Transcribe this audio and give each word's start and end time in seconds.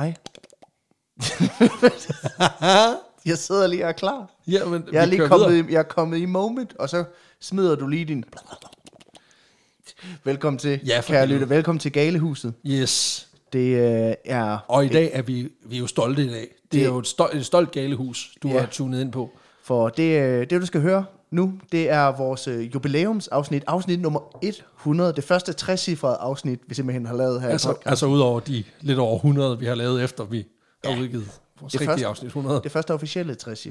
Hej. 0.00 0.14
jeg 3.26 3.38
sidder 3.38 3.66
lige 3.66 3.84
og 3.84 3.88
er 3.88 3.92
klar. 3.92 4.30
Ja, 4.46 4.64
men 4.64 4.84
Jeg 4.92 5.02
er 5.02 5.06
lige 5.06 5.26
kommet, 5.28 5.50
videre. 5.50 5.68
i, 5.68 5.72
jeg 5.72 5.78
er 5.78 5.82
kommet 5.82 6.18
i 6.18 6.24
moment, 6.26 6.74
og 6.78 6.88
så 6.88 7.04
smider 7.40 7.74
du 7.76 7.86
lige 7.88 8.04
din... 8.04 8.24
Velkommen 10.24 10.58
til, 10.58 10.80
Ja, 10.86 11.00
kære 11.06 11.26
lytter. 11.26 11.46
Velkommen 11.46 11.78
til 11.80 11.92
Galehuset. 11.92 12.54
Yes. 12.66 13.26
Det 13.52 13.76
øh, 14.08 14.14
er... 14.24 14.58
Og 14.68 14.84
i 14.84 14.88
dag 14.88 15.10
er 15.12 15.22
vi, 15.22 15.48
vi 15.64 15.76
er 15.76 15.80
jo 15.80 15.86
stolte 15.86 16.24
i 16.24 16.28
dag. 16.28 16.40
Det, 16.40 16.72
Det- 16.72 16.82
er 16.82 16.86
jo 16.86 16.98
et 16.98 17.06
stolt, 17.06 17.34
et 17.34 17.46
stolt 17.46 17.70
galehus, 17.70 18.34
du 18.42 18.48
Ja. 18.48 18.58
har 18.60 18.66
tunet 18.66 19.00
ind 19.00 19.12
på. 19.12 19.30
For 19.62 19.88
det, 19.88 20.20
øh, 20.22 20.50
det, 20.50 20.60
du 20.60 20.66
skal 20.66 20.80
høre 20.80 21.04
nu, 21.30 21.52
det 21.72 21.90
er 21.90 22.16
vores 22.16 22.48
øh, 22.48 22.74
jubilæumsafsnit. 22.74 23.64
Afsnit 23.66 24.00
nummer 24.00 24.20
100. 24.78 25.12
Det 25.12 25.24
første 25.24 25.52
60 25.52 25.88
afsnit, 26.04 26.60
vi 26.66 26.74
simpelthen 26.74 27.06
har 27.06 27.14
lavet 27.16 27.40
her 27.40 27.48
i 27.48 27.52
Altså, 27.52 27.68
podcast. 27.68 27.86
altså 27.90 28.06
ud 28.06 28.20
over 28.20 28.40
de 28.40 28.64
lidt 28.80 28.98
over 28.98 29.16
100, 29.16 29.58
vi 29.58 29.66
har 29.66 29.74
lavet 29.74 30.04
efter, 30.04 30.24
vi 30.24 30.46
har 30.84 31.00
udgivet 31.00 31.28
vores 31.60 31.72
Det 31.72 31.80
første- 31.86 32.06
afsnit 32.06 32.26
100. 32.28 32.60
Det 32.64 32.72
første 32.72 32.94
officielle 32.94 33.34
60 33.34 33.66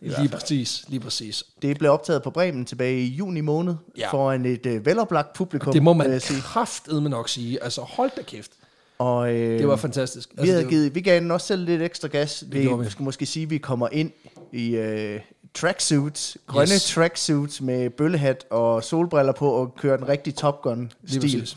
Lige 0.00 0.28
præcis, 0.28 0.84
lige 0.88 1.00
præcis. 1.00 1.44
Det 1.62 1.78
blev 1.78 1.90
optaget 1.90 2.22
på 2.22 2.30
Bremen 2.30 2.64
tilbage 2.64 3.00
i 3.00 3.06
juni 3.06 3.40
måned, 3.40 3.74
Ja. 3.98 4.10
foran 4.10 4.44
et 4.46 4.66
øh, 4.66 4.86
veloplagt 4.86 5.32
publikum. 5.32 5.72
Det 5.72 5.82
må 5.82 5.92
man 5.92 6.20
kraftedme 6.42 7.08
nok 7.08 7.28
sige. 7.28 7.62
Altså 7.64 7.80
hold 7.80 8.10
da 8.16 8.22
kæft. 8.22 8.50
Og, 8.98 9.34
øh, 9.34 9.58
Det 9.58 9.68
var 9.68 9.76
fantastisk. 9.76 10.28
Vi, 10.32 10.38
Altså, 10.38 10.52
havde 10.52 10.62
det, 10.64 10.70
givet, 10.70 10.94
vi 10.94 11.00
gav 11.00 11.20
den 11.20 11.30
også 11.30 11.46
selv 11.46 11.64
lidt 11.64 11.82
ekstra 11.82 12.08
gas. 12.08 12.44
Vi, 12.48 12.62
gjorde 12.62 12.78
vi. 12.78 12.84
vi 12.84 12.90
skal 12.90 13.02
måske 13.02 13.26
sige, 13.26 13.42
at 13.42 13.50
vi 13.50 13.58
kommer 13.58 13.88
ind 13.92 14.10
i 14.52 14.76
øh, 14.76 15.20
tracksuits, 15.54 16.36
grønne 16.46 16.74
Yes. 16.74 16.84
tracksuits 16.90 17.60
med 17.60 17.90
bøllehat 17.90 18.44
og 18.50 18.84
solbriller 18.84 19.32
på 19.32 19.50
og 19.50 19.74
kører 19.78 19.96
den 19.96 20.08
rigtige 20.08 20.34
Top 20.34 20.62
Gun-stil. 20.62 21.48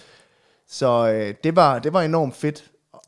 Så 0.70 1.12
øh, 1.14 1.34
det, 1.44 1.56
var, 1.56 1.80
det 1.80 1.94
var 1.94 2.02
enormt 2.02 2.36
fedt 2.36 2.64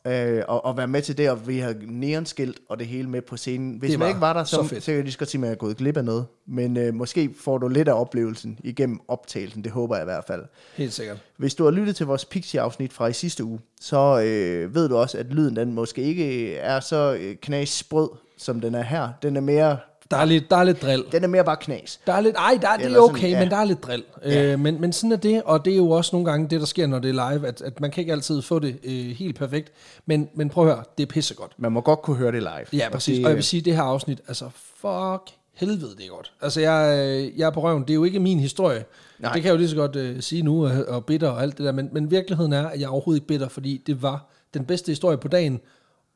øh, 0.08 0.12
at, 0.50 0.62
at 0.68 0.78
være 0.78 0.88
med 0.88 1.02
til 1.02 1.18
det, 1.18 1.30
og 1.30 1.48
vi 1.48 1.60
har 1.60 1.76
neonskilt 1.82 2.60
og 2.70 2.80
det 2.80 2.88
hele 2.88 3.10
med 3.10 3.22
på 3.22 3.38
scenen. 3.38 3.78
Hvis 3.78 3.90
Det 3.90 4.00
man 4.00 4.06
var 4.06 4.10
ikke 4.10 4.22
var 4.22 4.34
der, 4.34 4.44
så 4.44 4.56
så, 4.56 4.64
fedt. 4.64 4.84
så 4.84 4.86
kan 4.86 4.96
jeg 4.96 5.04
lige 5.04 5.12
så 5.14 5.20
godt 5.20 5.30
sige, 5.30 5.42
at 5.42 5.46
jeg 5.46 5.52
er 5.52 5.58
gået 5.58 5.78
glip 5.78 5.98
af 5.98 6.06
noget. 6.06 6.26
Men 6.48 6.78
øh, 6.78 6.94
måske 6.94 7.30
får 7.44 7.58
du 7.58 7.68
lidt 7.68 7.88
af 7.88 7.94
oplevelsen 8.02 8.60
igennem 8.64 9.00
optagelsen. 9.08 9.64
Det 9.64 9.72
håber 9.72 9.96
jeg 9.96 10.04
i 10.04 10.06
hvert 10.06 10.24
fald. 10.28 10.44
Helt 10.76 10.94
sikkert. 10.94 11.18
Hvis 11.38 11.56
du 11.56 11.64
har 11.64 11.72
lyttet 11.72 11.96
til 11.96 12.06
vores 12.06 12.26
Pixie-afsnit 12.26 12.94
fra 12.94 13.08
i 13.08 13.14
sidste 13.14 13.44
uge, 13.44 13.60
så 13.82 14.22
øh, 14.26 14.76
ved 14.76 14.90
du 14.90 14.98
også, 14.98 15.18
at 15.18 15.26
lyden 15.26 15.56
den 15.56 15.74
måske 15.74 16.02
ikke 16.02 16.56
er 16.56 16.80
så 16.80 17.18
øh, 17.22 17.36
knas 17.36 17.70
sprød, 17.70 18.10
som 18.38 18.62
den 18.62 18.76
er 18.76 18.84
her. 18.84 19.10
Den 19.22 19.38
er 19.38 19.42
mere, 19.42 19.78
Der 20.12 20.18
er 20.18 20.26
lidt, 20.26 20.50
der 20.50 20.58
er 20.58 20.64
lidt 20.64 20.82
drill. 20.82 21.06
den 21.12 21.24
er 21.24 21.28
mere 21.28 21.44
bare 21.44 21.58
knas. 21.58 22.00
Der 22.08 22.14
er 22.14 22.22
lidt, 22.22 22.36
ej, 22.36 22.58
der, 22.62 22.76
det 22.78 22.86
Eller 22.86 23.00
er 23.00 23.04
sådan, 23.04 23.16
okay, 23.16 23.30
ja. 23.30 23.40
men 23.40 23.50
der 23.50 23.58
er 23.58 23.64
lidt 23.64 23.84
drill. 23.84 24.04
Ja. 24.26 24.52
Øh, 24.54 24.60
men, 24.60 24.82
men 24.82 24.94
sådan 24.94 25.12
er 25.12 25.16
det, 25.18 25.44
og 25.44 25.66
det 25.66 25.74
er 25.74 25.78
jo 25.78 25.90
også 25.90 26.16
nogle 26.16 26.32
gange 26.32 26.48
det, 26.50 26.60
der 26.60 26.66
sker, 26.66 26.88
når 26.88 27.00
det 27.00 27.10
er 27.18 27.32
live, 27.32 27.48
at, 27.48 27.62
at 27.62 27.80
man 27.80 27.92
kan 27.92 28.02
ikke 28.02 28.14
altid 28.14 28.42
få 28.42 28.60
det 28.60 28.80
øh, 28.84 29.06
helt 29.06 29.36
perfekt. 29.36 29.72
Men, 30.06 30.30
men 30.34 30.50
prøv 30.50 30.68
at 30.68 30.76
høre, 30.76 30.84
det 30.98 31.04
er 31.04 31.08
pissegodt. 31.08 31.52
Man 31.58 31.72
må 31.72 31.82
godt 31.82 32.02
kunne 32.02 32.18
høre 32.18 32.32
det 32.32 32.42
live. 32.42 32.82
Ja, 32.82 32.90
præcis. 32.92 33.16
det, 33.18 33.26
Og 33.26 33.30
jeg 33.30 33.36
vil 33.36 33.44
sige, 33.44 33.62
det 33.62 33.76
her 33.76 33.84
afsnit, 33.84 34.22
altså 34.28 34.50
fuck 34.76 35.40
helvede, 35.60 35.96
det 35.98 36.06
er 36.06 36.10
godt. 36.10 36.32
Altså, 36.42 36.62
jeg, 36.62 37.08
øh, 37.08 37.40
jeg 37.40 37.46
er 37.46 37.50
på 37.52 37.64
røven. 37.64 37.82
Det 37.82 37.90
er 37.90 37.96
jo 37.96 38.04
ikke 38.04 38.20
min 38.20 38.40
historie. 38.40 38.86
Nej. 39.20 39.34
Det 39.34 39.42
kan 39.42 39.48
jeg 39.48 39.54
jo 39.54 39.58
lige 39.58 39.70
så 39.70 39.76
godt 39.76 39.96
øh, 39.96 40.22
sige 40.22 40.42
nu, 40.42 40.66
og, 40.66 40.72
og 40.88 41.06
bitter 41.06 41.30
og 41.30 41.42
alt 41.42 41.58
det 41.58 41.66
der. 41.66 41.72
Men, 41.72 41.90
men 41.92 42.12
virkeligheden 42.12 42.54
er, 42.54 42.68
at 42.68 42.80
jeg 42.80 42.86
er 42.86 42.90
overhovedet 42.90 43.18
ikke 43.18 43.28
bitter, 43.28 43.48
fordi 43.48 43.84
det 43.88 44.02
var 44.02 44.30
den 44.54 44.66
bedste 44.66 44.92
historie 44.92 45.18
på 45.18 45.28
dagen, 45.28 45.60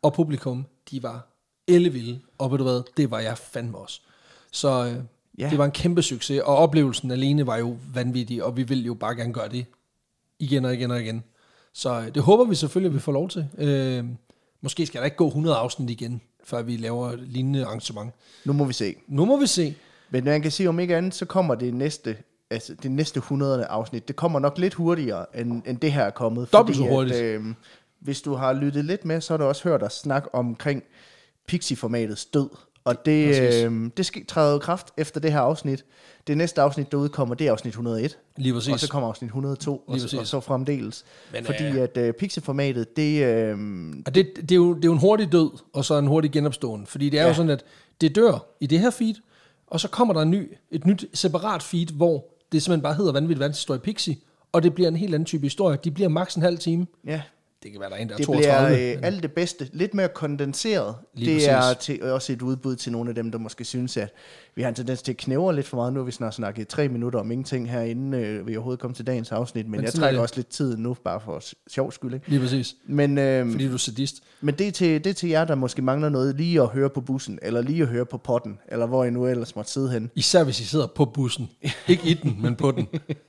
og 0.02 0.14
publikum, 0.14 0.66
de 0.92 1.04
var 1.04 1.28
ellevilde. 1.68 2.20
Og 2.38 2.52
ved 2.52 2.58
du 2.58 2.64
hvad, 2.64 2.82
det 2.98 3.12
var 3.12 3.20
jeg 3.20 3.38
fandme 3.38 3.78
også. 3.78 4.02
Så 4.52 4.86
øh, 4.86 4.96
Ja. 5.40 5.50
det 5.50 5.58
var 5.58 5.66
en 5.66 5.72
kæmpe 5.72 6.02
succes, 6.02 6.40
og 6.42 6.56
oplevelsen 6.58 7.12
alene 7.12 7.48
var 7.48 7.58
jo 7.58 7.78
vanvittig, 7.94 8.44
og 8.44 8.58
vi 8.58 8.64
vil 8.64 8.86
jo 8.86 8.94
bare 8.94 9.16
gerne 9.16 9.34
gøre 9.34 9.50
det 9.50 9.66
igen 10.40 10.66
og 10.66 10.74
igen 10.74 10.92
og 10.92 11.02
igen. 11.02 11.24
Så 11.74 12.00
øh, 12.02 12.16
det 12.16 12.24
håber 12.24 12.44
vi 12.46 12.56
selvfølgelig, 12.56 12.90
at 12.90 12.94
vi 12.96 13.00
får 13.00 13.12
lov 13.12 13.30
til. 13.30 13.48
Øh, 13.58 14.06
måske 14.62 14.86
skal 14.86 15.00
der 15.00 15.06
ikke 15.06 15.18
gå 15.18 15.28
100 15.28 15.56
afsnit 15.56 15.90
igen, 15.90 16.22
før 16.44 16.62
vi 16.62 16.78
laver 16.78 17.10
et 17.12 17.20
lignende 17.20 17.66
arrangement. 17.66 18.12
Nu 18.46 18.54
må 18.54 18.66
vi 18.66 18.74
se. 18.74 18.96
Nu 19.08 19.26
må 19.26 19.40
vi 19.40 19.48
se. 19.48 19.76
Men 20.10 20.24
man 20.24 20.42
kan 20.42 20.52
sige, 20.52 20.70
om 20.70 20.80
ikke 20.80 20.96
andet, 20.98 21.14
så 21.16 21.26
kommer 21.26 21.56
det 21.56 21.74
næste, 21.74 22.18
altså 22.50 22.74
det 22.84 22.92
næste 22.92 23.18
100. 23.18 23.66
afsnit, 23.66 24.08
det 24.08 24.16
kommer 24.16 24.40
nok 24.40 24.58
lidt 24.58 24.74
hurtigere, 24.74 25.26
end, 25.40 25.62
end 25.66 25.78
det 25.78 25.92
her 25.94 26.04
er 26.04 26.10
kommet. 26.10 26.54
Dobbelt 26.54 26.78
så 26.78 26.84
hurtigt. 26.84 27.16
At, 27.16 27.24
øh, 27.24 27.46
hvis 28.00 28.22
du 28.22 28.34
har 28.34 28.54
lyttet 28.54 28.86
lidt 28.86 29.06
med, 29.06 29.22
så 29.22 29.34
har 29.34 29.38
du 29.38 29.44
også 29.44 29.64
hørt 29.70 29.84
os 29.84 29.94
snakke 29.94 30.36
omkring 30.36 30.84
Pixie-formatets 31.48 32.26
død. 32.34 32.50
Og 32.86 33.06
det, 33.06 33.42
øh, 33.66 33.90
det 33.98 34.06
skal 34.06 34.26
træde 34.26 34.60
kraft 34.60 34.88
efter 34.98 35.20
det 35.20 35.32
her 35.32 35.40
afsnit. 35.40 35.86
Det 36.28 36.38
næste 36.38 36.62
afsnit, 36.62 36.92
der 36.92 36.98
udkommer, 36.98 37.36
det 37.36 37.48
er 37.48 37.52
afsnit 37.52 37.72
101. 37.72 38.18
Lige 38.38 38.54
præcis. 38.54 38.74
Og 38.74 38.80
så 38.80 38.90
kommer 38.90 39.10
afsnit 39.10 39.28
102, 39.28 39.84
og, 39.88 40.00
så- 40.00 40.18
og 40.20 40.28
så 40.28 40.40
fremdeles. 40.40 41.06
Men, 41.34 41.46
Fordi 41.46 41.64
øh, 41.64 41.78
at 41.82 41.98
øh, 41.98 42.14
Pixie-formatet, 42.14 42.98
det... 42.98 43.24
Øh, 43.24 43.58
Og 44.06 44.16
det, 44.16 44.28
det, 44.36 44.52
er 44.52 44.56
jo, 44.56 44.74
det 44.74 44.84
er 44.86 44.88
jo 44.88 44.94
en 44.94 45.00
hurtig 45.00 45.32
død, 45.32 45.50
og 45.74 45.86
så 45.86 45.98
en 45.98 46.08
hurtig 46.08 46.32
genopståen. 46.32 46.86
Fordi 46.88 47.10
det 47.10 47.20
er. 47.20 47.24
Ja. 47.24 47.28
jo 47.30 47.34
sådan, 47.34 47.50
at 47.50 47.64
det 48.02 48.16
dør 48.16 48.46
i 48.60 48.68
det 48.68 48.80
her 48.80 48.90
feed, 48.90 49.16
og 49.68 49.80
så 49.80 49.88
kommer 49.88 50.14
der 50.14 50.22
en 50.22 50.32
ny, 50.32 50.54
et 50.72 50.86
nyt 50.86 51.06
separat 51.14 51.64
feed, 51.64 51.88
hvor 51.94 52.26
det 52.52 52.64
simpelthen 52.64 52.82
bare 52.84 52.94
hedder 52.94 53.12
Vanvittig 53.12 53.40
Verdenshistorie 53.40 53.80
Pixie, 53.80 54.16
og 54.52 54.64
det 54.64 54.74
bliver 54.76 54.88
en 54.88 54.96
helt 54.96 55.14
anden 55.16 55.26
type 55.26 55.44
historie. 55.46 55.78
De 55.84 55.92
bliver 55.92 56.10
maks 56.10 56.36
en 56.36 56.42
halv 56.42 56.58
time. 56.58 56.88
ja, 57.06 57.22
Det 57.64 57.72
kan 57.72 57.82
være, 57.82 57.90
der 57.90 57.96
er 57.96 58.00
en, 58.00 58.08
der 58.08 58.14
er 58.14 58.18
det 58.18 58.26
32. 58.26 58.76
bliver 58.76 58.94
øh, 58.98 59.00
alt 59.04 59.24
det 59.24 59.32
bedste, 59.32 59.70
lidt 59.74 59.94
mere 59.94 60.08
kondenseret. 60.08 60.96
Lige 61.14 61.36
det 61.36 61.50
er 61.50 61.62
præcis. 61.62 61.78
til, 61.86 62.04
også 62.04 62.34
et 62.34 62.42
udbud 62.42 62.76
til 62.76 62.92
nogle 62.92 63.10
af 63.10 63.16
dem, 63.16 63.32
der 63.32 63.38
måske 63.38 63.66
synes, 63.66 63.98
at 63.98 64.14
vi 64.56 64.62
har 64.62 64.70
en 64.70 64.76
tendens 64.76 65.02
til 65.02 65.12
at 65.12 65.18
knævre 65.18 65.56
lidt 65.56 65.68
for 65.68 65.78
meget. 65.78 65.94
Nu 65.94 66.00
har 66.00 66.06
vi 66.06 66.12
snart 66.12 66.34
snakket 66.34 66.68
tre 66.68 66.88
minutter 66.88 67.20
om 67.20 67.32
ingenting 67.32 67.72
herinde, 67.72 68.18
øh, 68.18 68.48
vi 68.48 68.56
overhovedet 68.56 68.80
kom 68.80 68.94
til 68.94 69.08
dagens 69.08 69.32
afsnit, 69.32 69.66
men, 69.66 69.72
Men 69.72 69.82
jeg 69.82 69.88
er 69.88 69.92
trækker 69.92 70.22
også 70.22 70.36
lidt 70.36 70.48
tid 70.48 70.78
nu, 70.78 70.98
bare 71.04 71.22
for 71.26 71.42
sjov 71.70 71.92
skyld. 71.92 72.14
Ikke? 72.14 72.30
Lige 72.30 72.40
præcis. 72.40 72.76
Men, 72.86 73.18
øh, 73.18 73.52
Fordi 73.52 73.68
du 73.68 73.74
er 73.74 73.78
sadist. 73.78 74.16
men 74.42 74.56
det, 74.56 74.68
er 74.68 74.72
til, 74.72 75.04
det 75.04 75.10
er 75.10 75.14
til 75.14 75.30
jer, 75.30 75.46
der 75.46 75.56
måske 75.56 75.82
mangler 75.82 76.10
noget 76.10 76.36
lige 76.36 76.62
at 76.62 76.68
høre 76.68 76.90
på 76.90 77.02
bussen, 77.02 77.40
eller 77.42 77.62
lige 77.62 77.82
at 77.82 77.88
høre 77.88 78.06
på 78.06 78.18
potten, 78.18 78.60
eller 78.68 78.86
hvor 78.86 79.04
I 79.04 79.10
nu 79.10 79.28
ellers 79.28 79.56
måtte 79.56 79.72
sidde 79.72 79.92
hen. 79.92 80.12
Især 80.16 80.44
hvis 80.44 80.60
I 80.60 80.64
sidder 80.66 80.88
på 80.88 81.06
bussen. 81.06 81.50
Ikke 81.88 82.04
i 82.10 82.14
den, 82.14 82.38
men 82.42 82.56
på 82.56 82.72
den. 82.72 82.88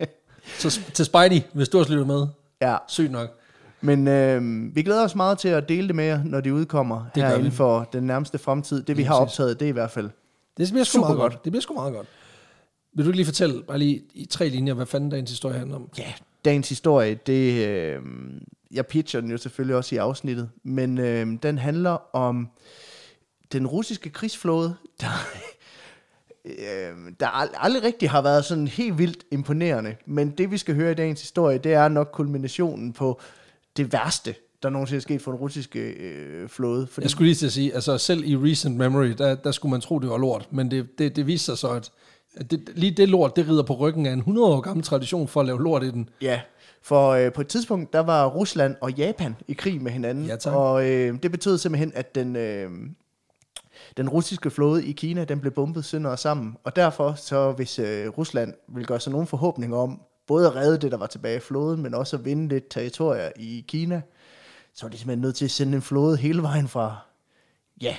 Så 0.59 0.81
til 0.93 1.05
Spidey, 1.05 1.41
hvis 1.53 1.69
du 1.69 1.79
har 1.79 1.85
lyttet 1.91 2.07
med, 2.07 2.27
Ja, 2.63 2.77
sygt 2.89 3.13
nok. 3.13 3.39
Men 3.85 4.09
øh, 4.09 4.75
vi 4.77 4.83
glæder 4.83 5.05
os 5.05 5.15
meget 5.15 5.39
til 5.39 5.49
at 5.49 5.69
dele 5.69 5.87
det 5.89 5.97
med 5.97 6.05
jer, 6.05 6.25
når 6.25 6.41
de 6.41 6.55
udkommer 6.55 7.05
Det 7.15 7.23
her 7.23 7.35
inden 7.37 7.53
for 7.53 7.89
den 7.93 8.05
nærmeste 8.05 8.39
fremtid. 8.39 8.83
Det 8.83 8.97
vi 8.97 9.03
har 9.03 9.15
optaget, 9.15 9.61
det 9.61 9.67
er 9.67 9.71
i 9.71 9.73
hvert 9.73 9.91
fald. 9.91 10.11
Det 10.57 10.69
bliver 10.71 10.85
sgu 10.85 10.97
Super 10.97 11.07
meget 11.09 11.19
godt. 11.19 11.33
godt. 11.33 11.45
Det 11.45 11.53
bliver 11.53 11.61
sgu 11.63 11.75
meget 11.75 11.95
godt. 11.95 12.07
Vil 12.97 13.05
du 13.05 13.11
ikke 13.11 13.17
lige 13.17 13.27
fortælle, 13.27 13.63
bare 13.63 13.79
lige 13.79 14.03
i 14.15 14.25
tre 14.27 14.49
linjer, 14.49 14.75
hvad 14.75 14.87
fanden 14.87 15.11
dagens 15.11 15.31
historie 15.31 15.59
handler 15.59 15.77
om? 15.77 15.89
Ja, 15.99 16.13
dagens 16.45 16.69
historie, 16.69 17.15
det, 17.27 17.69
øh, 17.69 18.03
jeg 18.71 18.87
pitcher 18.87 19.21
den 19.21 19.31
jo 19.31 19.37
selvfølgelig 19.37 19.77
også 19.77 19.95
i 19.95 19.99
afsnittet, 19.99 20.51
men 20.63 20.99
øh, 20.99 21.27
den 21.43 21.59
handler 21.59 22.17
om 22.17 22.49
den 23.53 23.67
russiske 23.67 24.11
krigsflåde, 24.11 24.75
der, 25.01 25.07
øh, 26.45 27.13
der 27.21 27.27
ald- 27.27 27.55
aldrig 27.57 27.83
rigtig 27.83 28.11
har 28.11 28.23
været 28.23 28.45
sådan 28.45 28.69
helt 28.69 28.99
vildt 28.99 29.25
imponerende. 29.31 29.97
Men 30.07 30.31
det 30.31 30.51
vi 30.51 30.59
skal 30.59 30.75
høre 30.75 30.91
i 30.93 30.95
dagens 30.95 31.21
historie, 31.21 31.59
det 31.59 31.73
er 31.73 31.89
nok 31.89 32.11
kulminationen 32.13 32.93
på 32.93 33.21
det 33.77 33.93
værste, 33.93 34.35
der 34.63 34.71
nogensinde 34.71 34.97
er 34.97 35.03
sket 35.03 35.23
for 35.23 35.31
den 35.31 35.41
russiske 35.41 35.81
øh, 35.81 36.49
flåde. 36.49 36.87
Fordi 36.87 37.05
Jeg 37.05 37.11
skulle 37.11 37.27
lige 37.27 37.35
til 37.35 37.47
at 37.47 37.53
sige, 37.53 37.75
altså 37.75 37.99
selv 37.99 38.25
i 38.25 38.37
recent 38.37 38.77
memory, 38.77 39.07
der, 39.07 39.35
der 39.35 39.51
skulle 39.51 39.71
man 39.71 39.81
tro, 39.81 39.99
det 39.99 40.11
var 40.11 40.19
lort, 40.19 40.49
men 40.51 40.71
det, 40.71 40.99
det, 40.99 41.17
det 41.17 41.27
viste 41.27 41.45
sig 41.45 41.59
så, 41.59 41.69
at, 41.69 41.91
det, 42.51 42.69
lige 42.75 42.91
det 42.91 43.09
lort, 43.09 43.37
det 43.37 43.49
rider 43.49 43.63
på 43.63 43.75
ryggen 43.75 44.07
af 44.07 44.13
en 44.13 44.19
100 44.19 44.47
år 44.47 44.61
gammel 44.61 44.85
tradition 44.85 45.29
for 45.29 45.41
at 45.41 45.47
lave 45.47 45.63
lort 45.63 45.83
i 45.83 45.91
den. 45.91 46.09
Ja, 46.23 46.41
for 46.83 47.11
øh, 47.11 47.33
på 47.33 47.41
et 47.41 47.49
tidspunkt, 47.49 47.93
der 47.93 48.01
var 48.01 48.27
Rusland 48.27 48.77
og 48.81 48.93
Japan 48.93 49.37
i 49.49 49.53
krig 49.53 49.83
med 49.83 49.93
hinanden. 49.93 50.27
Ja, 50.27 50.37
tak. 50.37 50.55
Og 50.55 50.91
øh, 50.91 51.19
det 51.23 51.31
betød 51.31 51.59
simpelthen, 51.59 51.93
at 51.95 52.15
den, 52.15 52.37
øh, 52.37 52.71
den 53.97 54.09
russiske 54.09 54.51
flåde 54.51 54.87
i 54.87 54.93
Kina, 54.93 55.25
den 55.25 55.41
blev 55.41 55.53
bombet 55.53 55.85
sønder 55.85 56.11
og 56.11 56.19
sammen. 56.19 56.57
Og 56.65 56.77
derfor, 56.77 57.15
så 57.17 57.53
hvis 57.53 57.79
øh, 57.79 58.09
Rusland 58.09 58.55
ville 58.69 58.87
gøre 58.87 59.01
sig 59.01 59.13
nogen 59.13 59.27
forhåbninger 59.27 59.77
om, 59.77 60.01
både 60.27 60.47
at 60.47 60.57
redde 60.57 60.79
det, 60.79 60.93
der 60.93 60.99
var 60.99 61.07
tilbage 61.07 61.37
i 61.37 61.41
flåden, 61.41 61.83
men 61.83 61.95
også 61.95 62.17
at 62.17 62.25
vinde 62.25 62.49
lidt 62.49 62.69
territorier 62.71 63.31
i 63.37 63.65
Kina, 63.69 64.03
så 64.75 64.87
var 64.87 64.91
de 64.91 64.99
simpelthen 64.99 65.21
nødt 65.23 65.37
til 65.37 65.45
at 65.45 65.51
sende 65.51 65.77
en 65.77 65.83
flåde 65.83 66.17
hele 66.17 66.43
vejen 66.43 66.69
fra, 66.69 66.97
ja, 67.83 67.97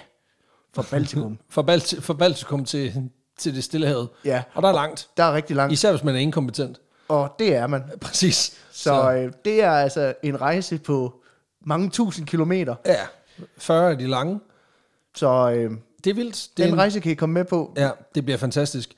fra 0.76 0.86
Baltikum. 0.92 1.38
Fra, 1.50 1.62
Balt, 1.62 1.96
fra 2.00 2.14
Baltikum 2.14 2.66
til, 2.66 3.10
til 3.38 3.56
det 3.56 3.64
stillehavet. 3.64 4.10
ja, 4.26 4.44
Og 4.54 4.64
der 4.64 4.70
er 4.70 4.74
langt. 4.74 5.10
der 5.18 5.24
er 5.24 5.34
rigtig 5.34 5.56
langt, 5.56 5.74
Især 5.74 5.92
hvis 5.92 6.04
man 6.04 6.16
er 6.16 6.20
inkompetent. 6.20 6.82
og 7.08 7.36
det 7.40 7.56
er 7.56 7.68
man. 7.68 7.84
Præcis. 8.02 8.58
Så 8.72 9.12
øh, 9.14 9.34
det 9.46 9.64
er 9.64 9.72
altså 9.72 10.14
en 10.24 10.42
rejse 10.42 10.78
på 10.78 11.22
mange 11.66 11.90
tusind 11.90 12.28
kilometer. 12.28 12.76
Ja, 12.86 13.06
40 13.58 13.92
er 13.92 13.96
de 13.96 14.08
lange. 14.08 14.40
Så 15.16 15.52
øh, 15.52 15.72
Det 16.04 16.10
er 16.10 16.14
vildt. 16.14 16.50
Det 16.58 16.64
er 16.64 16.68
den 16.68 16.74
en, 16.74 16.80
rejse 16.80 17.00
kan 17.00 17.12
I 17.12 17.16
komme 17.16 17.34
med 17.34 17.46
på. 17.46 17.74
Ja, 17.78 17.90
det 18.16 18.26
bliver 18.26 18.38
fantastisk. 18.38 18.96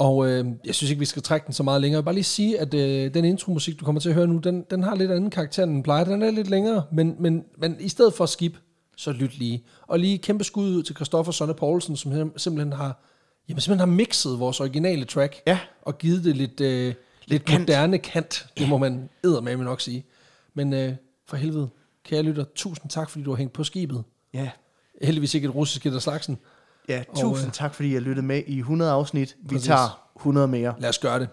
Og 0.00 0.28
øh, 0.30 0.46
jeg 0.64 0.74
synes 0.74 0.90
ikke, 0.90 0.98
vi 1.00 1.04
skal 1.04 1.22
trække 1.22 1.46
den 1.46 1.54
så 1.54 1.62
meget 1.62 1.80
længere. 1.80 1.96
Jeg 1.96 2.02
vil 2.02 2.04
bare 2.04 2.14
lige 2.14 2.24
sige, 2.24 2.60
at 2.60 2.74
øh, 2.74 3.14
den 3.14 3.24
intromusik, 3.24 3.80
du 3.80 3.84
kommer 3.84 4.00
til 4.00 4.08
at 4.08 4.14
høre 4.14 4.26
nu, 4.26 4.38
den, 4.38 4.64
den 4.70 4.82
har 4.82 4.94
lidt 4.94 5.10
anden 5.10 5.30
karakter, 5.30 5.62
end 5.62 5.70
den 5.74 5.82
plejer. 5.82 6.04
Den 6.04 6.22
er 6.22 6.30
lidt 6.30 6.50
længere, 6.50 6.84
men, 6.92 7.16
men, 7.18 7.44
men 7.58 7.76
i 7.80 7.88
stedet 7.88 8.14
for 8.14 8.26
skip, 8.26 8.56
så 8.96 9.12
lyt 9.12 9.38
lige. 9.38 9.64
Og 9.82 9.98
lige 9.98 10.18
kæmpe 10.18 10.44
skud 10.44 10.76
ud 10.76 10.82
til 10.82 10.94
Christoffer 10.96 11.32
Sonne 11.32 11.54
Poulsen, 11.54 11.96
som 11.96 12.12
sim- 12.12 12.32
simpelthen 12.38 12.72
har, 12.72 13.02
jamen, 13.48 13.60
simpelthen 13.60 13.88
har 13.88 13.96
mixet 13.96 14.38
vores 14.40 14.60
originale 14.60 15.04
track, 15.04 15.36
Ja. 15.46 15.58
og 15.82 15.98
givet 15.98 16.24
det 16.24 16.36
lidt, 16.36 16.60
øh, 16.60 16.94
lidt 17.26 17.44
kant. 17.44 17.60
moderne 17.60 17.98
kant. 17.98 18.46
Det 18.58 18.68
må 18.68 18.78
man 18.78 19.08
eddermame 19.24 19.64
nok 19.64 19.80
sige. 19.80 20.04
Men 20.54 20.72
øh, 20.72 20.92
for 21.28 21.36
helvede, 21.36 21.68
kære 22.04 22.22
lytter, 22.22 22.44
tusind 22.54 22.90
tak, 22.90 23.10
fordi 23.10 23.24
du 23.24 23.30
har 23.30 23.36
hængt 23.36 23.52
på 23.52 23.64
skibet. 23.64 24.02
Ja, 24.34 24.50
Heldigvis 25.02 25.34
ikke 25.34 25.48
et 25.48 25.54
russisk 25.54 25.86
et 25.86 25.94
af 25.94 26.02
slagsen. 26.02 26.38
Ja 26.88 27.02
Og, 27.08 27.18
tusind 27.20 27.46
øh, 27.48 27.52
tak, 27.52 27.74
fordi 27.74 27.94
jeg 27.94 28.02
lyttede 28.02 28.26
med 28.26 28.42
i 28.46 28.58
100 28.58 28.90
afsnit. 28.92 29.36
Vi 29.42 29.48
Præcis. 29.54 29.66
tager 29.66 30.10
100 30.16 30.48
mere. 30.48 30.74
Lad 30.78 30.88
os 30.88 30.98
gøre 30.98 31.18
det. 31.18 31.28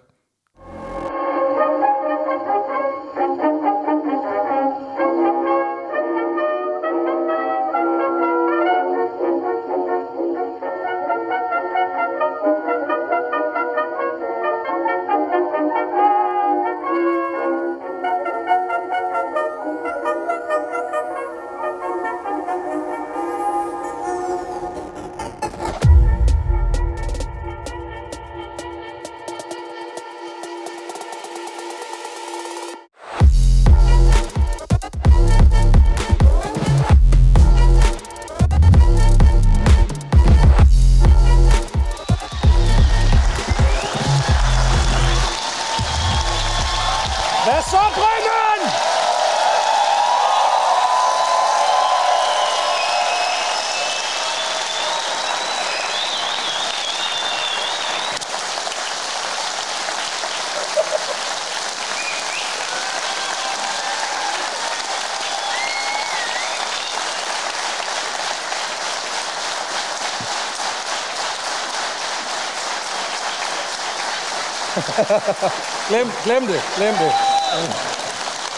Glem, 75.89 76.11
glem 76.23 76.47
det, 76.47 76.61
glem 76.77 76.95
det. 76.95 77.11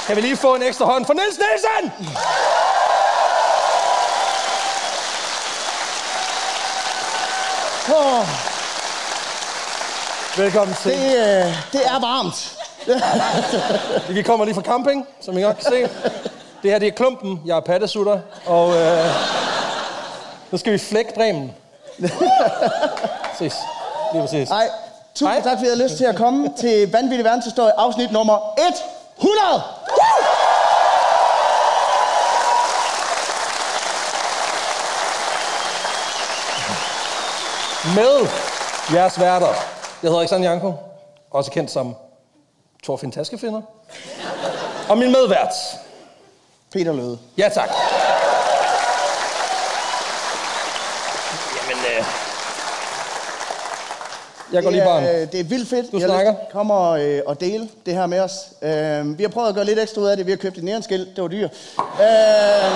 Kan 0.07 0.15
vi 0.15 0.21
lige 0.21 0.37
få 0.37 0.55
en 0.55 0.63
ekstra 0.63 0.85
hånd 0.85 1.05
for 1.05 1.13
Niels 1.13 1.37
Nielsen? 1.37 2.07
Oh. 7.95 8.27
Velkommen 10.37 10.75
til. 10.75 10.91
Det, 10.91 11.05
øh, 11.05 11.71
det 11.71 11.85
er 11.85 11.99
varmt. 11.99 12.55
Vi 14.15 14.21
kommer 14.21 14.45
lige 14.45 14.55
fra 14.55 14.61
camping, 14.61 15.07
som 15.21 15.37
I 15.37 15.41
godt 15.41 15.57
kan 15.57 15.65
se. 15.71 15.81
Det 16.63 16.71
her 16.71 16.79
det 16.79 16.87
er 16.87 16.91
klumpen, 16.91 17.41
jeg 17.45 17.57
er 17.57 17.61
pattesutter, 17.61 18.19
og 18.45 18.77
øh, 18.77 19.05
nu 20.51 20.57
skal 20.57 20.73
vi 20.73 20.77
flække 20.77 21.13
Bremen. 21.15 21.53
Præcis. 23.31 23.53
Lige 24.13 24.21
præcis. 24.21 24.49
Ej, 24.49 24.69
tusind 25.19 25.29
Hej. 25.29 25.41
tak, 25.41 25.57
fordi 25.57 25.69
jeg 25.69 25.75
havde 25.75 25.83
lyst 25.83 25.97
til 25.97 26.05
at 26.05 26.15
komme 26.15 26.53
til 26.57 26.91
Vanvittig 26.91 27.25
Verdenshistorie, 27.25 27.79
afsnit 27.79 28.11
nummer 28.11 28.59
100. 29.17 29.63
Med 37.95 38.27
jeres 38.93 39.19
værter. 39.19 39.47
Jeg 40.03 40.09
hedder 40.09 40.19
Alexander 40.19 40.49
Janko, 40.49 40.73
også 41.31 41.51
kendt 41.51 41.71
som 41.71 41.95
Torfinn 42.83 43.11
Taskefinder. 43.11 43.61
Og 44.89 44.97
min 44.97 45.11
medvært. 45.11 45.53
Peter 46.73 46.93
Løde. 46.93 47.19
Ja, 47.37 47.49
tak. 47.49 47.69
Jamen, 51.55 51.83
øh... 51.97 52.05
Jeg 54.53 54.63
går 54.63 54.69
lige 54.69 54.83
barn. 54.83 55.03
er, 55.03 55.21
øh, 55.21 55.31
det 55.31 55.39
er 55.39 55.43
vildt 55.43 55.69
fedt. 55.69 55.91
Du 55.91 55.97
I 55.97 55.99
har 56.01 56.07
snakker. 56.07 56.31
lyst 56.31 56.39
til 56.39 56.45
at 56.45 56.51
komme 56.51 56.73
og, 56.73 57.03
øh, 57.05 57.21
og 57.25 57.39
dele 57.39 57.69
det 57.85 57.93
her 57.93 58.05
med 58.05 58.19
os. 58.19 58.33
Øh, 58.61 59.17
vi 59.17 59.23
har 59.23 59.29
prøvet 59.29 59.49
at 59.49 59.55
gøre 59.55 59.65
lidt 59.65 59.79
ekstra 59.79 60.01
ud 60.01 60.07
af 60.07 60.17
det. 60.17 60.25
Vi 60.25 60.31
har 60.31 60.37
købt 60.37 60.57
et 60.57 60.63
nærenskilt. 60.63 61.15
Det 61.15 61.21
var 61.21 61.27
dyrt. 61.27 61.51
Øh, 61.79 62.71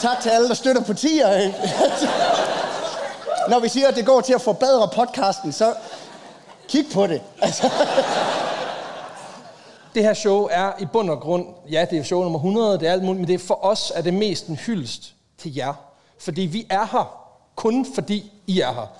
tak 0.00 0.20
til 0.22 0.28
alle, 0.30 0.48
der 0.48 0.54
støtter 0.54 0.82
partier. 0.82 1.34
øh. 1.34 1.54
Når 3.50 3.58
vi 3.60 3.68
siger, 3.68 3.88
at 3.88 3.96
det 3.96 4.06
går 4.06 4.20
til 4.20 4.32
at 4.34 4.40
forbedre 4.40 4.88
podcasten, 4.94 5.52
så 5.52 5.74
kig 6.68 6.84
på 6.94 7.06
det. 7.06 7.20
Altså, 7.42 7.70
Det 9.94 10.02
her 10.02 10.14
show 10.14 10.48
er 10.50 10.72
i 10.80 10.86
bund 10.92 11.10
og 11.10 11.20
grund, 11.20 11.46
ja, 11.70 11.86
det 11.90 11.98
er 11.98 12.02
show 12.02 12.22
nummer 12.22 12.38
100, 12.38 12.78
det 12.78 12.88
er 12.88 12.92
alt 12.92 13.02
muligt, 13.04 13.20
men 13.20 13.28
det 13.28 13.34
er 13.34 13.46
for 13.46 13.64
os 13.64 13.92
er 13.94 14.02
det 14.02 14.14
mest 14.14 14.46
en 14.46 14.56
hyldest 14.56 15.14
til 15.38 15.54
jer. 15.54 15.74
Fordi 16.20 16.40
vi 16.42 16.66
er 16.70 16.88
her, 16.92 17.16
kun 17.56 17.86
fordi 17.94 18.32
I 18.46 18.60
er 18.60 18.72
her. 18.72 18.92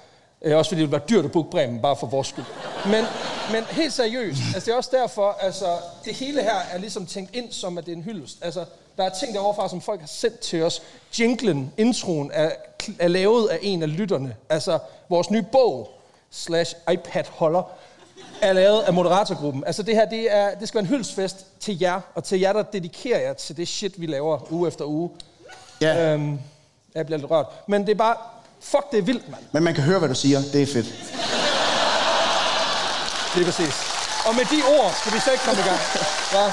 Øh, 0.44 0.56
også 0.56 0.68
fordi 0.68 0.80
det 0.80 0.90
ville 0.90 0.98
være 0.98 1.08
dyrt 1.08 1.24
at 1.24 1.32
booke 1.32 1.50
Bremen, 1.50 1.82
bare 1.82 1.96
for 1.96 2.06
vores 2.06 2.28
skyld. 2.28 2.44
Men, 2.86 3.04
men 3.52 3.64
helt 3.70 3.92
seriøst, 3.92 4.40
altså 4.54 4.66
det 4.66 4.72
er 4.72 4.76
også 4.76 4.90
derfor, 4.92 5.36
altså 5.40 5.66
det 6.04 6.14
hele 6.14 6.42
her 6.42 6.56
er 6.72 6.78
ligesom 6.78 7.06
tænkt 7.06 7.34
ind 7.34 7.52
som, 7.52 7.78
at 7.78 7.86
det 7.86 7.92
er 7.92 7.96
en 7.96 8.02
hyldest. 8.02 8.38
Altså, 8.42 8.64
der 8.96 9.04
er 9.04 9.08
ting 9.08 9.34
derovre 9.34 9.68
som 9.68 9.80
folk 9.80 10.00
har 10.00 10.06
sendt 10.06 10.38
til 10.38 10.62
os. 10.62 10.82
Jinglen, 11.20 11.72
introen, 11.76 12.30
er, 12.34 12.50
er 12.98 13.08
lavet 13.08 13.48
af 13.48 13.58
en 13.62 13.82
af 13.82 13.96
lytterne. 13.98 14.36
Altså, 14.48 14.78
vores 15.08 15.30
nye 15.30 15.44
bog, 15.52 15.90
slash 16.30 16.76
iPad-holder, 16.92 17.62
er 18.42 18.52
lavet 18.52 18.80
af 18.82 18.94
moderatorgruppen. 18.94 19.64
Altså 19.66 19.82
det 19.82 19.94
her, 19.94 20.04
det, 20.04 20.34
er, 20.34 20.54
det 20.54 20.68
skal 20.68 20.78
være 20.78 20.82
en 20.82 20.88
hyldesfest 20.88 21.46
til 21.60 21.80
jer, 21.80 22.00
og 22.14 22.24
til 22.24 22.40
jer, 22.40 22.52
der 22.52 22.62
dedikerer 22.62 23.20
jer 23.20 23.32
til 23.32 23.56
det 23.56 23.68
shit, 23.68 24.00
vi 24.00 24.06
laver 24.06 24.52
uge 24.52 24.68
efter 24.68 24.84
uge. 24.84 25.10
ja. 25.80 26.12
Øhm, 26.12 26.38
jeg 26.94 27.06
bliver 27.06 27.18
lidt 27.18 27.30
rørt. 27.30 27.46
Men 27.66 27.82
det 27.82 27.90
er 27.90 27.94
bare, 27.94 28.16
fuck, 28.64 28.90
det 28.90 28.98
er 28.98 29.02
vildt, 29.02 29.30
mand. 29.30 29.42
Men 29.52 29.62
man 29.62 29.74
kan 29.74 29.84
høre, 29.84 29.98
hvad 29.98 30.08
du 30.08 30.14
siger. 30.14 30.42
Det 30.52 30.62
er 30.62 30.66
fedt. 30.66 30.86
Lige 33.34 33.44
præcis. 33.44 33.74
Og 34.26 34.34
med 34.34 34.44
de 34.44 34.62
ord 34.78 34.92
skal 35.00 35.12
vi 35.14 35.20
så 35.20 35.30
ikke 35.30 35.44
komme 35.44 35.60
i 35.60 35.64
gang. 35.64 35.80
Ja. 36.32 36.52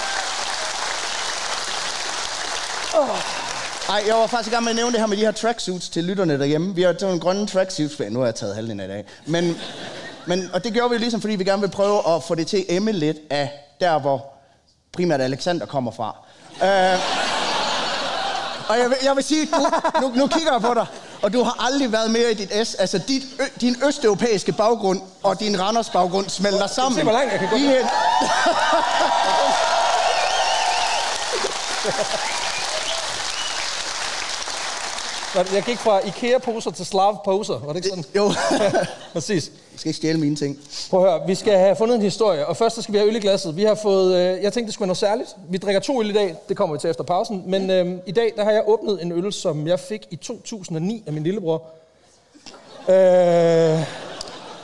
Ej, 3.89 4.03
jeg 4.07 4.15
var 4.15 4.27
faktisk 4.27 4.51
i 4.51 4.53
gang 4.53 4.63
med 4.63 4.71
at 4.71 4.75
nævne 4.75 4.91
det 4.91 4.99
her 4.99 5.07
med 5.07 5.17
de 5.17 5.21
her 5.21 5.31
tracksuits 5.31 5.89
til 5.89 6.03
lytterne 6.03 6.39
derhjemme. 6.39 6.75
Vi 6.75 6.81
har 6.81 6.93
taget 6.93 7.01
nogle 7.01 7.19
grønne 7.19 7.47
tracksuits, 7.47 7.99
nu 8.09 8.19
har 8.19 8.25
jeg 8.25 8.35
taget 8.35 8.55
halvdelen 8.55 8.79
af 8.79 8.85
i 8.85 8.87
dag. 8.87 9.05
Men, 9.25 9.57
men, 10.25 10.49
og 10.53 10.63
det 10.63 10.73
gjorde 10.73 10.89
vi 10.89 10.97
ligesom, 10.97 11.21
fordi 11.21 11.35
vi 11.35 11.43
gerne 11.43 11.61
vil 11.61 11.69
prøve 11.69 12.15
at 12.15 12.23
få 12.23 12.35
det 12.35 12.47
til 12.47 12.57
at 12.57 12.65
emme 12.75 12.91
lidt 12.91 13.17
af 13.29 13.51
der, 13.79 13.99
hvor 13.99 14.25
primært 14.93 15.21
Alexander 15.21 15.65
kommer 15.65 15.91
fra. 15.91 16.15
Øh, 16.63 17.30
og 18.67 18.79
jeg 18.79 18.89
vil, 18.89 18.97
jeg 19.03 19.15
vil 19.15 19.23
sige, 19.23 19.45
du, 19.45 19.67
nu, 20.01 20.11
nu 20.15 20.27
kigger 20.27 20.51
jeg 20.51 20.61
på 20.61 20.73
dig, 20.73 20.85
og 21.21 21.33
du 21.33 21.43
har 21.43 21.55
aldrig 21.65 21.91
været 21.91 22.11
mere 22.11 22.31
i 22.31 22.33
dit 22.33 22.67
S. 22.67 22.73
Altså, 22.75 22.97
dit, 23.07 23.23
ø, 23.39 23.43
din 23.61 23.75
østeuropæiske 23.87 24.51
baggrund 24.51 25.01
og 25.23 25.39
din 25.39 25.61
Randers 25.61 25.89
baggrund 25.89 26.29
smelter 26.29 26.67
sammen. 26.67 26.95
se, 26.97 27.03
hvor 27.03 27.11
langt 27.11 27.31
jeg 27.31 27.39
kan 27.39 27.49
gå. 27.49 27.55
I 27.55 27.65
en- 27.65 27.73
Jeg 35.35 35.63
gik 35.65 35.77
fra 35.77 35.99
IKEA-poser 36.07 36.71
til 36.71 36.85
Slav-poser. 36.85 37.59
Var 37.59 37.73
det 37.73 37.75
ikke 37.75 37.89
sådan? 37.89 38.03
Jo, 38.15 38.31
Præcis. 39.13 39.51
jeg 39.71 39.79
skal 39.79 39.89
ikke 39.89 39.97
stjæle 39.97 40.19
mine 40.19 40.35
ting. 40.35 40.59
Prøv 40.89 41.05
at 41.05 41.11
høre, 41.11 41.27
vi 41.27 41.35
skal 41.35 41.57
have 41.57 41.75
fundet 41.75 41.95
en 41.95 42.01
historie, 42.01 42.45
og 42.45 42.57
først 42.57 42.75
så 42.75 42.81
skal 42.81 42.93
vi 42.93 42.97
have 42.97 43.09
øl 43.09 43.15
i 43.15 43.19
glasset. 43.19 43.55
Vi 43.57 43.63
har 43.63 43.75
fået, 43.75 44.15
øh, 44.15 44.43
jeg 44.43 44.53
tænkte, 44.53 44.65
det 44.65 44.73
skulle 44.73 44.83
være 44.83 44.87
noget 44.87 44.97
særligt. 44.97 45.35
Vi 45.49 45.57
drikker 45.57 45.79
to 45.81 46.01
øl 46.01 46.09
i 46.09 46.13
dag, 46.13 46.35
det 46.49 46.57
kommer 46.57 46.75
vi 46.75 46.79
til 46.79 46.89
efter 46.89 47.03
pausen. 47.03 47.43
Men 47.45 47.69
øh, 47.69 47.97
i 48.05 48.11
dag, 48.11 48.33
der 48.35 48.43
har 48.43 48.51
jeg 48.51 48.63
åbnet 48.67 49.01
en 49.01 49.11
øl, 49.11 49.33
som 49.33 49.67
jeg 49.67 49.79
fik 49.79 50.07
i 50.09 50.15
2009 50.15 51.03
af 51.07 51.13
min 51.13 51.23
lillebror. 51.23 51.63
Øh, 52.89 53.79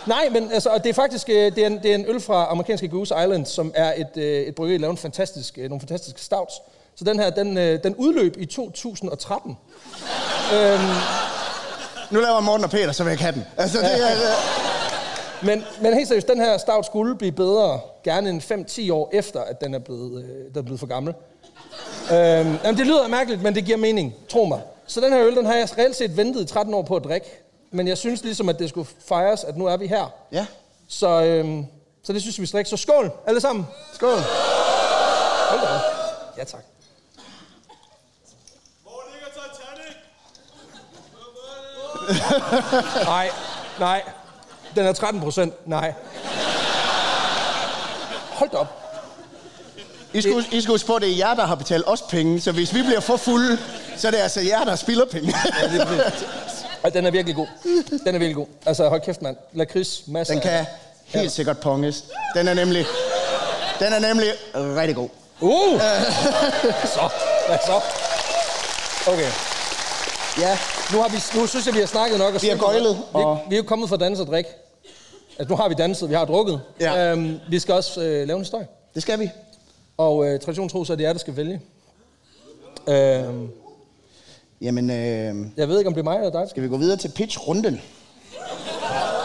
nej, 0.08 0.30
men 0.32 0.52
altså, 0.52 0.70
det 0.84 0.90
er 0.90 0.94
faktisk 0.94 1.30
øh, 1.30 1.56
det 1.56 1.58
er 1.58 1.68
en, 1.68 1.78
det 1.84 1.92
er 1.92 1.96
en 1.96 2.06
øl 2.08 2.20
fra 2.20 2.48
amerikanske 2.52 2.88
Goose 2.88 3.16
Island, 3.24 3.46
som 3.46 3.72
er 3.76 3.94
et, 3.98 4.18
øh, 4.22 4.42
et 4.42 4.56
bryggeri, 4.56 4.74
der 4.74 4.80
laver 4.82 4.92
en 4.92 4.98
fantastisk, 4.98 5.58
nogle 5.58 5.80
fantastiske 5.80 6.22
stouts. 6.22 6.54
Så 6.96 7.04
den 7.04 7.20
her, 7.20 7.30
den, 7.30 7.58
den 7.58 7.96
udløb 7.96 8.36
i 8.40 8.46
2013. 8.46 9.58
Nu 12.12 12.20
laver 12.20 12.40
Morten 12.40 12.64
og 12.64 12.70
Peter, 12.70 12.92
så 12.92 13.04
vil 13.04 13.10
jeg 13.10 13.14
ikke 13.14 13.24
have 13.24 13.36
den. 13.36 13.46
Altså, 13.58 13.78
det 13.78 13.86
er... 13.86 14.68
Men, 15.42 15.64
men 15.82 15.94
helt 15.94 16.08
seriøst, 16.08 16.28
den 16.28 16.40
her 16.40 16.58
stout 16.58 16.86
skulle 16.86 17.16
blive 17.16 17.32
bedre, 17.32 17.80
gerne 18.04 18.30
en 18.30 18.42
5-10 18.68 18.94
år 18.94 19.10
efter, 19.14 19.42
at 19.42 19.62
den 19.62 19.74
er 19.74 19.80
blevet, 19.80 20.24
øh, 20.24 20.30
den 20.30 20.58
er 20.58 20.62
blevet 20.62 20.80
for 20.80 20.88
gammel. 20.88 21.14
Øhm, 22.12 22.58
jamen, 22.64 22.78
det 22.78 22.88
lyder 22.88 23.08
mærkeligt, 23.08 23.44
men 23.44 23.56
det 23.56 23.66
giver 23.66 23.78
mening. 23.78 24.16
Tro 24.30 24.46
mig. 24.46 24.62
Så 24.88 25.02
den 25.02 25.14
her 25.14 25.22
øl, 25.22 25.36
den 25.36 25.46
har 25.46 25.54
jeg 25.56 25.78
reelt 25.78 25.96
set 25.96 26.18
ventet 26.18 26.42
i 26.42 26.46
13 26.46 26.74
år 26.74 26.82
på 26.82 26.96
at 26.96 27.04
drikke. 27.04 27.28
Men 27.72 27.88
jeg 27.88 27.98
synes 27.98 28.24
ligesom, 28.24 28.50
at 28.50 28.60
det 28.60 28.70
skulle 28.70 28.90
fejres, 29.08 29.44
at 29.44 29.58
nu 29.58 29.66
er 29.66 29.78
vi 29.78 29.88
her. 29.88 30.14
Ja. 30.32 30.46
Så, 30.88 31.24
øhm, 31.24 31.66
så 32.04 32.14
det 32.14 32.22
synes 32.22 32.38
jeg, 32.38 32.42
vi 32.42 32.48
skal 32.48 32.58
drikke. 32.58 32.70
Så 32.70 32.78
skål, 32.78 33.12
alle 33.28 33.42
sammen. 33.42 33.68
Skål. 33.94 34.18
Hold 35.50 35.62
da 35.62 35.68
op. 35.68 35.82
Ja, 36.38 36.44
tak. 36.44 36.64
Nej, 43.04 43.30
nej. 43.80 44.02
Den 44.76 44.86
er 44.86 44.94
13 44.94 45.22
procent. 45.22 45.68
Nej. 45.68 45.94
Hold 48.32 48.50
da 48.50 48.58
op. 48.58 48.84
I 50.14 50.22
skal, 50.22 50.46
I 50.52 50.62
skal 50.62 50.72
huske 50.72 50.88
på, 50.88 50.96
at 50.96 51.02
det 51.02 51.12
er 51.12 51.16
jer, 51.16 51.34
der 51.34 51.46
har 51.46 51.56
betalt 51.56 51.84
os 51.88 52.02
penge, 52.02 52.42
så 52.42 52.52
hvis 52.52 52.74
vi 52.74 52.82
bliver 52.82 53.00
for 53.00 53.18
fulde, 53.18 53.58
så 53.98 54.08
er 54.08 54.12
det 54.12 54.18
altså 54.18 54.42
jer, 54.42 54.64
der 54.64 54.76
spilder 54.76 55.06
penge. 55.06 55.34
Ej, 56.84 56.90
den 56.90 57.06
er 57.06 57.12
virkelig 57.12 57.36
god. 57.36 57.48
Den 57.90 58.16
er 58.16 58.20
virkelig 58.20 58.36
god. 58.36 58.48
Altså, 58.66 58.90
hold 58.90 59.02
kæft, 59.02 59.22
mand. 59.22 59.38
Lakrids, 59.54 60.02
masser 60.08 60.34
Den 60.34 60.42
kan 60.42 60.66
helt 61.06 61.32
sikkert 61.32 61.58
ponges. 61.58 62.04
Den 62.36 62.48
er 62.48 62.54
nemlig, 62.54 62.86
den 63.80 63.94
er 63.94 64.00
nemlig 64.00 64.28
rigtig 64.56 64.96
god. 64.96 65.10
Uh! 65.40 65.80
så, 66.96 67.10
hvad 67.48 67.58
så? 67.66 67.82
Okay. 69.12 69.32
Ja, 70.40 70.58
Nu, 70.94 71.02
har 71.02 71.10
vi, 71.10 71.40
nu 71.40 71.48
synes 71.48 71.66
jeg, 71.66 71.74
vi 71.74 71.80
har 71.80 71.86
snakket 71.88 72.20
nok. 72.20 72.36
Og 72.36 72.42
Vi 72.42 72.48
har 72.48 72.58
gøjlet. 72.58 72.96
Vi, 72.98 73.02
og- 73.14 73.40
vi 73.50 73.56
er 73.56 73.58
jo 73.58 73.64
kommet 73.64 73.90
for 73.90 73.96
dans 73.96 74.20
og 74.20 74.28
drik. 74.28 74.46
Altså, 75.40 75.50
nu 75.50 75.56
har 75.56 75.70
vi 75.70 75.74
danset, 75.76 76.10
vi 76.10 76.16
har 76.16 76.26
drukket. 76.26 76.62
Ja. 76.80 77.12
Øhm, 77.12 77.40
vi 77.50 77.60
skal 77.60 77.74
også 77.74 78.02
øh, 78.02 78.28
lave 78.28 78.38
en 78.38 78.42
historie. 78.42 78.68
det 78.94 79.02
skal 79.02 79.20
vi. 79.20 79.30
Og 79.98 80.28
øh, 80.28 80.40
tradition 80.40 80.70
tro, 80.70 80.86
så 80.86 80.94
er 80.94 80.98
det 80.98 81.04
jer, 81.04 81.14
der 81.14 81.20
skal 81.20 81.36
vælge. 81.36 81.62
Øhm, 82.88 83.50
Jamen, 84.62 84.90
øh, 84.90 85.36
jeg 85.58 85.70
ved 85.70 85.78
ikke, 85.78 85.88
om 85.88 85.94
det 85.94 86.00
er 86.02 86.04
mig 86.04 86.18
eller 86.18 86.32
dig. 86.32 86.50
skal- 86.50 86.64
vi 86.64 86.68
gå 86.68 86.78
videre 86.78 86.98
til 86.98 87.10
pitch-runden? 87.10 87.82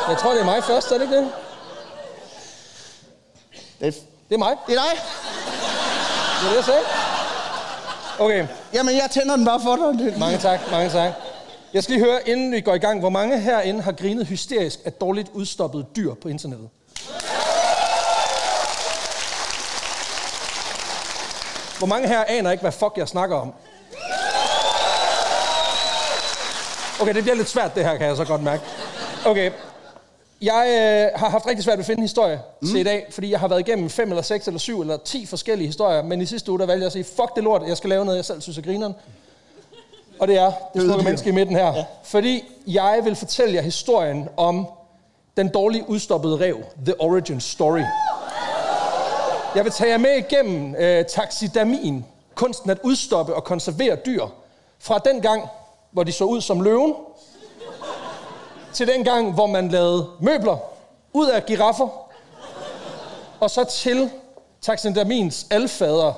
Jeg 0.09 0.19
tror, 0.19 0.31
det 0.33 0.41
er 0.41 0.45
mig 0.45 0.65
først, 0.65 0.91
er 0.91 0.95
det 0.95 1.03
ikke 1.03 1.17
det? 1.17 1.29
Det 3.81 3.87
er, 3.89 3.93
Det 4.29 4.35
er 4.35 4.39
mig. 4.39 4.57
det 4.67 4.75
er 4.77 4.81
dig. 4.81 5.01
Det 6.41 6.47
er 6.47 6.51
det, 6.51 6.57
jeg 6.57 6.65
sagde. 6.65 6.81
Okay, 8.19 8.47
Jamen, 8.75 8.95
jeg 8.95 9.09
tænder 9.11 9.37
den 9.37 9.45
bare 9.45 9.61
for 9.61 9.77
dig. 9.77 10.19
Mange 10.19 10.39
tak, 10.39 10.61
mange 10.71 10.91
tak. 10.91 11.13
Jeg 11.75 11.83
skal 11.83 11.95
lige 11.95 12.05
høre, 12.05 12.29
inden 12.29 12.53
vi 12.53 12.61
går 12.61 12.75
i 12.75 12.79
gang, 12.79 13.01
hvor 13.01 13.11
mange 13.11 13.41
herinde 13.41 13.83
har 13.83 13.93
grinet 13.93 14.27
hysterisk 14.27 14.81
af 14.85 14.93
dårligt 14.93 15.31
udstoppet 15.33 15.87
dyr 15.97 16.15
på 16.15 16.29
internettet? 16.29 16.69
Hvor 21.79 21.87
mange 21.87 22.09
her 22.09 22.25
aner 22.25 22.51
ikke, 22.51 22.61
hvad 22.61 22.73
fuck 22.73 22.93
jeg 22.97 23.09
snakker 23.09 23.37
om? 23.37 23.55
Okay, 27.01 27.15
det 27.15 27.23
bliver 27.23 27.37
lidt 27.37 27.49
svært 27.49 27.75
det 27.75 27.85
her, 27.85 27.97
kan 27.97 28.07
jeg 28.07 28.17
så 28.17 28.25
godt 28.25 28.43
mærke. 28.43 28.63
Okay, 29.27 29.51
jeg 30.43 30.67
øh, 30.69 31.21
har 31.21 31.29
haft 31.29 31.47
rigtig 31.47 31.65
svært 31.65 31.79
ved 31.79 31.83
at 31.83 31.87
finde 31.87 31.99
en 31.99 32.05
historie 32.05 32.41
mm. 32.61 32.69
til 32.69 32.81
i 32.81 32.83
dag, 32.83 33.07
fordi 33.11 33.31
jeg 33.31 33.41
har 33.41 33.49
været 33.49 33.61
igennem 33.61 33.91
fem 33.91 34.09
eller 34.09 34.23
seks 34.23 34.47
eller 34.47 34.59
syv 34.59 34.81
eller 34.81 34.97
ti 34.97 35.27
forskellige 35.27 35.67
historier, 35.67 36.03
men 36.03 36.21
i 36.21 36.27
sidste 36.27 36.51
uge, 36.51 36.61
der 36.61 36.67
valgte 36.67 36.81
jeg 36.81 36.87
at 36.87 36.93
sige, 36.93 37.05
fuck 37.05 37.35
det 37.35 37.45
lort, 37.45 37.63
jeg 37.69 37.77
skal 37.77 37.91
lave 37.91 38.05
noget, 38.05 38.17
jeg 38.17 38.25
selv 38.25 38.41
synes 38.41 38.59
er 38.59 38.63
grineren. 38.63 38.95
Og 40.23 40.29
det 40.29 40.39
er 40.39 40.53
det 40.75 40.83
smukke 40.83 41.05
menneske 41.05 41.29
i 41.29 41.33
midten 41.33 41.57
her. 41.57 41.77
Ja. 41.77 41.85
Fordi 42.03 42.45
jeg 42.67 43.01
vil 43.05 43.17
fortælle 43.17 43.55
jer 43.55 43.63
historien 43.63 44.29
om 44.37 44.67
den 45.37 45.49
dårligt 45.49 45.85
udstoppede 45.87 46.41
rev, 46.41 46.57
The 46.85 47.01
Origin 47.01 47.41
Story. 47.41 47.83
Jeg 49.55 49.65
vil 49.65 49.73
tage 49.73 49.91
jer 49.91 49.99
med 49.99 50.17
igennem 50.17 50.75
øh, 50.75 51.05
taxidermien, 51.05 52.07
kunsten 52.35 52.71
at 52.71 52.79
udstoppe 52.83 53.35
og 53.35 53.45
konservere 53.45 53.97
dyr, 53.97 54.27
fra 54.79 54.99
den 54.99 55.21
gang, 55.21 55.49
hvor 55.91 56.03
de 56.03 56.13
så 56.13 56.25
ud 56.25 56.41
som 56.41 56.61
løven, 56.61 56.95
til 58.73 58.89
den 58.89 59.05
gang, 59.05 59.33
hvor 59.33 59.47
man 59.47 59.69
lavede 59.69 60.09
møbler 60.21 60.57
ud 61.13 61.27
af 61.27 61.47
giraffer, 61.47 61.89
og 63.41 63.51
så 63.51 63.65
til 63.65 64.11
taxidermiens 64.61 65.47
alfader, 65.51 66.13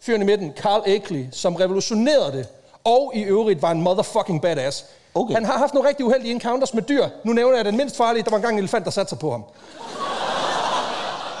fyren 0.00 0.22
i 0.22 0.24
midten, 0.24 0.52
Carl 0.56 0.82
Akeley, 0.86 1.26
som 1.32 1.56
revolutionerede 1.56 2.32
det, 2.32 2.46
og 2.88 3.12
i 3.14 3.20
øvrigt 3.20 3.62
var 3.62 3.70
en 3.70 3.82
motherfucking 3.82 4.42
badass. 4.42 4.84
Okay. 5.14 5.34
Han 5.34 5.44
har 5.44 5.58
haft 5.58 5.74
nogle 5.74 5.88
rigtig 5.88 6.04
uheldige 6.06 6.32
encounters 6.34 6.74
med 6.74 6.82
dyr. 6.82 7.08
Nu 7.24 7.32
nævner 7.32 7.56
jeg 7.56 7.64
den 7.64 7.76
mindst 7.76 7.96
farlige, 7.96 8.22
der 8.22 8.30
var 8.30 8.36
engang 8.36 8.54
en 8.54 8.58
elefant, 8.58 8.84
der 8.84 8.90
satte 8.90 9.08
sig 9.08 9.18
på 9.18 9.30
ham. 9.30 9.44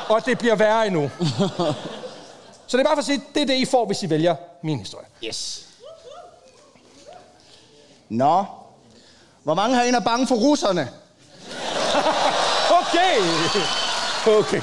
Og 0.08 0.26
det 0.26 0.38
bliver 0.38 0.54
værre 0.54 0.86
endnu. 0.86 1.10
Så 2.66 2.76
det 2.76 2.84
er 2.84 2.84
bare 2.84 2.96
for 2.96 3.00
at 3.00 3.04
sige, 3.04 3.22
det 3.34 3.42
er 3.42 3.46
det, 3.46 3.54
I 3.54 3.64
får, 3.64 3.86
hvis 3.86 4.02
I 4.02 4.10
vælger 4.10 4.36
min 4.62 4.78
historie. 4.78 5.06
Yes. 5.24 5.66
Nå. 8.08 8.44
Hvor 9.42 9.54
mange 9.54 9.76
herinde 9.76 9.96
er 9.96 10.02
bange 10.02 10.26
for 10.26 10.34
russerne? 10.34 10.88
Okay! 12.70 13.18
Okay. 14.38 14.62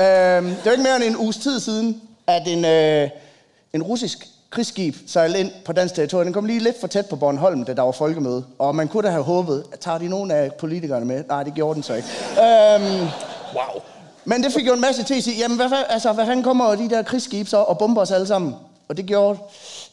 Øhm, 0.00 0.46
det 0.46 0.60
er 0.60 0.64
jo 0.64 0.70
ikke 0.70 0.82
mere 0.82 0.96
end 0.96 1.04
en 1.04 1.16
uges 1.16 1.36
tid 1.36 1.60
siden, 1.60 2.02
at 2.26 2.48
en, 2.48 2.64
øh, 2.64 3.10
en 3.72 3.82
russisk 3.82 4.26
krigsskib 4.50 4.96
sejlede 5.06 5.40
ind 5.40 5.50
på 5.64 5.72
dansk 5.72 5.94
territorium. 5.94 6.24
Den 6.26 6.34
kom 6.34 6.44
lige 6.44 6.60
lidt 6.60 6.80
for 6.80 6.86
tæt 6.86 7.06
på 7.06 7.16
Bornholm, 7.16 7.64
da 7.64 7.74
der 7.74 7.82
var 7.82 7.92
folkemøde. 7.92 8.44
Og 8.58 8.74
man 8.74 8.88
kunne 8.88 9.02
da 9.02 9.10
have 9.10 9.22
håbet, 9.24 9.64
at 9.72 9.78
tager 9.80 9.98
de 9.98 10.08
nogle 10.08 10.34
af 10.34 10.52
politikerne 10.54 11.04
med? 11.06 11.24
Nej, 11.28 11.42
det 11.42 11.54
gjorde 11.54 11.74
den 11.74 11.82
så 11.82 11.94
ikke. 11.94 12.08
Øhm, 12.30 13.08
Wow. 13.54 13.82
men 14.24 14.42
det 14.42 14.52
fik 14.52 14.66
jo 14.66 14.72
en 14.74 14.80
masse 14.80 15.02
til 15.04 15.14
at 15.14 15.24
sige, 15.24 15.38
jamen 15.38 15.56
hvad, 15.56 15.68
altså, 15.88 16.12
hvad 16.12 16.26
fanden 16.26 16.44
kommer 16.44 16.74
de 16.74 16.90
der 16.90 17.02
krigsskib 17.02 17.48
så 17.48 17.56
og 17.56 17.78
bomber 17.78 18.00
os 18.02 18.10
alle 18.10 18.26
sammen? 18.26 18.54
Og 18.88 18.96
det 18.96 19.06
gjorde 19.06 19.38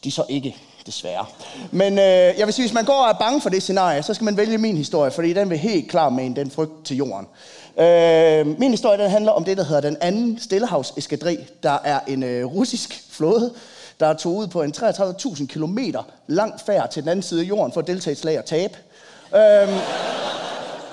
de 0.04 0.12
så 0.12 0.24
ikke, 0.30 0.56
desværre. 0.86 1.26
Men 1.72 1.94
øh, 1.94 2.06
jeg 2.38 2.46
vil 2.46 2.54
sige, 2.54 2.64
hvis 2.66 2.74
man 2.74 2.86
går 2.86 2.94
og 3.04 3.10
er 3.10 3.14
bange 3.20 3.42
for 3.42 3.50
det 3.50 3.64
scenarie, 3.64 4.04
så 4.04 4.14
skal 4.14 4.26
man 4.26 4.38
vælge 4.38 4.58
min 4.58 4.78
historie, 4.78 5.12
fordi 5.12 5.34
den 5.34 5.50
vil 5.50 5.58
helt 5.58 5.90
klar 5.90 6.10
med 6.10 6.26
en 6.26 6.36
den 6.36 6.52
frygt 6.52 6.86
til 6.86 6.98
jorden. 6.98 7.28
Øh, 7.80 8.60
min 8.60 8.72
historie 8.72 8.98
den 9.04 9.12
handler 9.12 9.32
om 9.32 9.44
det, 9.44 9.58
der 9.58 9.64
hedder 9.64 9.82
den 9.82 9.98
anden 10.02 10.40
Stillehavseskadri, 10.42 11.38
der 11.64 11.78
er 11.84 12.00
en 12.08 12.24
øh, 12.24 12.46
russisk 12.46 13.04
flåde, 13.12 13.52
der 14.00 14.14
tog 14.14 14.36
ud 14.36 14.48
på 14.48 14.62
en 14.62 14.74
33.000 14.78 15.48
km 15.48 15.78
lang 16.28 16.54
færd 16.66 16.92
til 16.92 17.04
den 17.04 17.10
anden 17.10 17.24
side 17.24 17.42
af 17.42 17.46
jorden 17.46 17.74
for 17.74 17.82
at 17.82 17.88
deltage 17.88 18.12
i 18.12 18.14
et 18.14 18.18
slag 18.18 18.40
og 18.40 18.46
tabe. 18.46 18.78
Øh, 19.36 19.70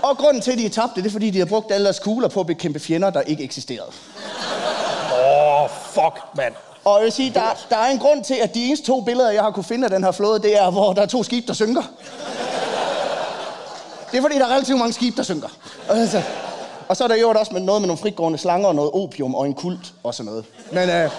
og 0.02 0.18
grunden 0.18 0.42
til, 0.42 0.52
at 0.52 0.58
de 0.58 0.68
tabte, 0.68 1.02
det 1.02 1.06
er, 1.06 1.12
fordi 1.12 1.30
de 1.30 1.38
har 1.38 1.46
brugt 1.46 1.72
alle 1.72 1.84
deres 1.84 1.98
kugler 1.98 2.28
på 2.28 2.40
at 2.40 2.46
bekæmpe 2.46 2.78
fjender, 2.78 3.10
der 3.10 3.20
ikke 3.20 3.44
eksisterede. 3.44 3.90
Åh, 5.12 5.62
oh, 5.62 5.70
fuck, 5.70 6.36
mand. 6.36 6.54
Og 6.84 6.98
jeg 6.98 7.04
vil 7.04 7.12
sige, 7.12 7.30
der, 7.34 7.64
der 7.70 7.76
er 7.76 7.90
en 7.90 7.98
grund 7.98 8.24
til, 8.24 8.34
at 8.42 8.54
de 8.54 8.64
eneste 8.64 8.86
to 8.86 9.00
billeder, 9.00 9.30
jeg 9.30 9.42
har 9.42 9.50
kunne 9.50 9.64
finde 9.64 9.84
af 9.84 9.90
den 9.90 10.04
her 10.04 10.12
flåde, 10.12 10.42
det 10.42 10.58
er, 10.58 10.70
hvor 10.70 10.92
der 10.92 11.02
er 11.02 11.06
to 11.06 11.22
skibe, 11.22 11.46
der 11.46 11.52
synker. 11.52 11.82
Det 14.10 14.18
er 14.18 14.22
fordi, 14.22 14.38
der 14.38 14.44
er 14.46 14.52
relativt 14.52 14.78
mange 14.78 14.92
skibe, 14.92 15.16
der 15.16 15.22
synker. 15.22 15.48
Altså, 15.88 16.22
og 16.88 16.96
så 16.96 17.04
er 17.04 17.08
der 17.08 17.14
jo 17.14 17.30
også 17.30 17.52
med 17.52 17.60
noget 17.60 17.82
med 17.82 17.86
nogle 17.86 17.98
fritgående 17.98 18.38
slanger 18.38 18.68
og 18.68 18.74
noget 18.74 18.90
opium 18.94 19.34
og 19.34 19.46
en 19.46 19.54
kult 19.54 19.92
og 20.02 20.14
sådan 20.14 20.30
noget. 20.30 20.44
Men 20.72 20.90
øh, 20.90 21.10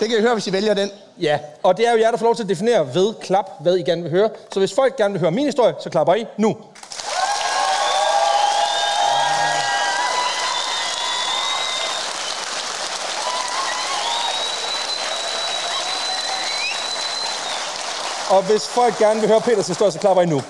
det 0.00 0.08
kan 0.08 0.18
I 0.18 0.20
høre, 0.20 0.32
hvis 0.34 0.46
I 0.46 0.52
vælger 0.52 0.74
den. 0.74 0.90
Ja, 1.20 1.38
og 1.62 1.76
det 1.76 1.88
er 1.88 1.92
jo 1.92 1.98
jer, 1.98 2.10
der 2.10 2.18
får 2.18 2.26
lov 2.26 2.36
til 2.36 2.42
at 2.42 2.48
definere 2.48 2.94
ved 2.94 3.14
klap, 3.22 3.50
hvad 3.60 3.76
I 3.76 3.82
gerne 3.82 4.02
vil 4.02 4.10
høre. 4.10 4.30
Så 4.52 4.58
hvis 4.58 4.74
folk 4.74 4.96
gerne 4.96 5.12
vil 5.12 5.20
høre 5.20 5.30
min 5.30 5.44
historie, 5.44 5.74
så 5.80 5.90
klapper 5.90 6.14
I 6.14 6.26
nu. 6.36 6.56
Og 18.30 18.42
hvis 18.42 18.68
folk 18.68 18.98
gerne 18.98 19.20
vil 19.20 19.28
høre 19.28 19.40
Peters 19.40 19.66
historie, 19.66 19.92
så 19.92 19.98
klapper 19.98 20.22
I 20.22 20.26
nu. 20.26 20.42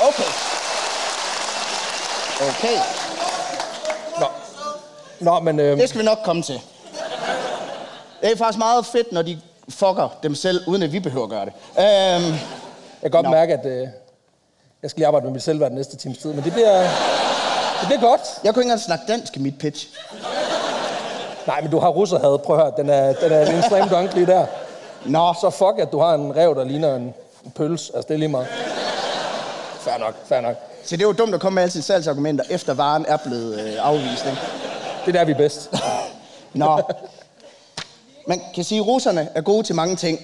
Okay. 0.00 0.47
Okay, 2.40 2.78
Nå, 4.20 4.26
Nå 5.20 5.40
men 5.40 5.60
øh, 5.60 5.78
det 5.78 5.88
skal 5.88 6.00
vi 6.00 6.04
nok 6.04 6.18
komme 6.24 6.42
til. 6.42 6.60
Det 8.22 8.32
er 8.32 8.36
faktisk 8.36 8.58
meget 8.58 8.86
fedt, 8.86 9.12
når 9.12 9.22
de 9.22 9.38
fucker 9.68 10.08
dem 10.22 10.34
selv, 10.34 10.60
uden 10.66 10.82
at 10.82 10.92
vi 10.92 11.00
behøver 11.00 11.24
at 11.24 11.30
gøre 11.30 11.44
det. 11.44 11.52
Øhm, 11.78 12.32
jeg 13.02 13.02
kan 13.02 13.10
godt 13.10 13.24
Nå. 13.24 13.30
mærke, 13.30 13.52
at 13.54 13.66
øh, 13.66 13.88
jeg 14.82 14.90
skal 14.90 15.00
lige 15.00 15.06
arbejde 15.06 15.24
med 15.26 15.32
mit 15.32 15.42
selvværd 15.42 15.70
den 15.70 15.76
næste 15.76 15.96
times 15.96 16.18
tid. 16.18 16.32
Men 16.32 16.44
det 16.44 16.52
bliver, 16.52 16.80
det 17.80 17.86
bliver 17.86 18.00
godt. 18.00 18.20
jeg 18.44 18.54
kunne 18.54 18.62
ikke 18.62 18.66
engang 18.66 18.80
snakke 18.80 19.04
dansk 19.08 19.36
i 19.36 19.40
mit 19.40 19.58
pitch. 19.58 19.86
Nej, 21.46 21.60
men 21.60 21.70
du 21.70 21.78
har 21.78 21.88
russerhad. 21.88 22.38
Prøv 22.38 22.56
at 22.56 22.62
høre, 22.62 22.72
den 22.76 22.90
er, 22.90 23.12
den 23.12 23.32
er 23.32 23.56
en 23.56 23.62
slam 23.62 23.88
dunk 23.88 24.14
lige 24.14 24.26
der. 24.26 24.46
Nå, 25.04 25.34
Så 25.40 25.50
fuck, 25.50 25.78
at 25.78 25.92
du 25.92 25.98
har 25.98 26.14
en 26.14 26.36
rev, 26.36 26.54
der 26.54 26.64
ligner 26.64 26.94
en, 26.96 27.14
en 27.44 27.50
pøls. 27.56 27.90
Altså, 27.94 28.08
det 28.08 28.14
er 28.14 28.18
lige 28.18 28.28
meget. 28.28 28.46
Fair 29.80 29.98
nok, 29.98 30.14
fair 30.26 30.40
nok. 30.40 30.54
Så 30.84 30.96
det 30.96 31.02
er 31.02 31.06
jo 31.06 31.12
dumt 31.12 31.34
at 31.34 31.40
komme 31.40 31.54
med 31.54 31.62
alle 31.62 31.72
sine 31.72 31.82
salgsargumenter, 31.82 32.44
efter 32.50 32.74
varen 32.74 33.04
er 33.08 33.16
blevet 33.16 33.60
øh, 33.60 33.72
afvist. 33.78 34.26
Ikke? 34.26 34.38
Det 35.06 35.14
er 35.14 35.18
der, 35.18 35.24
vi 35.24 35.32
er 35.32 35.36
bedst. 35.36 35.70
Nå. 36.52 36.80
Man 38.26 38.40
kan 38.54 38.64
sige, 38.64 38.80
at 38.80 38.86
russerne 38.86 39.28
er 39.34 39.40
gode 39.40 39.62
til 39.62 39.74
mange 39.74 39.96
ting. 39.96 40.20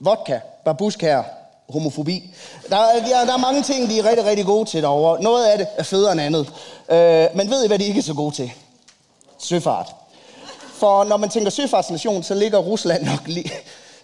Vodka, 0.00 0.38
babushkær, 0.64 1.22
homofobi. 1.68 2.34
Der, 2.70 2.76
er- 2.76 2.80
er- 3.20 3.24
der 3.24 3.32
er 3.32 3.36
mange 3.38 3.62
ting, 3.62 3.90
de 3.90 3.98
er 3.98 4.04
rigtig, 4.08 4.26
rigtig 4.26 4.46
gode 4.46 4.64
til 4.68 4.82
derovre. 4.82 5.22
Noget 5.22 5.46
af 5.46 5.58
det 5.58 5.66
er 5.76 5.82
federe 5.82 6.12
end 6.12 6.20
andet. 6.20 6.46
Øh, 6.90 7.36
men 7.36 7.50
ved 7.50 7.64
I, 7.64 7.66
hvad 7.68 7.78
de 7.78 7.84
ikke 7.84 7.98
er 7.98 8.02
så 8.02 8.14
gode 8.14 8.34
til? 8.34 8.52
Søfart. 9.38 9.94
For 10.74 11.04
når 11.04 11.16
man 11.16 11.28
tænker 11.28 11.50
søfartsnation, 11.50 12.22
så 12.22 12.34
ligger 12.34 12.58
Rusland 12.58 13.04
nok 13.04 13.20
lige 13.26 13.52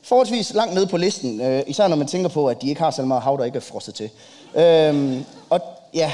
forholdsvis 0.02 0.54
langt 0.54 0.74
nede 0.74 0.86
på 0.86 0.96
listen. 0.96 1.40
Øh, 1.40 1.62
især 1.66 1.88
når 1.88 1.96
man 1.96 2.06
tænker 2.06 2.28
på, 2.28 2.46
at 2.46 2.62
de 2.62 2.68
ikke 2.68 2.80
har 2.80 2.90
så 2.90 3.02
meget 3.02 3.22
hav, 3.22 3.36
der 3.38 3.44
ikke 3.44 3.56
er 3.56 3.60
frosset 3.60 3.94
til. 3.94 4.10
Øh, 4.54 5.20
og 5.50 5.60
ja, 5.94 6.12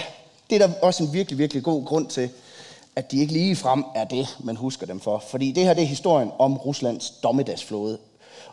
det 0.50 0.62
er 0.62 0.66
der 0.66 0.74
også 0.82 1.02
en 1.02 1.12
virkelig, 1.12 1.38
virkelig 1.38 1.62
god 1.62 1.84
grund 1.84 2.06
til, 2.06 2.30
at 2.96 3.10
de 3.10 3.20
ikke 3.20 3.32
lige 3.32 3.56
frem 3.56 3.84
er 3.94 4.04
det, 4.04 4.36
man 4.40 4.56
husker 4.56 4.86
dem 4.86 5.00
for. 5.00 5.24
Fordi 5.28 5.52
det 5.52 5.64
her 5.64 5.74
det 5.74 5.82
er 5.82 5.86
historien 5.86 6.30
om 6.38 6.56
Ruslands 6.56 7.10
dommedagsflåde. 7.10 7.98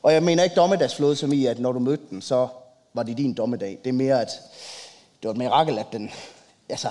Og 0.04 0.14
jeg 0.14 0.24
mener 0.24 0.44
ikke 0.44 0.56
dommedagsflåde 0.56 1.16
som 1.16 1.34
i, 1.34 1.46
at 1.46 1.60
når 1.60 1.72
du 1.72 1.80
mødte 1.80 2.04
den, 2.10 2.22
så 2.22 2.48
var 2.94 3.04
det 3.04 3.18
din 3.18 3.34
dommedag. 3.34 3.80
Det 3.84 3.90
er 3.90 3.94
mere, 3.94 4.22
at 4.22 4.30
det 5.22 5.28
var 5.28 5.32
et 5.32 5.38
mirakel, 5.38 5.78
at 5.80 5.86
den, 5.92 6.12
altså, 6.70 6.88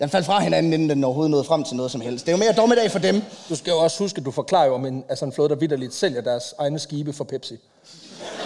den 0.00 0.10
faldt 0.10 0.26
fra 0.26 0.40
hinanden, 0.40 0.72
inden 0.72 0.90
den 0.90 1.04
overhovedet 1.04 1.30
nåede 1.30 1.44
frem 1.44 1.64
til 1.64 1.76
noget 1.76 1.92
som 1.92 2.00
helst. 2.00 2.26
Det 2.26 2.32
er 2.32 2.36
jo 2.36 2.44
mere 2.44 2.52
dommedag 2.52 2.90
for 2.90 2.98
dem. 2.98 3.22
Du 3.48 3.56
skal 3.56 3.70
jo 3.70 3.78
også 3.78 3.98
huske, 3.98 4.18
at 4.18 4.24
du 4.24 4.30
forklarer 4.30 4.66
jo 4.66 4.74
om 4.74 4.86
en, 4.86 5.04
altså 5.08 5.24
en 5.24 5.32
flåde, 5.32 5.48
der 5.48 5.54
vidderligt 5.54 5.94
sælger 5.94 6.20
deres 6.20 6.54
egne 6.58 6.78
skibe 6.78 7.12
for 7.12 7.24
Pepsi. 7.24 7.56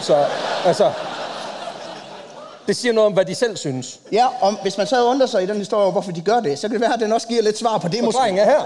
Så, 0.02 0.26
altså... 0.64 0.92
Det 2.70 2.76
siger 2.76 2.92
noget 2.92 3.06
om, 3.06 3.12
hvad 3.12 3.24
de 3.24 3.34
selv 3.34 3.56
synes. 3.56 4.00
Ja, 4.12 4.26
og 4.40 4.62
hvis 4.62 4.78
man 4.78 4.86
så 4.86 5.06
undret 5.06 5.30
sig 5.30 5.42
i 5.42 5.46
den 5.46 5.56
historie, 5.56 5.92
hvorfor 5.92 6.12
de 6.12 6.20
gør 6.20 6.40
det, 6.40 6.58
så 6.58 6.68
kan 6.68 6.72
det 6.72 6.80
være, 6.80 6.94
at 6.94 7.00
den 7.00 7.12
også 7.12 7.28
giver 7.28 7.42
lidt 7.42 7.58
svar 7.58 7.78
på 7.78 7.88
det. 7.88 8.04
Forklaringen 8.04 8.38
er 8.38 8.44
her. 8.44 8.64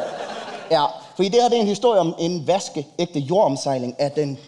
Ja, 0.71 0.85
fordi 1.17 1.29
det 1.29 1.43
her 1.43 1.49
det 1.49 1.57
er 1.57 1.61
en 1.61 1.67
historie 1.67 2.01
om 2.01 2.15
en 2.19 2.47
vaskeægte 2.47 3.19
jordomsejling 3.19 3.95
af 3.99 4.13
den 4.13 4.39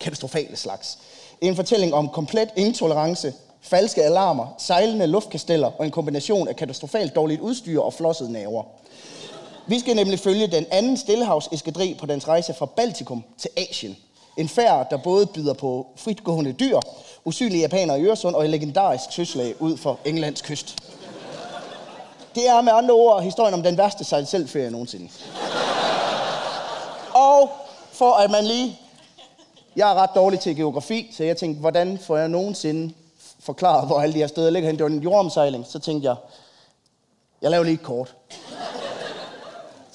katastrofale 0.00 0.56
slags. 0.56 0.98
En 1.40 1.56
fortælling 1.56 1.94
om 1.94 2.08
komplet 2.08 2.48
intolerance, 2.56 3.32
falske 3.62 4.04
alarmer, 4.04 4.54
sejlende 4.58 5.06
luftkasteller 5.06 5.70
og 5.78 5.84
en 5.84 5.90
kombination 5.90 6.48
af 6.48 6.56
katastrofalt 6.56 7.14
dårligt 7.14 7.40
udstyr 7.40 7.80
og 7.80 7.94
flossede 7.94 8.32
naver. 8.32 8.62
Vi 9.66 9.78
skal 9.80 9.96
nemlig 9.96 10.18
følge 10.18 10.46
den 10.46 10.66
anden 10.70 10.96
stillehavseskadri 10.96 11.96
på 12.00 12.06
dens 12.06 12.28
rejse 12.28 12.54
fra 12.54 12.66
Baltikum 12.66 13.24
til 13.38 13.50
Asien. 13.56 13.96
En 14.36 14.48
færd, 14.48 14.90
der 14.90 14.96
både 14.96 15.26
byder 15.26 15.54
på 15.54 15.86
fritgående 15.96 16.52
dyr, 16.52 16.80
usynlige 17.24 17.60
japanere 17.60 18.00
i 18.00 18.02
Øresund 18.02 18.34
og 18.34 18.44
et 18.44 18.50
legendarisk 18.50 19.04
søslag 19.12 19.62
ud 19.62 19.76
for 19.76 19.98
Englands 20.04 20.42
kyst. 20.42 20.76
Det 22.34 22.48
er 22.48 22.60
med 22.60 22.72
andre 22.72 22.94
ord 22.94 23.22
historien 23.22 23.54
om 23.54 23.62
den 23.62 23.78
værste 23.78 24.04
sejl 24.04 24.26
selvferie 24.26 24.70
nogensinde. 24.70 25.08
Og 27.14 27.50
for 27.92 28.12
at 28.12 28.30
man 28.30 28.44
lige... 28.44 28.78
Jeg 29.76 29.90
er 29.90 29.94
ret 29.94 30.10
dårlig 30.14 30.40
til 30.40 30.56
geografi, 30.56 31.10
så 31.16 31.24
jeg 31.24 31.36
tænkte, 31.36 31.60
hvordan 31.60 31.98
får 31.98 32.16
jeg 32.16 32.28
nogensinde 32.28 32.94
forklaret, 33.40 33.86
hvor 33.86 34.00
alle 34.00 34.12
de 34.12 34.18
her 34.18 34.26
steder 34.26 34.50
ligger 34.50 34.68
hen? 34.68 34.76
Det 34.76 34.84
var 34.84 34.90
en 34.90 35.02
jordomsejling. 35.02 35.66
Så 35.66 35.78
tænkte 35.78 36.08
jeg, 36.08 36.16
jeg 37.42 37.50
laver 37.50 37.64
lige 37.64 37.74
et 37.74 37.82
kort. 37.82 38.14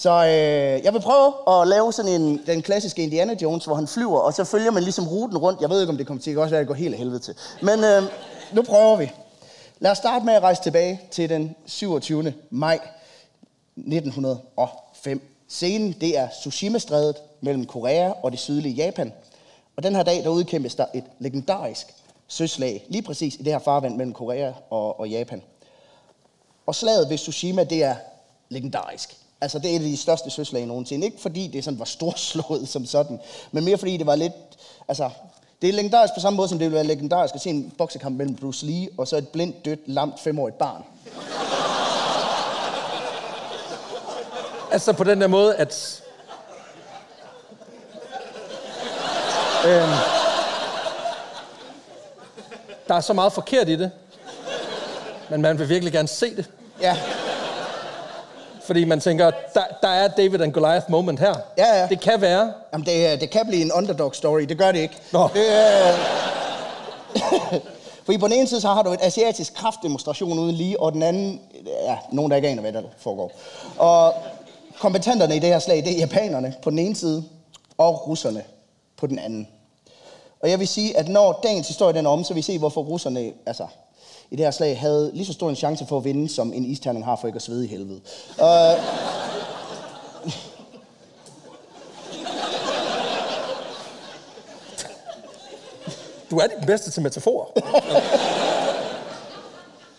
Så 0.01 0.25
øh, 0.25 0.85
jeg 0.85 0.93
vil 0.93 0.99
prøve 0.99 1.33
at 1.47 1.67
lave 1.67 1.93
sådan 1.93 2.21
en, 2.21 2.41
den 2.45 2.61
klassiske 2.61 3.03
Indiana 3.03 3.35
Jones, 3.41 3.65
hvor 3.65 3.75
han 3.75 3.87
flyver, 3.87 4.19
og 4.19 4.33
så 4.33 4.43
følger 4.43 4.71
man 4.71 4.83
ligesom 4.83 5.07
ruten 5.07 5.37
rundt. 5.37 5.61
Jeg 5.61 5.69
ved 5.69 5.81
ikke, 5.81 5.91
om 5.91 5.97
det 5.97 6.07
kommer 6.07 6.23
til 6.23 6.31
at 6.31 6.37
også 6.37 6.49
være, 6.49 6.59
at 6.59 6.63
det 6.63 6.67
går 6.67 6.75
helt 6.75 6.93
af 6.93 6.97
helvede 6.97 7.19
til. 7.19 7.35
Men 7.61 7.83
øh, 7.83 8.03
nu 8.53 8.61
prøver 8.61 8.95
vi. 8.95 9.11
Lad 9.79 9.91
os 9.91 9.97
starte 9.97 10.25
med 10.25 10.33
at 10.33 10.43
rejse 10.43 10.61
tilbage 10.61 11.01
til 11.11 11.29
den 11.29 11.55
27. 11.65 12.33
maj 12.49 12.79
1905. 13.75 15.21
Scenen, 15.47 15.95
det 16.01 16.17
er 16.17 16.27
Tsushima-strædet 16.27 17.15
mellem 17.41 17.65
Korea 17.65 18.11
og 18.23 18.31
det 18.31 18.39
sydlige 18.39 18.75
Japan. 18.75 19.13
Og 19.77 19.83
den 19.83 19.95
her 19.95 20.03
dag, 20.03 20.23
der 20.23 20.29
udkæmpes 20.29 20.75
der 20.75 20.85
et 20.93 21.03
legendarisk 21.19 21.87
søslag, 22.27 22.85
lige 22.89 23.01
præcis 23.01 23.35
i 23.35 23.43
det 23.43 23.53
her 23.53 23.59
farvand 23.59 23.95
mellem 23.95 24.13
Korea 24.13 24.51
og, 24.69 24.99
og 24.99 25.09
Japan. 25.09 25.41
Og 26.65 26.75
slaget 26.75 27.09
ved 27.09 27.17
Tsushima, 27.17 27.63
det 27.63 27.83
er 27.83 27.95
legendarisk. 28.49 29.20
Altså, 29.41 29.59
det 29.59 29.71
er 29.71 29.75
et 29.75 29.79
af 29.79 29.85
de 29.85 29.97
største 29.97 30.29
søslag 30.29 30.65
nogensinde. 30.65 31.05
Ikke 31.05 31.21
fordi 31.21 31.47
det 31.47 31.63
sådan 31.63 31.79
var 31.79 31.85
storslået 31.85 32.69
som 32.69 32.85
sådan, 32.85 33.19
men 33.51 33.65
mere 33.65 33.77
fordi 33.77 33.97
det 33.97 34.05
var 34.05 34.15
lidt... 34.15 34.33
Altså, 34.87 35.09
det 35.61 35.69
er 35.69 35.73
legendarisk 35.73 36.13
på 36.13 36.19
samme 36.19 36.37
måde, 36.37 36.49
som 36.49 36.59
det 36.59 36.65
ville 36.65 36.75
være 36.75 36.83
legendarisk 36.83 37.35
at 37.35 37.41
se 37.41 37.49
en 37.49 37.73
boksekamp 37.77 38.17
mellem 38.17 38.35
Bruce 38.35 38.65
Lee 38.65 38.89
og 38.97 39.07
så 39.07 39.17
et 39.17 39.27
blindt, 39.27 39.65
dødt, 39.65 39.79
lamt, 39.85 40.19
femårigt 40.19 40.57
barn. 40.57 40.83
Altså 44.71 44.93
på 44.93 45.03
den 45.03 45.21
der 45.21 45.27
måde, 45.27 45.55
at... 45.55 46.03
Øhm, 49.65 49.91
der 52.87 52.95
er 52.95 53.01
så 53.01 53.13
meget 53.13 53.33
forkert 53.33 53.69
i 53.69 53.75
det, 53.75 53.91
men 55.29 55.41
man 55.41 55.59
vil 55.59 55.69
virkelig 55.69 55.93
gerne 55.93 56.07
se 56.07 56.35
det. 56.35 56.49
Ja, 56.81 56.97
Fordi 58.71 58.85
man 58.85 58.99
tænker, 58.99 59.31
der, 59.53 59.63
der 59.81 59.87
er 59.87 60.07
David 60.07 60.41
and 60.41 60.53
Goliath 60.53 60.91
moment 60.91 61.19
her. 61.19 61.35
Ja, 61.57 61.81
ja. 61.81 61.87
Det 61.87 61.99
kan 61.99 62.21
være. 62.21 62.53
Jamen, 62.73 62.85
det, 62.85 63.21
det 63.21 63.29
kan 63.29 63.47
blive 63.47 63.61
en 63.61 63.71
underdog 63.71 64.15
story. 64.15 64.41
Det 64.41 64.57
gør 64.57 64.71
det 64.71 64.79
ikke. 64.79 64.95
Nå. 65.13 65.29
Det, 65.33 65.45
øh... 65.45 65.99
Fordi 68.05 68.17
på 68.17 68.27
den 68.27 68.35
ene 68.35 68.47
side, 68.47 68.61
så 68.61 68.67
har 68.67 68.83
du 68.83 68.91
et 68.91 68.99
asiatisk 69.01 69.53
kraftdemonstration 69.53 70.39
uden 70.39 70.55
lige, 70.55 70.79
og 70.79 70.93
den 70.93 71.03
anden, 71.03 71.41
ja, 71.85 71.97
nogen 72.11 72.31
der 72.31 72.35
ikke 72.35 72.47
aner, 72.47 72.61
hvad 72.61 72.73
der 72.73 72.81
foregår. 72.97 73.31
Og 73.77 74.13
kompetenterne 74.79 75.35
i 75.35 75.39
det 75.39 75.49
her 75.49 75.59
slag, 75.59 75.77
det 75.77 75.93
er 75.93 75.97
japanerne 75.97 76.53
på 76.61 76.69
den 76.69 76.79
ene 76.79 76.95
side, 76.95 77.23
og 77.77 78.07
russerne 78.07 78.43
på 78.97 79.07
den 79.07 79.19
anden. 79.19 79.47
Og 80.39 80.49
jeg 80.49 80.59
vil 80.59 80.67
sige, 80.67 80.97
at 80.97 81.07
når 81.07 81.39
dagens 81.43 81.67
historie 81.67 81.93
den 81.93 82.05
er 82.05 82.09
om, 82.09 82.23
så 82.23 82.33
vil 82.33 82.37
vi 82.37 82.41
se, 82.41 82.57
hvorfor 82.57 82.81
russerne, 82.81 83.31
altså, 83.45 83.67
i 84.31 84.35
det 84.35 84.45
her 84.45 84.51
slag 84.51 84.79
havde 84.79 85.11
lige 85.13 85.25
så 85.25 85.33
stor 85.33 85.49
en 85.49 85.55
chance 85.55 85.85
for 85.85 85.97
at 85.97 86.03
vinde, 86.03 86.29
som 86.29 86.53
en 86.53 86.65
isterning 86.65 87.05
har 87.05 87.15
for 87.15 87.27
ikke 87.27 87.37
at 87.37 87.41
svede 87.41 87.65
i 87.65 87.67
helvede. 87.67 88.01
Uh, 88.39 88.45
Du 96.31 96.37
er 96.37 96.47
den 96.47 96.65
bedste 96.65 96.91
til 96.91 97.01
metaforer. 97.03 97.45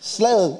Slaget 0.01 0.57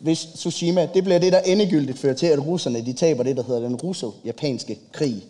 ved 0.00 0.16
Tsushima, 0.16 0.88
det 0.94 1.04
bliver 1.04 1.18
det, 1.18 1.32
der 1.32 1.40
endegyldigt 1.40 1.98
fører 1.98 2.14
til, 2.14 2.26
at 2.26 2.46
russerne 2.46 2.86
de 2.86 2.92
taber 2.92 3.22
det, 3.22 3.36
der 3.36 3.42
hedder 3.42 3.60
den 3.60 3.76
russo-japanske 3.76 4.78
krig. 4.92 5.24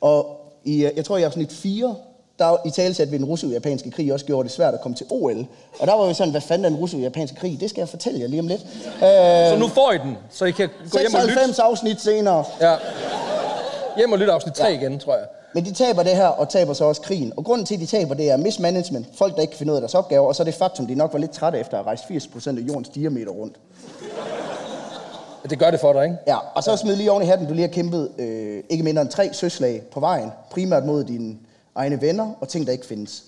Og 0.00 0.40
i, 0.64 0.84
øh, 0.84 0.92
jeg 0.96 1.04
tror 1.04 1.16
i 1.16 1.22
afsnit 1.22 1.52
4, 1.52 1.96
der 2.38 2.56
i 2.66 2.70
talsat 2.70 3.10
ved 3.10 3.18
den 3.18 3.26
russo-japanske 3.26 3.90
krig 3.90 4.12
også 4.12 4.26
gjorde 4.26 4.48
det 4.48 4.54
svært 4.54 4.74
at 4.74 4.80
komme 4.80 4.96
til 4.96 5.06
OL. 5.10 5.46
Og 5.80 5.86
der 5.86 5.94
var 5.94 6.06
vi 6.06 6.14
sådan, 6.14 6.30
hvad 6.30 6.40
fanden 6.40 6.64
er 6.64 6.68
den 6.68 6.78
russo-japanske 6.78 7.36
krig? 7.36 7.60
Det 7.60 7.70
skal 7.70 7.80
jeg 7.80 7.88
fortælle 7.88 8.20
jer 8.20 8.28
lige 8.28 8.40
om 8.40 8.48
lidt. 8.48 8.60
Så 9.00 9.56
nu 9.58 9.68
får 9.68 9.92
I 9.92 9.98
den, 9.98 10.16
så 10.30 10.44
I 10.44 10.50
kan 10.50 10.68
gå 10.90 10.98
hjem 10.98 11.14
og 11.14 11.20
lytte. 11.20 11.34
96 11.34 11.58
afsnit 11.58 12.00
senere. 12.00 12.44
Ja. 12.60 12.74
Hjem 13.96 14.12
og 14.12 14.18
lytte 14.18 14.32
afsnit 14.32 14.54
3 14.54 14.74
igen, 14.74 14.98
tror 14.98 15.14
jeg. 15.14 15.24
Men 15.54 15.64
de 15.64 15.72
taber 15.72 16.02
det 16.02 16.16
her, 16.16 16.26
og 16.26 16.48
taber 16.48 16.72
så 16.72 16.84
også 16.84 17.02
krigen. 17.02 17.32
Og 17.36 17.44
grunden 17.44 17.66
til, 17.66 17.74
at 17.74 17.80
de 17.80 17.86
taber, 17.86 18.14
det 18.14 18.30
er 18.30 18.36
mismanagement. 18.36 19.06
Folk, 19.14 19.34
der 19.34 19.40
ikke 19.40 19.50
kan 19.50 19.58
finde 19.58 19.72
ud 19.72 19.76
af 19.76 19.80
deres 19.80 19.94
opgaver. 19.94 20.26
Og 20.26 20.34
så 20.34 20.42
er 20.42 20.44
det 20.44 20.54
faktum, 20.54 20.86
de 20.86 20.94
nok 20.94 21.12
var 21.12 21.18
lidt 21.18 21.30
trætte 21.30 21.58
efter 21.58 21.78
at 21.78 21.86
rejst 21.86 22.04
80% 22.04 22.48
af 22.48 22.52
jordens 22.52 22.88
diameter 22.88 23.30
rundt. 23.32 23.56
Det 25.50 25.58
gør 25.58 25.70
det 25.70 25.80
for 25.80 25.92
dig, 25.92 26.04
ikke? 26.04 26.16
Ja, 26.26 26.36
og 26.54 26.64
så 26.64 26.76
smid 26.76 26.96
lige 26.96 27.10
oven 27.10 27.22
i 27.22 27.26
hatten, 27.26 27.46
du 27.46 27.54
lige 27.54 27.66
har 27.66 27.74
kæmpet 27.74 28.10
øh, 28.18 28.62
ikke 28.68 28.84
mindre 28.84 29.02
end 29.02 29.10
tre 29.10 29.30
søslag 29.32 29.82
på 29.92 30.00
vejen. 30.00 30.30
Primært 30.50 30.84
mod 30.84 31.04
dine 31.04 31.36
egne 31.78 32.00
venner 32.00 32.32
og 32.40 32.48
ting, 32.48 32.66
der 32.66 32.72
ikke 32.72 32.86
findes. 32.86 33.22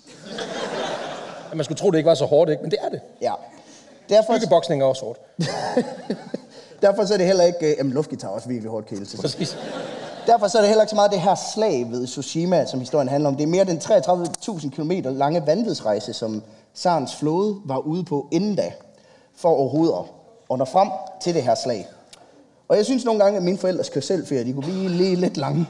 Man 1.54 1.64
skulle 1.64 1.78
tro, 1.78 1.90
det 1.90 1.98
ikke 1.98 2.08
var 2.08 2.14
så 2.14 2.24
hårdt, 2.24 2.50
ikke? 2.50 2.62
Men 2.62 2.70
det 2.70 2.78
er 2.82 2.88
det. 2.88 3.00
Ja. 3.22 3.32
Derfor, 4.08 4.32
Byggeboksning 4.32 4.82
er 4.82 4.86
også 4.86 5.04
hårdt. 5.04 5.20
derfor 6.82 7.04
så 7.04 7.14
er 7.14 7.18
det 7.18 7.26
heller 7.26 7.44
ikke... 7.44 7.70
Øh, 7.70 7.74
jamen, 7.78 7.92
luftgitar 7.92 8.28
er 8.28 8.32
også 8.32 8.48
virkelig 8.48 8.70
hårdt 8.70 8.86
kæle 8.86 9.06
til. 9.06 9.16
Præcis. 9.20 9.56
Derfor 10.26 10.48
så 10.48 10.58
er 10.58 10.62
det 10.62 10.68
heller 10.68 10.82
ikke 10.82 10.90
så 10.90 10.96
meget 10.96 11.10
det 11.12 11.20
her 11.20 11.34
slag 11.54 11.86
ved 11.90 12.06
Tsushima, 12.06 12.66
som 12.66 12.80
historien 12.80 13.08
handler 13.08 13.28
om. 13.30 13.36
Det 13.36 13.42
er 13.42 13.46
mere 13.48 13.64
den 13.64 13.78
33.000 13.78 14.70
km 14.70 14.90
lange 15.04 15.46
vanvidsrejse, 15.46 16.12
som 16.12 16.42
Sarens 16.74 17.16
flåde 17.16 17.56
var 17.64 17.78
ude 17.78 18.04
på 18.04 18.28
inden 18.32 18.56
da, 18.56 18.72
for 19.36 19.48
overhovedet 19.48 19.94
at- 19.98 20.04
at 20.52 20.58
nå 20.58 20.64
frem 20.64 20.88
til 21.22 21.34
det 21.34 21.42
her 21.42 21.54
slag. 21.54 21.88
Og 22.68 22.76
jeg 22.76 22.84
synes 22.84 23.04
nogle 23.04 23.20
gange, 23.24 23.36
at 23.36 23.42
mine 23.42 23.58
forældres 23.58 23.88
kørselsferie, 23.88 24.44
de 24.44 24.52
kunne 24.52 24.62
blive 24.62 24.88
lige 24.88 25.16
lidt 25.16 25.36
lange. 25.36 25.66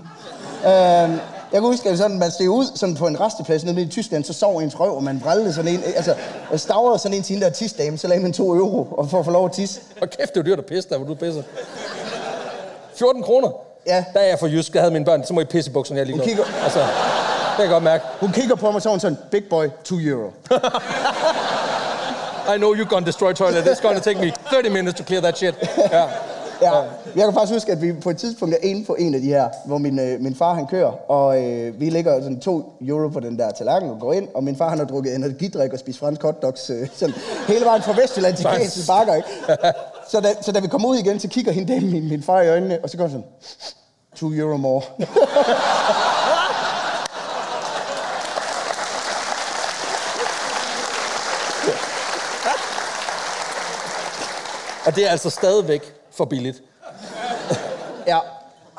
Øhm, 0.67 1.19
jeg 1.53 1.61
kan 1.61 1.71
huske, 1.71 1.89
at 1.91 1.99
sådan, 1.99 2.19
man 2.19 2.31
steg 2.31 2.51
ud 2.51 2.67
sådan 2.75 2.95
på 2.95 3.07
en 3.07 3.21
resteplads 3.21 3.65
nede 3.65 3.83
i 3.83 3.89
Tyskland, 3.89 4.25
så 4.25 4.33
sov 4.33 4.59
ens 4.59 4.81
røv, 4.81 4.97
og 4.97 5.03
man 5.03 5.21
brældede 5.21 5.53
sådan 5.53 5.73
en, 5.75 5.83
altså, 5.97 6.15
og 6.51 6.61
stavrede 6.61 6.99
sådan 6.99 7.17
en 7.17 7.23
til 7.23 7.37
en 7.37 7.43
der 7.43 7.51
tisdame, 7.51 7.99
så 7.99 8.09
lagde 8.09 8.23
man 8.23 8.33
to 8.33 8.55
euro 8.55 8.87
og 8.91 9.11
for 9.11 9.19
at 9.19 9.25
få 9.25 9.31
lov 9.31 9.47
at 9.47 9.53
tisse. 9.53 9.81
Og 10.01 10.11
kæft, 10.11 10.35
det 10.35 10.41
er 10.41 10.41
jo 10.41 10.47
dyrt 10.51 10.59
at 10.59 10.67
pisse 10.67 10.89
der, 10.91 10.99
hvor 10.99 11.07
du 11.07 11.15
pisser. 11.15 11.43
14 12.95 13.23
kroner? 13.23 13.49
Ja. 13.87 14.05
Der 14.15 14.21
er 14.21 14.29
jeg 14.29 14.39
for 14.39 14.47
jysk, 14.47 14.73
der 14.73 14.81
havde 14.81 14.93
mine 14.93 15.05
børn, 15.05 15.25
så 15.25 15.35
må 15.35 15.41
I 15.41 15.45
pisse 15.45 15.71
i 15.71 15.75
bukserne, 15.75 15.99
jeg 15.99 16.07
lige 16.07 16.21
kigger- 16.21 16.45
Altså, 16.65 16.79
det 16.79 16.89
kan 17.57 17.63
jeg 17.65 17.71
godt 17.71 17.85
mærke. 17.85 18.05
Hun 18.21 18.33
kigger 18.33 18.55
på 18.55 18.71
mig, 18.71 18.83
så 18.83 18.89
hun 18.91 19.01
sådan, 19.01 19.19
big 19.31 19.43
boy, 19.51 19.69
2 19.85 19.97
euro. 19.99 20.31
I 22.55 22.57
know 22.57 22.75
you're 22.75 22.89
gonna 22.89 23.07
destroy 23.07 23.33
toilet. 23.33 23.65
It's 23.67 23.83
gonna 23.83 24.01
take 24.01 24.21
me 24.21 24.33
30 24.53 24.71
minutes 24.71 24.99
to 25.01 25.05
clear 25.07 25.21
that 25.21 25.39
shit. 25.39 25.55
Ja. 25.93 26.05
Ja, 26.63 26.73
jeg 27.17 27.25
kan 27.25 27.35
faktisk 27.35 27.53
huske, 27.53 27.73
at 27.73 27.83
vi 27.83 27.93
på 27.93 28.11
et 28.11 28.17
tidspunkt 28.17 28.55
er 28.55 28.59
inde 28.63 28.85
på 28.85 28.95
en 28.99 29.15
af 29.15 29.21
de 29.21 29.27
her, 29.27 29.49
hvor 29.65 29.79
min, 29.79 29.99
øh, 29.99 30.21
min 30.21 30.35
far 30.35 30.55
han 30.55 30.67
kører, 30.67 31.11
og 31.11 31.45
øh, 31.45 31.81
vi 31.81 31.91
lægger 31.91 32.23
sådan 32.23 32.41
to 32.41 32.73
euro 32.81 33.09
på 33.09 33.21
den 33.21 33.39
der 33.39 33.51
tallerken 33.51 33.91
og 33.91 34.01
går 34.01 34.13
ind, 34.13 34.29
og 34.35 34.45
min 34.45 34.57
far 34.57 34.69
han 34.69 34.79
har 34.79 34.87
drukket 34.87 35.15
energidrik 35.15 35.73
og 35.73 35.79
spist 35.79 35.99
fransk 35.99 36.23
hotdogs 36.23 36.71
øh, 36.71 36.89
sådan, 36.93 37.15
hele 37.49 37.65
vejen 37.65 37.83
fra 37.83 38.01
Vestjylland 38.03 38.37
til. 38.37 38.47
Kassel 38.47 38.87
Bakker, 38.87 39.15
ikke? 39.15 39.29
Så 40.11 40.21
da, 40.21 40.29
så 40.43 40.53
da 40.53 40.61
vi 40.61 40.69
kommer 40.69 40.89
ud 40.89 40.97
igen, 40.97 41.21
så 41.21 41.29
kigger 41.29 41.53
hende 41.53 41.73
dame 41.75 41.87
min, 41.91 42.09
min 42.09 42.23
far 42.23 42.41
i 42.41 42.49
øjnene, 42.49 42.79
og 42.83 42.91
så 42.91 42.97
går 42.97 43.05
han 43.05 43.11
sådan, 43.11 43.27
2 44.17 44.33
euro 44.33 44.57
more. 44.57 44.83
Og 54.87 54.97
det 54.97 55.07
er 55.07 55.11
altså 55.11 55.31
stadigvæk 55.31 56.00
for 56.21 56.25
billigt. 56.25 56.63
ja, 58.07 58.19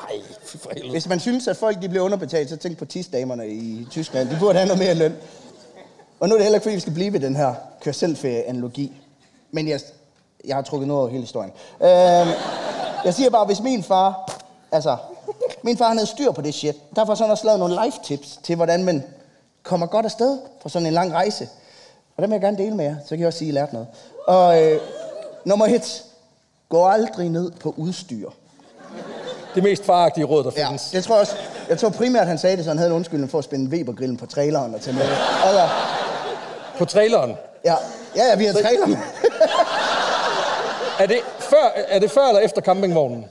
Ej. 0.00 0.22
For 0.44 0.70
helvede. 0.74 0.92
Hvis 0.92 1.08
man 1.08 1.20
synes, 1.20 1.48
at 1.48 1.56
folk 1.56 1.82
de 1.82 1.88
bliver 1.88 2.04
underbetalt, 2.04 2.48
så 2.48 2.56
tænk 2.56 2.78
på 2.78 2.84
tisdamerne 2.84 3.48
i 3.48 3.86
Tyskland. 3.90 4.28
De 4.28 4.36
burde 4.40 4.58
have 4.58 4.66
noget 4.66 4.82
mere 4.82 4.94
løn. 4.94 5.14
Og 6.20 6.28
nu 6.28 6.34
er 6.34 6.38
det 6.38 6.44
heller 6.44 6.56
ikke, 6.56 6.62
fordi 6.62 6.74
vi 6.74 6.80
skal 6.80 6.92
blive 6.92 7.12
ved 7.12 7.20
den 7.20 7.36
her 7.36 7.54
kør 7.80 7.92
analogi 8.46 8.92
Men 9.50 9.68
jeg, 9.68 9.80
jeg 10.44 10.56
har 10.56 10.62
trukket 10.62 10.88
noget 10.88 11.00
over 11.00 11.10
hele 11.10 11.22
historien. 11.22 11.52
Øh, 11.82 11.88
jeg 13.04 13.14
siger 13.14 13.30
bare, 13.30 13.46
hvis 13.46 13.60
min 13.60 13.82
far... 13.82 14.38
Altså, 14.72 14.96
min 15.62 15.76
far 15.76 15.88
han 15.88 15.96
havde 15.96 16.10
styr 16.10 16.32
på 16.32 16.42
det 16.42 16.54
shit. 16.54 16.76
Derfor 16.96 17.14
har 17.14 17.24
han 17.24 17.30
også 17.30 17.44
lavet 17.46 17.58
nogle 17.58 17.78
life 17.84 17.98
tips 18.04 18.38
til, 18.42 18.56
hvordan 18.56 18.84
man 18.84 19.04
kommer 19.62 19.86
godt 19.86 20.06
afsted 20.06 20.38
på 20.62 20.68
sådan 20.68 20.86
en 20.86 20.94
lang 20.94 21.12
rejse. 21.12 21.48
Og 22.16 22.22
dem 22.22 22.30
vil 22.30 22.34
jeg 22.34 22.40
gerne 22.40 22.58
dele 22.58 22.76
med 22.76 22.84
jer, 22.84 22.96
så 23.02 23.08
kan 23.08 23.18
jeg 23.18 23.26
også 23.26 23.38
sige, 23.38 23.48
at 23.48 23.52
I 23.52 23.56
lærte 23.56 23.72
noget. 23.72 23.88
Og 24.26 24.62
øh, 24.62 24.80
nummer 25.44 25.66
et. 25.66 26.04
Gå 26.72 26.86
aldrig 26.86 27.28
ned 27.28 27.50
på 27.60 27.74
udstyr. 27.76 28.28
Det 29.54 29.62
mest 29.62 29.84
faragtige 29.84 30.24
råd, 30.24 30.44
der 30.44 30.50
Ja, 30.56 30.66
findes. 30.66 30.90
tror 31.06 31.14
jeg 31.14 31.20
også. 31.20 31.34
Jeg 31.68 31.78
tror 31.78 31.88
primært, 31.88 32.26
han 32.26 32.38
sagde 32.38 32.56
det, 32.56 32.64
så 32.64 32.70
han 32.70 32.78
havde 32.78 32.90
en 32.90 32.96
undskyldning 32.96 33.30
for 33.30 33.38
at 33.38 33.44
spænde 33.44 33.70
Weber-grillen 33.70 34.16
på 34.16 34.26
traileren 34.26 34.74
og 34.74 34.80
tage 34.80 34.94
med. 34.96 35.02
Altså, 35.44 35.68
På 36.78 36.84
traileren. 36.84 37.36
ja, 37.64 37.74
ja, 38.16 38.24
ja 38.30 38.36
vi 38.36 38.44
har 38.44 38.52
trailer 38.52 38.86
med. 38.86 38.96
Er 41.00 41.06
det 41.06 41.16
før, 41.38 41.72
er 41.88 41.98
det 41.98 42.10
før 42.10 42.28
eller 42.28 42.40
efter 42.40 42.60
campingvognen? 42.62 43.24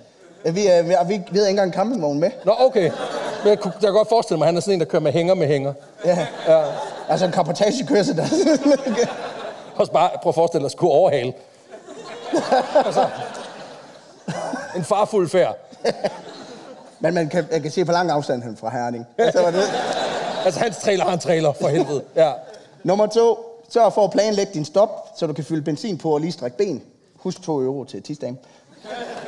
Ja, 0.45 0.51
vi, 0.51 0.67
er, 0.67 0.81
vi, 0.83 0.89
vi 0.89 0.95
vi 1.07 1.13
havde 1.13 1.23
ikke 1.31 1.49
engang 1.49 1.67
en 1.67 1.73
campingvogn 1.73 2.19
med. 2.19 2.31
Nå, 2.45 2.55
okay. 2.59 2.91
Men 3.43 3.49
jeg 3.49 3.59
kunne 3.59 3.73
jeg 3.81 3.87
kan 3.87 3.93
godt 3.93 4.09
forestille 4.09 4.37
mig, 4.37 4.45
at 4.45 4.47
han 4.47 4.57
er 4.57 4.61
sådan 4.61 4.73
en, 4.73 4.79
der 4.79 4.85
kører 4.85 5.01
med 5.01 5.11
hænger 5.11 5.33
med 5.33 5.47
hænger. 5.47 5.73
Ja. 6.05 6.27
Ja. 6.47 6.61
Altså 7.09 7.25
en 7.25 7.31
kapotagekørsel 7.31 8.17
der. 8.17 8.25
Også 9.75 9.91
bare 9.91 10.09
prøv 10.21 10.29
at 10.29 10.35
forestille 10.35 10.59
dig 10.61 10.65
at 10.65 10.71
skulle 10.71 10.93
overhale. 10.93 11.33
Altså, 12.85 13.09
en 14.75 14.83
farfuld 14.83 15.29
færd. 15.29 15.57
Men 16.99 17.13
man 17.13 17.29
kan, 17.29 17.47
jeg 17.51 17.61
kan 17.61 17.71
se 17.71 17.85
på 17.85 17.91
lang 17.91 18.11
afstand 18.11 18.43
han 18.43 18.57
fra 18.57 18.69
Herning. 18.69 19.05
Så 19.17 19.41
var 19.41 19.51
det. 19.51 19.63
Altså, 20.45 20.59
hans 20.59 20.77
trailer 20.77 21.05
har 21.05 21.13
en 21.13 21.19
trailer, 21.19 21.53
for 21.61 21.67
helvede. 21.67 22.03
Ja. 22.15 22.31
Nummer 22.83 23.07
to. 23.07 23.47
Sørg 23.69 23.93
for 23.93 24.03
at 24.03 24.11
planlægge 24.11 24.53
din 24.53 24.65
stop, 24.65 24.89
så 25.17 25.27
du 25.27 25.33
kan 25.33 25.43
fylde 25.43 25.61
benzin 25.61 25.97
på 25.97 26.09
og 26.09 26.19
lige 26.19 26.31
strække 26.31 26.57
ben. 26.57 26.83
Husk 27.15 27.41
2 27.41 27.61
euro 27.61 27.83
til 27.83 28.03
tidsdagen. 28.03 28.39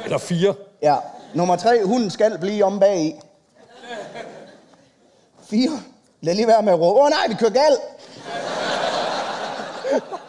Eller 0.03 0.17
fire. 0.17 0.53
Ja. 0.81 0.95
Nummer 1.33 1.55
tre. 1.55 1.85
Hunden 1.85 2.09
skal 2.09 2.37
blive 2.37 2.65
om 2.65 2.79
bag 2.79 2.99
i. 2.99 3.15
Fire. 5.43 5.79
Lad 6.21 6.35
lige 6.35 6.47
være 6.47 6.61
med 6.61 6.73
at 6.73 6.79
råbe. 6.79 6.99
Åh 6.99 7.05
oh, 7.05 7.09
nej, 7.09 7.27
vi 7.27 7.33
kører 7.33 7.51
galt. 7.51 7.79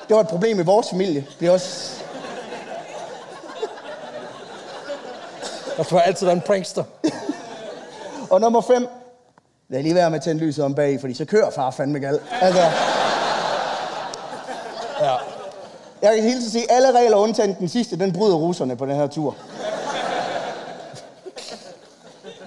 Det 0.09 0.17
var 0.17 0.21
et 0.21 0.29
problem 0.29 0.61
i 0.61 0.63
vores 0.63 0.91
familie. 0.91 1.27
Det 1.41 1.49
er 1.49 1.53
også... 1.53 2.04
Der 5.77 5.83
skal 5.83 5.99
altid 5.99 6.27
være 6.27 6.37
en 6.37 6.41
prankster. 6.47 6.85
Og 8.31 8.41
nummer 8.41 8.61
5. 8.61 8.87
Lad 9.69 9.83
lige 9.83 9.95
være 9.95 10.11
med 10.11 10.19
at 10.19 10.25
tænde 10.25 10.45
lyset 10.45 10.65
om 10.65 10.75
bag, 10.75 11.01
fordi 11.01 11.15
så 11.15 11.25
kører 11.25 11.51
far 11.51 11.71
fandme 11.71 11.99
galt. 11.99 12.23
Altså, 12.41 12.61
Ja. 15.01 15.15
jeg 16.03 16.15
kan 16.15 16.23
hilse 16.25 16.51
sige, 16.51 16.71
at 16.71 16.77
alle 16.77 16.99
regler 16.99 17.17
undtagen 17.17 17.57
den 17.59 17.69
sidste, 17.69 17.99
den 17.99 18.13
bryder 18.13 18.37
russerne 18.37 18.77
på 18.77 18.87
den 18.87 18.95
her 18.97 19.07
tur. 19.07 19.37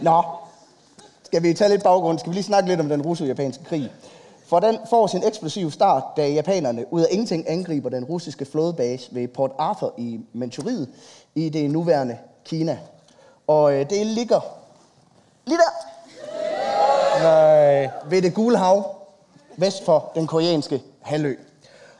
Nå, 0.01 0.23
skal 1.23 1.43
vi 1.43 1.53
tage 1.53 1.69
lidt 1.69 1.83
baggrund? 1.83 2.19
Skal 2.19 2.29
vi 2.29 2.35
lige 2.35 2.43
snakke 2.43 2.69
lidt 2.69 2.79
om 2.79 2.89
den 2.89 3.01
russo-japanske 3.01 3.63
krig? 3.63 3.91
For 4.47 4.59
den 4.59 4.77
får 4.89 5.07
sin 5.07 5.23
eksplosive 5.23 5.71
start, 5.71 6.03
da 6.17 6.27
japanerne 6.29 6.93
ud 6.93 7.01
af 7.01 7.07
ingenting 7.11 7.49
angriber 7.49 7.89
den 7.89 8.03
russiske 8.03 8.45
flådebase 8.45 9.15
ved 9.15 9.27
Port 9.27 9.51
Arthur 9.59 9.93
i 9.97 10.19
Manchuriet 10.33 10.89
i 11.35 11.49
det 11.49 11.69
nuværende 11.71 12.17
Kina. 12.45 12.77
Og 13.47 13.73
øh, 13.73 13.89
det 13.89 14.05
ligger 14.05 14.39
lige 15.45 15.57
der, 15.57 15.83
Nej. 17.23 17.89
ved 18.09 18.21
det 18.21 18.33
gule 18.33 18.57
hav, 18.57 18.95
vest 19.57 19.85
for 19.85 20.11
den 20.15 20.27
koreanske 20.27 20.81
halvø. 21.01 21.35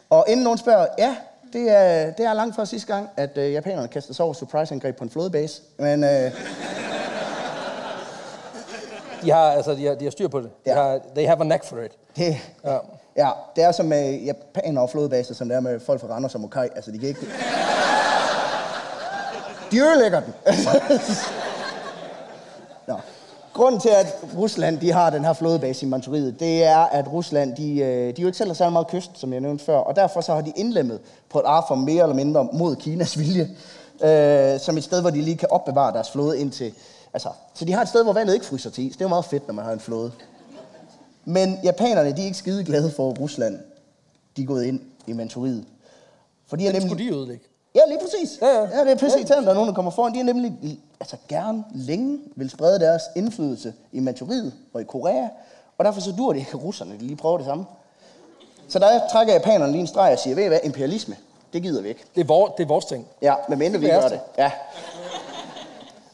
Og 0.10 0.26
inden 0.28 0.44
nogen 0.44 0.58
spørger, 0.58 0.88
ja, 0.98 1.16
det 1.54 1.70
er, 1.72 2.12
det 2.12 2.26
er 2.26 2.34
langt 2.34 2.56
fra 2.56 2.66
sidste 2.66 2.94
gang, 2.94 3.10
at 3.18 3.38
øh, 3.38 3.54
japanerne 3.54 3.88
kaster 3.88 4.14
sig 4.14 4.26
over 4.26 4.34
surprise-angreb 4.34 4.98
på 4.98 5.04
en 5.04 5.10
flådebase. 5.10 5.62
Men 5.80 6.04
øh, 6.04 6.32
De 9.24 9.32
har, 9.32 9.52
altså, 9.52 9.72
de 9.76 9.86
har, 9.86 9.96
de 9.96 10.04
har 10.04 10.12
styr 10.12 10.28
på 10.28 10.40
det. 10.42 10.50
De 10.66 10.70
Ja. 10.70 10.74
har, 10.76 11.00
they 11.16 11.26
have 11.26 11.40
a 11.40 11.44
knack 11.44 11.64
for 11.66 11.78
it. 11.82 11.92
det, 12.18 12.38
Ja. 12.66 12.78
ja, 13.16 13.30
det 13.56 13.64
er 13.64 13.72
som 13.72 13.86
med 13.86 14.14
japanere 14.20 14.84
og 14.84 14.90
flådebaser, 14.90 15.34
som 15.34 15.48
det 15.50 15.56
er 15.56 15.60
med 15.60 15.80
folk 15.80 16.02
fra 16.02 16.08
Randers 16.08 16.36
og 16.36 16.42
Mokai. 16.42 16.68
Altså, 16.76 16.92
de 16.92 17.00
kan 17.00 17.08
ikke... 17.10 17.22
De 19.72 19.80
ødelægger 19.80 20.20
den. 20.20 20.34
Nå. 22.88 22.96
Grunden 23.54 23.82
til, 23.82 23.90
at 23.90 24.16
Rusland 24.38 24.80
de 24.80 24.92
har 24.92 25.10
den 25.10 25.26
her 25.26 25.34
flådebase 25.34 25.86
i 25.86 25.90
Manchuriet, 25.90 26.40
det 26.40 26.64
er, 26.64 26.78
at 26.78 27.14
Rusland 27.14 27.56
de, 27.56 27.80
øh, 27.80 28.16
de 28.18 28.22
jo 28.22 28.28
ikke 28.28 28.38
selv 28.38 28.50
har 28.50 28.54
særlig 28.54 28.74
meget 28.74 28.88
kyst, 28.88 29.12
som 29.14 29.34
jeg 29.34 29.42
nævnte 29.42 29.66
før, 29.66 29.78
og 29.78 29.96
derfor 29.96 30.22
så 30.22 30.34
har 30.34 30.42
de 30.42 30.54
indlemmet 30.56 31.00
på 31.30 31.40
et 31.40 31.44
Arthur 31.46 31.76
mere 31.76 32.04
eller 32.04 32.16
mindre 32.16 32.50
mod 32.54 32.76
Kinas 32.76 33.20
vilje, 33.20 33.50
øh, 34.04 34.60
som 34.60 34.78
et 34.78 34.84
sted, 34.84 35.02
hvor 35.02 35.10
de 35.10 35.22
lige 35.22 35.38
kan 35.38 35.52
opbevare 35.52 35.94
deres 35.94 36.12
flåde 36.12 36.40
indtil... 36.40 36.74
Altså, 37.14 37.30
så 37.54 37.66
de 37.66 37.74
har 37.74 37.82
et 37.82 37.88
sted, 37.88 38.04
hvor 38.04 38.14
vandet 38.14 38.34
ikke 38.34 38.46
fryser 38.46 38.70
til 38.70 38.84
is. 38.84 38.94
Det 38.94 39.02
er 39.02 39.06
jo 39.06 39.10
meget 39.10 39.26
fedt, 39.26 39.48
når 39.48 39.54
man 39.54 39.66
har 39.66 39.72
en 39.72 39.80
flåde. 39.80 40.12
Men 41.26 41.60
japanerne, 41.64 42.12
de 42.16 42.22
er 42.22 42.26
ikke 42.26 42.38
skide 42.38 42.64
glade 42.64 42.92
for, 42.92 43.10
Rusland 43.20 43.60
de 44.38 44.42
er 44.42 44.46
gået 44.46 44.66
ind 44.66 44.80
i 45.08 45.14
Manchuriet. 45.14 45.66
For 46.48 46.56
de 46.56 46.68
er 46.68 46.72
Det 46.72 46.82
nemlig... 46.82 46.98
skulle 46.98 47.12
de 47.12 47.18
ødelægge. 47.20 47.46
Ja, 47.76 47.82
lige 47.88 48.00
præcis. 48.00 48.40
Ja, 48.42 48.48
ja. 48.48 48.62
ja 48.62 48.82
det 48.84 48.92
er 48.92 48.96
pisse 48.96 49.18
irriterende, 49.18 49.46
der 49.46 49.52
er 49.52 49.56
nogen, 49.56 49.68
der 49.68 49.76
kommer 49.76 49.92
foran. 49.92 50.14
De 50.14 50.20
er 50.20 50.24
nemlig 50.24 50.80
altså, 51.00 51.18
gerne 51.28 51.64
længe 51.74 52.20
vil 52.36 52.50
sprede 52.50 52.80
deres 52.80 53.04
indflydelse 53.16 53.74
i 53.92 54.00
Manchuriet 54.00 54.54
og 54.74 54.82
i 54.82 54.84
Korea. 54.84 55.28
Og 55.78 55.86
derfor 55.86 56.02
så 56.02 56.12
dur 56.18 56.34
det 56.34 56.40
ikke, 56.40 56.52
at 56.54 56.64
russerne 56.64 56.94
de 56.94 56.98
lige 56.98 57.16
prøver 57.16 57.38
det 57.38 57.46
samme. 57.46 57.66
Så 58.68 58.80
der 58.80 59.08
trækker 59.12 59.34
japanerne 59.34 59.72
lige 59.72 59.82
en 59.82 59.88
streg 59.88 60.14
og 60.14 60.20
siger, 60.20 60.36
ved 60.36 60.44
I 60.44 60.48
hvad, 60.48 60.60
imperialisme, 60.64 61.16
det 61.54 61.64
gider 61.64 61.82
vi 61.82 61.90
ikke. 61.90 62.04
Det 62.16 62.22
er, 62.22 62.26
vor, 62.26 62.48
det 62.48 62.64
er 62.64 62.68
vores 62.68 62.86
ting. 62.86 63.08
Ja, 63.22 63.36
medmindre 63.50 63.80
vi 63.80 63.86
Det 63.86 63.94
er 63.94 64.02
gør 64.02 64.08
det. 64.08 64.20
Ja. 64.38 64.52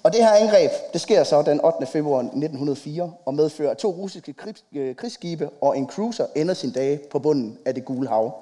Og 0.04 0.14
det 0.14 0.24
her 0.24 0.32
angreb, 0.32 0.72
det 0.94 1.02
sker 1.02 1.24
så 1.24 1.42
den 1.42 1.66
8. 1.66 1.86
februar 1.86 2.20
1904, 2.20 3.12
og 3.26 3.34
medfører 3.34 3.72
at 3.72 3.78
to 3.78 3.90
russiske 3.90 4.36
øh, 4.74 4.96
krigsskibe 4.96 5.50
og 5.62 5.78
en 5.78 5.90
cruiser 5.90 6.26
ender 6.36 6.54
sin 6.54 6.72
dage 6.72 7.00
på 7.12 7.20
bunden 7.20 7.58
af 7.66 7.74
det 7.74 7.86
gule 7.86 8.08
hav. 8.08 8.34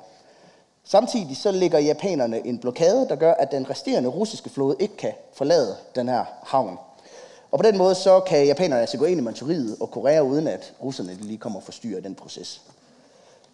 Samtidig 0.86 1.38
så 1.38 1.52
lægger 1.52 1.80
japanerne 1.80 2.48
en 2.48 2.58
blokade, 2.58 3.08
der 3.10 3.16
gør, 3.16 3.34
at 3.34 3.52
den 3.52 3.70
resterende 3.70 4.10
russiske 4.10 4.50
flåde 4.50 4.76
ikke 4.80 4.98
kan 4.98 5.14
forlade 5.34 5.76
den 5.96 6.10
her 6.10 6.26
havn. 6.44 6.78
Og 7.52 7.60
på 7.60 7.64
den 7.64 7.78
måde 7.78 7.96
så 7.96 8.20
kan 8.20 8.46
japanerne 8.46 8.82
altså 8.82 8.98
gå 8.98 9.06
ind 9.06 9.20
i 9.20 9.24
Manchuriet 9.24 9.78
og 9.80 9.92
Korea, 9.92 10.22
uden 10.22 10.48
at 10.48 10.74
russerne 10.84 11.18
lige 11.22 11.38
kommer 11.38 11.60
og 11.60 11.64
forstyrrer 11.64 12.02
den 12.02 12.16
proces. 12.16 12.62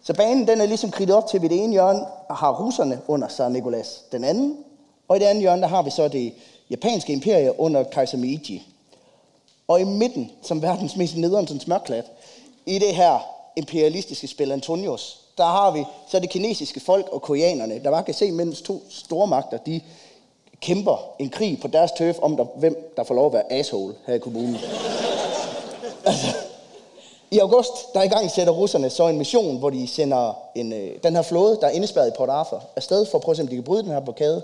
Så 0.02 0.14
banen 0.14 0.48
den 0.48 0.60
er 0.60 0.66
ligesom 0.66 0.90
kridtet 0.90 1.16
op 1.16 1.26
til, 1.26 1.42
ved 1.42 1.48
det 1.48 1.64
ene 1.64 1.72
hjørne 1.72 2.06
har 2.30 2.64
russerne 2.64 3.00
under 3.06 3.28
Tsar 3.28 3.48
Nikolas 3.48 4.04
den 4.12 4.24
anden, 4.24 4.64
og 5.08 5.16
i 5.16 5.20
det 5.20 5.26
andet 5.26 5.40
hjørne 5.40 5.62
der 5.62 5.68
har 5.68 5.82
vi 5.82 5.90
så 5.90 6.08
det 6.08 6.34
japanske 6.70 7.12
imperie 7.12 7.60
under 7.60 7.84
kejser 7.84 8.18
Meiji. 8.18 8.66
Og 9.68 9.80
i 9.80 9.84
midten, 9.84 10.30
som 10.42 10.62
verdens 10.62 10.96
mest 10.96 11.16
nederen 11.16 11.60
smørklat, 11.60 12.04
i 12.66 12.78
det 12.78 12.94
her 12.94 13.18
imperialistiske 13.56 14.26
spil 14.26 14.52
Antonios, 14.52 15.27
der 15.38 15.44
har 15.44 15.70
vi 15.70 15.84
så 16.08 16.18
det 16.18 16.30
kinesiske 16.30 16.80
folk 16.80 17.08
og 17.12 17.22
koreanerne, 17.22 17.80
der 17.84 17.90
bare 17.90 18.02
kan 18.02 18.14
se, 18.14 18.32
mens 18.32 18.62
to 18.62 18.82
stormagter, 18.90 19.58
de 19.58 19.80
kæmper 20.60 21.10
en 21.18 21.30
krig 21.30 21.60
på 21.60 21.68
deres 21.68 21.92
tøf 21.92 22.16
om, 22.22 22.36
der, 22.36 22.44
hvem 22.44 22.92
der 22.96 23.04
får 23.04 23.14
lov 23.14 23.26
at 23.26 23.32
være 23.32 23.52
asshole 23.52 23.94
her 24.06 24.14
i 24.14 24.18
kommunen. 24.18 24.56
Altså, 26.04 26.26
I 27.30 27.38
august, 27.38 27.94
der 27.94 28.02
i 28.02 28.08
gang 28.08 28.30
sætter 28.30 28.52
russerne 28.52 28.90
så 28.90 29.08
en 29.08 29.18
mission, 29.18 29.58
hvor 29.58 29.70
de 29.70 29.88
sender 29.88 30.38
en, 30.54 30.72
øh, 30.72 30.90
den 31.02 31.14
her 31.14 31.22
flåde, 31.22 31.58
der 31.60 31.66
er 31.66 31.70
indespærret 31.70 32.08
i 32.08 32.16
Port 32.16 32.28
Arthur, 32.28 32.62
afsted 32.76 33.06
for 33.06 33.18
at 33.18 33.22
prøve 33.24 33.32
at 33.32 33.36
se, 33.36 33.42
om 33.42 33.48
de 33.48 33.54
kan 33.54 33.64
bryde 33.64 33.82
den 33.82 33.92
her 33.92 34.00
blokade. 34.00 34.42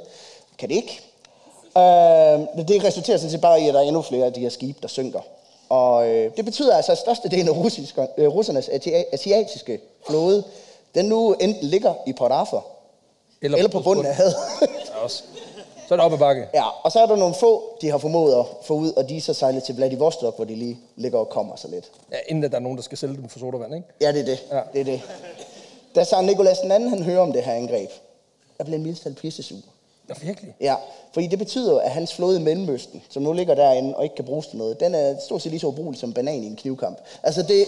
Kan 0.58 0.68
det 0.68 0.74
ikke. 0.74 1.00
Øh, 1.76 2.66
det 2.68 2.84
resulterer 2.84 3.16
sådan 3.18 3.30
set 3.30 3.40
bare 3.40 3.60
i, 3.60 3.68
at 3.68 3.74
der 3.74 3.80
er 3.80 3.84
endnu 3.84 4.02
flere 4.02 4.26
af 4.26 4.32
de 4.32 4.40
her 4.40 4.48
skibe, 4.48 4.78
der 4.82 4.88
synker. 4.88 5.20
Og 5.68 6.08
øh, 6.08 6.36
det 6.36 6.44
betyder 6.44 6.76
altså, 6.76 6.92
at 6.92 6.98
størstedelen 6.98 7.48
af 7.48 7.56
russiske, 7.56 8.06
øh, 8.16 8.28
russernes 8.28 8.70
asiatiske 9.12 9.80
flåde, 10.06 10.44
den 10.94 11.04
nu 11.04 11.32
enten 11.32 11.68
ligger 11.68 11.94
i 12.06 12.12
Port 12.12 12.32
Arthur, 12.32 12.66
eller, 13.42 13.58
eller 13.58 13.70
på 13.70 13.80
bunden 13.80 14.06
af 14.06 14.14
havet. 14.14 14.34
Så 15.88 15.94
er 15.94 15.96
det 15.96 16.04
op 16.04 16.12
ad 16.12 16.18
bakke. 16.18 16.48
ja, 16.54 16.68
og 16.82 16.92
så 16.92 17.00
er 17.00 17.06
der 17.06 17.16
nogle 17.16 17.34
få, 17.34 17.76
de 17.80 17.90
har 17.90 17.98
formået 17.98 18.34
at 18.34 18.44
få 18.62 18.74
ud, 18.74 18.92
og 18.92 19.08
de 19.08 19.16
er 19.16 19.20
så 19.20 19.34
sejlet 19.34 19.62
til 19.62 19.76
Vladivostok, 19.76 20.36
hvor 20.36 20.44
de 20.44 20.54
lige 20.54 20.78
ligger 20.96 21.18
og 21.18 21.28
kommer 21.28 21.56
så 21.56 21.68
lidt. 21.68 21.90
Ja, 22.12 22.16
inden 22.28 22.44
at 22.44 22.50
der 22.50 22.56
er 22.56 22.62
nogen, 22.62 22.78
der 22.78 22.82
skal 22.82 22.98
sælge 22.98 23.16
dem 23.16 23.28
for 23.28 23.38
sodavand, 23.38 23.74
ikke? 23.74 23.86
Ja, 24.00 24.12
det 24.12 24.20
er 24.20 24.24
det. 24.24 24.44
Ja. 24.50 24.60
Det, 24.72 24.80
er 24.80 24.84
det. 24.84 25.02
Da 25.94 26.04
Tsar 26.04 26.20
Nikolas 26.20 26.58
den 26.58 26.72
anden, 26.72 26.88
han 26.88 27.02
hører 27.02 27.20
om 27.20 27.32
det 27.32 27.42
her 27.42 27.52
angreb, 27.52 27.90
der 28.58 28.64
bliver 28.64 28.76
en 28.76 28.82
mildest 28.82 29.02
talt 29.02 29.16
pissesur. 29.18 29.56
Ja, 30.08 30.14
virkelig. 30.22 30.54
Ja, 30.60 30.74
fordi 31.12 31.26
det 31.26 31.38
betyder 31.38 31.72
jo, 31.72 31.78
at 31.78 31.90
hans 31.90 32.14
flåde 32.14 32.40
i 32.40 32.42
Mellemøsten, 32.42 33.02
som 33.10 33.22
nu 33.22 33.32
ligger 33.32 33.54
derinde 33.54 33.96
og 33.96 34.04
ikke 34.04 34.16
kan 34.16 34.24
bruges 34.24 34.46
til 34.46 34.58
noget, 34.58 34.80
den 34.80 34.94
er 34.94 35.16
stort 35.24 35.42
set 35.42 35.50
lige 35.50 35.60
så 35.60 35.66
ubrugelig 35.66 36.00
som 36.00 36.12
banan 36.12 36.42
i 36.42 36.46
en 36.46 36.56
knivkamp. 36.56 36.98
Altså 37.22 37.42
det... 37.42 37.66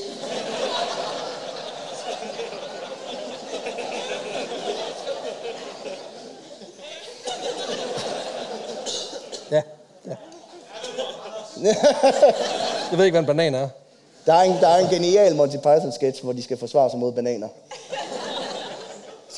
Jeg 12.90 12.98
ved 12.98 13.04
ikke, 13.04 13.12
hvad 13.14 13.20
en 13.20 13.26
banan 13.26 13.54
er. 13.54 13.68
Der 14.26 14.34
er 14.34 14.42
en, 14.42 14.52
der 14.60 14.68
er 14.68 14.78
en 14.78 14.88
genial 14.88 15.34
Monty 15.36 15.56
Python-sketch, 15.56 16.22
hvor 16.22 16.32
de 16.32 16.42
skal 16.42 16.56
forsvare 16.58 16.90
sig 16.90 16.98
mod 16.98 17.12
bananer. 17.12 17.48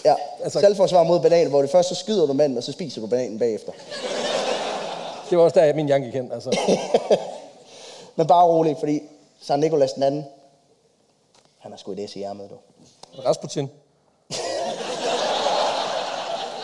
Ja, 0.04 0.10
Altså- 0.14 0.44
altså, 0.44 0.60
selvforsvar 0.60 1.02
mod 1.02 1.20
bananer, 1.20 1.50
hvor 1.50 1.60
det 1.62 1.70
først 1.70 1.88
så 1.88 1.94
skyder 1.94 2.26
du 2.26 2.32
manden, 2.32 2.58
og 2.58 2.64
så 2.64 2.72
spiser 2.72 3.00
du 3.00 3.06
bananen 3.06 3.38
bagefter. 3.38 3.72
Det 5.30 5.38
var 5.38 5.44
også 5.44 5.60
der, 5.60 5.74
min 5.74 5.86
hjerne 5.86 6.04
gik 6.04 6.14
hen. 6.14 6.32
Altså. 6.32 6.58
Men 8.16 8.26
bare 8.26 8.44
rolig, 8.44 8.76
fordi 8.78 9.02
Sankt 9.42 9.60
Nikolas 9.64 9.92
den 9.92 10.02
anden, 10.02 10.24
han 11.58 11.72
har 11.72 11.78
sgu 11.78 11.92
et 11.92 12.10
S 12.10 12.16
i 12.16 12.22
ærmet, 12.22 12.50
du. 12.50 12.54
Rasputin. 13.22 13.70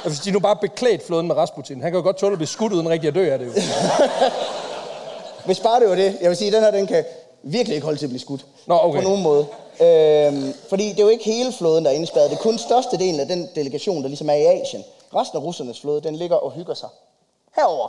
Og 0.05 0.11
hvis 0.11 0.19
de 0.21 0.31
nu 0.31 0.41
bare 0.41 0.57
beklædt 0.57 1.07
flåden 1.07 1.27
med 1.27 1.37
Rasputin, 1.37 1.83
han 1.83 1.91
kan 1.93 1.99
jo 1.99 2.03
godt 2.05 2.17
tåle 2.17 2.33
at 2.33 2.39
blive 2.39 2.49
skudt 2.49 2.73
uden 2.73 2.89
rigtig 2.89 3.09
at 3.09 3.15
dø 3.15 3.33
af 3.33 3.39
det 3.39 3.47
jo. 3.47 3.53
Hvis 5.45 5.61
bare 5.61 5.81
det 5.81 5.89
var 5.89 5.95
det, 5.95 6.17
jeg 6.21 6.29
vil 6.29 6.37
sige, 6.37 6.49
at 6.49 6.53
den 6.55 6.63
her, 6.63 6.71
den 6.71 6.87
kan 6.87 7.05
virkelig 7.43 7.75
ikke 7.75 7.85
holde 7.85 7.99
til 7.99 8.07
at 8.07 8.11
blive 8.11 8.21
skudt. 8.21 8.47
Nå, 8.67 8.79
okay. 8.83 8.99
På 8.99 9.05
nogen 9.09 9.23
måde. 9.23 9.47
Øhm, 9.81 10.55
fordi 10.69 10.89
det 10.89 10.99
er 10.99 11.03
jo 11.03 11.09
ikke 11.09 11.25
hele 11.25 11.53
flåden, 11.53 11.85
der 11.85 11.91
er 11.91 11.95
indespærret. 11.95 12.31
Det 12.31 12.37
er 12.37 12.43
kun 12.43 12.59
størstedelen 12.59 13.21
af 13.21 13.27
den 13.29 13.49
delegation, 13.55 14.03
der 14.03 14.09
ligesom 14.09 14.29
er 14.31 14.35
i 14.35 14.45
Asien. 14.45 14.85
Resten 15.15 15.39
af 15.39 15.43
russernes 15.43 15.81
flåde, 15.81 16.01
den 16.01 16.17
ligger 16.17 16.37
og 16.37 16.51
hygger 16.53 16.75
sig. 16.75 16.89
Herover 17.57 17.89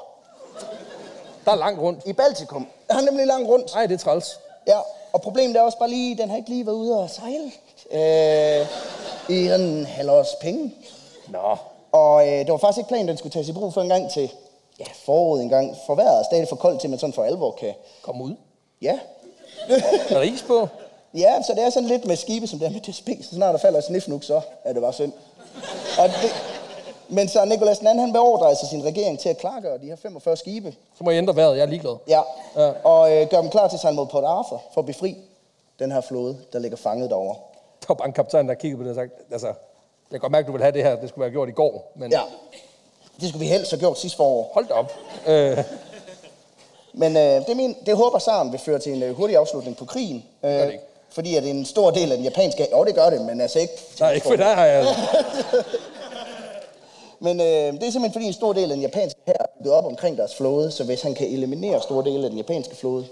Der 1.46 1.52
er 1.52 1.56
langt 1.56 1.82
rundt. 1.82 2.00
i 2.06 2.14
Baltikum. 2.14 2.68
Der 2.90 2.96
er 2.96 3.02
nemlig 3.02 3.28
langt 3.28 3.50
rundt. 3.50 3.74
Nej, 3.74 3.86
det 3.86 3.94
er 3.94 3.98
træls. 3.98 4.40
Ja, 4.68 4.78
og 5.14 5.22
problemet 5.22 5.56
er 5.58 5.62
også 5.62 5.78
bare 5.78 5.90
lige, 5.90 6.18
den 6.18 6.30
har 6.30 6.38
ikke 6.38 6.50
lige 6.50 6.66
været 6.66 6.76
ude 6.76 7.00
og 7.00 7.10
sejle. 7.10 7.52
Øh, 7.92 8.68
I 9.30 9.48
en 9.54 9.86
halv 9.86 10.10
års 10.12 10.28
penge. 10.42 10.74
Nå. 11.28 11.56
Og 11.92 12.28
øh, 12.28 12.40
det 12.40 12.52
var 12.52 12.58
faktisk 12.58 12.78
ikke 12.78 12.88
planen, 12.88 13.08
den 13.08 13.18
skulle 13.18 13.34
tages 13.34 13.50
i 13.50 13.54
brug 13.54 13.74
for 13.74 13.82
en 13.82 13.90
gang 13.90 14.12
til 14.12 14.32
ja, 14.80 14.86
foråret 15.06 15.42
en 15.44 15.50
gang. 15.50 15.76
For 15.86 15.96
vejret 15.96 16.20
er 16.20 16.24
stadig 16.24 16.48
for 16.50 16.56
koldt 16.56 16.80
til, 16.82 16.88
at 16.88 16.90
man 16.90 17.00
sådan 17.00 17.14
for 17.14 17.24
alvor 17.24 17.52
kan... 17.52 17.74
Kom 18.02 18.22
ud. 18.22 18.36
Ja, 18.82 19.00
Er 19.70 20.14
der 20.14 20.22
is 20.22 20.42
på? 20.48 20.68
Ja, 21.14 21.42
så 21.48 21.54
det 21.54 21.64
er 21.64 21.70
sådan 21.70 21.90
lidt 21.90 22.06
med 22.06 22.16
skibe, 22.16 22.48
som 22.48 22.60
det 22.60 22.66
er 22.66 22.70
med 22.72 22.82
DSB, 22.82 23.10
så 23.24 23.36
snart 23.36 23.54
der 23.54 23.60
falder 23.60 23.80
et 23.80 23.86
snifnuk, 23.86 24.24
så 24.24 24.42
er 24.64 24.74
det 24.74 24.82
bare 24.82 24.94
synd. 24.94 25.12
Og 26.00 26.08
det, 26.10 26.36
men 27.10 27.28
så 27.28 27.46
Nikolas 27.46 27.80
II, 27.82 27.88
han 27.88 28.14
beordrer 28.14 28.48
altså 28.48 28.68
sin 28.68 28.84
regering 28.86 29.20
til 29.20 29.30
at 29.30 29.38
klargøre 29.38 29.78
de 29.78 29.86
her 29.86 29.96
45 29.96 30.38
skibe. 30.38 30.72
Så 30.98 31.04
må 31.04 31.12
jeg 31.12 31.18
ændre 31.18 31.36
vejret. 31.36 31.58
Jeg 31.58 31.62
er 31.64 31.68
ligeglad. 31.68 31.96
Ja, 32.08 32.22
Ja. 32.56 32.72
og 32.84 33.12
øh, 33.14 33.30
gør 33.30 33.42
dem 33.42 33.50
klar 33.50 33.68
til 33.68 33.76
at 33.76 33.80
sejle 33.82 33.96
mod 33.96 34.06
Port 34.08 34.24
Arthur 34.24 34.62
for 34.74 34.82
at 34.82 34.86
befri 34.86 35.18
den 35.80 35.92
her 35.92 36.02
flåde, 36.02 36.38
der 36.54 36.60
ligger 36.60 36.78
fanget 36.78 37.10
derovre. 37.10 37.36
Der 37.82 37.86
var 37.88 37.96
bare 37.96 38.08
en 38.08 38.14
kaptajn, 38.14 38.48
der 38.48 38.54
kiggede 38.54 38.78
på 38.78 38.84
det 38.84 38.90
og 38.90 38.96
sagde, 38.96 39.10
altså, 39.32 39.48
jeg 39.48 39.56
kan 40.12 40.20
godt 40.20 40.32
mærke, 40.32 40.48
du 40.48 40.52
vil 40.52 40.62
have 40.62 40.72
det 40.72 40.84
her. 40.84 40.96
Det 40.96 41.10
skulle 41.10 41.22
være 41.24 41.32
gjort 41.32 41.50
i 41.50 41.52
går. 41.52 41.92
Men 41.96 42.12
Ja, 42.12 42.22
det 43.22 43.30
skulle 43.30 43.46
vi 43.46 43.52
helst 43.52 43.72
have 43.72 43.80
gjort 43.80 44.00
sidste 44.00 44.18
forår. 44.18 44.52
hold 44.54 44.68
da 44.68 44.74
op. 44.74 44.94
Øh, 45.28 45.58
Men 46.94 47.18
øh, 47.18 47.48
det, 47.48 47.58
min, 47.58 47.76
det 47.86 47.96
håber 47.96 48.20
Saren 48.20 48.52
vil 48.52 48.60
føre 48.60 48.80
til 48.80 48.94
en 48.94 49.04
øh, 49.04 49.16
hurtig 49.16 49.38
afslutning 49.38 49.78
på 49.78 49.86
krigen. 49.86 50.26
Øh, 50.44 50.52
det 50.52 50.72
ikke. 50.72 50.84
fordi 51.10 51.36
at 51.36 51.44
en 51.44 51.66
stor 51.66 51.92
del 51.92 52.12
af 52.12 52.18
den 52.18 52.24
japanske... 52.26 52.68
Jo, 52.72 52.84
det 52.84 52.96
gør 52.96 53.10
det, 53.10 53.22
men 53.22 53.42
altså 53.42 53.60
ikke... 53.60 53.74
nej, 54.00 54.12
ikke 54.12 54.28
for 54.28 54.36
dig 54.36 54.56
har 54.56 54.66
jeg... 54.66 54.86
Men 57.20 57.40
øh, 57.40 57.46
det 57.46 57.84
er 57.84 57.92
simpelthen 57.92 58.14
fordi 58.14 58.26
en 58.26 58.34
stor 58.34 58.54
del 58.54 58.64
af 58.64 58.76
den 58.76 58.82
japanske 58.82 59.20
her 59.28 59.34
er 59.40 59.46
bygget 59.58 59.74
op 59.74 59.86
omkring 59.86 60.18
deres 60.18 60.36
flåde, 60.36 60.72
så 60.72 60.84
hvis 60.84 61.02
han 61.02 61.14
kan 61.16 61.28
eliminere 61.28 61.82
store 61.82 62.06
dele 62.06 62.24
af 62.24 62.30
den 62.30 62.38
japanske 62.38 62.76
flåde, 62.76 63.06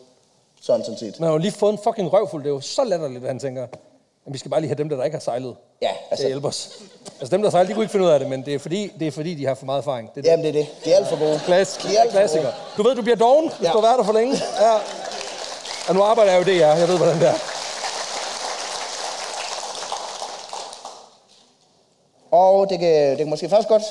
så 0.62 0.72
er 0.72 0.78
han 0.78 0.86
sådan 0.86 1.00
set. 1.00 1.20
Man 1.20 1.28
har 1.28 1.34
jo 1.34 1.38
lige 1.38 1.52
fået 1.52 1.72
en 1.72 1.80
fucking 1.84 2.14
røvfuld. 2.14 2.44
Det 2.44 2.50
er 2.50 2.54
jo 2.54 2.62
så 2.62 2.84
latterligt, 2.84 3.24
at 3.24 3.28
han 3.28 3.40
tænker, 3.40 3.68
at 4.28 4.34
vi 4.34 4.38
skal 4.38 4.52
bare 4.52 4.62
lige 4.62 4.70
have 4.70 4.78
dem, 4.78 4.90
der, 4.90 5.04
ikke 5.04 5.16
har 5.16 5.22
sejlet. 5.22 5.56
Ja, 5.82 5.90
Altså, 6.12 6.24
det 6.24 6.28
hjælper 6.32 6.48
os. 6.50 6.70
Altså 7.20 7.32
dem, 7.36 7.42
der 7.42 7.50
har 7.50 7.52
sejlet, 7.52 7.70
de 7.70 7.74
kunne 7.74 7.84
ikke 7.84 7.92
finde 7.92 8.06
ud 8.06 8.12
af 8.12 8.20
det, 8.20 8.30
men 8.30 8.46
det 8.46 8.54
er 8.56 8.60
fordi, 8.60 8.92
det 9.00 9.08
er 9.08 9.12
fordi 9.12 9.36
de 9.36 9.46
har 9.46 9.56
for 9.56 9.66
meget 9.66 9.80
erfaring. 9.80 10.12
Det 10.16 10.28
er 10.28 10.32
jamen 10.32 10.46
det 10.46 10.50
er 10.50 10.64
det. 10.64 10.86
De 10.86 10.92
er 10.94 10.98
alt 10.98 11.08
for 11.08 11.20
gode. 11.20 11.40
Klass, 11.46 11.78
De 11.78 11.96
er 11.98 12.02
alt 12.02 12.12
for 12.12 12.20
klassiker. 12.20 12.44
gode. 12.44 12.54
Du 12.78 12.84
ved, 12.84 12.96
du 12.96 13.02
bliver 13.02 13.16
doven, 13.18 13.50
hvis 13.58 13.68
Ja. 13.68 13.72
du 13.72 13.78
har 13.80 13.88
været 13.88 13.98
der 14.00 14.04
for 14.06 14.14
længe. 14.14 14.36
Ja. 14.62 14.74
Og 15.90 15.96
nu 15.96 16.02
arbejder 16.04 16.32
jeg 16.32 16.40
jo 16.40 16.46
det, 16.54 16.60
jeg. 16.60 16.80
Jeg 16.80 16.88
ved, 16.88 16.98
hvordan 16.98 17.20
det 17.20 17.28
er. 17.28 17.34
Og 22.32 22.70
det 22.70 22.80
kan, 22.80 23.10
det 23.10 23.18
kan 23.18 23.30
måske 23.30 23.50
faktisk 23.50 23.70
godt, 23.70 23.84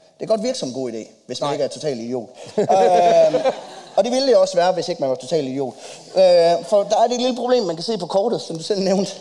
det 0.00 0.18
kan 0.18 0.28
godt 0.28 0.42
virke 0.42 0.58
som 0.58 0.68
en 0.68 0.74
god 0.74 0.92
idé, 0.92 1.08
hvis 1.26 1.40
man 1.40 1.46
Nej. 1.46 1.52
ikke 1.52 1.64
er 1.64 1.68
total 1.68 1.98
idiot. 2.00 2.28
øh, 2.58 2.66
og 3.96 4.04
det 4.04 4.12
ville 4.12 4.28
det 4.28 4.36
også 4.36 4.56
være, 4.56 4.72
hvis 4.72 4.88
ikke 4.88 5.00
man 5.00 5.10
var 5.10 5.16
total 5.16 5.46
idiot. 5.48 5.74
Øh, 6.16 6.22
for 6.64 6.82
der 6.82 6.96
er 7.02 7.06
det 7.08 7.20
lille 7.20 7.36
problem, 7.36 7.62
man 7.64 7.76
kan 7.76 7.82
se 7.82 7.98
på 7.98 8.06
kortet, 8.06 8.40
som 8.40 8.56
du 8.56 8.62
selv 8.62 8.80
nævnte. 8.80 9.12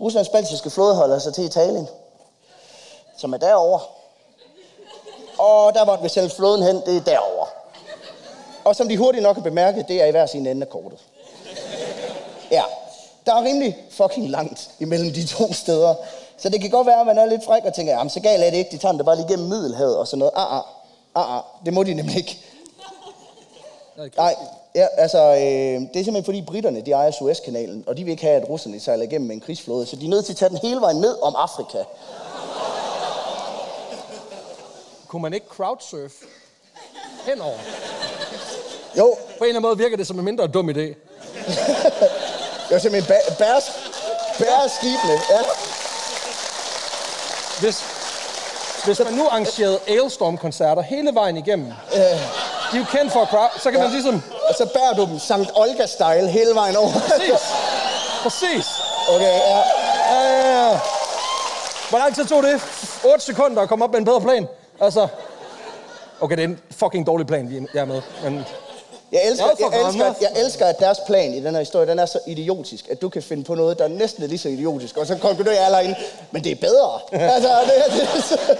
Ruslands 0.00 0.28
baltiske 0.28 0.70
flåde 0.70 0.94
holder 0.94 1.18
sig 1.18 1.34
til 1.34 1.44
Italien, 1.44 1.88
som 3.16 3.32
er 3.32 3.38
derovre. 3.38 3.80
Og 5.38 5.74
der 5.74 5.84
måtte 5.84 6.02
vi 6.02 6.08
selv 6.08 6.30
flåden 6.30 6.62
hen, 6.62 6.82
det 6.86 6.96
er 6.96 7.00
derovre. 7.00 7.46
Og 8.64 8.76
som 8.76 8.88
de 8.88 8.96
hurtigt 8.96 9.22
nok 9.22 9.36
har 9.36 9.42
bemærket, 9.42 9.88
det 9.88 10.02
er 10.02 10.06
i 10.06 10.10
hver 10.10 10.26
sin 10.26 10.46
ende 10.46 10.62
af 10.62 10.70
kortet. 10.70 10.98
Ja, 12.50 12.62
der 13.26 13.34
er 13.34 13.44
rimelig 13.44 13.76
fucking 13.90 14.30
langt 14.30 14.70
imellem 14.78 15.12
de 15.12 15.26
to 15.26 15.52
steder. 15.52 15.94
Så 16.38 16.48
det 16.48 16.60
kan 16.60 16.70
godt 16.70 16.86
være, 16.86 17.00
at 17.00 17.06
man 17.06 17.18
er 17.18 17.26
lidt 17.26 17.44
fræk 17.44 17.64
og 17.64 17.74
tænker, 17.74 17.92
jamen 17.92 18.10
så 18.10 18.20
galt 18.20 18.44
er 18.44 18.50
det 18.50 18.56
ikke, 18.56 18.70
de 18.70 18.78
tager 18.78 18.92
den 18.92 19.04
bare 19.04 19.16
lige 19.16 19.28
gennem 19.28 19.48
Middelhavet 19.48 19.96
og 19.96 20.06
sådan 20.06 20.18
noget. 20.18 20.32
Ah, 20.36 20.56
ah, 20.56 20.62
ah, 21.14 21.36
ah. 21.36 21.42
det 21.64 21.72
må 21.72 21.82
de 21.82 21.94
nemlig 21.94 22.16
ikke. 22.16 22.38
Nej, 24.16 24.34
ja, 24.74 24.86
altså, 24.96 25.18
øh, 25.18 25.40
det 25.40 25.80
er 26.00 26.04
simpelthen 26.04 26.24
fordi 26.24 26.42
britterne, 26.42 26.80
de 26.80 26.92
ejer 26.92 27.10
Suezkanalen, 27.10 27.84
og 27.86 27.96
de 27.96 28.04
vil 28.04 28.10
ikke 28.10 28.22
have, 28.24 28.42
at 28.42 28.48
russerne 28.48 28.80
sejler 28.80 29.04
igennem 29.04 29.26
med 29.28 29.34
en 29.36 29.40
krigsflåde, 29.40 29.86
så 29.86 29.96
de 29.96 30.04
er 30.04 30.08
nødt 30.10 30.24
til 30.24 30.32
at 30.32 30.36
tage 30.36 30.48
den 30.48 30.58
hele 30.62 30.80
vejen 30.80 30.96
ned 30.96 31.22
om 31.22 31.34
Afrika. 31.36 31.78
Kunne 35.08 35.22
man 35.22 35.34
ikke 35.34 35.46
crowdsurf 35.48 36.12
henover? 37.26 37.58
Jo, 38.98 39.14
På 39.38 39.44
en 39.44 39.48
eller 39.48 39.48
anden 39.48 39.62
måde 39.62 39.78
virker 39.78 39.96
det 39.96 40.06
som 40.06 40.18
en 40.18 40.24
mindre 40.24 40.46
dum 40.46 40.68
idé. 40.70 40.72
det 42.68 42.70
var 42.70 42.78
simpelthen 42.78 43.14
bæ- 43.16 43.38
bæres, 43.38 43.64
bæres 44.38 44.72
skibene. 44.72 45.12
Ja. 45.30 45.40
Hvis, 47.60 47.84
hvis 48.84 48.98
man 49.04 49.12
nu 49.14 49.26
arrangerede 49.28 49.78
Ailstorm-koncerter 49.88 50.82
hele 50.82 51.14
vejen 51.14 51.36
igennem, 51.36 51.66
de 52.72 52.76
er 52.76 52.78
jo 52.78 52.84
kendt 52.90 53.12
for 53.12 53.20
at 53.22 53.28
crowd, 53.28 53.55
så 53.62 53.70
kan 53.70 53.80
man 53.80 53.90
ligesom... 53.90 54.22
Og 54.48 54.54
så 54.54 54.66
bærer 54.66 54.92
du 54.94 55.04
dem 55.10 55.18
Sankt 55.18 55.50
Olga-style 55.54 56.26
hele 56.26 56.54
vejen 56.54 56.76
over. 56.76 56.88
Præcis. 56.92 57.40
Præcis. 58.22 58.66
Okay, 59.14 59.24
ja. 59.24 59.58
Ja, 60.10 60.20
ja, 60.22 60.68
ja. 60.70 60.78
Hvor 61.90 61.98
lang 61.98 62.14
tid 62.14 62.24
tog 62.26 62.42
det? 62.42 62.60
8 63.12 63.24
sekunder 63.24 63.62
at 63.62 63.68
komme 63.68 63.84
op 63.84 63.90
med 63.90 63.98
en 63.98 64.04
bedre 64.04 64.20
plan? 64.20 64.46
Altså... 64.80 65.08
Okay, 66.20 66.36
det 66.36 66.44
er 66.44 66.48
en 66.48 66.60
fucking 66.70 67.06
dårlig 67.06 67.26
plan, 67.26 67.68
jeg 67.74 67.80
er 67.80 67.84
med. 67.84 68.02
Men 68.24 68.44
Jeg 69.12 69.20
elsker, 69.24 69.46
Jeg 69.46 69.56
jeg, 69.60 69.66
elsker, 69.86 70.04
gammel. 70.04 70.16
jeg 70.20 70.30
elsker, 70.44 70.66
at 70.66 70.78
deres 70.80 70.98
plan 71.06 71.34
i 71.34 71.40
den 71.40 71.52
her 71.54 71.60
historie, 71.60 71.86
den 71.86 71.98
er 71.98 72.06
så 72.06 72.18
idiotisk, 72.26 72.88
at 72.90 73.02
du 73.02 73.08
kan 73.08 73.22
finde 73.22 73.44
på 73.44 73.54
noget, 73.54 73.78
der 73.78 73.88
næsten 73.88 74.22
er 74.22 74.26
lige 74.26 74.38
så 74.38 74.48
idiotisk, 74.48 74.96
og 74.96 75.06
så 75.06 75.16
konkluderer 75.16 75.66
alle 75.66 75.88
ind, 75.88 75.96
men 76.30 76.44
det 76.44 76.52
er 76.52 76.56
bedre. 76.56 77.00
altså, 77.34 77.48
det, 77.48 77.92
det, 77.92 78.58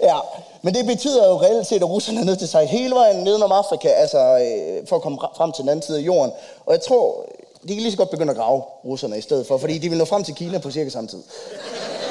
ja. 0.00 0.16
Men 0.62 0.74
det 0.74 0.86
betyder 0.86 1.28
jo 1.28 1.40
reelt 1.40 1.66
set, 1.66 1.76
at 1.76 1.88
russerne 1.88 2.20
er 2.20 2.24
nødt 2.24 2.38
til 2.38 2.48
sig 2.48 2.66
hele 2.68 2.94
vejen 2.94 3.24
ned 3.24 3.42
om 3.42 3.52
Afrika, 3.52 3.88
altså 3.88 4.18
øh, 4.18 4.86
for 4.86 4.96
at 4.96 5.02
komme 5.02 5.18
frem 5.36 5.52
til 5.52 5.62
den 5.62 5.68
anden 5.68 5.82
side 5.82 5.98
af 5.98 6.02
jorden. 6.02 6.32
Og 6.66 6.72
jeg 6.72 6.80
tror, 6.80 7.26
de 7.62 7.68
kan 7.68 7.76
lige 7.76 7.90
så 7.90 7.96
godt 7.96 8.10
begynde 8.10 8.30
at 8.30 8.36
grave 8.36 8.60
russerne 8.84 9.18
i 9.18 9.20
stedet 9.20 9.46
for, 9.46 9.58
fordi 9.58 9.78
de 9.78 9.88
vil 9.88 9.98
nå 9.98 10.04
frem 10.04 10.24
til 10.24 10.34
Kina 10.34 10.58
på 10.58 10.70
cirka 10.70 10.90
samme 10.90 11.08
tid. 11.08 11.22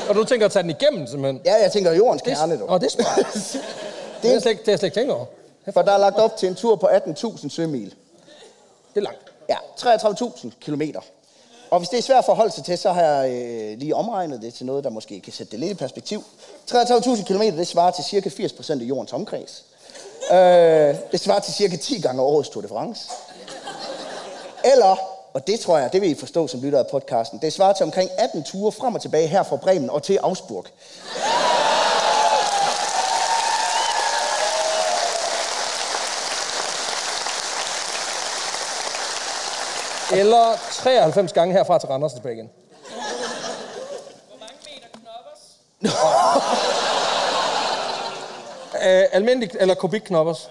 Og 0.10 0.16
du 0.16 0.24
tænker 0.24 0.46
at 0.46 0.52
tage 0.52 0.64
den 0.64 0.70
igennem, 0.70 1.08
simpelthen? 1.08 1.42
Ja, 1.46 1.62
jeg 1.62 1.72
tænker 1.72 1.92
jordens 1.92 2.22
Det, 2.22 2.38
kerne, 2.38 2.60
du. 2.60 2.66
Åh, 2.70 2.80
det 2.80 2.86
er 2.86 2.90
smart. 2.90 3.26
Det 4.22 4.28
er 4.28 4.34
jeg 4.34 4.42
slet, 4.42 4.60
det 4.60 4.68
er 4.68 4.72
jeg 4.72 4.80
slet 4.80 4.88
ikke 4.88 5.00
tænkt 5.00 5.12
over. 5.12 5.26
For 5.74 5.82
der 5.82 5.92
er 5.92 5.98
lagt 5.98 6.18
op 6.20 6.38
til 6.38 6.50
en 6.50 6.56
tur 6.56 6.76
på 6.76 6.88
18.000 6.88 7.50
sømil. 7.50 7.90
Det 8.94 8.96
er 8.96 9.02
langt. 9.02 9.32
Ja, 9.50 9.56
33.000 9.78 10.50
kilometer. 10.62 11.00
Og 11.72 11.80
hvis 11.80 11.90
det 11.90 11.98
er 11.98 12.02
svært 12.02 12.18
at 12.18 12.26
forholde 12.26 12.52
sig 12.52 12.64
til, 12.64 12.78
så 12.78 12.92
har 12.92 13.02
jeg 13.02 13.32
øh, 13.32 13.78
lige 13.80 13.96
omregnet 13.96 14.42
det 14.42 14.54
til 14.54 14.66
noget, 14.66 14.84
der 14.84 14.90
måske 14.90 15.20
kan 15.20 15.34
sætte 15.34 15.52
det 15.52 15.60
lidt 15.60 15.72
i 15.72 15.76
perspektiv. 15.76 16.24
33.000 16.72 17.24
km, 17.24 17.42
det 17.42 17.68
svarer 17.68 17.92
til 17.92 18.04
cirka 18.04 18.30
80% 18.30 18.72
af 18.72 18.76
jordens 18.76 19.14
omkreds. 19.14 19.64
Øh, 20.32 20.96
det 21.12 21.20
svarer 21.20 21.40
til 21.40 21.54
cirka 21.54 21.76
10 21.76 22.02
gange 22.02 22.22
årets 22.22 22.50
Tour 22.50 22.62
de 22.62 22.68
France. 22.68 23.10
Eller, 24.74 24.96
og 25.34 25.48
det 25.48 25.60
tror 25.60 25.78
jeg, 25.78 25.94
det 25.94 26.02
vil 26.02 26.10
I 26.10 26.16
forstå 26.16 26.48
som 26.48 26.62
lytter 26.62 26.80
af 26.80 26.88
podcasten, 26.92 27.40
det 27.42 27.54
svarer 27.54 27.74
til 27.74 27.84
omkring 27.84 28.10
18 28.18 28.44
ture 28.44 28.72
frem 28.72 28.96
og 28.96 29.02
tilbage 29.02 29.28
her 29.28 29.44
fra 29.44 29.56
Bremen 29.56 29.90
og 29.90 30.04
til 30.04 30.20
Augsburg. 30.24 30.66
Eller 40.12 40.58
93 40.72 41.34
gange 41.34 41.54
herfra 41.54 41.80
til 41.80 41.90
Randers 41.90 42.14
tilbage 42.14 42.36
igen. 42.36 42.50
Hvor 44.28 44.38
mange 44.40 44.56
meter 44.66 44.88
knoppers? 45.00 45.42
Uh, 48.74 49.16
almindeligt 49.16 49.58
eller 49.60 49.74
kubikknoppers? 49.76 50.50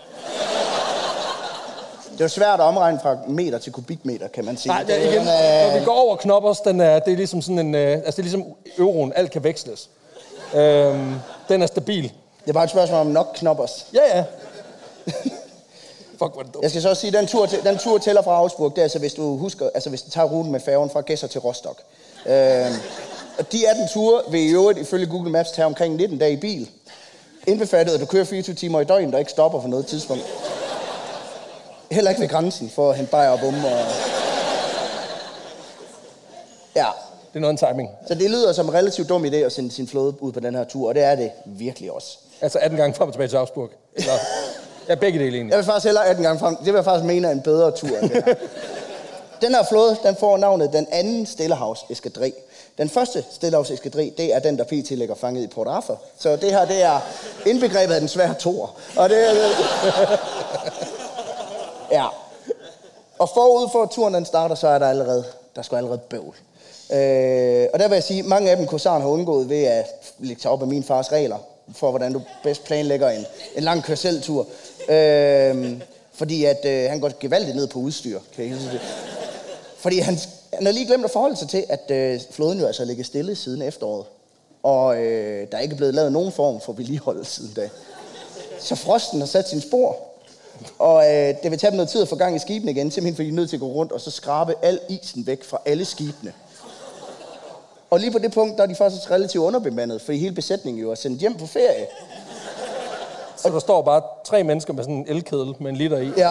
Det 2.12 2.20
er 2.20 2.24
jo 2.24 2.28
svært 2.28 2.60
at 2.60 2.64
omregne 2.66 3.00
fra 3.02 3.16
meter 3.28 3.58
til 3.58 3.72
kubikmeter, 3.72 4.28
kan 4.28 4.44
man 4.44 4.56
sige. 4.56 4.72
Nej, 4.72 4.82
det 4.82 4.94
er 5.06 5.10
igen, 5.10 5.26
er- 5.28 5.70
når 5.72 5.78
vi 5.78 5.84
går 5.84 5.94
over 5.94 6.16
knoppers, 6.16 6.60
den 6.60 6.80
er, 6.80 6.98
det 6.98 7.12
er 7.12 7.16
ligesom 7.16 7.42
sådan 7.42 7.58
en, 7.58 7.74
uh, 7.74 7.80
altså 7.80 8.10
det 8.10 8.18
er 8.18 8.22
ligesom 8.22 8.44
euroen, 8.78 9.12
alt 9.16 9.30
kan 9.30 9.44
veksles. 9.44 9.88
Um, 10.54 11.20
den 11.48 11.62
er 11.62 11.66
stabil. 11.66 12.02
Det 12.42 12.48
er 12.48 12.52
bare 12.52 12.64
et 12.64 12.70
spørgsmål 12.70 13.00
om 13.00 13.06
nok 13.06 13.26
knoppers. 13.34 13.86
Ja, 13.94 14.16
ja. 14.18 14.24
Fuck, 16.22 16.32
hvor 16.32 16.40
er 16.40 16.44
det 16.44 16.54
dumt. 16.54 16.62
Jeg 16.62 16.70
skal 16.70 16.82
så 16.82 16.88
også 16.88 17.00
sige, 17.00 17.12
den 17.12 17.26
tur, 17.26 17.46
til, 17.46 17.58
den 17.64 17.78
tur 17.78 17.98
tæller 17.98 18.22
fra 18.22 18.30
Augsburg, 18.36 18.70
det 18.70 18.78
er 18.78 18.82
altså, 18.82 18.98
hvis 18.98 19.14
du 19.14 19.36
husker, 19.36 19.68
altså 19.74 19.88
hvis 19.90 20.02
du 20.02 20.10
tager 20.10 20.26
ruten 20.26 20.52
med 20.52 20.60
færgen 20.60 20.90
fra 20.90 21.00
Gæsser 21.00 21.26
til 21.26 21.40
Rostock. 21.40 21.78
Øh, 22.26 22.66
og 23.38 23.52
de 23.52 23.68
18 23.68 23.88
ture 23.88 24.22
vil 24.30 24.40
i 24.40 24.52
øvrigt 24.52 24.78
ifølge 24.78 25.06
Google 25.06 25.30
Maps 25.30 25.50
tage 25.50 25.66
omkring 25.66 25.96
19 25.96 26.18
dage 26.18 26.32
i 26.32 26.36
bil. 26.36 26.70
Indbefattet, 27.46 27.94
at 27.94 28.00
du 28.00 28.06
kører 28.06 28.24
24 28.24 28.54
timer 28.54 28.80
i 28.80 28.84
døgn, 28.84 29.12
der 29.12 29.18
ikke 29.18 29.30
stopper 29.30 29.60
på 29.60 29.68
noget 29.68 29.86
tidspunkt. 29.86 30.22
Heller 31.90 32.10
ikke 32.10 32.20
ved 32.22 32.28
grænsen 32.28 32.70
for 32.74 32.90
at 32.90 32.96
hente 32.96 33.10
bajer 33.10 33.30
og 33.30 33.40
bumme. 33.40 33.66
Og... 33.68 33.84
Ja, 36.76 36.86
Det 37.32 37.36
er 37.36 37.40
noget 37.40 37.52
en 37.62 37.68
timing. 37.68 37.90
så 38.08 38.14
det 38.14 38.30
lyder 38.30 38.52
som 38.52 38.66
en 38.68 38.74
relativt 38.74 39.08
dum 39.08 39.24
idé 39.24 39.36
at 39.36 39.52
sende 39.52 39.70
sin 39.70 39.88
flåde 39.88 40.22
ud 40.22 40.32
på 40.32 40.40
den 40.40 40.54
her 40.54 40.64
tur, 40.64 40.88
og 40.88 40.94
det 40.94 41.02
er 41.02 41.14
det 41.14 41.30
virkelig 41.46 41.92
også. 41.92 42.18
Altså 42.40 42.58
18 42.58 42.78
gange 42.78 42.94
frem 42.94 43.08
og 43.08 43.14
tilbage 43.14 43.28
til 43.28 43.36
Augsburg. 43.36 43.70
Eller, 43.96 44.12
ja, 44.90 44.94
begge 44.94 45.18
dele 45.18 45.36
egentlig. 45.36 45.50
Jeg 45.50 45.58
vil 45.58 45.66
faktisk 45.66 45.84
hellere 45.84 46.06
18 46.06 46.24
gange 46.24 46.38
frem. 46.38 46.56
Det 46.56 46.66
vil 46.66 46.74
jeg 46.74 46.84
faktisk 46.84 47.04
mene 47.04 47.28
er 47.28 47.32
en 47.32 47.40
bedre 47.40 47.70
tur 47.70 47.98
end 47.98 48.10
det 48.10 48.24
her. 48.24 48.34
Den 49.42 49.54
her 49.54 49.64
flåde, 49.64 49.96
den 50.02 50.16
får 50.16 50.36
navnet 50.36 50.72
den 50.72 50.86
anden 50.90 51.26
Stillehavs 51.26 51.84
eskadri. 51.90 52.32
Den 52.78 52.88
første 52.88 53.24
Stillehavs 53.32 53.70
eskadri, 53.70 54.12
det 54.16 54.34
er 54.34 54.38
den, 54.38 54.58
der 54.58 54.64
pt. 54.64 54.90
ligger 54.90 55.14
fanget 55.14 55.42
i 55.42 55.46
Port 55.46 55.66
Arthur. 55.68 55.98
Så 56.18 56.36
det 56.36 56.50
her, 56.50 56.64
det 56.64 56.82
er 56.82 57.00
indbegrebet 57.46 57.94
af 57.94 58.00
den 58.00 58.08
svære 58.08 58.34
tor. 58.34 58.74
Og 58.96 59.08
det 59.08 59.28
er... 59.28 59.32
ja. 61.98 62.06
Og 63.18 63.28
forud 63.34 63.68
for 63.72 63.82
at 63.82 63.90
turen 63.90 64.14
den 64.14 64.24
starter, 64.24 64.54
så 64.54 64.68
er 64.68 64.78
der 64.78 64.88
allerede, 64.88 65.24
der 65.56 65.62
skal 65.62 65.76
allerede 65.76 65.98
bøvl. 65.98 66.34
Øh, 66.92 67.66
og 67.72 67.78
der 67.78 67.88
vil 67.88 67.94
jeg 67.94 68.04
sige, 68.04 68.22
mange 68.22 68.50
af 68.50 68.56
dem 68.56 68.66
kursaren 68.66 69.02
har 69.02 69.08
undgået 69.08 69.48
ved 69.48 69.64
at 69.64 69.86
lægge 70.18 70.42
sig 70.42 70.50
op 70.50 70.62
af 70.62 70.68
min 70.68 70.84
fars 70.84 71.12
regler, 71.12 71.38
for 71.74 71.90
hvordan 71.90 72.12
du 72.12 72.22
bedst 72.42 72.64
planlægger 72.64 73.10
en, 73.10 73.26
en 73.56 73.62
lang 73.62 73.82
kørseltur. 73.82 74.46
Øh, 74.88 75.80
fordi 76.12 76.44
at 76.44 76.64
øh, 76.64 76.90
han 76.90 77.00
går 77.00 77.10
gevaldigt 77.20 77.56
ned 77.56 77.66
på 77.66 77.78
udstyr, 77.78 78.20
kan 78.36 78.44
jeg 78.44 78.56
det. 78.72 78.80
Fordi 79.78 79.98
han, 79.98 80.18
han 80.52 80.66
har 80.66 80.72
lige 80.72 80.86
glemt 80.86 81.04
at 81.04 81.10
forholde 81.10 81.36
sig 81.36 81.48
til, 81.48 81.64
at 81.68 81.90
øh, 81.90 82.20
floden 82.30 82.60
jo 82.60 82.66
altså 82.66 82.84
ligger 82.84 83.04
stille 83.04 83.36
siden 83.36 83.62
efteråret. 83.62 84.04
Og 84.62 84.96
øh, 85.02 85.46
der 85.50 85.58
er 85.58 85.62
ikke 85.62 85.76
blevet 85.76 85.94
lavet 85.94 86.12
nogen 86.12 86.32
form 86.32 86.60
for 86.60 86.72
vedligehold 86.72 87.24
siden 87.24 87.52
da. 87.56 87.68
Så 88.58 88.74
frosten 88.74 89.20
har 89.20 89.26
sat 89.26 89.48
sin 89.48 89.60
spor. 89.60 89.96
Og 90.78 91.04
øh, 91.04 91.34
det 91.42 91.50
vil 91.50 91.58
tage 91.58 91.70
dem 91.70 91.76
noget 91.76 91.88
tid 91.88 92.02
at 92.02 92.08
få 92.08 92.16
gang 92.16 92.36
i 92.36 92.38
skibene 92.38 92.70
igen, 92.70 92.90
simpelthen 92.90 93.16
fordi 93.16 93.26
de 93.28 93.32
er 93.32 93.36
nødt 93.36 93.50
til 93.50 93.56
at 93.56 93.60
gå 93.60 93.66
rundt 93.66 93.92
og 93.92 94.00
så 94.00 94.10
skrabe 94.10 94.54
al 94.62 94.80
isen 94.88 95.26
væk 95.26 95.44
fra 95.44 95.60
alle 95.64 95.84
skibene. 95.84 96.32
Og 97.90 98.00
lige 98.00 98.12
på 98.12 98.18
det 98.18 98.32
punkt, 98.32 98.56
der 98.56 98.62
er 98.62 98.66
de 98.66 98.74
faktisk 98.74 99.10
relativt 99.10 99.44
underbemandet, 99.44 100.02
fordi 100.02 100.18
hele 100.18 100.34
besætningen 100.34 100.82
jo 100.82 100.90
er 100.90 100.94
sendt 100.94 101.20
hjem 101.20 101.34
på 101.34 101.46
ferie. 101.46 101.86
Så 103.42 103.48
der 103.48 103.58
står 103.58 103.82
bare 103.82 104.02
tre 104.24 104.42
mennesker 104.44 104.72
med 104.72 104.82
sådan 104.84 104.94
en 104.94 105.04
elkedel 105.08 105.54
med 105.60 105.70
en 105.70 105.76
liter 105.76 105.98
i. 105.98 106.12
Ja. 106.16 106.30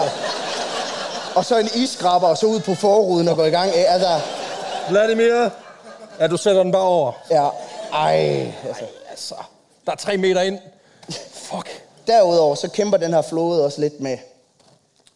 Og 1.36 1.46
så 1.46 1.58
en 1.58 1.70
isskraber, 1.76 2.28
og 2.28 2.38
så 2.38 2.46
ud 2.46 2.60
på 2.60 2.76
forruden 2.76 3.28
og 3.28 3.36
gå 3.36 3.44
i 3.44 3.50
gang. 3.50 3.72
Altså, 3.76 4.20
Vladimir! 4.90 5.50
Ja, 6.20 6.28
du 6.28 6.38
sætter 6.38 6.64
den 6.64 6.72
bare 6.72 6.82
over. 6.82 7.12
ja. 7.32 7.48
Ej, 7.94 8.54
altså. 8.68 8.84
Altså, 9.10 9.36
der 9.86 9.92
er 9.92 9.96
tre 9.96 10.18
meter 10.18 10.42
ind. 10.42 10.60
Fuck. 11.34 11.70
Derudover 12.08 12.56
så 12.56 12.70
kæmper 12.70 12.98
den 12.98 13.14
her 13.14 13.22
flåde 13.22 13.66
også 13.66 13.82
lidt 13.82 14.00
med, 14.02 14.18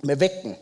med 0.04 0.16
vægten. 0.16 0.56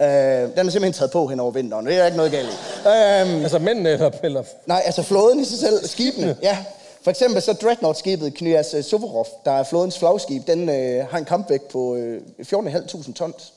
Øh, 0.00 0.08
den 0.08 0.58
er 0.58 0.62
simpelthen 0.70 0.92
taget 0.92 1.10
på 1.10 1.26
hen 1.26 1.40
over 1.40 1.50
vinteren. 1.50 1.86
Det 1.86 1.96
er 2.00 2.04
ikke 2.04 2.16
noget 2.16 2.32
galt 2.32 2.48
i. 2.48 2.52
Øh, 2.88 3.42
Altså 3.42 3.58
mændene 3.58 3.90
eller... 3.90 4.10
eller 4.22 4.42
nej, 4.66 4.82
altså 4.84 5.02
flåden 5.02 5.40
i 5.40 5.44
sig 5.44 5.58
selv, 5.58 5.86
skibene. 5.88 6.36
Ja. 6.42 6.58
For 7.04 7.10
eksempel 7.10 7.42
så 7.42 7.52
Dreadnought-skibet 7.52 8.34
Knyas 8.34 8.74
øh, 8.74 8.82
Suvorov, 8.84 9.26
der 9.44 9.50
er 9.50 9.62
flådens 9.62 9.98
flagskib, 9.98 10.46
den 10.46 10.68
øh, 10.68 11.06
har 11.10 11.18
en 11.18 11.24
kampvægt 11.24 11.68
på 11.68 11.94
øh, 11.94 12.20
14.500 12.42 13.12
tons. 13.12 13.52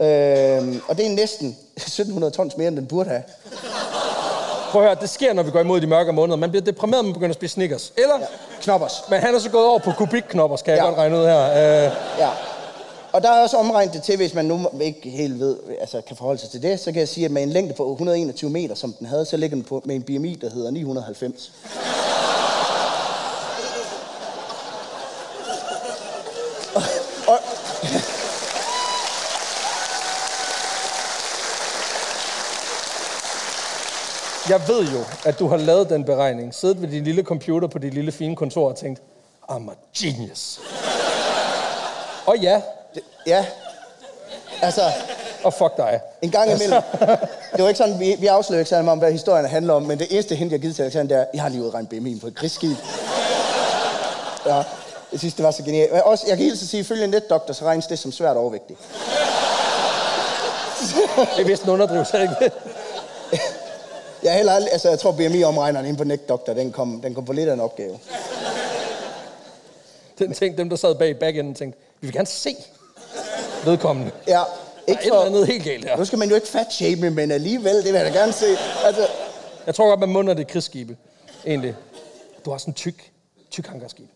Øh, 0.00 0.76
og 0.88 0.96
det 0.96 1.06
er 1.06 1.10
næsten 1.10 1.48
1700 1.76 2.34
tons 2.34 2.56
mere, 2.56 2.68
end 2.68 2.76
den 2.76 2.86
burde 2.86 3.10
have. 3.10 3.22
Prøv 4.70 4.82
at 4.82 4.88
høre, 4.88 4.96
det 5.00 5.10
sker, 5.10 5.32
når 5.32 5.42
vi 5.42 5.50
går 5.50 5.60
imod 5.60 5.80
de 5.80 5.86
mørke 5.86 6.12
måneder. 6.12 6.36
Man 6.36 6.50
bliver 6.50 6.64
deprimeret, 6.64 7.04
man 7.04 7.14
begynder 7.14 7.30
at 7.30 7.34
spise 7.36 7.52
Snickers. 7.54 7.92
Eller? 7.96 8.18
Ja. 8.20 8.26
Knoppers. 8.62 8.92
Men 9.10 9.20
han 9.20 9.34
er 9.34 9.38
så 9.38 9.50
gået 9.50 9.66
over 9.66 9.78
på 9.78 9.92
kubikknopper, 9.92 10.56
skal 10.56 10.72
jeg 10.72 10.78
Ja. 10.78 10.84
godt 10.86 10.98
regne 10.98 11.16
ud 11.18 11.24
her. 11.24 11.42
Øh, 11.50 11.92
Ja. 12.18 12.28
Og 13.12 13.22
der 13.22 13.30
er 13.30 13.42
også 13.42 13.56
omregnet 13.56 13.94
det 13.94 14.02
til, 14.02 14.16
hvis 14.16 14.34
man 14.34 14.44
nu 14.44 14.68
ikke 14.80 15.10
helt 15.10 15.38
ved, 15.40 15.56
altså 15.80 16.00
kan 16.00 16.16
forholde 16.16 16.40
sig 16.40 16.50
til 16.50 16.62
det, 16.62 16.80
så 16.80 16.92
kan 16.92 17.00
jeg 17.00 17.08
sige, 17.08 17.24
at 17.24 17.30
med 17.30 17.42
en 17.42 17.50
længde 17.50 17.74
på 17.74 17.92
121 17.92 18.50
meter, 18.50 18.74
som 18.74 18.92
den 18.92 19.06
havde, 19.06 19.24
så 19.24 19.36
ligger 19.36 19.56
den 19.56 19.64
på, 19.64 19.82
med 19.84 19.94
en 19.94 20.02
BMI, 20.02 20.34
der 20.34 20.50
hedder 20.50 20.70
990. 20.70 21.52
og, 26.74 26.82
og, 27.28 27.38
jeg 34.48 34.68
ved 34.68 34.84
jo, 34.92 35.04
at 35.24 35.38
du 35.38 35.48
har 35.48 35.56
lavet 35.56 35.90
den 35.90 36.04
beregning, 36.04 36.54
siddet 36.54 36.82
ved 36.82 36.88
din 36.88 37.04
lille 37.04 37.22
computer 37.22 37.68
på 37.68 37.78
dit 37.78 37.94
lille 37.94 38.12
fine 38.12 38.36
kontor 38.36 38.68
og 38.68 38.76
tænkt, 38.76 39.02
I'm 39.50 39.70
a 39.70 39.74
genius. 39.98 40.60
og 42.26 42.38
ja, 42.38 42.62
ja, 43.26 43.46
altså, 44.62 44.82
og 45.44 45.54
fuck 45.54 45.76
dig. 45.76 46.00
en 46.22 46.30
gang 46.30 46.52
imellem. 46.52 46.82
Det 47.56 47.62
var 47.62 47.68
ikke 47.68 47.78
sådan, 47.78 48.00
vi, 48.00 48.16
vi 48.18 48.26
afslører 48.26 48.58
ikke 48.58 48.68
særlig 48.68 48.84
meget 48.84 48.92
om, 48.92 48.98
hvad 48.98 49.12
historien 49.12 49.46
handler 49.46 49.74
om, 49.74 49.82
men 49.82 49.98
det 49.98 50.06
eneste 50.10 50.34
hint, 50.34 50.52
jeg 50.52 50.58
har 50.58 50.62
givet 50.62 50.76
til 50.76 50.82
Alexander, 50.82 51.16
det 51.16 51.22
er, 51.22 51.26
jeg 51.34 51.42
har 51.42 51.48
lige 51.48 51.62
udregnet 51.62 51.92
BMI'en 51.92 52.20
på 52.20 52.26
et 52.26 52.34
krigsskib. 52.34 52.76
Ja, 54.46 54.62
jeg 55.12 55.18
synes, 55.18 55.34
det 55.34 55.44
var 55.44 55.50
så 55.50 55.62
genialt. 55.62 55.92
Men 55.92 56.02
også, 56.04 56.24
jeg 56.28 56.36
kan 56.36 56.50
at 56.50 56.58
sige, 56.58 56.80
at 56.80 56.84
ifølge 56.86 57.06
netdoktor, 57.06 57.54
så 57.54 57.64
regnes 57.64 57.86
det 57.86 57.98
som 57.98 58.12
svært 58.12 58.36
overvægtig. 58.36 58.76
Det 61.36 61.42
er 61.42 61.44
vist 61.44 61.62
en 61.62 61.70
underdrivelse, 61.70 62.16
er 62.16 62.22
ikke 62.22 62.34
det? 62.40 62.52
Jeg, 64.22 64.32
er 64.32 64.36
heller 64.36 64.52
aldrig, 64.52 64.72
altså, 64.72 64.88
jeg 64.88 64.98
tror, 64.98 65.12
BMI-omregneren 65.12 65.86
inde 65.86 65.98
på 65.98 66.04
netdoktor, 66.04 66.54
den 66.54 66.72
kom, 66.72 67.00
den 67.00 67.14
kom 67.14 67.24
på 67.24 67.32
lidt 67.32 67.48
af 67.48 67.52
en 67.54 67.60
opgave. 67.60 67.98
Den 70.18 70.34
ting, 70.34 70.58
dem 70.58 70.68
der 70.68 70.76
sad 70.76 70.94
bag 70.94 71.18
backenden 71.18 71.54
tænkte, 71.54 71.78
vi 72.00 72.06
vil 72.06 72.14
gerne 72.14 72.26
se 72.26 72.56
vedkommende. 73.64 74.10
Ja, 74.28 74.42
ikke 74.86 75.02
for, 75.08 75.20
andet 75.20 75.46
helt 75.46 75.64
galt 75.64 75.84
her. 75.84 75.96
nu 75.96 76.04
skal 76.04 76.18
man 76.18 76.28
jo 76.28 76.34
ikke 76.34 76.48
fat 76.48 76.66
shame, 76.72 77.10
men 77.10 77.30
alligevel, 77.30 77.76
det 77.76 77.84
vil 77.84 77.94
jeg 77.94 78.04
da 78.12 78.18
gerne 78.18 78.32
se. 78.32 78.46
Altså, 78.84 79.06
Jeg 79.66 79.74
tror 79.74 79.88
godt, 79.88 80.00
man 80.00 80.08
munder 80.08 80.34
det 80.34 80.46
krigsskibe. 80.48 80.96
Egentlig. 81.46 81.74
Du 82.44 82.50
har 82.50 82.58
sådan 82.58 82.70
en 82.70 82.74
tyk, 82.74 83.10
tyk 83.50 83.66
hangarskib. 83.66 84.06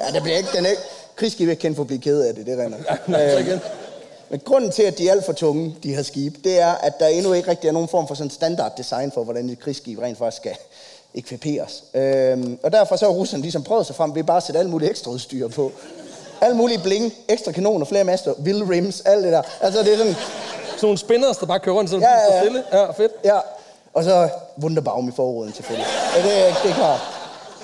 ja, 0.00 0.12
det 0.12 0.22
bliver 0.22 0.36
ikke, 0.38 0.48
den 0.54 0.66
ikke, 0.66 0.82
krigsskib 1.16 1.46
er 1.46 1.50
ikke 1.50 1.60
kendt 1.60 1.76
for 1.76 1.82
at 1.82 1.86
blive 1.86 2.00
ked 2.00 2.20
af 2.22 2.34
det, 2.34 2.46
det 2.46 2.58
render. 2.58 2.78
Så 3.32 3.38
igen. 3.38 3.60
Men 4.30 4.40
grunden 4.40 4.70
til, 4.70 4.82
at 4.82 4.98
de 4.98 5.08
er 5.08 5.12
alt 5.12 5.24
for 5.26 5.32
tunge, 5.32 5.76
de 5.82 5.94
her 5.94 6.02
skibe, 6.02 6.38
det 6.44 6.60
er, 6.60 6.72
at 6.72 7.00
der 7.00 7.06
endnu 7.06 7.32
ikke 7.32 7.50
rigtig 7.50 7.68
er 7.68 7.72
nogen 7.72 7.88
form 7.88 8.08
for 8.08 8.14
sådan 8.14 8.30
standard 8.30 8.72
design 8.76 9.12
for, 9.12 9.24
hvordan 9.24 9.50
et 9.50 9.58
krigsskib 9.60 9.98
rent 9.98 10.18
faktisk 10.18 10.42
skal 10.42 10.56
ekviperes. 11.18 11.84
Øhm, 11.94 12.58
og 12.62 12.72
derfor 12.72 12.96
så 12.96 13.04
har 13.04 13.12
russerne 13.12 13.42
ligesom 13.42 13.62
prøvet 13.62 13.86
sig 13.86 13.96
frem 13.96 14.14
ved 14.14 14.24
bare 14.24 14.36
at 14.36 14.42
sætte 14.42 14.58
alt 14.60 14.70
muligt 14.70 14.90
ekstra 14.90 15.10
udstyr 15.10 15.48
på. 15.48 15.72
Alt 16.40 16.56
muligt 16.56 16.82
bling, 16.82 17.12
ekstra 17.28 17.52
kanoner, 17.52 17.86
flere 17.86 18.04
master, 18.04 18.34
vilde 18.38 18.68
rims, 18.70 19.00
alt 19.00 19.24
det 19.24 19.32
der. 19.32 19.42
Altså 19.60 19.82
det 19.82 19.92
er 19.92 19.96
sådan, 19.96 20.14
Sådan 20.14 20.86
nogle 20.86 20.98
spinners, 20.98 21.36
der 21.36 21.46
bare 21.46 21.60
kører 21.60 21.76
rundt, 21.76 21.90
så 21.90 21.96
Ja, 21.98 22.08
ja, 22.10 22.34
ja. 22.34 22.40
stille. 22.40 22.62
Ja, 22.72 22.90
fedt. 22.90 23.12
ja. 23.24 23.38
Og 23.94 24.04
så 24.04 24.28
Wunderbaum 24.62 25.08
i 25.08 25.12
forruden 25.16 25.52
selvfølgelig. 25.54 25.86
Ja, 26.16 26.22
det, 26.22 26.48
er- 26.48 26.54
det 26.62 26.70
er 26.70 26.74
klart. 26.74 27.00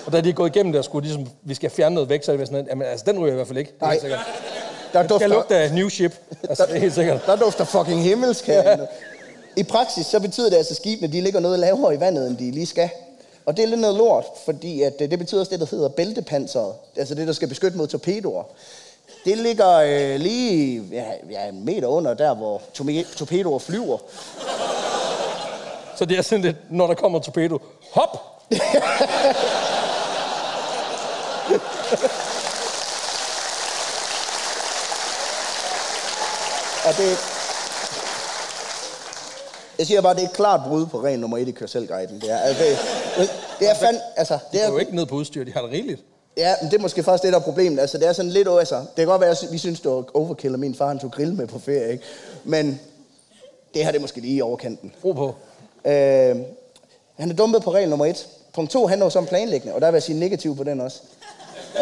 Og 0.07 0.12
da 0.12 0.21
de 0.21 0.29
er 0.29 0.33
gået 0.33 0.57
igennem 0.57 0.73
der, 0.73 0.83
skulle 0.83 1.07
ligesom, 1.09 1.27
vi 1.43 1.55
skal 1.55 1.71
fjerne 1.71 1.95
noget 1.95 2.09
væk, 2.09 2.25
så 2.25 2.33
er 2.33 2.37
det 2.37 2.47
sådan, 2.47 2.61
at, 2.61 2.67
jamen, 2.71 2.87
altså, 2.87 3.05
den 3.09 3.19
ryger 3.19 3.33
i 3.33 3.37
hvert 3.37 3.47
fald 3.47 3.59
ikke. 3.59 3.71
Det 3.71 3.83
er 3.83 3.87
Nej. 3.87 3.99
sikkert. 4.01 4.19
Der 4.93 5.03
Det 5.03 5.09
skal 5.09 5.09
dufter, 5.11 5.29
lugte 5.29 5.57
af 5.57 5.73
new 5.73 5.88
ship. 5.88 6.14
Altså, 6.49 6.67
det 6.67 6.77
er 6.77 6.81
helt 6.81 6.95
sikkert. 6.95 7.21
der 7.27 7.37
dufter 7.37 7.64
fucking 7.64 8.03
himmelsk 8.03 8.47
herinde. 8.47 8.87
I 9.57 9.62
praksis, 9.62 10.07
så 10.07 10.21
betyder 10.21 10.51
det 10.51 10.57
altså, 10.57 10.73
at 10.73 10.77
skibene 10.77 11.12
de 11.12 11.21
ligger 11.21 11.40
noget 11.40 11.59
lavere 11.59 11.95
i 11.95 12.01
vandet, 12.01 12.27
end 12.29 12.37
de 12.37 12.51
lige 12.51 12.67
skal. 12.67 12.88
Og 13.46 13.57
det 13.57 13.62
er 13.62 13.66
lidt 13.66 13.80
noget 13.80 13.96
lort, 13.96 14.24
fordi 14.44 14.83
at, 14.83 14.94
øh, 15.00 15.11
det 15.11 15.18
betyder 15.18 15.40
også 15.40 15.50
det, 15.50 15.61
der 15.61 15.66
hedder 15.70 15.88
bæltepanseret. 15.88 16.74
Altså 16.97 17.14
det, 17.14 17.26
der 17.26 17.32
skal 17.32 17.49
beskytte 17.49 17.76
mod 17.76 17.86
torpedoer. 17.86 18.45
Det 19.24 19.38
ligger 19.38 19.70
øh, 19.70 20.20
lige 20.20 20.82
ja, 20.92 21.05
ja, 21.30 21.49
en 21.49 21.64
meter 21.64 21.88
under 21.88 22.14
der, 22.14 22.34
hvor 22.34 22.62
torpedoer 23.16 23.59
flyver. 23.59 23.99
Så 25.97 26.05
det 26.05 26.18
er 26.18 26.22
sådan 26.22 26.45
lidt, 26.45 26.57
når 26.70 26.86
der 26.86 26.95
kommer 26.95 27.18
en 27.18 27.24
torpedo. 27.24 27.59
Hop! 27.92 28.18
Og 36.86 36.97
det... 36.97 37.34
Jeg 39.79 39.87
siger 39.87 40.01
bare, 40.01 40.14
det 40.14 40.22
er 40.22 40.29
et 40.29 40.33
klart 40.33 40.61
brud 40.68 40.87
på 40.87 41.05
ren 41.05 41.18
nummer 41.18 41.39
1 41.39 41.49
i 41.49 41.51
Kørselguiden. 41.51 42.20
Det 42.20 42.31
er, 42.31 42.39
altså, 42.39 42.64
det, 43.18 43.31
det, 43.59 43.70
er 43.70 43.75
fand, 43.75 43.97
altså, 44.16 44.39
Det 44.53 44.64
er 44.64 44.68
jo 44.68 44.79
ikke 44.79 44.97
ned 44.97 45.07
på 45.07 45.14
udstyr, 45.14 45.45
de 45.45 45.53
har 45.53 45.62
det 45.62 45.70
rigeligt. 45.70 46.03
Ja, 46.37 46.55
men 46.62 46.70
det 46.70 46.77
er 46.79 46.83
måske 46.83 47.03
faktisk 47.03 47.22
det, 47.22 47.33
der 47.33 47.39
er 47.39 47.43
problemet. 47.43 47.81
Altså, 47.81 47.99
det 47.99 48.09
er 48.09 48.12
sådan 48.12 48.31
lidt, 48.31 48.49
altså, 48.49 48.77
det 48.77 48.87
kan 48.97 49.07
godt 49.07 49.20
være, 49.20 49.31
at 49.31 49.49
vi 49.53 49.59
synes, 49.59 49.81
det 49.81 49.91
var 49.91 50.05
overkill, 50.14 50.55
at 50.55 50.61
min 50.61 50.75
far 50.75 50.89
han 50.89 50.99
tog 50.99 51.11
grill 51.11 51.35
med 51.35 51.47
på 51.47 51.59
ferie, 51.59 51.93
ikke? 51.93 52.05
Men 52.45 52.81
det 53.75 53.85
her, 53.85 53.91
det 53.91 53.99
er 53.99 54.03
måske 54.03 54.20
lige 54.20 54.37
i 54.37 54.41
overkanten. 54.41 54.93
Ro 55.05 55.12
på. 55.12 55.35
Øh, 55.85 56.37
han 57.16 57.31
er 57.31 57.35
dumpet 57.35 57.62
på 57.62 57.72
regel 57.72 57.89
nummer 57.89 58.07
et. 58.07 58.29
Punkt 58.55 58.70
to 58.70 58.87
handler 58.87 59.07
jo 59.07 59.11
så 59.11 59.18
om 59.18 59.27
planlægning, 59.27 59.75
og 59.75 59.81
der 59.81 59.91
vil 59.91 59.95
jeg 59.97 60.03
sige 60.03 60.18
negativ 60.18 60.57
på 60.57 60.64
den 60.64 60.81
også. 60.81 61.01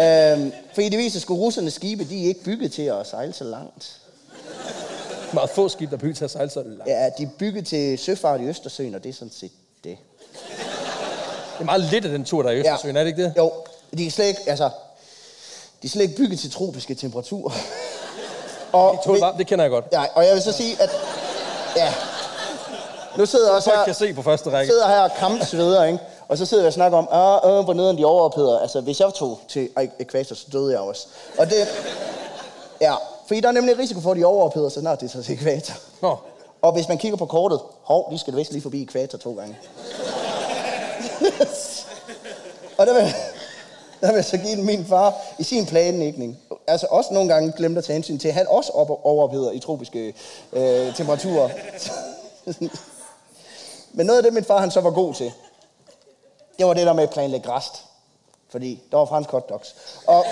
øhm, 0.02 0.52
fordi 0.74 0.88
det 0.88 0.98
viser 0.98 1.20
at 1.20 1.30
russernes 1.30 1.74
skibe, 1.74 2.04
de 2.04 2.24
er 2.24 2.28
ikke 2.28 2.44
bygget 2.44 2.72
til 2.72 2.82
at 2.82 3.06
sejle 3.06 3.32
så 3.32 3.44
langt. 3.44 4.01
Meget 5.32 5.50
få 5.50 5.68
skib, 5.68 5.90
der 5.90 5.96
bygger 5.96 6.14
til 6.14 6.24
at 6.24 6.30
sejle 6.30 6.50
så 6.50 6.62
langt. 6.66 6.86
Ja, 6.86 7.08
de 7.18 7.22
er 7.22 7.28
bygget 7.38 7.66
til 7.66 7.98
søfart 7.98 8.40
i 8.40 8.44
Østersøen, 8.44 8.94
og 8.94 9.02
det 9.04 9.08
er 9.10 9.12
sådan 9.14 9.32
set 9.32 9.52
det. 9.84 9.98
Det 11.52 11.60
er 11.60 11.64
meget 11.64 11.80
lidt 11.80 12.04
af 12.04 12.10
den 12.10 12.24
tur, 12.24 12.42
der 12.42 12.48
er 12.50 12.54
i 12.54 12.58
Østersøen, 12.58 12.96
er 12.96 13.00
det 13.00 13.08
ikke 13.08 13.22
det? 13.22 13.34
Jo, 13.36 13.52
de 13.98 14.06
er 14.06 14.10
slet 14.10 14.26
ikke, 14.26 14.40
altså, 14.46 14.70
de 15.82 15.86
er 15.86 15.88
slet 15.88 16.02
ikke 16.02 16.16
bygget 16.16 16.38
til 16.38 16.50
tropiske 16.52 16.94
temperaturer. 16.94 17.52
og, 18.72 19.00
To, 19.04 19.14
det 19.38 19.46
kender 19.46 19.64
jeg 19.64 19.70
godt. 19.70 19.84
ja, 19.92 20.04
og 20.14 20.24
jeg 20.26 20.34
vil 20.34 20.42
så 20.42 20.52
sige, 20.52 20.82
at 20.82 20.90
ja, 21.76 21.92
nu 23.16 23.26
sidder 23.26 23.46
jeg 23.46 23.56
også 23.56 23.70
her, 23.70 23.84
kan 23.84 23.94
se 23.94 24.14
på 24.14 24.22
første 24.22 24.50
række. 24.50 24.72
sidder 24.72 24.88
her 24.88 25.00
og 25.00 25.10
kampsveder, 25.18 25.84
ikke? 25.84 25.98
Og 26.28 26.38
så 26.38 26.46
sidder 26.46 26.62
jeg 26.62 26.66
og 26.68 26.72
snakker 26.72 26.98
om, 26.98 27.08
ah, 27.10 27.58
øh, 27.58 27.64
hvor 27.64 27.72
nederen 27.72 27.98
de 27.98 28.04
overopheder. 28.04 28.58
Altså, 28.58 28.80
hvis 28.80 29.00
jeg 29.00 29.14
tog 29.14 29.40
til 29.48 29.68
ekvator, 29.98 30.34
så 30.34 30.46
døde 30.52 30.72
jeg 30.72 30.80
også. 30.80 31.06
Og 31.38 31.46
det, 31.50 31.56
ja, 32.80 32.94
fordi 33.32 33.40
der 33.40 33.48
er 33.48 33.52
nemlig 33.52 33.78
risiko 33.78 34.00
for, 34.00 34.10
at 34.10 34.16
de 34.16 34.24
overopheder, 34.24 34.68
så 34.68 34.80
snart 34.80 35.00
det 35.00 35.10
tager 35.10 35.22
til 35.22 35.34
ekvator. 35.34 35.74
Nå, 36.02 36.16
Og 36.62 36.72
hvis 36.72 36.88
man 36.88 36.98
kigger 36.98 37.16
på 37.16 37.26
kortet, 37.26 37.60
hov, 37.82 38.12
de 38.12 38.18
skal 38.18 38.36
vist 38.36 38.52
lige 38.52 38.62
forbi 38.62 38.82
ekvator 38.82 39.18
to 39.18 39.34
gange. 39.34 39.58
og 42.78 42.86
der 42.86 42.94
vil, 42.94 43.02
der 44.00 44.06
vil 44.06 44.14
jeg 44.14 44.24
så 44.24 44.36
give 44.36 44.62
min 44.62 44.84
far 44.84 45.14
i 45.38 45.42
sin 45.42 45.66
planlægning, 45.66 46.38
altså 46.66 46.86
også 46.90 47.14
nogle 47.14 47.34
gange 47.34 47.52
glemte 47.56 47.78
at 47.78 47.84
tage 47.84 47.94
hensyn 47.94 48.18
til, 48.18 48.28
at 48.28 48.34
han 48.34 48.46
også 48.48 48.72
op- 48.72 49.00
overopheder 49.04 49.52
i 49.52 49.58
tropiske 49.58 50.14
øh, 50.52 50.96
temperaturer. 50.96 51.48
Men 53.92 54.06
noget 54.06 54.18
af 54.18 54.22
det, 54.22 54.32
min 54.32 54.44
far 54.44 54.60
han 54.60 54.70
så 54.70 54.80
var 54.80 54.90
god 54.90 55.14
til, 55.14 55.32
det 56.58 56.66
var 56.66 56.74
det 56.74 56.86
der 56.86 56.92
med 56.92 57.02
at 57.02 57.10
planlægge 57.10 57.50
rest. 57.50 57.84
Fordi 58.50 58.82
der 58.90 58.96
var 58.96 59.04
fransk 59.04 59.30
hotdogs. 59.30 59.74
Og 60.06 60.24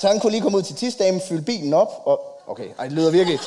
så 0.00 0.06
han 0.08 0.20
kunne 0.20 0.30
lige 0.32 0.42
komme 0.42 0.58
ud 0.58 0.62
til 0.62 0.76
tidsdagen, 0.76 1.20
fylde 1.28 1.42
bilen 1.42 1.74
op, 1.74 2.02
og... 2.04 2.20
Okay, 2.46 2.64
ej, 2.78 2.84
det 2.84 2.92
lyder 2.92 3.10
virkelig... 3.10 3.38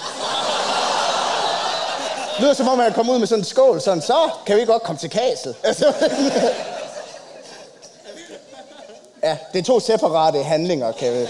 Det 2.34 2.42
lyder 2.42 2.54
som 2.54 2.68
om, 2.68 2.78
man 2.78 2.94
kommer 2.94 3.14
ud 3.14 3.20
med 3.20 3.28
sådan 3.28 3.42
en 3.42 3.46
skål, 3.46 3.82
sådan, 3.82 4.02
så 4.02 4.16
kan 4.46 4.58
vi 4.58 4.66
godt 4.66 4.84
komme 4.84 5.00
til 5.00 5.10
kaset. 5.10 5.56
Altså, 5.64 5.86
ja, 9.24 9.38
det 9.54 9.60
er 9.60 9.64
to 9.64 9.80
separate 9.80 10.44
handlinger, 10.44 10.92
kan 10.92 11.14
vi... 11.14 11.28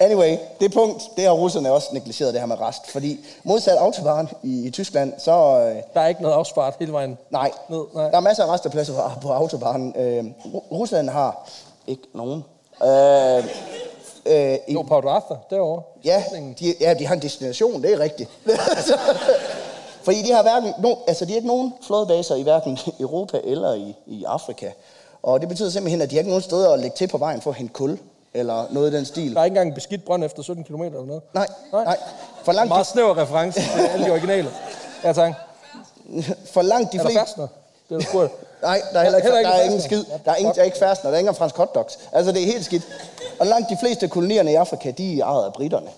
Anyway, 0.00 0.36
det 0.60 0.72
punkt, 0.72 1.02
det 1.16 1.24
har 1.24 1.32
russerne 1.32 1.72
også 1.72 1.88
negligeret, 1.92 2.32
det 2.34 2.40
her 2.40 2.46
med 2.46 2.60
rest. 2.60 2.90
Fordi 2.90 3.20
modsat 3.44 3.76
autobahn 3.78 4.28
i, 4.42 4.66
i 4.66 4.70
Tyskland, 4.70 5.12
så... 5.18 5.30
Øh, 5.32 5.82
der 5.94 6.00
er 6.00 6.06
ikke 6.06 6.22
noget 6.22 6.34
afspart 6.34 6.74
hele 6.78 6.92
vejen. 6.92 7.18
nej, 7.30 7.50
Ned, 7.68 7.84
nej. 7.94 8.10
der 8.10 8.16
er 8.16 8.20
masser 8.20 8.44
af 8.44 8.52
restepladser 8.54 8.94
på, 8.94 9.20
på 9.20 9.32
autobahnen. 9.32 9.94
Øh, 9.96 10.24
Ru- 10.44 10.72
Rusland 10.72 11.08
har 11.08 11.48
ikke 11.86 12.02
nogen. 12.14 12.44
Øh, 12.82 13.44
øh, 14.26 14.54
i, 14.68 14.72
Jo, 14.72 14.82
Port 14.82 15.04
Arthur, 15.04 15.38
derovre. 15.50 15.82
Ja, 16.04 16.24
de, 16.60 16.74
ja, 16.80 16.94
de 16.94 17.06
har 17.06 17.14
en 17.14 17.22
destination, 17.22 17.82
det 17.82 17.92
er 17.92 17.98
rigtigt. 17.98 18.30
Fordi 20.04 20.22
de 20.22 20.32
har 20.32 20.42
hverken, 20.42 20.72
no, 20.78 20.94
altså 21.06 21.24
de 21.24 21.30
har 21.30 21.36
ikke 21.36 21.48
nogen 21.48 21.74
flådebaser 21.86 22.34
i 22.34 22.42
hverken 22.42 22.78
Europa 23.00 23.40
eller 23.44 23.74
i, 23.74 23.96
i 24.06 24.24
Afrika. 24.24 24.70
Og 25.22 25.40
det 25.40 25.48
betyder 25.48 25.70
simpelthen, 25.70 26.02
at 26.02 26.10
de 26.10 26.14
har 26.14 26.20
ikke 26.20 26.30
nogen 26.30 26.42
steder 26.42 26.72
at 26.72 26.78
lægge 26.80 26.96
til 26.96 27.08
på 27.08 27.18
vejen 27.18 27.40
for 27.40 27.50
at 27.50 27.56
hente 27.56 27.72
kul, 27.72 27.98
eller 28.34 28.64
noget 28.70 28.92
i 28.92 28.96
den 28.96 29.04
stil. 29.04 29.34
Der 29.34 29.40
er 29.40 29.44
ikke 29.44 29.52
engang 29.52 29.68
en 29.68 29.74
beskidt 29.74 30.04
brønd 30.04 30.24
efter 30.24 30.42
17 30.42 30.64
km 30.64 30.82
eller 30.82 31.04
noget. 31.04 31.22
Nej, 31.34 31.46
nej. 31.72 31.96
For 32.44 32.52
langt, 32.52 32.68
Meget 32.68 32.86
snæver 32.86 33.18
reference 33.18 33.60
til 33.60 33.80
alle 33.80 34.06
de 34.06 34.10
originale. 34.10 34.50
Ja, 35.04 35.12
tak. 35.12 35.32
for 36.54 36.62
langt 36.62 36.92
de 36.92 36.98
Er 36.98 37.02
fleste... 37.02 37.48
Det 37.90 37.96
er 37.96 38.08
spurgt. 38.08 38.32
Nej, 38.62 38.82
der 38.92 38.98
er 38.98 39.02
heller 39.02 39.18
ikke, 39.18 39.26
Heller 39.26 39.38
ikke 39.38 39.50
der 39.50 39.56
er 39.56 39.60
en 39.60 39.66
ingen 39.66 39.82
skid. 39.82 40.04
Der 40.24 40.30
er, 40.32 40.36
ingen, 40.36 40.54
der 40.54 40.60
er 40.60 40.64
ikke 40.64 40.78
fastner, 40.78 41.10
der 41.10 41.16
er 41.16 41.18
engang 41.18 41.36
fransk 41.36 41.56
hotdogs. 41.56 41.98
Altså, 42.12 42.32
det 42.32 42.42
er 42.42 42.46
helt 42.46 42.64
skidt. 42.64 42.82
Og 43.38 43.46
langt 43.46 43.70
de 43.70 43.76
fleste 43.80 44.08
kolonierne 44.08 44.52
i 44.52 44.54
Afrika, 44.54 44.90
de 44.90 45.20
er 45.20 45.24
ejet 45.24 45.44
af 45.44 45.52
britterne. 45.52 45.88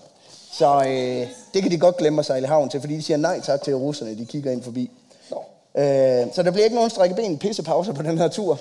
Så 0.53 0.83
øh, 0.87 1.27
det 1.53 1.61
kan 1.61 1.71
de 1.71 1.77
godt 1.77 1.97
glemme 1.97 2.19
at 2.19 2.25
sejle 2.25 2.45
i 2.45 2.47
havn 2.47 2.69
til, 2.69 2.79
fordi 2.79 2.95
de 2.95 3.03
siger 3.03 3.17
nej 3.17 3.41
tak 3.41 3.61
til 3.61 3.75
russerne, 3.75 4.17
de 4.17 4.25
kigger 4.25 4.51
ind 4.51 4.63
forbi. 4.63 4.91
Nå. 5.29 5.43
Øh, 5.81 6.27
så 6.33 6.43
der 6.43 6.51
bliver 6.51 6.63
ikke 6.63 6.75
nogen 6.75 6.89
strække 6.89 7.15
ben 7.15 7.37
pissepauser 7.37 7.93
på 7.93 8.01
den 8.01 8.17
her 8.17 8.27
tur. 8.27 8.59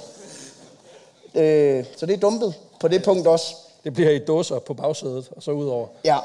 Øh, 1.35 1.85
så 1.97 2.07
det 2.07 2.15
er 2.15 2.21
dumpet 2.21 2.55
på 2.81 2.89
det 2.89 3.05
punkt 3.05 3.27
også. 3.27 3.55
Det 3.85 3.95
bliver 3.95 4.11
i 4.11 4.19
dåser 4.19 4.59
på 4.59 4.75
bagsædet, 4.75 5.31
og 5.37 5.43
så 5.43 5.51
udover. 5.51 5.87
Ja. 6.05 6.19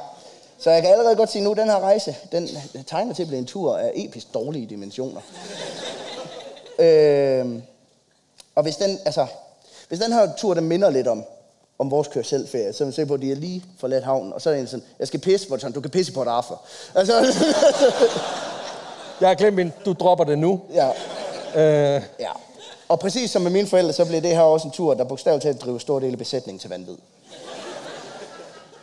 Så 0.59 0.71
jeg 0.71 0.81
kan 0.81 0.91
allerede 0.91 1.15
godt 1.15 1.31
sige 1.31 1.43
nu, 1.43 1.51
at 1.51 1.57
den 1.57 1.69
her 1.69 1.79
rejse, 1.79 2.15
den 2.31 2.49
tegner 2.87 3.13
til 3.13 3.23
at 3.23 3.27
blive 3.27 3.39
en 3.39 3.45
tur 3.45 3.77
af 3.77 3.91
episk 3.95 4.33
dårlige 4.33 4.65
dimensioner. 4.65 5.21
Øh, 6.79 7.45
og 8.55 8.63
hvis 8.63 8.75
den, 8.75 8.99
altså, 9.05 9.27
hvis 9.87 9.99
den 9.99 10.13
her 10.13 10.29
tur, 10.37 10.53
den 10.53 10.65
minder 10.65 10.89
lidt 10.89 11.07
om, 11.07 11.23
om 11.79 11.91
vores 11.91 12.07
kør 12.07 12.21
selv 12.21 12.47
ferie, 12.47 12.73
så 12.73 12.83
er 12.83 12.85
man 12.85 12.93
sikker 12.93 13.07
på, 13.07 13.13
at 13.13 13.21
de 13.21 13.31
er 13.31 13.35
lige 13.35 13.63
forladt 13.79 14.03
havnen, 14.03 14.33
og 14.33 14.41
så 14.41 14.49
er 14.49 14.53
det 14.53 14.61
en 14.61 14.67
sådan, 14.67 14.83
jeg 14.99 15.07
skal 15.07 15.19
pisse, 15.19 15.47
hvor 15.47 15.55
det 15.55 15.61
er 15.63 15.65
sådan, 15.67 15.73
du 15.73 15.81
kan 15.81 15.91
pisse 15.91 16.13
på 16.13 16.21
et 16.21 16.27
Arthur. 16.27 16.61
Altså, 16.95 17.13
Jeg 19.21 19.29
har 19.29 19.35
glemt 19.35 19.55
min, 19.55 19.73
du 19.85 19.93
dropper 19.93 20.25
det 20.25 20.37
nu. 20.39 20.61
ja, 20.73 20.89
Øh, 21.55 22.01
ja. 22.19 22.29
Og 22.89 22.99
præcis 22.99 23.31
som 23.31 23.41
med 23.41 23.51
mine 23.51 23.67
forældre, 23.67 23.93
så 23.93 24.05
blev 24.05 24.21
det 24.21 24.29
her 24.31 24.41
også 24.41 24.67
en 24.67 24.71
tur, 24.73 24.93
der 24.93 25.03
bogstaveligt 25.03 25.43
talt 25.43 25.61
driver 25.61 25.79
stor 25.79 25.99
del 25.99 26.11
af 26.11 26.17
besætningen 26.17 26.59
til 26.59 26.69
vanvid. 26.69 26.95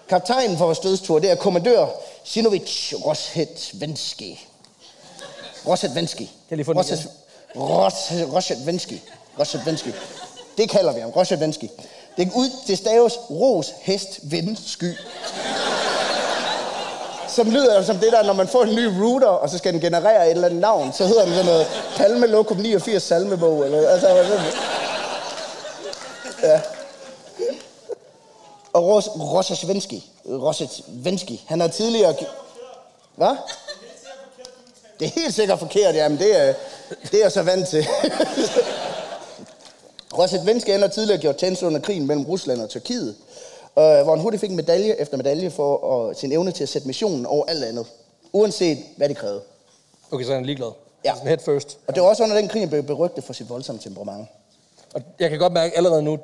Kaptajnen 0.09 0.59
for 0.59 0.65
vores 0.65 0.79
dødstur, 0.79 1.19
det 1.19 1.31
er 1.31 1.35
kommandør 1.35 1.87
Sinovic 2.25 2.93
Roshetvenski. 3.07 4.47
Roshetvenski. 5.67 6.25
Kan 6.25 6.33
jeg 6.51 6.57
lige 6.57 6.65
få 6.67 6.73
den 6.73 6.81
Roshet- 6.81 7.09
Ros- 7.57 8.33
Roshetvenski. 8.35 9.03
Roshetvenski. 9.39 9.93
Det 10.59 10.71
kalder 10.71 10.93
vi 10.93 11.01
ham, 11.01 11.11
Roshetvenski. 11.11 11.71
Det, 12.17 12.31
ud, 12.35 12.51
det 12.67 12.79
staves 12.79 13.19
ros, 13.31 13.73
hest, 13.81 14.19
vind, 14.23 14.57
sky. 14.67 14.93
Som 17.29 17.51
lyder 17.51 17.83
som 17.83 17.97
det 17.97 18.13
der, 18.13 18.23
når 18.23 18.33
man 18.33 18.49
får 18.49 18.63
en 18.63 18.75
ny 18.75 18.85
router, 18.85 19.27
og 19.27 19.51
så 19.51 19.59
skal 19.59 19.73
den 19.73 19.81
generere 19.81 20.25
et 20.27 20.31
eller 20.31 20.47
andet 20.49 20.61
navn, 20.61 20.93
så 20.93 21.07
hedder 21.07 21.25
den 21.25 21.33
sådan 21.35 21.47
noget 21.47 21.67
Palme 21.97 22.27
Lokum 22.27 22.57
89 22.57 23.03
salmebog. 23.03 23.65
Eller, 23.65 23.89
altså, 23.89 24.09
sådan. 24.29 24.45
Ja. 26.43 26.61
Og 28.73 28.85
Ros, 28.85 29.09
Roshetvenski. 29.09 30.11
Roshetvenski. 30.27 31.45
Han 31.47 31.61
har 31.61 31.69
tidligere... 31.69 32.15
Hvad? 33.17 33.37
Det 35.01 35.07
er 35.07 35.21
helt 35.21 35.35
sikkert 35.35 35.59
forkert, 35.59 35.95
jamen 35.95 36.19
det 36.19 36.41
er, 36.41 36.55
det 37.03 37.15
er 37.15 37.23
jeg 37.23 37.33
så 37.33 37.43
vant 37.43 37.69
til. 37.69 37.87
Roshetvenski 40.19 40.71
han 40.71 40.81
har 40.81 40.89
tidligere 40.89 41.21
gjort 41.21 41.37
tjeneste 41.37 41.67
under 41.67 41.81
krigen 41.81 42.07
mellem 42.07 42.27
Rusland 42.27 42.61
og 42.61 42.69
Tyrkiet, 42.69 43.09
øh, 43.09 43.75
hvor 43.75 44.11
han 44.11 44.21
hurtigt 44.21 44.41
fik 44.41 44.51
medalje 44.51 45.01
efter 45.01 45.17
medalje 45.17 45.51
for 45.51 46.09
øh, 46.09 46.17
sin 46.17 46.33
evne 46.33 46.53
til 46.53 46.63
at 46.63 46.69
sætte 46.69 46.87
missionen 46.87 47.27
over 47.27 47.47
alt 47.47 47.65
andet, 47.65 47.87
uanset 48.33 48.79
hvad 48.97 49.09
det 49.09 49.17
krævede. 49.17 49.41
okay, 50.13 50.25
så 50.25 50.31
er 50.31 50.35
han 50.37 50.47
ligeglad. 50.47 50.71
Ja. 51.05 51.15
Sådan 51.15 51.29
head 51.29 51.39
first. 51.39 51.79
Og 51.87 51.95
det 51.95 52.03
var 52.03 52.09
også 52.09 52.23
under 52.23 52.37
den 52.37 52.49
krig, 52.49 52.63
han 52.63 52.69
blev 52.69 52.83
berygtet 52.83 53.25
for 53.25 53.33
sit 53.33 53.49
voldsomme 53.49 53.81
temperament. 53.83 54.29
Og 54.95 55.03
jeg 55.21 55.31
kan 55.31 55.39
godt 55.39 55.53
mærke 55.53 55.77
allerede 55.77 56.03
nu, 56.03 56.19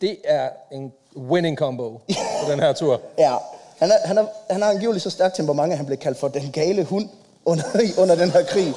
det 0.00 0.16
er 0.24 0.48
en 0.72 0.92
winning 1.16 1.58
combo 1.58 2.00
på 2.44 2.50
den 2.50 2.60
her 2.60 2.72
tur. 2.72 3.00
Ja, 3.18 3.36
han, 3.78 3.90
er, 3.90 3.96
han, 4.04 4.18
er, 4.18 4.26
han 4.50 4.62
har 4.62 4.70
angiveligt 4.70 5.02
så 5.02 5.10
stærkt 5.10 5.36
temperament, 5.36 5.72
at 5.72 5.76
han 5.76 5.86
blev 5.86 5.98
kaldt 5.98 6.18
for 6.18 6.28
den 6.28 6.52
gale 6.52 6.84
hund 6.84 7.08
under, 7.44 7.64
under 7.98 8.14
den 8.14 8.30
her 8.30 8.44
krig. 8.44 8.74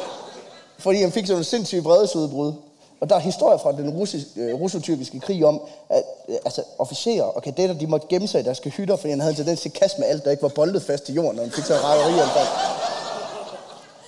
Fordi 0.80 1.02
han 1.02 1.12
fik 1.12 1.28
sådan 1.28 1.38
en 1.38 1.44
sindssyg 1.44 1.84
vredesudbrud. 1.84 2.54
Og 3.02 3.10
der 3.10 3.16
er 3.16 3.20
historier 3.20 3.58
fra 3.58 3.72
den 3.72 3.90
russisk, 3.90 4.26
øh, 4.38 4.54
russotyrkiske 4.54 5.20
krig 5.20 5.46
om, 5.46 5.62
at 5.90 6.04
øh, 6.30 6.36
altså, 6.46 6.64
officerer 6.80 7.24
og 7.24 7.44
kadetter, 7.44 7.76
de 7.76 7.88
måtte 7.88 8.08
gemme 8.08 8.28
sig 8.28 8.42
i 8.42 8.44
deres 8.44 8.60
hytter, 8.60 8.96
fordi 8.96 9.10
han 9.10 9.20
havde 9.20 9.32
en 9.32 9.36
tendens 9.36 9.62
til 9.62 9.70
at 9.70 9.74
kaste 9.74 10.00
med 10.00 10.08
alt, 10.08 10.26
der 10.26 10.32
ikke 10.32 10.44
var 10.44 10.50
boldet 10.50 10.84
fast 10.84 11.04
til 11.04 11.16
jorden, 11.16 11.36
når 11.36 11.44
han 11.44 11.52
fik 11.52 11.64
så 11.64 11.74
rækkeri. 11.74 12.14
Det 12.14 12.22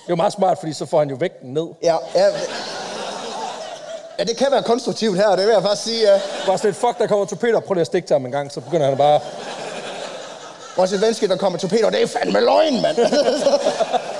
er 0.08 0.10
jo 0.10 0.16
meget 0.16 0.32
smart, 0.32 0.58
fordi 0.58 0.72
så 0.72 0.86
får 0.86 0.98
han 0.98 1.10
jo 1.10 1.16
vægten 1.20 1.54
ned. 1.54 1.66
Ja, 1.82 1.96
ja, 2.14 2.26
ja, 4.18 4.24
det 4.24 4.36
kan 4.36 4.46
være 4.50 4.62
konstruktivt 4.62 5.16
her, 5.16 5.36
det 5.36 5.46
vil 5.46 5.52
jeg 5.52 5.62
faktisk 5.62 5.82
sige. 5.82 6.12
Ja. 6.12 6.20
Bare 6.46 6.58
sådan 6.58 6.68
lidt, 6.68 6.76
fuck, 6.76 6.98
der 6.98 7.06
kommer 7.06 7.26
torpedoer, 7.26 7.60
prøv 7.60 7.74
lige 7.74 7.80
at 7.80 7.86
stikke 7.86 8.06
til 8.06 8.14
ham 8.14 8.26
en 8.26 8.32
gang, 8.32 8.52
så 8.52 8.60
begynder 8.60 8.86
han 8.86 8.96
bare... 8.96 9.20
Et 10.84 11.00
venskab, 11.00 11.28
der 11.28 11.36
kommer 11.36 11.58
torpedoer, 11.58 11.90
det 11.90 12.02
er 12.02 12.06
fandme 12.06 12.40
løgn, 12.40 12.82
mand. 12.82 12.96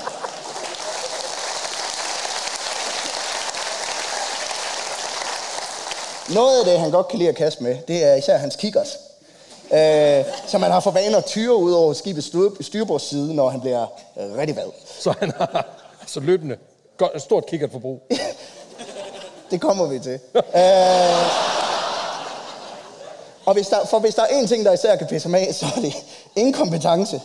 Noget 6.29 6.59
af 6.59 6.65
det, 6.65 6.79
han 6.79 6.91
godt 6.91 7.07
kan 7.07 7.19
lide 7.19 7.29
at 7.29 7.35
kaste 7.35 7.63
med, 7.63 7.77
det 7.87 8.03
er 8.03 8.15
især 8.15 8.37
hans 8.37 8.55
kikkers. 8.55 8.97
Øh, 9.73 10.25
som 10.47 10.61
han 10.63 10.71
har 10.71 10.79
for 10.79 10.91
vane 10.91 11.17
at 11.17 11.25
tyre 11.25 11.55
ud 11.55 11.71
over 11.71 11.93
skibets 11.93 12.27
styr- 12.27 12.61
styrbordsside, 12.63 13.35
når 13.35 13.49
han 13.49 13.61
bliver 13.61 13.85
øh, 14.19 14.37
rigtig 14.37 14.55
vad. 14.55 14.71
Så 14.99 15.13
han 15.19 15.31
har 15.37 15.65
så 16.07 16.19
løbende 16.19 16.57
godt, 16.97 17.11
et 17.15 17.21
stort 17.21 17.45
kikkertforbrug. 17.45 18.01
Det 19.51 19.61
kommer 19.61 19.85
vi 19.85 19.99
til. 19.99 20.19
øh, 20.35 20.41
og 23.45 23.53
hvis 23.53 23.67
der, 23.67 23.85
for 23.85 23.99
hvis 23.99 24.15
der 24.15 24.21
er 24.21 24.27
en 24.39 24.47
ting, 24.47 24.65
der 24.65 24.71
især 24.73 24.95
kan 24.95 25.07
pisse 25.07 25.27
ham 25.27 25.35
af, 25.35 25.53
så 25.55 25.65
er 25.75 25.81
det 25.81 25.93
inkompetence. 26.35 27.21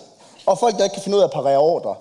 Og 0.47 0.59
folk, 0.59 0.77
der 0.79 0.85
ikke 0.85 0.95
kan 0.95 1.03
finde 1.03 1.17
ud 1.17 1.23
af 1.23 1.27
at 1.27 1.33
parere 1.33 1.59
ordre. 1.59 1.95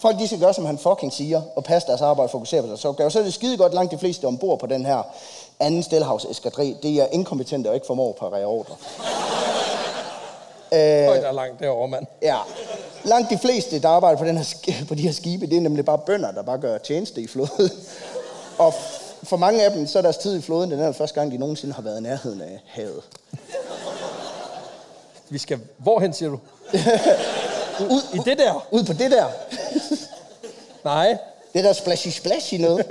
Folk 0.00 0.18
de 0.18 0.26
skal 0.26 0.40
gøre, 0.40 0.54
som 0.54 0.64
han 0.66 0.78
fucking 0.78 1.12
siger, 1.12 1.42
og 1.56 1.64
passe 1.64 1.88
deres 1.88 2.00
arbejde 2.00 2.26
og 2.26 2.30
fokusere 2.30 2.62
på 2.62 2.68
deres 2.68 2.84
opgave. 2.84 3.10
Så 3.10 3.18
er 3.18 3.22
det 3.22 3.34
skide 3.34 3.56
godt 3.56 3.74
langt 3.74 3.92
de 3.92 3.98
fleste 3.98 4.24
ombord 4.24 4.58
på 4.58 4.66
den 4.66 4.86
her 4.86 5.02
anden 5.60 5.82
stillehavs 5.82 6.24
eskadri. 6.24 6.76
Det 6.82 6.96
er 6.96 7.06
inkompetente 7.06 7.68
og 7.68 7.74
ikke 7.74 7.86
formår 7.86 8.08
at 8.08 8.16
parere 8.16 8.44
ordre. 8.44 8.74
Højt 11.06 11.24
og 11.24 11.34
langt 11.34 11.60
derovre, 11.60 11.88
mand. 11.88 12.06
Ja. 12.22 12.36
Langt 13.04 13.30
de 13.30 13.38
fleste, 13.38 13.78
der 13.82 13.88
arbejder 13.88 14.18
på, 14.18 14.24
den 14.24 14.38
her, 14.38 14.74
på 14.88 14.94
de 14.94 15.02
her 15.02 15.12
skibe, 15.12 15.46
det 15.46 15.56
er 15.56 15.60
nemlig 15.60 15.84
bare 15.84 15.98
bønder, 15.98 16.30
der 16.32 16.42
bare 16.42 16.58
gør 16.58 16.78
tjeneste 16.78 17.20
i 17.20 17.26
flåden. 17.26 17.70
Og 18.58 18.74
for 19.22 19.36
mange 19.36 19.64
af 19.64 19.70
dem, 19.70 19.86
så 19.86 19.98
er 19.98 20.02
deres 20.02 20.16
tid 20.16 20.38
i 20.38 20.42
flåden, 20.42 20.70
den 20.70 20.80
er 20.80 20.92
første 20.92 21.20
gang, 21.20 21.32
de 21.32 21.38
nogensinde 21.38 21.74
har 21.74 21.82
været 21.82 21.98
i 21.98 22.02
nærheden 22.02 22.40
af 22.40 22.60
havet. 22.66 23.02
Vi 25.28 25.38
skal... 25.38 25.60
Hvorhen, 25.78 26.12
siger 26.12 26.30
du? 26.30 26.38
Ud, 27.90 28.02
I 28.14 28.18
det 28.18 28.38
der? 28.38 28.66
ud 28.70 28.84
på 28.84 28.92
det 28.92 29.10
der. 29.10 29.26
Nej. 30.84 31.16
Det 31.54 31.64
der 31.64 31.72
splashy 31.72 32.08
splashy 32.08 32.54
noget. 32.54 32.86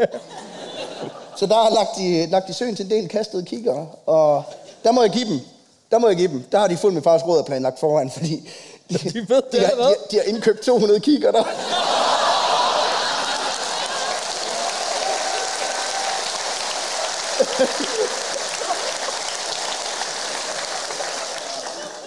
Så 1.36 1.46
der 1.46 1.56
har 1.56 1.70
lagt 1.70 2.00
i, 2.00 2.26
lagt 2.26 2.50
i 2.50 2.54
søen 2.54 2.76
til 2.76 2.86
en 2.86 2.92
del 2.92 3.10
kastede 3.10 3.46
kigger, 3.46 3.86
og 4.06 4.44
der 4.84 4.92
må 4.92 5.02
jeg 5.02 5.12
give 5.12 5.26
dem. 5.26 5.40
Der 5.92 5.98
må 6.00 6.08
jeg 6.08 6.18
give 6.18 6.28
dem. 6.28 6.44
Der 6.52 6.60
har 6.60 6.68
de 6.68 6.78
fuldt 6.78 6.94
med 6.94 7.02
fars 7.04 7.26
råd 7.26 7.40
og 7.40 7.46
planlagt 7.46 7.80
foran, 7.80 8.12
fordi 8.12 8.50
de, 8.90 8.98
De 8.98 9.26
ved 9.30 9.42
det 9.52 9.52
de, 9.52 9.60
har, 9.60 9.72
de, 9.76 9.96
de 10.12 10.16
har 10.16 10.24
indkøbt 10.24 10.62
200 10.62 11.00
kigger 11.00 11.32
der. 11.32 11.44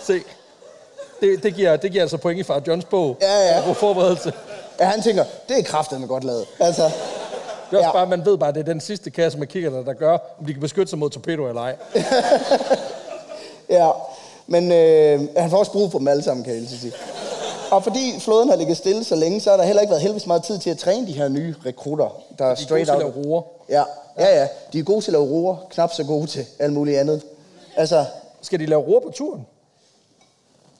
Se. 0.06 0.22
Det, 1.20 1.42
det, 1.42 1.54
giver, 1.54 1.76
det 1.76 1.90
giver 1.90 2.02
altså 2.02 2.16
point 2.16 2.40
i 2.40 2.42
far 2.42 2.62
Johns 2.66 2.84
bog. 2.84 3.16
Ja, 3.20 3.54
ja. 3.54 3.66
God 3.66 3.74
forberedelse. 3.74 4.32
Ja, 4.80 4.84
han 4.84 5.02
tænker, 5.02 5.24
det 5.48 5.58
er 5.58 5.62
kraftedeme 5.62 6.06
godt 6.06 6.24
lavet. 6.24 6.46
Altså, 6.60 6.90
Det 7.70 7.74
er 7.74 7.78
også 7.78 7.86
Ja. 7.88 7.92
bare, 7.92 8.06
man 8.06 8.24
ved 8.24 8.38
bare, 8.38 8.48
at 8.48 8.54
det 8.54 8.60
er 8.60 8.64
den 8.72 8.80
sidste 8.80 9.10
kasse 9.10 9.38
med 9.38 9.46
kiggerne, 9.46 9.84
der 9.84 9.92
gør, 9.92 10.12
om 10.40 10.46
de 10.46 10.52
kan 10.52 10.60
beskytte 10.60 10.90
sig 10.90 10.98
mod 10.98 11.10
torpedo 11.10 11.48
eller 11.48 11.60
ej. 11.62 11.76
ja. 13.78 13.90
Men 14.46 14.72
øh, 14.72 15.28
han 15.36 15.50
får 15.50 15.58
også 15.58 15.72
brug 15.72 15.90
for 15.92 15.98
dem 15.98 16.08
alle 16.08 16.22
sammen, 16.22 16.44
kan 16.44 16.54
jeg 16.54 16.68
sige. 16.68 16.92
Og 17.70 17.82
fordi 17.84 18.20
flåden 18.20 18.48
har 18.48 18.56
ligget 18.56 18.76
stille 18.76 19.04
så 19.04 19.14
længe, 19.16 19.40
så 19.40 19.50
har 19.50 19.56
der 19.56 19.64
heller 19.64 19.80
ikke 19.80 19.90
været 19.90 20.02
helvedes 20.02 20.26
meget 20.26 20.42
tid 20.44 20.58
til 20.58 20.70
at 20.70 20.78
træne 20.78 21.06
de 21.06 21.12
her 21.12 21.28
nye 21.28 21.54
rekrutter, 21.66 22.16
der 22.38 22.44
er 22.44 22.48
De 22.48 22.52
er 22.52 22.56
gode 22.56 22.64
straight 22.64 22.86
til 22.86 22.92
at 22.96 23.02
out. 23.02 23.14
lave 23.16 23.26
roer. 23.26 23.42
Ja, 23.68 23.82
ja, 24.18 24.40
ja. 24.40 24.48
De 24.72 24.78
er 24.78 24.82
gode 24.82 25.00
til 25.04 25.10
at 25.10 25.12
lave 25.12 25.24
roer, 25.24 25.56
knap 25.70 25.92
så 25.92 26.04
gode 26.04 26.26
til 26.26 26.46
alt 26.58 26.72
muligt 26.72 26.98
andet. 26.98 27.22
Altså, 27.76 28.04
Skal 28.42 28.58
de 28.60 28.66
lave 28.66 28.82
roer 28.82 29.00
på 29.00 29.10
turen? 29.14 29.46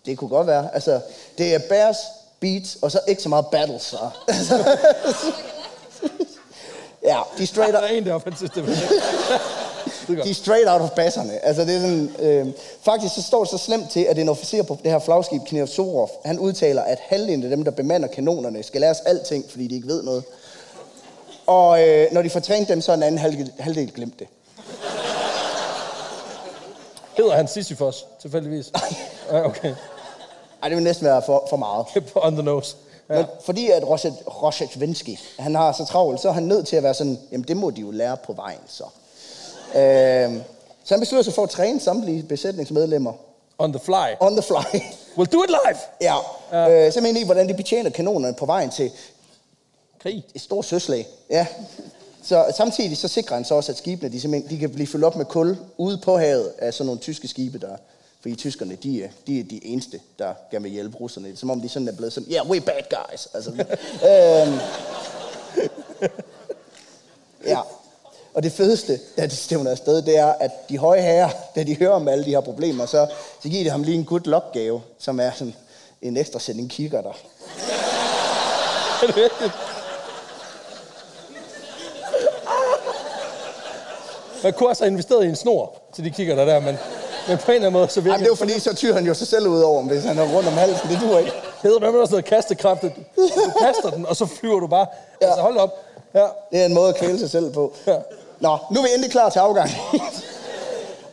det 0.06 0.18
kunne 0.18 0.30
godt 0.30 0.46
være. 0.46 0.68
Altså, 0.74 1.00
det 1.38 1.54
er 1.54 1.58
bears, 1.68 1.96
beats, 2.40 2.78
og 2.82 2.90
så 2.90 3.00
ikke 3.06 3.22
så 3.22 3.28
meget 3.28 3.46
battles. 3.46 3.82
Så. 3.82 3.96
ja, 7.04 7.20
de 7.38 7.42
er 7.42 7.46
straight 7.46 7.72
Der 7.74 7.80
out, 7.80 7.90
er 7.90 7.94
en 7.94 8.06
deroppe, 8.06 8.30
han 8.30 8.36
synes, 8.36 8.50
det 8.52 8.64
godt. 10.16 10.24
de 10.24 10.34
straight 10.34 10.68
out 10.68 10.80
of 10.80 10.90
basserne. 10.90 11.44
Altså, 11.44 11.64
det 11.64 11.76
er 11.76 11.80
sådan, 11.80 12.10
øh, 12.18 12.46
faktisk 12.82 13.14
så 13.14 13.22
står 13.22 13.44
det 13.44 13.50
så 13.50 13.58
slemt 13.58 13.90
til, 13.90 14.00
at 14.00 14.18
en 14.18 14.28
officer 14.28 14.62
på 14.62 14.78
det 14.82 14.90
her 14.90 14.98
flagskib, 14.98 15.42
Knev 15.46 15.68
han 16.24 16.38
udtaler, 16.38 16.82
at 16.82 16.98
halvdelen 17.00 17.42
af 17.44 17.50
dem, 17.50 17.64
der 17.64 17.70
bemander 17.70 18.08
kanonerne, 18.08 18.62
skal 18.62 18.80
lære 18.80 18.90
os 18.90 19.00
alting, 19.06 19.44
fordi 19.50 19.66
de 19.66 19.74
ikke 19.74 19.88
ved 19.88 20.02
noget. 20.02 20.24
Og 21.46 21.82
øh, 21.88 22.06
når 22.12 22.22
de 22.22 22.30
får 22.30 22.40
trænet 22.40 22.68
dem, 22.68 22.80
så 22.80 22.92
er 22.92 22.96
den 22.96 23.02
anden 23.02 23.18
halvdel, 23.18 23.52
halvdel 23.58 23.92
glemt 23.92 24.18
det. 24.18 24.26
Hedder 27.16 27.36
han 27.36 27.48
Sisyfos, 27.48 28.06
tilfældigvis? 28.20 28.70
Ja, 29.32 29.44
okay. 29.44 29.74
Ej, 30.62 30.68
det 30.68 30.76
vil 30.76 30.84
næsten 30.84 31.06
være 31.06 31.22
for, 31.26 31.46
for 31.50 31.56
meget. 31.56 31.86
On 32.26 32.32
the 32.34 32.42
nose. 32.42 32.76
Ja. 33.10 33.14
Men 33.16 33.24
fordi 33.44 33.70
at 33.70 33.82
Rosetsvensky, 34.42 35.18
han 35.38 35.54
har 35.54 35.72
så 35.72 35.84
travlt, 35.84 36.20
så 36.20 36.28
er 36.28 36.32
han 36.32 36.42
nødt 36.42 36.66
til 36.66 36.76
at 36.76 36.82
være 36.82 36.94
sådan, 36.94 37.18
jamen 37.32 37.44
det 37.48 37.56
må 37.56 37.70
de 37.70 37.80
jo 37.80 37.90
lære 37.90 38.16
på 38.16 38.32
vejen 38.32 38.58
så. 38.66 38.84
Øh, 39.74 40.34
så 40.84 40.94
han 40.94 41.00
beslutter 41.00 41.22
sig 41.22 41.34
for 41.34 41.42
at 41.42 41.50
træne 41.50 41.80
samtlige 41.80 42.22
besætningsmedlemmer 42.22 43.12
On 43.58 43.72
the 43.72 43.80
fly. 43.80 44.14
on 44.20 44.32
the 44.32 44.42
fly. 44.42 44.80
We'll 45.18 45.30
do 45.32 45.42
it 45.42 45.50
live! 45.50 45.78
ja, 46.00 46.14
ja. 46.52 46.86
Øh, 46.86 46.92
simpelthen 46.92 47.22
i, 47.22 47.24
hvordan 47.24 47.48
de 47.48 47.54
betjener 47.54 47.90
kanonerne 47.90 48.34
på 48.34 48.46
vejen 48.46 48.70
til 48.70 48.90
Krig. 50.02 50.24
et 50.34 50.40
stort 50.40 50.64
søslag. 50.64 51.06
Ja. 51.30 51.46
Så 52.22 52.52
samtidig 52.56 52.96
så 52.96 53.08
sikrer 53.08 53.36
han 53.36 53.44
så 53.44 53.54
også, 53.54 53.72
at 53.72 53.78
skibene 53.78 54.12
de 54.12 54.42
de 54.50 54.58
kan 54.58 54.70
blive 54.70 54.86
fyldt 54.86 55.04
op 55.04 55.16
med 55.16 55.24
kul 55.24 55.56
ude 55.76 55.98
på 55.98 56.18
havet 56.18 56.52
af 56.58 56.74
sådan 56.74 56.86
nogle 56.86 57.00
tyske 57.00 57.28
skibe, 57.28 57.58
der 57.58 57.76
fordi 58.20 58.34
tyskerne, 58.34 58.76
de 58.82 59.04
er, 59.04 59.08
de 59.26 59.40
er 59.40 59.44
de 59.44 59.64
eneste, 59.64 60.00
der 60.18 60.34
gerne 60.50 60.62
vil 60.62 60.72
hjælpe 60.72 60.96
russerne. 60.96 61.36
Som 61.36 61.50
om 61.50 61.60
de 61.60 61.68
sådan 61.68 61.88
er 61.88 61.92
blevet 61.92 62.12
sådan, 62.12 62.32
yeah, 62.32 62.46
we're 62.46 62.64
bad 62.64 62.82
guys. 62.90 63.28
Altså, 63.34 63.50
øhm, 63.50 64.58
ja. 67.46 67.60
Og 68.34 68.42
det 68.42 68.52
fedeste, 68.52 69.00
da 69.16 69.26
de 69.26 69.36
stævner 69.36 69.70
afsted, 69.70 70.02
det 70.02 70.18
er, 70.18 70.26
at 70.26 70.50
de 70.68 70.78
høje 70.78 71.00
herrer, 71.00 71.30
da 71.54 71.62
de 71.62 71.76
hører 71.76 71.90
om 71.90 72.08
alle 72.08 72.24
de 72.24 72.30
her 72.30 72.40
problemer, 72.40 72.86
så, 72.86 73.06
så 73.42 73.48
giver 73.48 73.64
de 73.64 73.70
ham 73.70 73.82
lige 73.82 73.96
en 73.96 74.04
good 74.04 74.24
luck 74.24 74.44
gave, 74.52 74.82
som 74.98 75.20
er 75.20 75.30
sådan 75.30 75.54
en 76.02 76.16
ekstra 76.16 76.38
sending 76.38 76.70
kigger 76.70 77.02
der. 77.02 77.12
Man 84.42 84.52
kunne 84.52 84.68
også 84.68 84.84
have 84.84 84.90
investeret 84.90 85.24
i 85.24 85.28
en 85.28 85.36
snor, 85.36 85.82
til 85.94 86.04
de 86.04 86.10
kigger 86.10 86.34
der 86.34 86.44
der, 86.44 86.60
men, 86.60 86.78
men 87.28 87.38
på 87.38 87.50
en 87.50 87.54
eller 87.54 87.66
anden 87.66 87.72
måde, 87.72 87.88
så 87.88 88.00
virker 88.00 88.12
Jamen, 88.12 88.20
det 88.24 88.26
er 88.26 88.30
jo 88.30 88.34
fordi, 88.34 88.60
så 88.60 88.74
tyrer 88.74 88.94
han 88.94 89.06
jo 89.06 89.14
sig 89.14 89.26
selv 89.26 89.48
ud 89.48 89.60
over, 89.60 89.82
hvis 89.82 90.04
han 90.04 90.18
er 90.18 90.34
rundt 90.34 90.48
om 90.48 90.54
halsen. 90.54 90.88
Det 90.90 90.98
duer 91.02 91.18
ikke. 91.18 91.32
hedder 91.62 91.78
det 91.78 92.00
også 92.00 92.12
noget 92.12 92.24
kastekraft. 92.24 92.84
at 92.84 92.92
Du 93.16 93.52
kaster 93.60 93.90
den, 93.90 94.06
og 94.06 94.16
så 94.16 94.26
flyver 94.26 94.60
du 94.60 94.66
bare. 94.66 94.86
Ja. 95.20 95.26
Altså, 95.26 95.42
hold 95.42 95.56
op. 95.56 95.70
Ja. 96.14 96.26
Det 96.50 96.60
er 96.60 96.66
en 96.66 96.74
måde 96.74 96.88
at 96.88 96.96
kvæle 96.96 97.18
sig 97.18 97.30
selv 97.30 97.52
på. 97.52 97.72
Ja. 97.86 97.96
Nå, 98.40 98.58
nu 98.70 98.80
er 98.80 98.82
vi 98.82 98.88
endelig 98.94 99.10
klar 99.10 99.30
til 99.30 99.38
afgang. 99.38 99.70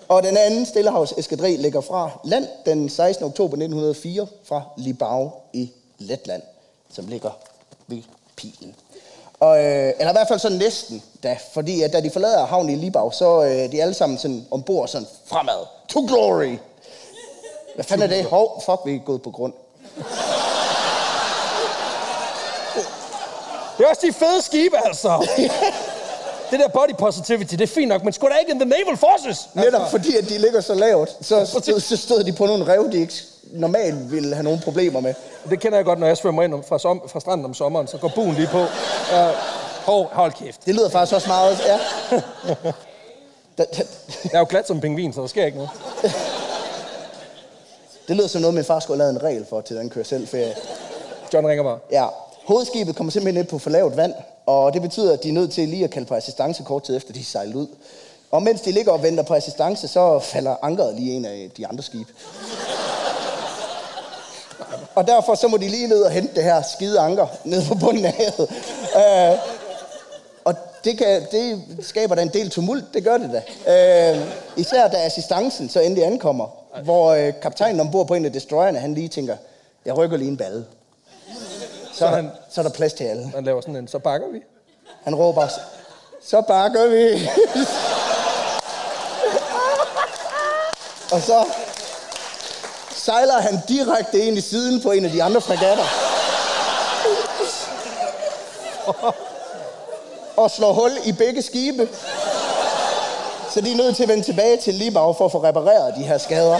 og 0.07 0.23
den 0.23 0.37
anden 0.37 0.65
Stillehavs 0.65 1.13
eskadri 1.17 1.55
ligger 1.55 1.81
fra 1.81 2.09
land 2.23 2.47
den 2.65 2.89
16. 2.89 3.25
oktober 3.25 3.53
1904 3.57 4.27
fra 4.43 4.61
Libau 4.77 5.31
i 5.53 5.71
Letland, 5.97 6.41
som 6.93 7.07
ligger 7.07 7.31
ved 7.87 8.01
pilen. 8.35 8.75
Og, 9.39 9.57
øh, 9.57 9.93
eller 9.99 10.11
i 10.11 10.13
hvert 10.13 10.27
fald 10.27 10.39
sådan 10.39 10.57
næsten, 10.57 11.03
da, 11.23 11.37
fordi 11.53 11.81
at 11.81 11.93
da 11.93 12.01
de 12.01 12.11
forlader 12.11 12.45
havnen 12.45 12.69
i 12.69 12.75
Libau, 12.75 13.11
så 13.11 13.43
øh, 13.43 13.71
de 13.71 13.79
er 13.79 13.81
alle 13.81 13.93
sammen 13.93 14.17
sådan 14.17 14.45
ombord 14.51 14.87
sådan 14.87 15.07
fremad. 15.25 15.65
To 15.89 16.05
glory! 16.07 16.57
Hvad 17.75 17.85
fanden 17.85 18.11
er 18.11 18.15
det? 18.15 18.25
Hov, 18.25 18.63
fuck, 18.65 18.79
vi 18.85 18.95
er 18.95 18.99
gået 18.99 19.21
på 19.21 19.31
grund. 19.31 19.53
Det 23.77 23.85
er 23.85 23.89
også 23.89 24.01
de 24.07 24.13
fede 24.13 24.41
skibe, 24.41 24.77
altså. 24.85 25.27
det 26.51 26.59
der 26.59 26.67
body 26.67 26.95
positivity, 26.99 27.51
det 27.51 27.61
er 27.61 27.67
fint 27.67 27.87
nok, 27.87 28.03
men 28.03 28.13
sgu 28.13 28.27
da 28.27 28.35
ikke 28.35 28.51
in 28.51 28.59
the 28.59 28.69
naval 28.69 28.97
forces. 28.97 29.49
Netop 29.53 29.91
fordi, 29.91 30.17
at 30.17 30.29
de 30.29 30.37
ligger 30.37 30.61
så 30.61 30.73
lavt, 30.73 31.17
så 31.21 31.45
stod, 31.45 31.79
så 31.79 31.97
stod 31.97 32.23
de 32.23 32.33
på 32.33 32.45
nogle 32.45 32.73
rev, 32.73 32.91
de 32.91 32.97
ikke 33.01 33.13
normalt 33.51 34.11
ville 34.11 34.35
have 34.35 34.43
nogen 34.43 34.59
problemer 34.59 34.99
med. 34.99 35.13
Det 35.49 35.59
kender 35.59 35.77
jeg 35.77 35.85
godt, 35.85 35.99
når 35.99 36.07
jeg 36.07 36.17
svømmer 36.17 36.43
ind 36.43 36.63
fra, 36.63 36.79
som, 36.79 37.01
fra 37.07 37.19
stranden 37.19 37.45
om 37.45 37.53
sommeren, 37.53 37.87
så 37.87 37.97
går 37.97 38.11
buen 38.15 38.33
lige 38.33 38.47
på. 38.47 38.61
Uh, 38.61 39.33
hov, 39.85 40.09
hold 40.11 40.31
kæft. 40.31 40.65
Det 40.65 40.75
lyder 40.75 40.89
faktisk 40.89 41.15
også 41.15 41.27
meget... 41.27 41.57
Ja. 41.65 41.79
Jeg 44.23 44.33
er 44.33 44.39
jo 44.39 44.45
glat 44.49 44.67
som 44.67 44.77
en 44.77 44.81
pingvin, 44.81 45.13
så 45.13 45.21
der 45.21 45.27
sker 45.27 45.45
ikke 45.45 45.57
noget. 45.57 45.71
det 48.07 48.15
lyder 48.15 48.27
som 48.27 48.41
noget, 48.41 48.53
min 48.53 48.63
far 48.63 48.79
skulle 48.79 49.03
have 49.03 49.13
lavet 49.13 49.23
en 49.23 49.29
regel 49.29 49.45
for 49.49 49.61
til 49.61 49.75
den 49.75 49.89
kører 49.89 50.05
selv 50.05 50.27
ferie. 50.27 50.55
John 51.33 51.47
ringer 51.47 51.63
mig. 51.63 51.77
Ja. 51.91 52.05
Hovedskibet 52.45 52.95
kommer 52.95 53.11
simpelthen 53.11 53.41
ned 53.41 53.49
på 53.49 53.59
for 53.59 53.69
lavt 53.69 53.97
vand, 53.97 54.13
og 54.45 54.73
det 54.73 54.81
betyder, 54.81 55.13
at 55.13 55.23
de 55.23 55.29
er 55.29 55.33
nødt 55.33 55.51
til 55.51 55.69
lige 55.69 55.83
at 55.83 55.89
kalde 55.89 56.07
på 56.07 56.15
assistance 56.15 56.63
kort 56.63 56.83
tid 56.83 56.97
efter, 56.97 57.13
de 57.13 57.19
er 57.19 57.23
sejlet 57.23 57.55
ud. 57.55 57.67
Og 58.31 58.43
mens 58.43 58.61
de 58.61 58.71
ligger 58.71 58.91
og 58.91 59.03
venter 59.03 59.23
på 59.23 59.33
assistance, 59.33 59.87
så 59.87 60.19
falder 60.19 60.55
ankeret 60.61 60.95
lige 60.95 61.11
en 61.11 61.25
af 61.25 61.49
de 61.57 61.67
andre 61.67 61.83
skibe. 61.83 62.13
Og 64.95 65.07
derfor 65.07 65.35
så 65.35 65.47
må 65.47 65.57
de 65.57 65.67
lige 65.69 65.87
ned 65.87 66.01
og 66.01 66.11
hente 66.11 66.35
det 66.35 66.43
her 66.43 66.61
skide 66.61 66.99
anker 66.99 67.27
ned 67.43 67.67
på 67.67 67.75
bunden 67.75 68.05
af 68.05 68.13
havet. 68.13 68.49
Øh, 69.33 69.39
og 70.45 70.53
det, 70.83 70.97
kan, 70.97 71.25
det 71.31 71.63
skaber 71.81 72.15
da 72.15 72.21
en 72.21 72.29
del 72.29 72.49
tumult, 72.49 72.83
det 72.93 73.03
gør 73.03 73.17
det 73.17 73.41
da. 73.65 74.13
Øh, 74.13 74.21
især 74.57 74.87
da 74.87 74.97
assistancen 74.97 75.69
så 75.69 75.79
endelig 75.79 76.05
ankommer, 76.05 76.47
hvor 76.83 77.11
øh, 77.11 77.33
kaptajnen 77.41 77.79
ombord 77.79 78.07
på 78.07 78.13
en 78.13 78.25
af 78.25 78.33
destroyerne, 78.33 78.79
han 78.79 78.93
lige 78.93 79.07
tænker, 79.07 79.35
jeg 79.85 79.97
rykker 79.97 80.17
lige 80.17 80.27
en 80.29 80.37
balle. 80.37 80.65
Så, 81.93 82.05
der, 82.05 82.11
han- 82.15 82.31
så 82.49 82.61
er 82.61 82.63
der 82.63 82.71
plads 82.71 82.93
til 82.93 83.03
alle. 83.03 83.31
Han 83.35 83.43
laver 83.43 83.61
sådan 83.61 83.75
en, 83.75 83.87
så 83.87 83.99
bakker 83.99 84.27
vi. 84.31 84.39
Han 85.03 85.15
råber, 85.15 85.47
så 86.25 86.41
bakker 86.41 86.87
vi. 86.87 87.29
og 91.15 91.21
så 91.21 91.45
sejler 93.05 93.39
han 93.39 93.59
direkte 93.67 94.19
ind 94.19 94.37
i 94.37 94.41
siden 94.41 94.81
på 94.81 94.91
en 94.91 95.05
af 95.05 95.11
de 95.11 95.23
andre 95.23 95.41
fregatter. 95.41 95.83
og 100.37 100.51
slår 100.51 100.73
hul 100.73 100.91
i 101.05 101.11
begge 101.11 101.41
skibe. 101.41 101.89
Så 103.53 103.61
de 103.61 103.71
er 103.71 103.77
nødt 103.77 103.95
til 103.95 104.03
at 104.03 104.09
vende 104.09 104.23
tilbage 104.23 104.57
til 104.57 104.73
Libau 104.73 105.13
for 105.13 105.25
at 105.25 105.31
få 105.31 105.43
repareret 105.43 105.93
de 105.97 106.03
her 106.03 106.17
skader. 106.17 106.59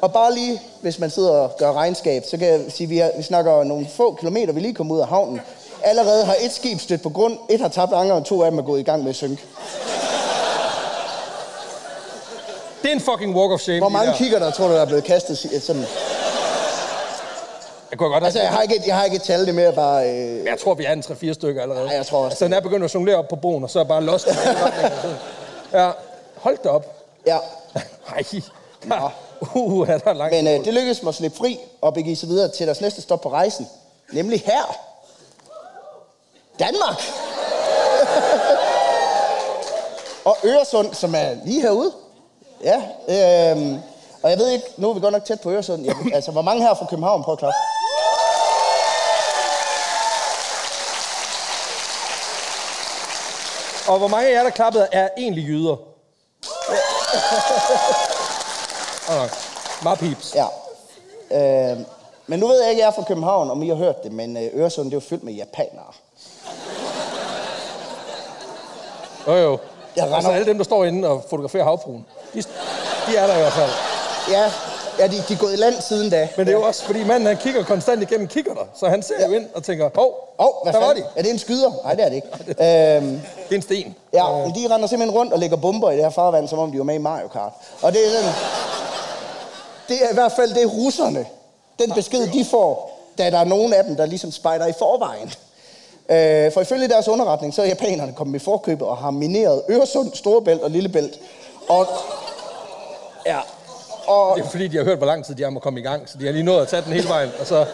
Og 0.00 0.12
bare 0.12 0.34
lige, 0.34 0.62
hvis 0.80 0.98
man 0.98 1.10
sidder 1.10 1.30
og 1.30 1.56
gør 1.56 1.72
regnskab, 1.72 2.24
så 2.30 2.36
kan 2.36 2.48
jeg 2.48 2.60
sige, 2.68 2.84
at 2.84 2.90
vi, 2.90 2.98
har, 2.98 3.10
vi 3.16 3.22
snakker 3.22 3.64
nogle 3.64 3.88
få 3.96 4.14
kilometer, 4.14 4.52
vi 4.52 4.60
lige 4.60 4.74
kom 4.74 4.90
ud 4.90 5.00
af 5.00 5.06
havnen. 5.06 5.40
Allerede 5.82 6.24
har 6.24 6.36
et 6.40 6.52
skib 6.52 6.80
stødt 6.80 7.02
på 7.02 7.08
grund, 7.08 7.38
et 7.50 7.60
har 7.60 7.68
tabt 7.68 7.92
anker, 7.92 8.14
og 8.14 8.24
to 8.24 8.42
af 8.42 8.50
dem 8.50 8.58
er 8.58 8.62
gået 8.62 8.80
i 8.80 8.82
gang 8.82 9.02
med 9.02 9.10
at 9.10 9.16
synke. 9.16 9.42
Det 12.82 12.88
er 12.90 12.94
en 12.94 13.00
fucking 13.00 13.36
walk 13.36 13.52
of 13.52 13.60
shame. 13.60 13.78
Hvor 13.78 13.88
mange 13.88 14.12
kigger 14.14 14.38
der, 14.38 14.50
tror 14.50 14.66
du, 14.68 14.74
der 14.74 14.80
er 14.80 14.84
blevet 14.86 15.04
kastet? 15.04 15.62
Sådan. 15.62 15.84
Jeg 17.90 17.98
kunne 17.98 18.08
godt 18.08 18.24
Altså, 18.24 18.40
jeg 18.40 18.48
har 18.50 18.62
ikke, 18.62 18.82
jeg 18.86 18.96
har 18.96 19.04
ikke 19.04 19.16
et 19.16 19.22
tal, 19.22 19.46
det 19.46 19.54
mere 19.54 19.72
bare... 19.72 20.10
Øh, 20.10 20.44
Jeg 20.44 20.58
tror, 20.64 20.74
vi 20.74 20.84
er 20.84 20.92
en 20.92 21.04
3-4 21.06 21.32
stykker 21.32 21.62
allerede. 21.62 21.86
Nej, 21.86 21.96
jeg 21.96 22.06
tror 22.06 22.18
også 22.18 22.30
Altså, 22.32 22.44
den 22.44 22.52
er 22.52 22.60
begyndt 22.60 22.84
at 22.84 22.94
jonglere 22.94 23.16
op 23.16 23.28
på 23.28 23.36
broen, 23.36 23.64
og 23.64 23.70
så 23.70 23.80
er 23.80 23.84
bare 23.84 24.02
lost. 24.02 24.26
retninger. 24.28 25.14
ja, 25.72 25.90
hold 26.36 26.58
da 26.64 26.68
op. 26.68 26.96
ja. 27.26 27.38
Nej, 28.84 28.88
der, 28.88 29.12
uh, 29.54 29.88
er 29.88 29.98
der 29.98 30.12
langt. 30.12 30.34
Men 30.34 30.46
øh, 30.58 30.64
det 30.64 30.74
lykkedes 30.74 31.02
mig 31.02 31.08
at 31.08 31.14
slippe 31.14 31.36
fri 31.38 31.58
og 31.80 31.94
begive 31.94 32.16
sig 32.16 32.28
videre 32.28 32.48
til 32.50 32.66
deres 32.66 32.80
næste 32.80 33.02
stop 33.02 33.20
på 33.20 33.30
rejsen. 33.30 33.68
Nemlig 34.12 34.42
her. 34.46 34.76
Danmark. 36.58 37.02
og 40.24 40.36
Øresund, 40.44 40.94
som 40.94 41.14
er 41.14 41.34
lige 41.44 41.60
herude. 41.62 41.92
Ja, 42.62 42.76
øh, 43.08 43.78
og 44.22 44.30
jeg 44.30 44.38
ved 44.38 44.48
ikke, 44.50 44.64
nu 44.76 44.90
er 44.90 44.94
vi 44.94 45.00
godt 45.00 45.12
nok 45.12 45.24
tæt 45.24 45.40
på 45.40 45.50
Øresund. 45.50 45.84
Jeg, 45.84 45.94
altså, 46.14 46.30
hvor 46.30 46.42
mange 46.42 46.62
her 46.62 46.74
fra 46.74 46.86
København 46.90 47.22
prøver 47.22 47.36
at 47.36 47.38
klappe? 47.38 47.54
Og 53.88 53.98
hvor 53.98 54.08
mange 54.08 54.28
af 54.28 54.32
jer, 54.34 54.42
der 54.42 54.50
klappede, 54.50 54.88
er 54.92 55.08
egentlig 55.18 55.44
jyder? 55.46 55.76
Godt 59.06 59.18
nok. 59.20 59.30
Meget 59.82 59.98
peeps. 59.98 60.34
Ja. 60.34 60.46
Øh, 61.72 61.78
men 62.26 62.40
nu 62.40 62.46
ved 62.46 62.60
jeg 62.62 62.70
ikke, 62.70 62.82
at 62.82 62.86
jeg 62.86 62.90
er 62.90 62.94
fra 63.02 63.08
København, 63.08 63.50
om 63.50 63.62
I 63.62 63.68
har 63.68 63.74
hørt 63.74 64.04
det, 64.04 64.12
men 64.12 64.36
øh, 64.36 64.42
Øresund 64.54 64.84
det 64.86 64.92
er 64.92 64.96
jo 64.96 65.00
fyldt 65.08 65.24
med 65.24 65.32
japanere. 65.32 65.92
Jo, 69.26 69.32
jo. 69.34 69.58
Jeg 69.96 70.04
render- 70.04 70.16
Altså 70.16 70.30
alle 70.30 70.46
dem, 70.46 70.56
der 70.56 70.64
står 70.64 70.84
inde 70.84 71.08
og 71.08 71.24
fotograferer 71.30 71.64
havfruen, 71.64 72.06
de, 72.34 72.42
de 73.06 73.16
er 73.16 73.26
der 73.26 73.36
i 73.36 73.40
hvert 73.40 73.52
fald. 73.52 73.70
Ja, 74.30 74.50
ja 74.98 75.06
de, 75.06 75.16
de 75.28 75.32
er 75.34 75.38
gået 75.38 75.52
i 75.52 75.56
land 75.56 75.74
siden 75.80 76.10
da. 76.10 76.28
Men 76.36 76.46
det 76.46 76.52
er 76.52 76.58
jo 76.58 76.64
også, 76.64 76.84
fordi 76.84 77.04
manden 77.04 77.26
han 77.26 77.36
kigger 77.36 77.64
konstant 77.64 78.02
igennem 78.02 78.28
kigger 78.28 78.54
der, 78.54 78.64
så 78.74 78.88
han 78.88 79.02
ser 79.02 79.14
ja. 79.20 79.26
jo 79.26 79.32
ind 79.32 79.46
og 79.54 79.62
tænker, 79.64 79.90
hov, 79.94 80.34
Åh, 80.38 80.46
oh, 80.46 80.52
hvad 80.62 80.72
der 80.72 80.78
var 80.78 80.86
fanden? 80.86 81.04
de. 81.04 81.08
Er 81.16 81.22
det 81.22 81.30
en 81.30 81.38
skyder? 81.38 81.72
Nej, 81.84 81.94
det 81.94 82.04
er 82.04 82.08
det 82.08 82.16
ikke. 82.16 82.28
øhm, 82.96 83.20
Det 83.48 83.50
er 83.50 83.54
en 83.56 83.62
sten. 83.62 83.94
ja, 84.12 84.32
men 84.32 84.54
de 84.54 84.74
render 84.74 84.86
simpelthen 84.88 85.18
rundt 85.18 85.32
og 85.32 85.38
lægger 85.38 85.56
bomber 85.56 85.90
i 85.90 85.94
det 85.94 86.02
her 86.04 86.10
farvand, 86.10 86.48
som 86.48 86.58
om 86.58 86.72
de 86.72 86.78
var 86.78 86.84
med 86.84 86.94
i 86.94 86.98
Mario 86.98 87.28
Kart. 87.28 87.52
Og 87.82 87.92
det 87.92 88.06
er 88.06 88.10
sådan... 88.10 88.32
Det 89.88 90.04
er 90.04 90.10
i 90.10 90.14
hvert 90.14 90.32
fald 90.32 90.54
det 90.54 90.62
er 90.62 90.66
russerne. 90.66 91.26
Den 91.78 91.92
besked, 91.92 92.26
de 92.26 92.44
får, 92.44 92.98
da 93.18 93.30
der 93.30 93.38
er 93.38 93.44
nogen 93.44 93.72
af 93.72 93.84
dem, 93.84 93.96
der 93.96 94.06
ligesom 94.06 94.30
spejder 94.32 94.66
i 94.66 94.72
forvejen. 94.78 95.32
Øh, 96.08 96.52
for 96.52 96.60
ifølge 96.60 96.88
deres 96.88 97.08
underretning, 97.08 97.54
så 97.54 97.62
er 97.62 97.66
japanerne 97.66 98.12
kommet 98.12 98.40
i 98.40 98.44
forkøbet 98.44 98.86
og 98.86 98.96
har 98.96 99.10
mineret 99.10 99.62
Øresund, 99.70 100.12
Storebælt 100.14 100.62
og 100.62 100.70
Lillebælt. 100.70 101.20
Og, 101.68 101.86
ja, 103.26 103.38
og, 104.06 104.36
Det 104.36 104.44
er 104.44 104.48
fordi, 104.50 104.68
de 104.68 104.76
har 104.76 104.84
hørt, 104.84 104.98
hvor 104.98 105.06
lang 105.06 105.24
tid 105.24 105.34
de 105.34 105.42
har 105.42 105.50
må 105.50 105.60
komme 105.60 105.80
i 105.80 105.82
gang, 105.82 106.08
så 106.08 106.18
de 106.20 106.24
har 106.26 106.32
lige 106.32 106.42
nået 106.44 106.62
at 106.62 106.68
tage 106.68 106.82
den 106.82 106.92
hele 106.92 107.08
vejen, 107.08 107.30
og 107.40 107.46
så, 107.46 107.66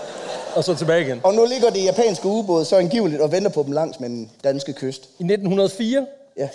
og 0.54 0.64
så 0.64 0.74
tilbage 0.74 1.02
igen. 1.02 1.20
og 1.24 1.34
nu 1.34 1.44
ligger 1.44 1.70
det 1.70 1.84
japanske 1.84 2.26
ubåd 2.28 2.64
så 2.64 2.76
angiveligt 2.76 3.20
og 3.22 3.32
venter 3.32 3.50
på 3.50 3.62
dem 3.62 3.72
langs 3.72 4.00
med 4.00 4.08
den 4.08 4.30
danske 4.44 4.72
kyst. 4.72 5.02
I 5.18 5.22
1904, 5.24 6.06
Ja. 6.38 6.48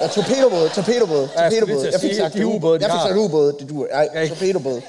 Ja, 0.00 0.06
torpedobåde, 0.06 0.68
torpedobåde, 0.68 1.28
Ja, 1.36 1.42
jeg 1.42 2.00
fik 2.00 2.14
sagt 2.16 2.34
de 2.34 2.46
ubåde, 2.46 2.80
Jeg 2.82 2.90
fik 2.92 3.00
sagt 3.02 3.16
ubåde, 3.16 3.56
det 3.60 3.68
duer. 3.68 3.86
Ej, 3.90 4.08
Ja. 4.14 4.28
torpedobåde. 4.28 4.82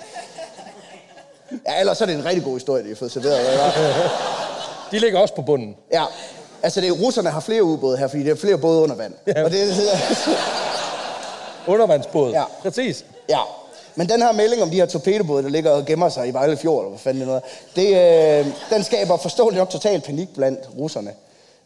Ja, 1.67 1.79
ellers 1.79 2.01
er 2.01 2.05
det 2.05 2.15
en 2.15 2.25
rigtig 2.25 2.43
god 2.43 2.53
historie, 2.53 2.83
de 2.83 2.87
har 2.89 2.95
fået 2.95 3.11
serveret. 3.11 3.39
De 4.91 4.99
ligger 4.99 5.19
også 5.19 5.33
på 5.35 5.41
bunden. 5.41 5.75
Ja, 5.93 6.03
altså 6.63 6.81
det 6.81 6.89
er, 6.89 6.93
russerne 6.93 7.29
har 7.29 7.39
flere 7.39 7.63
ubåde 7.63 7.97
her, 7.97 8.07
fordi 8.07 8.23
der 8.23 8.31
er 8.31 8.35
flere 8.35 8.57
både 8.57 8.81
under 8.81 8.95
vand. 8.95 9.13
Ja. 9.27 9.43
Og 9.43 9.51
det, 9.51 9.59
Undervandsbåd. 11.67 12.31
Ja. 12.31 12.43
Præcis. 12.61 13.05
ja, 13.29 13.39
men 13.95 14.09
den 14.09 14.21
her 14.21 14.31
melding 14.31 14.61
om 14.61 14.69
de 14.69 14.75
her 14.75 14.85
torpedobåde, 14.85 15.43
der 15.43 15.49
ligger 15.49 15.71
og 15.71 15.85
gemmer 15.85 16.09
sig 16.09 16.27
i 16.27 16.31
Vejle 16.31 16.57
Fjord, 16.57 16.79
eller 16.79 16.89
hvad 16.89 16.99
fanden 16.99 17.27
det 17.75 17.95
er, 17.95 18.41
det, 18.43 18.45
øh, 18.45 18.53
den 18.69 18.83
skaber 18.83 19.17
forståeligt 19.17 19.59
nok 19.59 19.69
total 19.69 20.01
panik 20.01 20.33
blandt 20.35 20.59
russerne. 20.77 21.13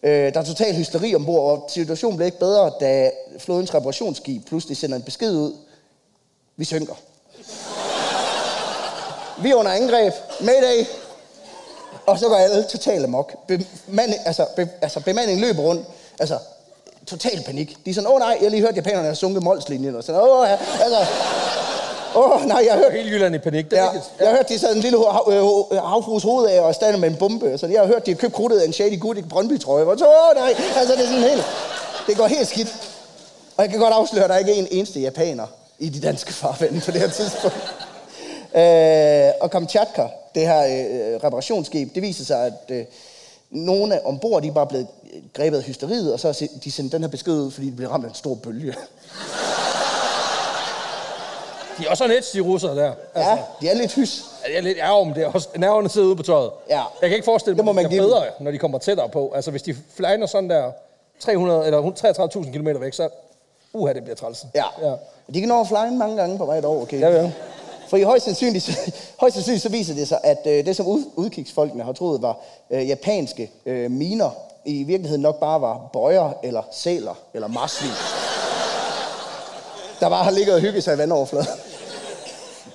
Øh, 0.04 0.34
der 0.34 0.39
er 0.39 0.43
total 0.43 0.76
hysteri 0.76 1.16
ombord, 1.16 1.52
og 1.52 1.70
situationen 1.70 2.18
blev 2.18 2.26
ikke 2.26 2.39
bedre, 2.39 2.72
da 2.80 3.12
flådens 3.39 3.74
reparationsskib 3.74 4.47
pludselig 4.47 4.78
sender 4.78 4.95
en 4.95 5.02
besked 5.02 5.32
ud. 5.32 5.54
Vi 6.58 6.66
synker. 6.66 6.93
Vi 9.41 9.52
er 9.52 9.56
under 9.56 9.72
angreb. 9.72 10.14
Mayday. 10.41 10.86
Og 12.06 12.20
så 12.20 12.28
går 12.28 12.36
alle 12.36 12.64
totalt 12.64 13.04
amok. 13.04 13.34
Bemand, 13.47 14.14
altså, 14.26 14.45
be, 14.56 14.70
altså, 14.82 15.00
bemandingen 15.00 15.47
løber 15.47 15.62
rundt. 15.62 15.88
Altså, 16.20 16.38
total 17.10 17.43
panik. 17.45 17.78
De 17.86 17.89
er 17.89 17.93
sådan, 17.93 18.07
åh 18.07 18.14
oh, 18.14 18.20
nej, 18.20 18.38
jeg 18.41 18.51
lige 18.51 18.62
hørt, 18.62 18.76
japanerne 18.76 19.07
har 19.07 19.14
sunket 19.16 19.43
Molslinjen. 19.43 19.95
Og 19.95 20.03
sådan, 20.03 20.22
åh 20.22 20.39
oh, 20.39 20.47
ja, 20.49 20.57
altså, 20.84 20.99
åh 22.16 22.32
oh, 22.32 22.45
nej, 22.47 22.62
jeg 22.66 22.74
har 22.74 22.80
hørt, 22.80 22.91
Hele 22.93 23.10
Jylland 23.10 23.36
i 23.36 23.38
panik. 23.38 23.72
Det 23.72 23.80
er 23.80 23.84
Ja, 23.84 23.88
rigtigt. 23.91 24.12
jeg 24.20 24.28
har 24.28 24.36
hørt, 24.36 24.49
de 24.49 24.60
sad 24.60 24.76
en 24.76 24.82
lille 24.82 24.97
hav, 25.12 25.68
øh, 25.72 25.78
havfrues 25.78 26.24
hoved 26.24 26.47
af 26.49 26.60
og 26.62 26.76
standet 26.76 26.99
med 27.01 27.10
en 27.10 27.16
bombe. 27.16 27.57
Så 27.57 27.68
jeg 27.68 27.80
har 27.82 27.88
hørt, 27.88 28.05
de 28.05 28.12
har 28.12 28.18
købt 28.18 28.34
krudtet 28.34 28.60
af 28.60 28.66
en 28.66 28.74
Shady 28.74 28.99
Good 28.99 29.24
Brøndby-trøje. 29.30 29.86
Og 29.86 29.99
så, 29.99 30.05
åh 30.07 30.36
nej, 30.36 30.53
altså 30.78 30.93
det 30.93 31.03
er 31.03 31.07
sådan 31.07 31.24
helt, 31.24 31.43
det 32.07 32.18
går 32.18 32.28
helt 32.28 32.47
skidt. 32.47 32.76
Og 33.57 33.64
jeg 33.64 33.72
kan 33.72 33.80
godt 33.80 33.93
afsløre, 33.93 34.24
at 34.24 34.30
der 34.30 34.38
ikke 34.38 34.51
er 34.51 34.55
en 34.55 34.68
eneste 34.72 34.99
japaner 34.99 35.45
i 35.80 35.89
de 35.89 35.99
danske 36.07 36.34
farvande 36.34 36.82
på 36.86 36.91
det 36.91 37.01
her 37.01 37.10
tidspunkt. 37.10 37.55
Øh, 38.55 39.30
og 39.41 39.51
Kamchatka, 39.51 40.03
det 40.36 40.47
her 40.47 40.60
øh, 40.66 41.20
reparationsskib, 41.24 41.95
det 41.95 42.03
viser 42.03 42.26
sig, 42.26 42.45
at 42.45 42.53
øh, 42.76 42.86
nogle 43.51 43.95
af 43.95 44.01
ombord, 44.05 44.41
de 44.41 44.47
er 44.47 44.51
bare 44.51 44.68
blevet 44.68 44.88
grebet 45.34 45.57
af 45.57 45.64
hysteriet, 45.64 46.14
og 46.14 46.20
så 46.20 46.28
har 46.28 46.47
de 46.64 46.72
sendt 46.72 46.91
den 46.91 47.01
her 47.01 47.10
besked 47.10 47.34
ud, 47.34 47.51
fordi 47.51 47.68
de 47.68 47.76
blev 47.76 47.89
ramt 47.89 48.05
af 48.05 48.10
en 48.10 48.16
stor 48.16 48.36
bølge. 48.36 48.74
De 51.80 51.86
er 51.86 51.89
også 51.89 52.07
net, 52.07 52.30
de 52.34 52.39
russere 52.39 52.76
der. 52.76 52.93
Altså, 53.16 53.32
Ja, 53.32 53.38
de 53.62 53.70
er 53.70 53.74
lidt 53.76 53.93
hys. 53.93 54.24
Jeg 54.47 54.57
er 54.57 54.62
lidt 54.62 54.78
ærger 54.78 55.01
om 55.01 55.14
det. 55.14 55.24
er 55.24 55.28
Også, 55.28 55.49
nerverne 55.57 55.89
sidder 55.89 56.07
ude 56.07 56.16
på 56.16 56.24
tøjet. 56.24 56.51
Ja. 56.70 56.82
Jeg 57.01 57.10
kan 57.10 57.12
ikke 57.12 57.26
forestille 57.26 57.57
Det 57.57 57.66
mig, 57.66 57.76
må 57.76 57.82
at 57.82 57.91
det 57.91 57.97
er 57.97 58.01
bedre, 58.01 58.24
når 58.39 58.51
de 58.51 58.57
kommer 58.57 58.78
tættere 58.78 59.10
på. 59.10 59.32
Altså, 59.36 59.51
hvis 59.51 59.62
de 59.62 59.76
flyner 59.95 60.26
sådan 60.26 60.49
der 60.49 60.72
300 61.20 61.66
eller 61.66 61.82
33.000 61.82 62.51
km 62.51 62.68
væk, 62.82 62.93
så 62.93 63.10
uha, 63.74 63.93
det 63.93 64.03
bliver 64.03 64.16
træls. 64.16 64.45
Ja. 64.55 64.64
ja. 64.82 64.89
ja. 64.89 64.95
De 65.34 65.39
kan 65.39 65.49
nå 65.49 65.62
at 65.62 65.68
flyne 65.68 65.97
mange 65.97 66.18
gange 66.18 66.38
på 66.38 66.45
vej 66.45 66.62
år, 66.64 66.82
okay? 66.82 66.99
Ja, 66.99 67.07
vel. 67.07 67.34
For 67.89 67.97
i 67.97 68.01
højst 68.01 68.26
sandsynligt, 68.26 68.70
højst 69.22 69.34
sandsynligt 69.34 69.64
så 69.64 69.70
viser 69.70 69.93
det 69.93 70.07
sig, 70.07 70.20
at 70.24 70.39
øh, 70.45 70.66
det, 70.66 70.76
som 70.76 70.88
ud, 70.88 71.03
udkigsfolkene 71.16 71.84
har 71.84 71.93
troet 71.93 72.22
var 72.22 72.38
øh, 72.70 72.88
japanske 72.88 73.51
øh, 73.66 73.91
miner, 73.91 74.30
i 74.70 74.84
virkeligheden 74.84 75.22
nok 75.22 75.39
bare 75.39 75.61
var 75.61 75.89
bøjer, 75.93 76.32
eller 76.43 76.61
sæler, 76.72 77.15
eller 77.34 77.47
marsvin. 77.47 77.91
Der 79.99 80.09
bare 80.09 80.24
har 80.24 80.32
ligget 80.32 80.55
og 80.55 80.61
hygget 80.61 80.84
sig 80.84 80.95
i 80.95 80.97
vandoverfladen. 80.97 81.47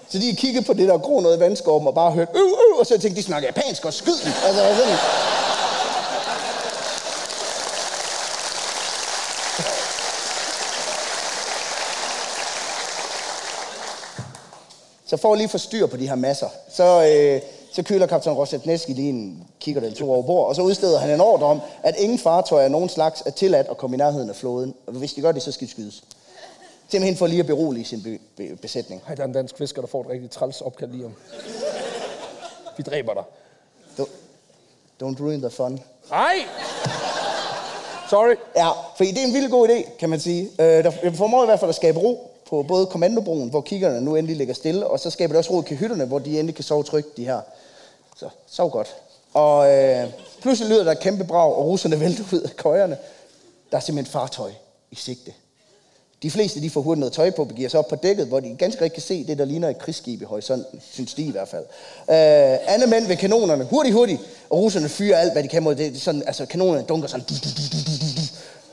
Så 0.08 0.18
de 0.18 0.36
kiggede 0.36 0.64
på 0.64 0.72
det 0.72 0.88
der 0.88 0.98
grå 0.98 1.20
noget 1.20 1.36
i 1.36 1.40
vandskorben 1.40 1.88
og 1.88 1.94
bare 1.94 2.10
hørte, 2.10 2.32
øh, 2.34 2.42
øh, 2.42 2.78
og 2.78 2.86
så 2.86 2.98
tænkte 2.98 3.10
de, 3.10 3.16
de 3.16 3.22
snakker 3.22 3.48
japansk 3.48 3.84
og 3.84 3.92
skyd 3.92 4.18
dem. 4.24 4.32
Altså 4.44 4.62
sådan. 4.76 4.96
Så 15.06 15.16
for 15.16 15.32
at 15.32 15.38
lige 15.38 15.48
få 15.48 15.58
styr 15.58 15.86
på 15.86 15.96
de 15.96 16.08
her 16.08 16.14
masser, 16.14 16.48
så, 16.68 16.84
øh, 16.84 17.40
så 17.74 17.82
køler 17.82 18.06
kaptajn 18.06 18.36
Rosetneski 18.36 18.92
lige 18.92 19.08
en 19.08 19.46
kigger 19.60 19.80
den 19.80 19.94
to 19.94 20.12
over 20.12 20.22
bord, 20.22 20.48
og 20.48 20.56
så 20.56 20.62
udsteder 20.62 20.98
han 20.98 21.10
en 21.10 21.20
ordre 21.20 21.46
om, 21.46 21.60
at 21.82 21.96
ingen 21.98 22.18
fartøjer 22.18 22.64
af 22.64 22.70
nogen 22.70 22.88
slags 22.88 23.22
er 23.26 23.30
tilladt 23.30 23.66
at 23.70 23.76
komme 23.76 23.96
i 23.96 23.98
nærheden 23.98 24.30
af 24.30 24.36
flåden. 24.36 24.74
Og 24.86 24.92
hvis 24.92 25.12
de 25.12 25.20
gør 25.20 25.32
det, 25.32 25.42
så 25.42 25.52
skal 25.52 25.66
de 25.66 25.70
skydes. 25.72 26.04
Simpelthen 26.88 27.16
for 27.16 27.26
lige 27.26 27.40
at 27.40 27.46
berolige 27.46 27.84
sin 27.84 28.02
be- 28.02 28.18
be- 28.36 28.56
besætning. 28.56 29.02
Hej, 29.06 29.14
der 29.14 29.22
er 29.22 29.26
en 29.26 29.32
dansk 29.32 29.58
fisker, 29.58 29.82
der 29.82 29.88
får 29.88 30.00
et 30.00 30.08
rigtig 30.10 30.30
træls 30.30 30.60
opkald 30.60 30.90
lige 30.92 31.04
om. 31.04 31.14
Vi 32.76 32.82
dræber 32.82 33.14
dig. 33.14 33.22
Don't, 33.98 34.10
don't 35.02 35.22
ruin 35.22 35.40
the 35.40 35.50
fun. 35.50 35.80
Nej! 36.10 36.34
Sorry. 38.10 38.34
Ja, 38.56 38.68
fordi 38.96 39.10
det 39.10 39.22
er 39.22 39.26
en 39.26 39.34
vildt 39.34 39.50
god 39.50 39.68
idé, 39.68 39.96
kan 39.98 40.08
man 40.08 40.20
sige. 40.20 40.42
Øh, 40.58 40.84
der 40.84 41.12
formår 41.14 41.42
i 41.42 41.46
hvert 41.46 41.60
fald 41.60 41.68
at 41.68 41.74
skabe 41.74 41.98
ro 41.98 42.30
på 42.48 42.62
både 42.62 42.86
kommandobroen, 42.86 43.48
hvor 43.48 43.60
kiggerne 43.60 44.00
nu 44.00 44.16
endelig 44.16 44.36
ligger 44.36 44.54
stille, 44.54 44.86
og 44.86 45.00
så 45.00 45.10
skaber 45.10 45.32
det 45.32 45.38
også 45.38 45.50
ro 45.50 45.62
i 45.62 45.64
kahytterne, 45.66 46.04
hvor 46.04 46.18
de 46.18 46.30
endelig 46.38 46.54
kan 46.54 46.64
sove 46.64 46.82
trygt, 46.82 47.16
de 47.16 47.24
her. 47.24 47.40
Så 48.16 48.28
sov 48.46 48.70
godt. 48.70 48.96
Og 49.32 49.72
øh, 49.72 50.06
pludselig 50.42 50.70
lyder 50.70 50.84
der 50.84 50.92
et 50.92 51.00
kæmpe 51.00 51.24
brag, 51.24 51.54
og 51.54 51.66
russerne 51.66 52.00
vælter 52.00 52.24
ud 52.32 52.40
af 52.40 52.56
køjerne. 52.56 52.98
Der 53.70 53.76
er 53.76 53.80
simpelthen 53.80 54.12
fartøj 54.12 54.50
i 54.90 54.94
sigte. 54.94 55.32
De 56.22 56.30
fleste 56.30 56.60
de 56.60 56.70
får 56.70 56.80
hurtigt 56.80 57.00
noget 57.00 57.12
tøj 57.12 57.30
på 57.30 57.42
og 57.42 57.48
begiver 57.48 57.68
sig 57.68 57.78
op 57.80 57.88
på 57.88 57.96
dækket, 57.96 58.26
hvor 58.26 58.40
de 58.40 58.56
ganske 58.58 58.84
rigtigt 58.84 58.94
kan 58.94 59.02
se 59.02 59.26
det, 59.26 59.38
der 59.38 59.44
ligner 59.44 59.68
et 59.68 59.78
krigsskib 59.78 60.22
i 60.22 60.24
horisonten, 60.24 60.80
synes 60.92 61.14
de 61.14 61.22
i 61.22 61.30
hvert 61.30 61.48
fald. 61.48 61.64
Øh, 62.10 62.74
andre 62.74 62.86
mænd 62.86 63.06
ved 63.06 63.16
kanonerne, 63.16 63.64
hurtigt, 63.64 63.94
hurtigt, 63.94 64.20
og 64.50 64.58
russerne 64.58 64.88
fyrer 64.88 65.18
alt, 65.18 65.32
hvad 65.32 65.42
de 65.42 65.48
kan 65.48 65.62
mod 65.62 65.74
det. 65.74 66.00
Sådan, 66.00 66.22
altså 66.26 66.46
kanonerne 66.46 66.82
dunker 66.82 67.08
sådan, 67.08 67.26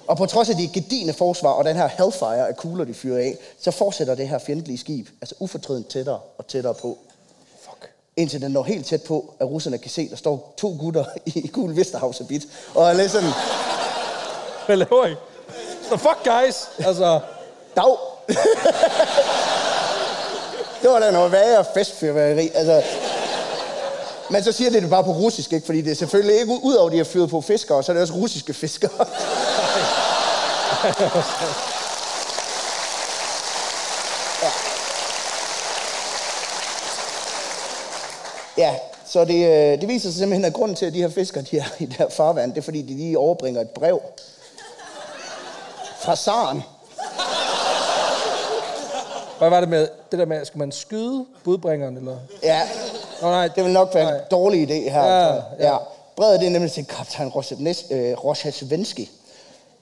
Og 0.07 0.17
på 0.17 0.25
trods 0.25 0.49
af 0.49 0.55
de 0.55 0.67
gedigende 0.67 1.13
forsvar 1.13 1.49
og 1.49 1.65
den 1.65 1.75
her 1.75 1.87
hellfire 1.87 2.47
af 2.47 2.57
kugler, 2.57 2.85
de 2.85 2.93
fyrer 2.93 3.17
af, 3.17 3.37
så 3.59 3.71
fortsætter 3.71 4.15
det 4.15 4.27
her 4.27 4.39
fjendtlige 4.39 4.77
skib, 4.77 5.07
altså 5.21 5.35
ufortrødent 5.39 5.87
tættere 5.89 6.19
og 6.37 6.47
tættere 6.47 6.73
på. 6.73 6.97
Indtil 8.21 8.41
den 8.41 8.51
når 8.51 8.63
helt 8.63 8.85
tæt 8.85 9.01
på, 9.03 9.33
at 9.39 9.47
russerne 9.47 9.77
kan 9.77 9.91
se, 9.91 10.09
der 10.09 10.15
står 10.15 10.53
to 10.57 10.77
gutter 10.79 11.05
i 11.25 11.47
gul 11.47 11.75
Vesterhavsabit. 11.75 12.43
Og 12.75 12.89
er 12.89 12.93
lidt 12.93 13.11
sådan, 13.11 13.29
Hvad 14.65 14.75
laver 14.75 15.05
I? 15.05 15.15
The 15.87 15.97
fuck, 15.97 16.17
guys? 16.23 16.69
Altså, 16.87 17.19
dag! 17.75 17.97
det 20.81 20.89
var 20.89 20.99
da 20.99 21.11
noget 21.11 21.31
værre 21.31 21.65
festfyrværkeri. 21.73 22.51
Altså, 22.53 22.83
men 24.29 24.43
så 24.43 24.51
siger 24.51 24.69
det 24.69 24.81
det 24.81 24.89
bare 24.89 25.03
på 25.03 25.11
russisk, 25.11 25.53
ikke? 25.53 25.65
Fordi 25.65 25.81
det 25.81 25.91
er 25.91 25.95
selvfølgelig 25.95 26.39
ikke 26.39 26.59
ud 26.63 26.73
over, 26.73 26.89
de 26.89 26.97
har 26.97 27.03
fyret 27.03 27.29
på 27.29 27.41
fiskere, 27.41 27.83
så 27.83 27.91
er 27.91 27.93
det 27.93 28.01
også 28.01 28.13
russiske 28.13 28.53
fiskere. 28.53 28.91
ja. 34.43 34.70
Ja, 38.61 38.75
så 39.05 39.25
det, 39.25 39.45
øh, 39.45 39.81
det 39.81 39.87
viser 39.87 40.09
sig 40.09 40.17
simpelthen, 40.19 40.45
at 40.45 40.53
grunden 40.53 40.75
til, 40.75 40.85
at 40.85 40.93
de 40.93 41.01
her 41.01 41.09
fiskere 41.09 41.43
de 41.51 41.57
er 41.57 41.63
i 41.79 41.85
det 41.85 41.93
her 41.95 42.09
farvand, 42.09 42.51
det 42.53 42.57
er, 42.57 42.61
fordi 42.61 42.81
de 42.81 42.93
lige 42.93 43.17
overbringer 43.17 43.61
et 43.61 43.69
brev 43.69 44.01
fra 45.99 46.15
Saren. 46.15 46.63
hvad 49.37 49.49
var 49.49 49.59
det 49.59 49.69
med 49.69 49.87
det 50.11 50.19
der 50.19 50.25
med, 50.25 50.45
skal 50.45 50.59
man 50.59 50.71
skyde 50.71 51.25
budbringeren, 51.43 51.97
eller? 51.97 52.17
Ja, 52.43 52.61
Nå, 53.21 53.29
nej, 53.29 53.47
det 53.47 53.63
vil 53.63 53.73
nok 53.73 53.93
være 53.93 54.03
en 54.03 54.13
Nej. 54.13 54.23
dårlig 54.31 54.69
idé 54.69 54.89
her. 54.89 55.03
Ja, 55.05 55.33
ja. 55.35 55.41
ja. 55.59 55.77
Brevet 56.15 56.39
det 56.39 56.45
er 56.45 56.51
nemlig 56.51 56.71
til 56.71 56.85
kaptajn 56.85 57.27
Roshetnes- 57.27 57.93
øh, 57.93 58.15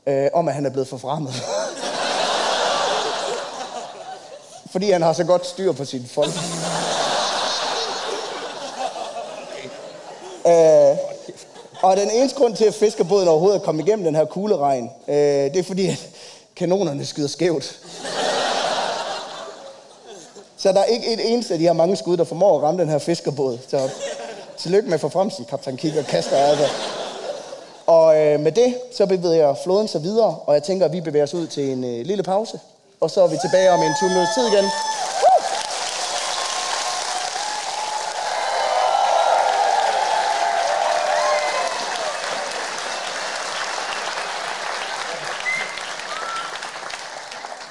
øh, 0.07 0.29
om 0.33 0.47
at 0.47 0.53
han 0.53 0.65
er 0.65 0.69
blevet 0.69 0.87
forfremmet. 0.87 1.33
Fordi 4.71 4.91
han 4.91 5.01
har 5.01 5.13
så 5.13 5.23
godt 5.23 5.47
styr 5.47 5.71
på 5.71 5.85
sine 5.85 6.07
folk. 6.07 6.31
Øh, 10.47 10.97
og 11.81 11.97
den 11.97 12.09
eneste 12.11 12.37
grund 12.37 12.55
til, 12.55 12.65
at 12.65 12.73
fiskerbåden 12.73 13.27
overhovedet 13.27 13.59
er 13.59 13.63
kommet 13.65 13.87
igennem 13.87 14.05
den 14.05 14.15
her 14.15 14.25
kugleregn, 14.25 14.91
øh, 15.07 15.15
det 15.15 15.57
er 15.57 15.63
fordi, 15.63 15.87
at 15.87 16.09
kanonerne 16.55 17.05
skyder 17.05 17.27
skævt. 17.27 17.79
Så 20.57 20.71
der 20.71 20.79
er 20.79 20.85
ikke 20.85 21.13
et 21.13 21.33
eneste 21.33 21.53
af 21.53 21.59
de 21.59 21.65
her 21.65 21.73
mange 21.73 21.95
skud, 21.95 22.17
der 22.17 22.23
formår 22.23 22.57
at 22.57 22.63
ramme 22.63 22.81
den 22.81 22.89
her 22.89 22.97
fiskerbåd. 22.97 23.57
Så 23.67 23.89
tillykke 24.57 24.89
med 24.89 24.99
forfremsen, 24.99 25.45
kaptajn 25.45 25.77
Kik 25.77 25.95
og 25.95 26.05
Kaster. 26.05 26.37
Altså. 26.37 26.67
Og 27.87 28.17
øh, 28.17 28.39
med 28.39 28.51
det, 28.51 28.75
så 28.93 29.05
bevæger 29.05 29.55
floden 29.63 29.87
sig 29.87 30.03
videre, 30.03 30.35
og 30.45 30.53
jeg 30.53 30.63
tænker, 30.63 30.85
at 30.85 30.93
vi 30.93 31.01
bevæger 31.01 31.23
os 31.23 31.33
ud 31.33 31.47
til 31.47 31.71
en 31.71 31.83
øh, 31.83 32.05
lille 32.05 32.23
pause. 32.23 32.59
Og 33.01 33.11
så 33.11 33.23
er 33.23 33.27
vi 33.27 33.37
tilbage 33.41 33.71
om 33.71 33.79
en 33.79 33.93
20 33.99 34.09
minutters 34.09 34.35
tid 34.35 34.47
igen. 34.47 34.65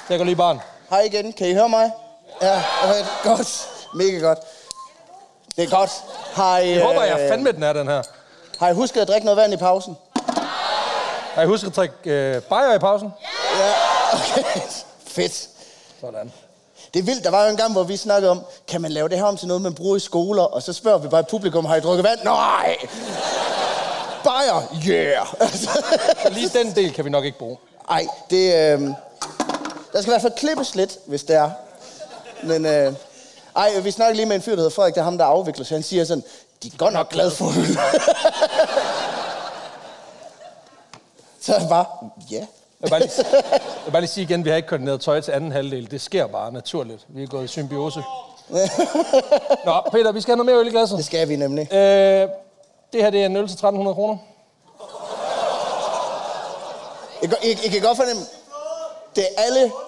Jeg 0.09 0.17
går 0.17 0.25
lige 0.25 0.35
barn. 0.35 0.59
Hej 0.89 1.01
igen, 1.01 1.33
kan 1.33 1.47
I 1.47 1.53
høre 1.53 1.69
mig? 1.69 1.91
Ja, 2.41 2.63
okay, 2.83 3.03
godt. 3.23 3.69
Mega 3.95 4.17
godt. 4.17 4.39
Det 5.55 5.63
er 5.63 5.69
godt. 5.69 5.91
Har 6.33 6.57
I, 6.57 6.71
Jeg 6.71 6.83
håber, 6.85 7.03
jeg 7.03 7.19
øh, 7.19 7.25
er 7.25 7.29
fandme 7.29 7.51
den 7.51 7.63
er, 7.63 7.73
den 7.73 7.87
her. 7.87 8.01
har 8.59 8.69
I 8.69 8.73
husket 8.73 9.01
at 9.01 9.07
drikke 9.07 9.25
noget 9.25 9.37
vand 9.37 9.53
i 9.53 9.57
pausen? 9.57 9.97
Har 11.33 11.41
I 11.41 11.45
husket 11.45 11.67
at 11.67 11.75
drikke 11.75 11.95
øh, 12.05 12.41
bajer 12.41 12.73
i 12.75 12.79
pausen? 12.79 13.13
Ja, 13.59 13.71
okay. 14.13 14.59
Fedt. 15.07 15.49
Sådan. 16.01 16.31
Det 16.93 16.99
er 16.99 17.03
vildt. 17.03 17.23
Der 17.23 17.29
var 17.31 17.43
jo 17.43 17.49
en 17.49 17.57
gang, 17.57 17.71
hvor 17.71 17.83
vi 17.83 17.97
snakkede 17.97 18.31
om, 18.31 18.41
kan 18.67 18.81
man 18.81 18.91
lave 18.91 19.09
det 19.09 19.17
her 19.17 19.25
om 19.25 19.37
til 19.37 19.47
noget, 19.47 19.61
man 19.61 19.73
bruger 19.73 19.95
i 19.95 19.99
skoler? 19.99 20.43
Og 20.43 20.63
så 20.63 20.73
spørger 20.73 20.97
vi 20.97 21.07
bare 21.07 21.23
publikum, 21.23 21.65
har 21.65 21.75
I 21.75 21.79
drukket 21.79 22.03
vand? 22.03 22.19
Nej! 22.23 22.75
Bajer? 24.23 24.75
Yeah! 24.89 25.27
Lige 26.35 26.49
den 26.49 26.75
del 26.75 26.93
kan 26.93 27.05
vi 27.05 27.09
nok 27.09 27.25
ikke 27.25 27.37
bruge. 27.37 27.57
Ej, 27.89 28.07
det... 28.29 28.73
Øh, 28.79 28.89
der 29.93 30.01
skal 30.01 30.11
i 30.11 30.13
hvert 30.13 30.21
fald 30.21 30.33
klippes 30.37 30.75
lidt, 30.75 30.97
hvis 31.05 31.23
det 31.23 31.35
er. 31.35 31.51
Men... 32.43 32.65
Øh, 32.65 32.93
ej, 33.55 33.79
vi 33.79 33.91
snakker 33.91 34.15
lige 34.15 34.25
med 34.25 34.35
en 34.35 34.41
fyr, 34.41 34.51
der 34.51 34.57
hedder 34.57 34.69
Frederik, 34.69 34.93
det 34.93 34.99
er 34.99 35.03
ham, 35.03 35.17
der 35.17 35.25
afvikler, 35.25 35.65
så 35.65 35.73
han 35.73 35.83
siger 35.83 36.05
sådan, 36.05 36.23
de 36.63 36.67
er 36.67 36.77
godt 36.77 36.93
nok 36.93 37.09
glade 37.09 37.31
for 37.31 37.45
det. 37.45 37.67
så 41.41 41.55
er 41.55 41.59
jeg 41.59 41.69
bare, 41.69 41.85
ja. 42.31 42.35
Jeg 42.37 42.47
vil 42.81 42.89
bare 42.89 42.99
lige, 42.99 43.11
jeg 43.43 43.61
vil 43.85 43.91
bare 43.91 44.01
lige 44.01 44.11
sige 44.11 44.23
igen, 44.23 44.45
vi 44.45 44.49
har 44.49 44.57
ikke 44.57 44.67
koordineret 44.67 45.01
tøj 45.01 45.21
til 45.21 45.31
anden 45.31 45.51
halvdel. 45.51 45.91
Det 45.91 46.01
sker 46.01 46.27
bare 46.27 46.51
naturligt. 46.51 47.05
Vi 47.07 47.23
er 47.23 47.27
gået 47.27 47.43
i 47.43 47.47
symbiose. 47.47 48.03
Nå, 49.65 49.81
Peter, 49.91 50.11
vi 50.11 50.21
skal 50.21 50.31
have 50.31 50.45
noget 50.45 50.45
mere 50.45 50.59
øl 50.59 50.67
i 50.67 50.69
glasset. 50.69 50.97
Det 50.97 51.05
skal 51.05 51.29
vi 51.29 51.35
nemlig. 51.35 51.73
Øh, 51.73 52.29
det 52.93 53.03
her 53.03 53.09
det 53.09 53.21
er 53.21 53.25
en 53.25 53.35
øl 53.35 53.47
til 53.47 53.53
1300 53.53 53.95
kroner. 53.95 54.17
I, 57.23 57.25
I, 57.43 57.51
I 57.65 57.69
kan 57.69 57.81
godt 57.81 57.97
fornemme, 57.97 58.21
det 59.15 59.23
er 59.23 59.41
alle... 59.43 59.71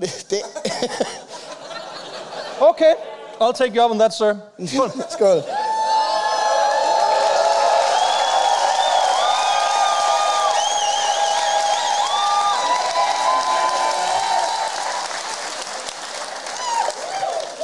Det, 0.00 0.26
det, 0.30 0.42
Okay, 2.60 2.94
I'll 3.40 3.52
take 3.52 3.74
you 3.74 3.82
up 3.82 3.90
on 3.90 3.98
that, 3.98 4.12
sir. 4.12 4.36
Skål. 4.66 4.90
skål. 5.10 5.42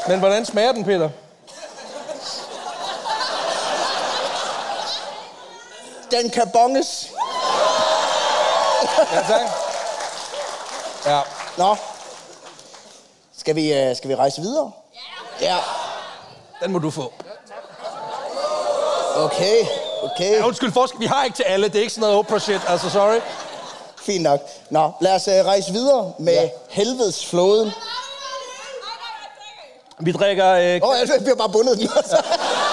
Men 0.08 0.18
hvordan 0.18 0.44
smager 0.44 0.72
den, 0.72 0.84
Peter? 0.84 1.10
Den 6.10 6.30
kan 6.30 6.50
bonges. 6.52 7.10
Ja, 9.12 9.22
tak. 9.28 9.73
Ja. 11.06 11.20
Nå. 11.58 11.76
Skal 13.38 13.54
vi, 13.56 13.90
uh, 13.90 13.96
skal 13.96 14.10
vi 14.10 14.14
rejse 14.14 14.40
videre? 14.40 14.72
Ja. 15.40 15.56
Den 16.62 16.72
må 16.72 16.78
du 16.78 16.90
få. 16.90 17.12
Okay, 19.16 19.66
okay. 20.02 20.32
Ja, 20.38 20.46
undskyld, 20.46 20.72
forsk. 20.72 20.94
Vi 20.98 21.06
har 21.06 21.24
ikke 21.24 21.36
til 21.36 21.42
alle. 21.42 21.68
Det 21.68 21.76
er 21.76 21.80
ikke 21.80 21.92
sådan 21.92 22.00
noget 22.00 22.16
Oprah 22.16 22.40
shit. 22.40 22.60
Altså, 22.68 22.90
sorry. 22.90 23.20
Fint 24.02 24.22
nok. 24.22 24.40
Nå, 24.70 24.90
lad 25.00 25.14
os 25.14 25.28
uh, 25.28 25.34
rejse 25.34 25.72
videre 25.72 26.12
med 26.18 26.32
ja. 26.32 26.48
helvedes 26.70 27.26
flåden. 27.26 27.72
Vi 29.98 30.12
drikker, 30.12 30.50
øh, 30.50 30.80
Åh, 30.82 30.88
oh, 30.88 30.96
jeg 30.98 31.20
bliver 31.20 31.36
bare 31.36 31.48
bundet 31.48 31.78
den. 31.78 31.88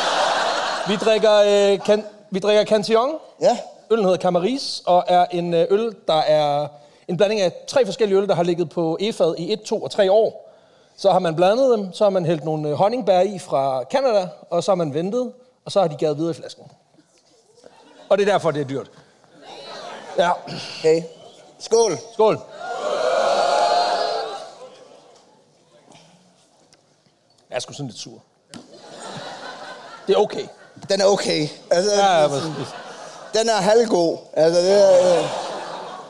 vi 0.90 0.96
drikker, 0.96 1.34
øh, 1.34 1.80
kan, 1.86 2.06
vi 2.30 2.40
drikker 2.40 2.66
Cantillon. 2.66 3.16
ja. 3.42 3.58
Øllen 3.92 4.06
hedder 4.06 4.20
Camaris, 4.20 4.82
og 4.86 5.04
er 5.08 5.26
en 5.32 5.54
øh, 5.54 5.68
øl, 5.70 5.96
der 6.08 6.20
er 6.22 6.68
en 7.12 7.18
blanding 7.18 7.42
af 7.42 7.54
tre 7.68 7.86
forskellige 7.86 8.18
øl, 8.18 8.28
der 8.28 8.36
har 8.36 8.44
ligget 8.44 8.70
på 8.70 8.98
efad 9.00 9.36
i 9.38 9.54
1, 9.54 9.62
2 9.62 9.84
og 9.84 9.92
3 9.92 10.12
år. 10.12 10.50
Så 10.98 11.12
har 11.12 11.20
man 11.20 11.36
blandet 11.36 11.78
dem, 11.78 11.94
så 11.94 12.04
har 12.04 12.10
man 12.10 12.26
hældt 12.26 12.44
nogle 12.44 12.70
øh, 12.70 12.74
honningbær 12.74 13.20
i 13.22 13.40
fra 13.40 13.84
Canada, 13.92 14.28
og 14.50 14.64
så 14.64 14.72
har 14.72 14.76
man 14.76 14.94
ventet, 14.94 15.34
og 15.66 15.72
så 15.72 15.82
har 15.82 15.88
de 15.88 15.96
gavet 15.96 16.18
videre 16.18 16.32
i 16.32 16.34
flasken. 16.34 16.64
Og 18.10 18.18
det 18.18 18.28
er 18.28 18.32
derfor, 18.32 18.52
det 18.52 18.62
er 18.62 18.66
dyrt. 18.68 18.92
Ja, 20.18 20.32
Okay. 20.80 21.04
Skål. 21.60 21.98
skål. 22.14 22.40
Jeg 27.50 27.56
er 27.56 27.60
sgu 27.60 27.74
sådan 27.74 27.88
lidt 27.88 28.00
sur. 28.00 28.20
Det 30.08 30.16
er 30.16 30.20
okay. 30.20 30.48
Den 30.90 31.02
er 31.02 31.06
okay. 31.06 31.48
Altså, 31.72 31.92
Ja, 31.92 32.24
den 33.40 33.50
er 33.50 33.56
halvgod. 33.62 34.18
Altså, 34.34 34.62
det 34.62 34.72
er... 34.72 35.18
Øh... 35.18 35.26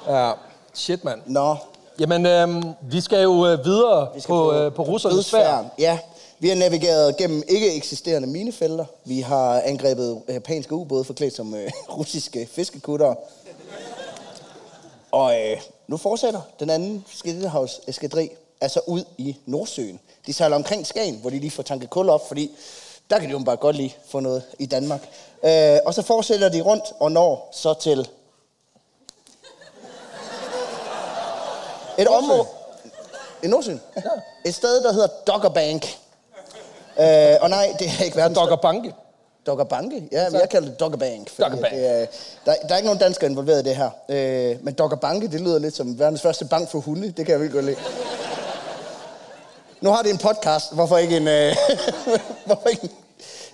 ja. 0.08 0.32
Shit, 0.74 1.04
mand. 1.04 1.22
Nå. 1.26 1.56
Jamen, 2.00 2.26
øh, 2.26 2.64
vi 2.82 3.02
skal 3.02 3.24
jo 3.24 3.48
øh, 3.48 3.66
videre 3.66 4.08
Vi 4.16 4.20
skal 4.20 4.34
på, 4.34 4.54
øh, 4.54 4.74
på 4.74 4.84
russernes 4.84 5.16
dødsfærden. 5.16 5.72
Ja, 5.80 6.00
vi 6.40 6.50
har 6.50 6.56
navigeret 6.56 7.18
gennem 7.18 7.44
ikke 7.48 7.76
eksisterende 7.76 8.28
minefelter. 8.28 8.86
Vi 9.06 9.20
har 9.22 9.62
angrebet 9.62 10.22
japanske 10.30 10.76
ubåde 10.76 11.04
forklædt 11.04 11.36
som 11.36 11.56
øh, 11.56 11.72
russiske 11.98 12.48
fiskekutter. 12.52 13.16
Og 15.12 15.40
øh, 15.40 15.58
nu 15.88 15.98
fortsætter 15.98 16.42
den 16.60 16.70
anden 16.70 17.06
Skildehavs 17.16 17.82
eskadri 17.88 18.30
altså 18.62 18.80
ud 18.88 19.04
i 19.18 19.38
Nordsøen. 19.46 20.00
De 20.26 20.34
sejler 20.34 20.56
omkring 20.56 20.88
Skagen, 20.88 21.16
hvor 21.22 21.30
de 21.30 21.40
lige 21.40 21.52
får 21.52 21.64
tanket 21.64 21.90
kul 21.90 22.10
op, 22.10 22.28
fordi 22.28 22.52
der 23.10 23.20
kan 23.20 23.28
de 23.28 23.32
jo 23.32 23.40
bare 23.40 23.56
godt 23.56 23.76
lige 23.76 23.96
få 24.08 24.20
noget 24.20 24.44
i 24.60 24.66
Danmark. 24.66 25.10
Øh, 25.44 25.78
og 25.86 25.94
så 25.94 26.02
fortsætter 26.02 26.50
de 26.50 26.62
rundt 26.62 26.84
og 27.00 27.12
når 27.12 27.50
så 27.52 27.74
til 27.74 28.10
et 32.02 32.08
område... 32.08 32.46
I 33.44 33.48
Nordsøen? 33.48 33.82
Ja. 33.96 34.02
Et 34.46 34.56
sted, 34.56 34.84
der 34.84 34.94
hedder 34.94 35.08
Doggerbank. 35.28 35.98
Øh, 37.00 37.36
og 37.42 37.50
nej, 37.50 37.76
det 37.80 37.88
er 38.00 38.04
ikke 38.04 38.18
verdens... 38.18 38.38
Dogger 38.38 38.56
Banke. 38.56 38.94
Dogger 39.46 39.64
Banke? 39.64 40.04
Ja, 40.12 40.30
men 40.30 40.42
jeg 40.42 40.50
kalder 40.50 40.70
det 40.70 40.80
Dogger 40.80 40.98
Bank. 40.98 41.30
fordi 41.30 41.44
Dogger 41.44 41.62
Bank. 41.62 41.74
Det 41.74 41.88
er, 41.88 42.06
der, 42.46 42.56
der 42.68 42.74
er 42.74 42.78
ikke 42.78 42.86
nogen 42.86 43.00
danskere 43.00 43.30
involveret 43.30 43.66
i 43.66 43.70
det 43.70 43.76
her. 43.76 43.90
Øh, 44.10 44.58
men 44.64 44.74
Dogger 44.74 44.98
Banke, 44.98 45.28
det 45.28 45.42
lyder 45.42 45.60
lidt 45.60 45.76
som 45.76 46.00
verdens 46.00 46.22
første 46.22 46.46
bank 46.46 46.70
for 46.70 46.80
hunde. 46.80 47.08
Det 47.08 47.26
kan 47.26 47.30
jeg 47.30 47.42
virkelig 47.42 47.54
godt 47.54 47.66
lide. 47.66 47.78
Nu 49.82 49.90
har 49.90 50.02
det 50.02 50.12
en 50.12 50.18
podcast. 50.18 50.74
Hvorfor 50.74 50.98
ikke 50.98 51.18
en, 51.18 51.28
øh, 51.28 51.56
hvorfor 52.46 52.70
ikke 52.70 52.90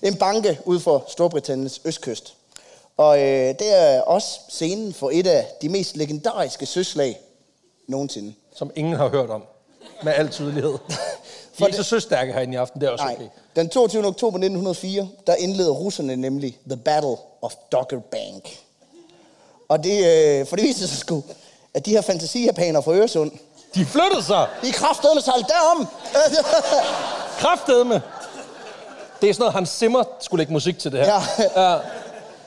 en 0.02 0.16
banke 0.16 0.60
ud 0.66 0.80
for 0.80 1.06
Storbritanniens 1.08 1.82
østkyst? 1.86 2.34
Og 2.98 3.20
øh, 3.20 3.56
det 3.60 3.80
er 3.82 4.02
også 4.02 4.40
scenen 4.50 4.94
for 4.94 5.10
et 5.14 5.28
af 5.28 5.48
de 5.62 5.70
mest 5.70 5.98
legendariske 5.98 6.66
søslag 6.66 7.20
nogensinde. 7.88 8.34
Som 8.56 8.72
ingen 8.76 8.96
har 8.96 9.08
hørt 9.10 9.30
om. 9.30 9.44
Med 10.04 10.14
al 10.14 10.30
tydelighed. 10.30 10.72
De 11.58 11.64
er 11.64 11.68
ikke 11.68 11.78
så 11.78 11.84
søstærke 11.84 12.34
herinde 12.34 12.54
i 12.54 12.56
aften, 12.58 12.82
det 12.82 12.88
er 12.88 12.92
også 12.92 13.06
Nej. 13.06 13.14
okay. 13.14 13.28
Den 13.56 13.70
22. 13.70 14.06
oktober 14.06 14.38
1904, 14.38 15.08
der 15.28 15.36
indleder 15.36 15.72
russerne 15.72 16.16
nemlig 16.16 16.58
The 16.70 16.78
Battle 16.78 17.16
of 17.42 17.54
Dogger 17.72 18.00
Bank. 18.00 18.58
Og 19.70 19.84
det, 19.84 20.06
øh, 20.06 20.48
for 20.48 20.56
det 20.56 20.66
viser 20.66 20.88
sig 20.88 20.98
sgu, 20.98 21.24
at 21.74 21.86
de 21.86 21.92
her 21.92 22.02
fantasijapanere 22.02 22.84
fra 22.84 22.94
Øresund, 22.94 23.32
De 23.76 23.86
flyttede 23.86 24.24
sig! 24.24 24.48
de 24.64 24.72
kraftedeme 24.72 25.22
sejlet 25.22 25.48
derom. 25.48 25.88
Kraftedeme! 27.42 28.02
Det 29.22 29.30
er 29.30 29.34
sådan 29.34 29.42
noget, 29.42 29.54
Hans 29.54 29.70
Zimmer 29.70 30.04
skulle 30.20 30.40
lægge 30.40 30.54
musik 30.54 30.80
til 30.80 30.92
det 30.92 31.00
her. 31.06 31.22
Ja. 31.56 31.72
ja. 31.72 31.80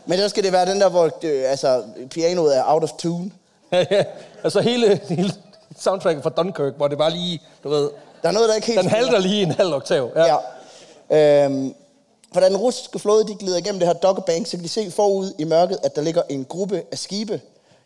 Men 0.06 0.18
der 0.18 0.28
skal 0.28 0.44
det 0.44 0.52
være 0.52 0.66
den 0.66 0.80
der, 0.80 0.88
hvor 0.88 1.10
øh, 1.22 1.50
altså, 1.50 1.82
pianoet 2.10 2.56
er 2.56 2.62
out 2.66 2.82
of 2.82 2.90
tune. 2.98 3.30
Ja. 3.72 4.04
Altså 4.44 4.60
hele, 4.60 5.00
hele 5.08 5.32
soundtracket 5.78 6.22
fra 6.22 6.30
Dunkirk, 6.30 6.72
hvor 6.76 6.88
det 6.88 6.98
bare 6.98 7.10
lige, 7.10 7.42
du 7.64 7.68
ved, 7.68 7.90
Der 8.22 8.28
er 8.28 8.32
noget, 8.32 8.48
der 8.48 8.54
ikke 8.54 8.66
helt... 8.66 8.80
den 8.80 8.90
halter 8.90 9.18
lige 9.18 9.42
en 9.42 9.50
halv 9.50 9.74
oktav. 9.74 10.10
Ja. 10.16 10.36
ja. 11.10 11.44
Øhm, 11.44 11.74
for 12.32 12.40
da 12.40 12.48
den 12.48 12.56
russiske 12.56 12.98
flåde 12.98 13.28
de 13.28 13.34
glider 13.34 13.58
igennem 13.58 13.78
det 13.78 13.88
her 13.88 13.94
Dogger 13.94 14.22
Bank, 14.22 14.46
så 14.46 14.56
kan 14.56 14.64
de 14.64 14.68
se 14.68 14.90
forud 14.90 15.32
i 15.38 15.44
mørket, 15.44 15.78
at 15.82 15.96
der 15.96 16.02
ligger 16.02 16.22
en 16.28 16.44
gruppe 16.44 16.82
af 16.92 16.98
skibe. 16.98 17.40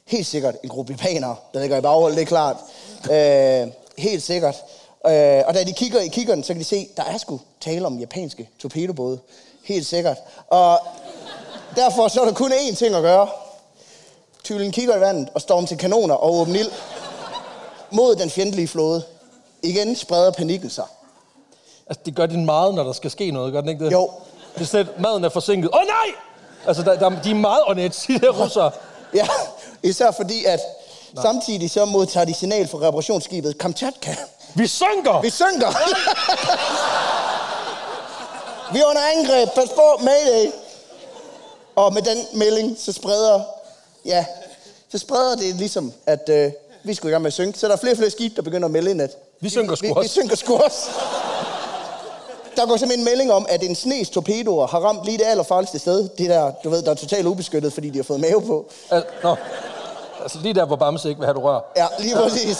Helt 0.06 0.26
sikkert 0.26 0.54
en 0.62 0.68
gruppe 0.68 0.92
japanere, 0.92 1.36
der 1.54 1.60
ligger 1.60 1.76
i 1.76 1.80
baghold, 1.80 2.14
det 2.14 2.22
er 2.22 2.26
klart. 2.26 2.56
Øh, 3.10 3.72
helt 3.98 4.22
sikkert. 4.22 4.54
Øh, 5.06 5.42
og 5.46 5.54
da 5.54 5.64
de 5.64 5.72
kigger 5.72 6.00
i 6.00 6.08
kiggeren, 6.08 6.42
så 6.42 6.52
kan 6.52 6.60
de 6.60 6.64
se, 6.64 6.88
der 6.96 7.02
er 7.04 7.18
sgu 7.18 7.40
tale 7.60 7.86
om 7.86 7.98
japanske 7.98 8.48
torpedobåde. 8.58 9.18
Helt 9.64 9.86
sikkert. 9.86 10.16
Og 10.48 10.78
derfor 11.76 12.08
så 12.08 12.20
er 12.20 12.24
der 12.24 12.32
kun 12.32 12.52
én 12.52 12.74
ting 12.74 12.94
at 12.94 13.02
gøre. 13.02 13.28
Tylen 14.44 14.72
kigger 14.72 14.96
i 14.96 15.00
vandet 15.00 15.28
og 15.34 15.40
storm 15.40 15.66
til 15.66 15.78
kanoner 15.78 16.14
og 16.14 16.34
åbne 16.34 16.58
ild 16.58 16.70
mod 17.90 18.16
den 18.16 18.30
fjendtlige 18.30 18.68
flåde. 18.68 19.02
Igen 19.62 19.96
spreder 19.96 20.30
panikken 20.30 20.70
sig. 20.70 20.84
Altså, 21.86 22.02
det 22.06 22.16
gør 22.16 22.26
din 22.26 22.44
meget, 22.44 22.74
når 22.74 22.82
der 22.82 22.92
skal 22.92 23.10
ske 23.10 23.30
noget, 23.30 23.52
gør 23.52 23.60
den 23.60 23.70
ikke 23.70 23.84
det? 23.84 23.92
Jo. 23.92 24.10
Det 24.58 24.74
er 24.74 24.84
maden 24.98 25.24
er 25.24 25.28
forsinket. 25.28 25.70
Åh 25.74 25.80
oh, 25.80 25.86
nej! 25.86 26.20
Altså, 26.66 26.82
der, 26.82 26.98
der, 26.98 27.22
de 27.22 27.30
er 27.30 27.34
meget 27.34 27.62
on 27.66 27.78
edge, 27.78 28.12
de 28.12 28.18
der 28.18 28.42
russere. 28.42 28.70
Ja, 29.14 29.28
især 29.82 30.10
fordi, 30.10 30.44
at 30.44 30.60
Nå. 31.12 31.22
samtidig 31.22 31.70
så 31.70 31.84
modtager 31.84 32.24
de 32.24 32.34
signal 32.34 32.68
fra 32.68 32.78
reparationsskibet 32.78 33.58
Kamchatka. 33.58 34.16
Vi 34.54 34.66
synker! 34.66 35.20
Vi 35.20 35.30
synker! 35.30 35.68
Vi 38.72 38.78
er 38.80 38.86
under 38.86 39.02
angreb. 39.16 39.48
Pas 39.54 39.68
på, 39.68 40.00
Mayday! 40.00 40.52
Og 41.76 41.92
med 41.92 42.02
den 42.02 42.18
melding, 42.32 42.76
så 42.78 42.92
spreder, 42.92 43.42
ja, 44.04 44.24
så 44.92 44.98
spreder 44.98 45.36
det 45.36 45.54
ligesom, 45.54 45.92
at 46.06 46.28
øh, 46.28 46.52
vi 46.84 46.94
skulle 46.94 47.10
i 47.10 47.12
gang 47.12 47.22
med 47.22 47.26
at 47.28 47.32
synke. 47.32 47.58
Så 47.58 47.66
der 47.66 47.72
er 47.72 47.76
flere 47.76 47.92
og 47.92 47.96
flere 47.96 48.10
skibe, 48.10 48.36
der 48.36 48.42
begynder 48.42 48.64
at 48.68 48.72
melde 48.72 48.90
ind, 48.90 49.02
at 49.02 49.10
Vi 49.40 49.48
synker 49.48 49.74
sgu 49.74 49.86
vi, 49.94 50.00
vi 50.02 50.08
synker 50.08 50.36
sgu 50.36 50.56
også. 50.56 50.90
Der 52.56 52.66
går 52.66 52.76
simpelthen 52.76 52.98
en 53.00 53.04
melding 53.04 53.32
om, 53.32 53.46
at 53.48 53.62
en 53.62 53.74
snes 53.74 54.10
torpedoer 54.10 54.66
har 54.66 54.78
ramt 54.80 55.04
lige 55.04 55.18
det 55.18 55.24
allerfarligste 55.24 55.78
sted. 55.78 56.08
Det 56.08 56.30
der, 56.30 56.52
du 56.64 56.70
ved, 56.70 56.82
der 56.82 56.90
er 56.90 56.94
totalt 56.94 57.26
ubeskyttet, 57.26 57.72
fordi 57.72 57.90
de 57.90 57.98
har 57.98 58.02
fået 58.04 58.20
mave 58.20 58.42
på. 58.42 58.70
Al- 58.90 59.04
Nå. 59.22 59.36
Altså 60.22 60.38
lige 60.38 60.54
der, 60.54 60.64
hvor 60.66 60.76
Bamse 60.76 61.08
ikke 61.08 61.18
vil 61.18 61.26
have, 61.26 61.34
du 61.34 61.40
rør. 61.40 61.60
Ja, 61.76 61.86
lige 61.98 62.14
præcis. 62.16 62.58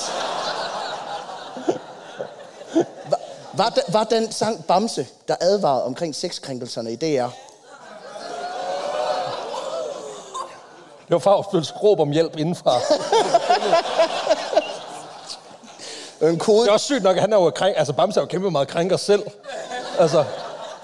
Var, 3.57 3.79
var 3.89 4.05
den 4.05 4.33
sang 4.33 4.65
Bamse, 4.67 5.07
der 5.29 5.35
advarede 5.41 5.85
omkring 5.85 6.15
sexkrænkelserne 6.15 6.93
i 6.93 6.97
DR? 6.97 7.27
Det 11.09 11.11
var 11.13 11.19
Fagsbøls 11.19 11.73
råb 11.83 12.01
om 12.01 12.11
hjælp 12.11 12.37
indenfra. 12.39 12.79
En 16.23 16.39
kode. 16.39 16.61
Det 16.63 16.69
er 16.69 16.73
også 16.73 16.85
sygt 16.87 17.03
nok, 17.03 17.17
at 17.17 17.21
han 17.21 17.33
er 17.33 17.37
jo 17.37 17.51
krænk, 17.51 17.75
altså 17.79 17.93
Bamse 17.93 18.21
er 18.21 18.23
jo 18.23 18.27
kæmpe 18.27 18.51
meget 18.51 18.69
krænker 18.69 18.97
selv. 18.97 19.23
Altså, 19.99 20.25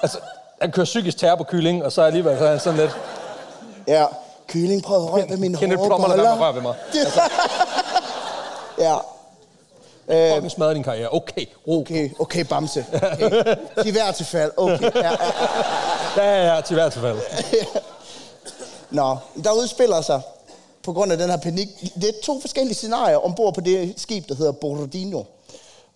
altså, 0.02 0.18
han 0.60 0.72
kører 0.72 0.84
psykisk 0.84 1.18
terror 1.18 1.36
på 1.36 1.44
kylling, 1.44 1.84
og 1.84 1.92
så 1.92 2.02
alligevel 2.02 2.38
så 2.38 2.44
er 2.44 2.50
han 2.50 2.60
sådan 2.60 2.78
lidt, 2.80 2.96
Ja. 3.86 4.06
Kylling, 4.48 4.82
prøv 4.82 4.96
at 5.06 5.12
røre 5.12 5.28
ved 5.28 5.36
min 5.36 5.56
Kenneth 5.56 5.78
hårde 5.78 5.88
Plummer, 5.88 6.08
lad 6.08 6.16
være 6.16 6.24
med 6.24 6.32
at 6.32 6.40
røre 6.40 6.52
boller. 6.52 6.72
ved 6.72 7.06
mig. 7.06 7.08
Ja. 10.08 10.34
Fucking 10.34 10.50
smadre 10.50 10.74
din 10.74 10.82
karriere. 10.82 11.08
Okay, 11.14 11.46
ro. 11.68 11.80
Okay, 11.80 12.10
okay, 12.18 12.44
Bamse. 12.44 12.86
Okay. 12.92 13.54
Sig 13.82 13.92
hver 13.92 14.12
til 14.12 14.26
fald. 14.26 14.52
Okay. 14.56 14.90
Ja, 14.94 15.00
ja. 15.10 15.16
Ja, 16.16 16.46
ja, 16.46 16.54
ja, 16.54 16.60
til 16.60 16.74
hvert 16.74 16.92
fald. 16.92 17.18
Nå, 18.90 19.16
der 19.44 19.52
udspiller 19.52 20.00
sig 20.00 20.20
på 20.82 20.92
grund 20.92 21.12
af 21.12 21.18
den 21.18 21.30
her 21.30 21.36
panik. 21.36 21.68
Det 21.94 22.04
er 22.04 22.12
to 22.22 22.40
forskellige 22.40 22.74
scenarier 22.74 23.16
ombord 23.16 23.54
på 23.54 23.60
det 23.60 23.94
skib, 23.96 24.28
der 24.28 24.34
hedder 24.34 24.52
Borodino. 24.52 25.22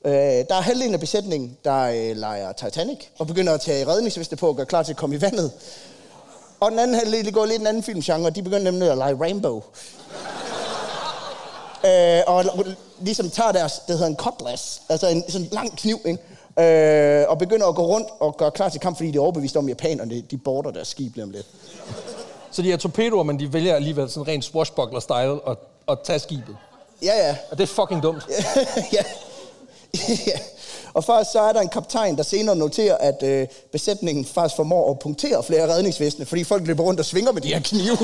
Øh, 0.04 0.12
der 0.12 0.54
er 0.54 0.60
halvdelen 0.60 0.94
af 0.94 1.00
besætningen, 1.00 1.56
der 1.64 1.82
øh, 1.82 2.16
leger 2.16 2.52
Titanic, 2.52 2.98
og 3.18 3.26
begynder 3.26 3.52
at 3.54 3.60
tage 3.60 3.86
redningsveste 3.86 4.36
på 4.36 4.48
og 4.48 4.56
gøre 4.56 4.66
klar 4.66 4.82
til 4.82 4.92
at 4.92 4.96
komme 4.96 5.16
i 5.16 5.20
vandet. 5.20 5.52
Og 6.60 6.70
den 6.70 6.78
anden 6.78 6.96
halvdel, 6.96 7.24
det 7.24 7.34
går 7.34 7.46
lidt 7.46 7.60
en 7.60 7.66
anden 7.66 7.82
filmgenre, 7.82 8.30
de 8.30 8.42
begynder 8.42 8.70
nemlig 8.70 8.90
at 8.90 8.98
lege 8.98 9.14
Rainbow. 9.20 9.62
øh, 11.84 12.22
og 12.26 12.44
ligesom 13.00 13.30
tager 13.30 13.52
deres, 13.52 13.72
det 13.86 13.94
hedder 13.94 14.06
en 14.06 14.16
cutlass, 14.16 14.82
altså 14.88 15.08
en 15.08 15.24
sådan 15.28 15.48
lang 15.52 15.78
kniv, 15.78 15.98
ikke? 16.04 16.18
Øh, 16.58 17.28
og 17.28 17.38
begynder 17.38 17.66
at 17.66 17.74
gå 17.74 17.86
rundt 17.86 18.08
og 18.20 18.36
gøre 18.36 18.50
klar 18.50 18.68
til 18.68 18.80
kamp, 18.80 18.96
fordi 18.96 19.10
de 19.10 19.16
er 19.16 19.22
overbevist 19.22 19.56
om, 19.56 19.64
at 19.64 19.68
japanerne 19.68 20.20
de 20.20 20.36
border 20.36 20.70
deres 20.70 20.88
skib 20.88 21.14
lige 21.14 21.24
om 21.24 21.30
lidt. 21.30 21.46
Så 22.54 22.62
de 22.62 22.72
er 22.72 22.76
torpedoer, 22.76 23.22
men 23.22 23.38
de 23.40 23.52
vælger 23.52 23.74
alligevel 23.74 24.10
sådan 24.10 24.28
rent 24.28 24.44
swashbuckler-style 24.44 25.50
at, 25.50 25.56
at 25.88 25.98
tage 26.04 26.18
skibet. 26.18 26.56
Ja, 27.02 27.26
ja. 27.26 27.36
Og 27.50 27.58
det 27.58 27.62
er 27.62 27.66
fucking 27.66 28.02
dumt. 28.02 28.22
ja. 28.92 29.04
ja. 30.26 30.38
Og 30.94 31.04
først 31.04 31.32
så 31.32 31.40
er 31.40 31.52
der 31.52 31.60
en 31.60 31.68
kaptajn, 31.68 32.16
der 32.16 32.22
senere 32.22 32.56
noterer, 32.56 32.96
at 32.96 33.22
øh, 33.22 33.46
besætningen 33.72 34.24
faktisk 34.24 34.56
formår 34.56 34.90
at 34.90 34.98
punktere 34.98 35.44
flere 35.44 35.62
af 35.62 35.68
redningsvæsene, 35.68 36.26
fordi 36.26 36.44
folk 36.44 36.66
løber 36.66 36.82
rundt 36.82 37.00
og 37.00 37.06
svinger 37.06 37.32
med 37.32 37.42
de 37.42 37.48
her 37.48 37.60
knive. 37.60 37.96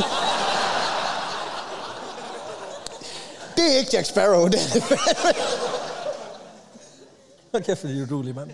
det 3.56 3.74
er 3.74 3.78
ikke 3.78 3.90
Jack 3.92 4.06
Sparrow, 4.06 4.48
det 4.48 4.60
er 4.60 4.72
det. 4.72 4.82
Hold 7.52 7.62
kæft, 7.62 7.82
du 7.82 7.88
er 7.88 8.02
udulig, 8.02 8.34
mand. 8.34 8.50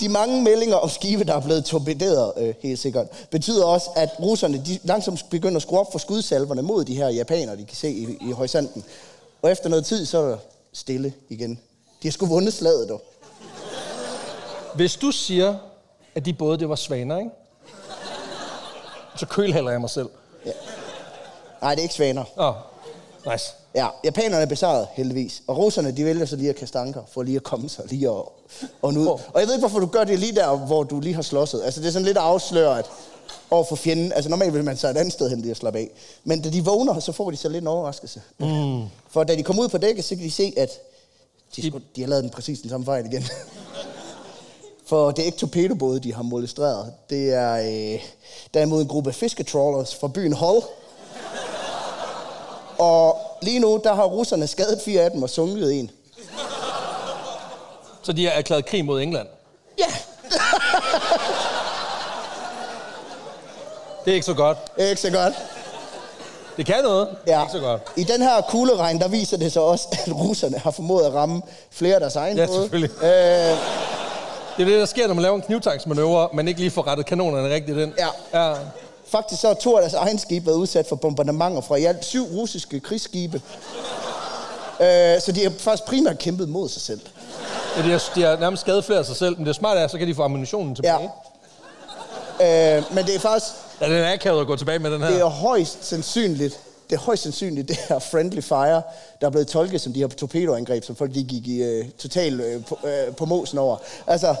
De 0.00 0.08
mange 0.08 0.42
meldinger 0.42 0.76
om 0.76 0.88
skibe, 0.88 1.24
der 1.24 1.34
er 1.34 1.40
blevet 1.40 1.64
torpederet, 1.64 2.32
øh, 2.36 2.54
helt 2.60 2.78
sikkert, 2.78 3.06
betyder 3.30 3.64
også, 3.64 3.90
at 3.96 4.10
russerne 4.20 4.62
de 4.66 4.78
langsomt 4.82 5.26
begynder 5.30 5.56
at 5.56 5.62
skrue 5.62 5.80
op 5.80 5.92
for 5.92 5.98
skudsalverne 5.98 6.62
mod 6.62 6.84
de 6.84 6.96
her 6.96 7.08
japanere, 7.08 7.56
de 7.56 7.64
kan 7.64 7.76
se 7.76 7.90
i, 7.90 8.18
i 8.28 8.32
horisonten. 8.32 8.84
Og 9.42 9.50
efter 9.50 9.68
noget 9.68 9.84
tid, 9.84 10.06
så 10.06 10.18
er 10.18 10.28
der 10.28 10.36
stille 10.72 11.12
igen. 11.28 11.50
De 12.02 12.08
har 12.08 12.12
sgu 12.12 12.26
vundet 12.26 12.52
slaget, 12.52 12.88
dog. 12.88 13.02
Hvis 14.74 14.96
du 14.96 15.10
siger, 15.10 15.54
at 16.14 16.24
de 16.24 16.32
både 16.32 16.58
det 16.58 16.68
var 16.68 16.74
svaner, 16.74 17.18
ikke? 17.18 17.30
Så 19.16 19.26
kølhælder 19.26 19.70
jeg 19.70 19.80
mig 19.80 19.90
selv. 19.90 20.08
Nej, 21.62 21.74
det 21.74 21.78
er 21.78 21.82
ikke 21.82 21.94
svaner. 21.94 22.24
Åh, 22.36 22.46
oh, 22.46 22.54
nice. 23.32 23.54
Ja, 23.74 23.88
japanerne 24.04 24.42
er 24.42 24.46
besejret, 24.46 24.86
heldigvis. 24.92 25.42
Og 25.46 25.56
russerne, 25.56 25.90
de 25.90 26.04
vælger 26.04 26.26
så 26.26 26.36
lige 26.36 26.50
at 26.50 26.56
kaste 26.56 26.78
anker, 26.78 27.02
for 27.12 27.22
lige 27.22 27.36
at 27.36 27.42
komme 27.42 27.68
sig 27.68 27.84
lige 27.88 28.10
og, 28.10 28.32
og 28.82 28.94
nu. 28.94 29.08
Og 29.08 29.20
jeg 29.34 29.46
ved 29.46 29.54
ikke, 29.54 29.62
hvorfor 29.68 29.78
du 29.78 29.86
gør 29.86 30.04
det 30.04 30.18
lige 30.18 30.34
der, 30.34 30.56
hvor 30.56 30.82
du 30.82 31.00
lige 31.00 31.14
har 31.14 31.22
slåsset. 31.22 31.62
Altså, 31.64 31.80
det 31.80 31.86
er 31.86 31.92
sådan 31.92 32.06
lidt 32.06 32.16
afsløret 32.16 32.78
at 32.78 32.86
over 33.50 33.64
for 33.64 33.76
fjenden. 33.76 34.12
Altså, 34.12 34.30
normalt 34.30 34.54
vil 34.54 34.64
man 34.64 34.76
så 34.76 34.88
et 34.88 34.96
andet 34.96 35.12
sted 35.12 35.30
hen 35.30 35.40
lige 35.40 35.50
at 35.50 35.56
slappe 35.56 35.78
af. 35.78 35.90
Men 36.24 36.42
da 36.42 36.50
de 36.50 36.64
vågner, 36.64 37.00
så 37.00 37.12
får 37.12 37.30
de 37.30 37.36
så 37.36 37.48
lidt 37.48 37.62
en 37.62 37.68
overraskelse. 37.68 38.22
Mm. 38.38 38.82
For 39.08 39.24
da 39.24 39.34
de 39.34 39.42
kommer 39.42 39.62
ud 39.62 39.68
på 39.68 39.78
dækket, 39.78 40.04
så 40.04 40.16
kan 40.16 40.24
de 40.24 40.30
se, 40.30 40.52
at 40.56 40.70
de, 41.56 41.62
de, 41.62 41.72
de 41.96 42.00
har 42.00 42.08
lavet 42.08 42.22
den 42.22 42.30
præcis 42.30 42.60
den 42.60 42.70
samme 42.70 42.86
fejl 42.86 43.06
igen. 43.06 43.24
For 44.86 45.10
det 45.10 45.22
er 45.22 45.26
ikke 45.26 45.38
torpedobåde, 45.38 46.00
de 46.00 46.14
har 46.14 46.22
molestreret. 46.22 46.92
Det 47.10 47.32
er 47.32 47.52
øh, 47.54 48.00
derimod 48.54 48.82
en 48.82 48.88
gruppe 48.88 49.12
fisketrawlers 49.12 49.94
fra 49.94 50.08
byen 50.08 50.32
Hull. 50.32 50.62
Og 52.78 53.16
lige 53.42 53.58
nu, 53.58 53.80
der 53.84 53.94
har 53.94 54.04
russerne 54.04 54.46
skadet 54.46 54.80
fire 54.84 55.00
af 55.02 55.10
dem 55.10 55.22
og 55.22 55.30
sunket 55.30 55.72
en. 55.80 55.90
Så 58.02 58.12
de 58.12 58.24
har 58.24 58.32
erklæret 58.32 58.66
krig 58.66 58.84
mod 58.84 59.00
England. 59.02 59.26
Ja, 59.78 59.84
Det 64.04 64.10
er 64.10 64.14
ikke 64.14 64.26
så 64.26 64.34
godt. 64.34 64.58
det 64.76 64.84
er 64.84 64.88
ikke 64.88 65.00
så 65.00 65.10
godt. 65.10 65.34
Det 66.56 66.66
kan 66.66 66.84
noget. 66.84 67.08
Det 67.24 67.32
er 67.32 67.36
Ja. 67.36 67.42
ikke 67.42 67.52
så 67.52 67.60
godt. 67.60 67.82
I 67.96 68.04
den 68.04 68.22
her 68.22 68.40
kugleregn, 68.48 69.00
der 69.00 69.08
viser 69.08 69.36
det 69.36 69.52
sig 69.52 69.62
også, 69.62 69.88
at 70.06 70.12
russerne 70.14 70.58
har 70.58 70.70
formået 70.70 71.04
at 71.04 71.14
ramme 71.14 71.42
flere 71.70 71.94
af 71.94 72.00
deres 72.00 72.16
egne 72.16 72.40
Ja, 72.40 72.46
både. 72.46 72.60
selvfølgelig. 72.60 72.90
Øh, 73.02 73.08
Det 74.56 74.62
er 74.66 74.70
det, 74.70 74.78
der 74.80 74.86
sker, 74.86 75.06
når 75.06 75.14
man 75.14 75.22
laver 75.22 75.36
en 75.36 75.42
knivtangsmanøvre, 75.42 76.28
men 76.32 76.48
ikke 76.48 76.60
lige 76.60 76.70
får 76.70 76.86
rettet 76.86 77.06
kanonerne 77.06 77.54
rigtigt 77.54 77.78
ind. 77.78 77.92
Ja. 77.98 78.08
ja. 78.48 78.54
Faktisk 79.10 79.40
så 79.40 79.46
har 79.46 79.54
to 79.54 79.76
af 79.76 79.80
deres 79.82 79.94
egen 79.94 80.18
skibe 80.18 80.46
været 80.46 80.56
udsat 80.56 80.86
for 80.86 80.96
bombardementer 80.96 81.60
fra 81.60 81.76
i 81.76 81.84
alt 81.84 82.04
syv 82.04 82.24
russiske 82.24 82.80
krigsskibe. 82.80 83.42
øh, 84.80 85.20
så 85.20 85.32
de 85.34 85.42
har 85.42 85.52
faktisk 85.58 85.84
primært 85.88 86.18
kæmpet 86.18 86.48
mod 86.48 86.68
sig 86.68 86.82
selv. 86.82 87.00
Ja, 87.76 87.82
de, 87.82 87.90
har, 87.90 88.02
de 88.14 88.22
har 88.22 88.36
nærmest 88.36 88.60
skadet 88.60 88.84
flere 88.84 88.98
af 88.98 89.04
sig 89.06 89.16
selv, 89.16 89.36
men 89.38 89.46
det 89.46 89.54
smarte 89.56 89.80
er, 89.80 89.88
så 89.88 89.98
kan 89.98 90.08
de 90.08 90.14
få 90.14 90.22
ammunitionen 90.22 90.74
tilbage. 90.74 91.10
Ja. 92.40 92.76
Øh, 92.78 92.94
men 92.94 93.06
det 93.06 93.14
er 93.14 93.18
faktisk, 93.18 93.46
Ja, 93.80 93.86
den 93.86 93.92
er 93.94 94.12
akavet 94.12 94.40
at 94.40 94.46
gå 94.46 94.56
tilbage 94.56 94.78
med 94.78 94.90
den 94.90 95.02
her. 95.02 95.10
det 95.10 95.20
er 95.20 95.24
højst 95.26 95.84
sandsynligt, 95.88 96.60
det 96.90 96.96
er 96.96 97.00
højst 97.00 97.22
sandsynligt, 97.22 97.68
det 97.68 97.76
her 97.88 97.98
friendly 97.98 98.40
fire, 98.40 98.82
der 99.20 99.26
er 99.26 99.30
blevet 99.30 99.48
tolket 99.48 99.80
som 99.80 99.92
de 99.92 100.00
her 100.00 100.08
torpedoangreb, 100.08 100.84
som 100.84 100.96
folk 100.96 101.14
de 101.14 101.24
gik 101.24 101.46
i 101.48 101.62
øh, 101.62 101.84
total 101.98 102.40
øh, 102.40 102.64
på, 102.64 102.78
øh, 102.84 103.14
på 103.16 103.24
måsen 103.24 103.58
over. 103.58 103.76
Altså, 104.06 104.34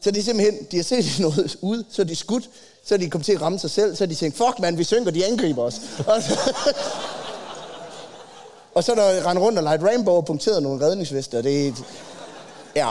så 0.00 0.10
det 0.10 0.18
er 0.18 0.22
simpelthen, 0.22 0.58
de 0.70 0.76
har 0.76 0.84
set 0.84 1.04
noget 1.20 1.56
ud, 1.60 1.84
så 1.90 2.04
de 2.04 2.16
skudt, 2.16 2.44
så 2.84 2.94
er 2.94 2.98
de 2.98 3.10
kommet 3.10 3.26
til 3.26 3.32
at 3.32 3.42
ramme 3.42 3.58
sig 3.58 3.70
selv, 3.70 3.96
så 3.96 4.06
de 4.06 4.14
tænkt, 4.14 4.36
fuck 4.36 4.58
mand, 4.58 4.76
vi 4.76 4.84
synker, 4.84 5.10
de 5.10 5.26
angriber 5.26 5.62
os. 5.62 5.80
Og 6.06 6.22
så, 6.22 6.54
og 8.74 8.84
så 8.84 8.94
der 8.94 9.26
rendt 9.26 9.42
rundt 9.42 9.58
og 9.58 9.64
lagt 9.64 9.82
rainbow 9.82 10.14
og 10.14 10.24
punkteret 10.24 10.62
nogle 10.62 10.86
redningsvester. 10.86 11.42
Det 11.42 11.64
er 11.64 11.68
et, 11.68 11.84
ja. 12.76 12.90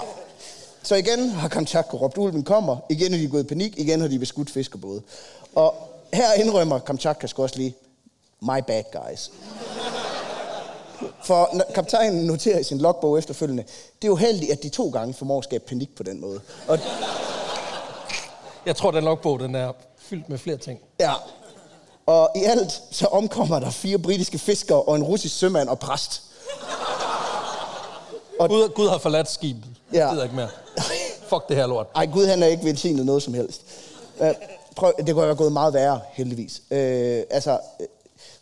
Så 0.83 0.95
igen 0.95 1.29
har 1.29 1.47
Kamchatka 1.47 1.97
råbt, 1.97 2.17
ulven 2.17 2.43
kommer. 2.43 2.77
Igen 2.89 3.13
er 3.13 3.17
de 3.17 3.27
gået 3.27 3.43
i 3.43 3.47
panik. 3.47 3.73
Igen 3.77 4.01
har 4.01 4.07
de 4.07 4.19
beskudt 4.19 4.49
fiskerbåde. 4.49 5.01
Og 5.55 5.75
her 6.13 6.33
indrømmer 6.33 6.79
Kamchatka 6.79 7.27
skal 7.27 7.41
også 7.41 7.57
lige, 7.57 7.75
my 8.41 8.61
bad 8.67 8.83
guys. 8.91 9.31
For 11.23 11.61
kaptajnen 11.75 12.25
noterer 12.25 12.59
i 12.59 12.63
sin 12.63 12.77
logbog 12.77 13.17
efterfølgende, 13.17 13.63
det 14.01 14.07
er 14.07 14.11
uheldigt, 14.11 14.51
at 14.51 14.63
de 14.63 14.69
to 14.69 14.89
gange 14.89 15.13
formår 15.13 15.37
at 15.37 15.43
skabe 15.43 15.63
panik 15.67 15.95
på 15.95 16.03
den 16.03 16.21
måde. 16.21 16.39
Og 16.67 16.79
jeg 18.65 18.75
tror, 18.75 18.91
den 18.91 19.03
logbog, 19.03 19.39
den 19.39 19.55
er 19.55 19.71
fyldt 19.97 20.29
med 20.29 20.37
flere 20.37 20.57
ting. 20.57 20.79
Ja. 20.99 21.13
Og 22.05 22.29
i 22.35 22.43
alt 22.43 22.81
så 22.91 23.05
omkommer 23.07 23.59
der 23.59 23.69
fire 23.69 23.97
britiske 23.97 24.37
fiskere 24.39 24.81
og 24.81 24.95
en 24.95 25.03
russisk 25.03 25.37
sømand 25.37 25.69
og 25.69 25.79
præst. 25.79 26.21
Og- 28.39 28.49
Gud, 28.49 28.69
Gud 28.75 28.87
har 28.89 28.97
forladt 28.97 29.29
skibet. 29.31 29.63
Ja. 29.93 29.99
Jeg 29.99 30.11
gider 30.11 30.23
ikke 30.23 30.35
mere. 30.35 30.49
Fuck 31.29 31.47
det 31.49 31.55
her 31.57 31.67
lort. 31.67 31.87
Ej, 31.95 32.05
Gud 32.05 32.25
han 32.25 32.43
er 32.43 32.47
ikke 32.47 32.63
velsignet 32.65 33.05
noget 33.05 33.23
som 33.23 33.33
helst. 33.33 33.61
Uh, 34.19 34.27
prøv, 34.75 34.93
det 34.97 35.13
kunne 35.15 35.25
have 35.25 35.35
gået 35.35 35.51
meget 35.51 35.73
værre, 35.73 35.99
heldigvis. 36.13 36.59
Uh, 36.71 36.77
altså, 37.29 37.59
øh, 37.79 37.87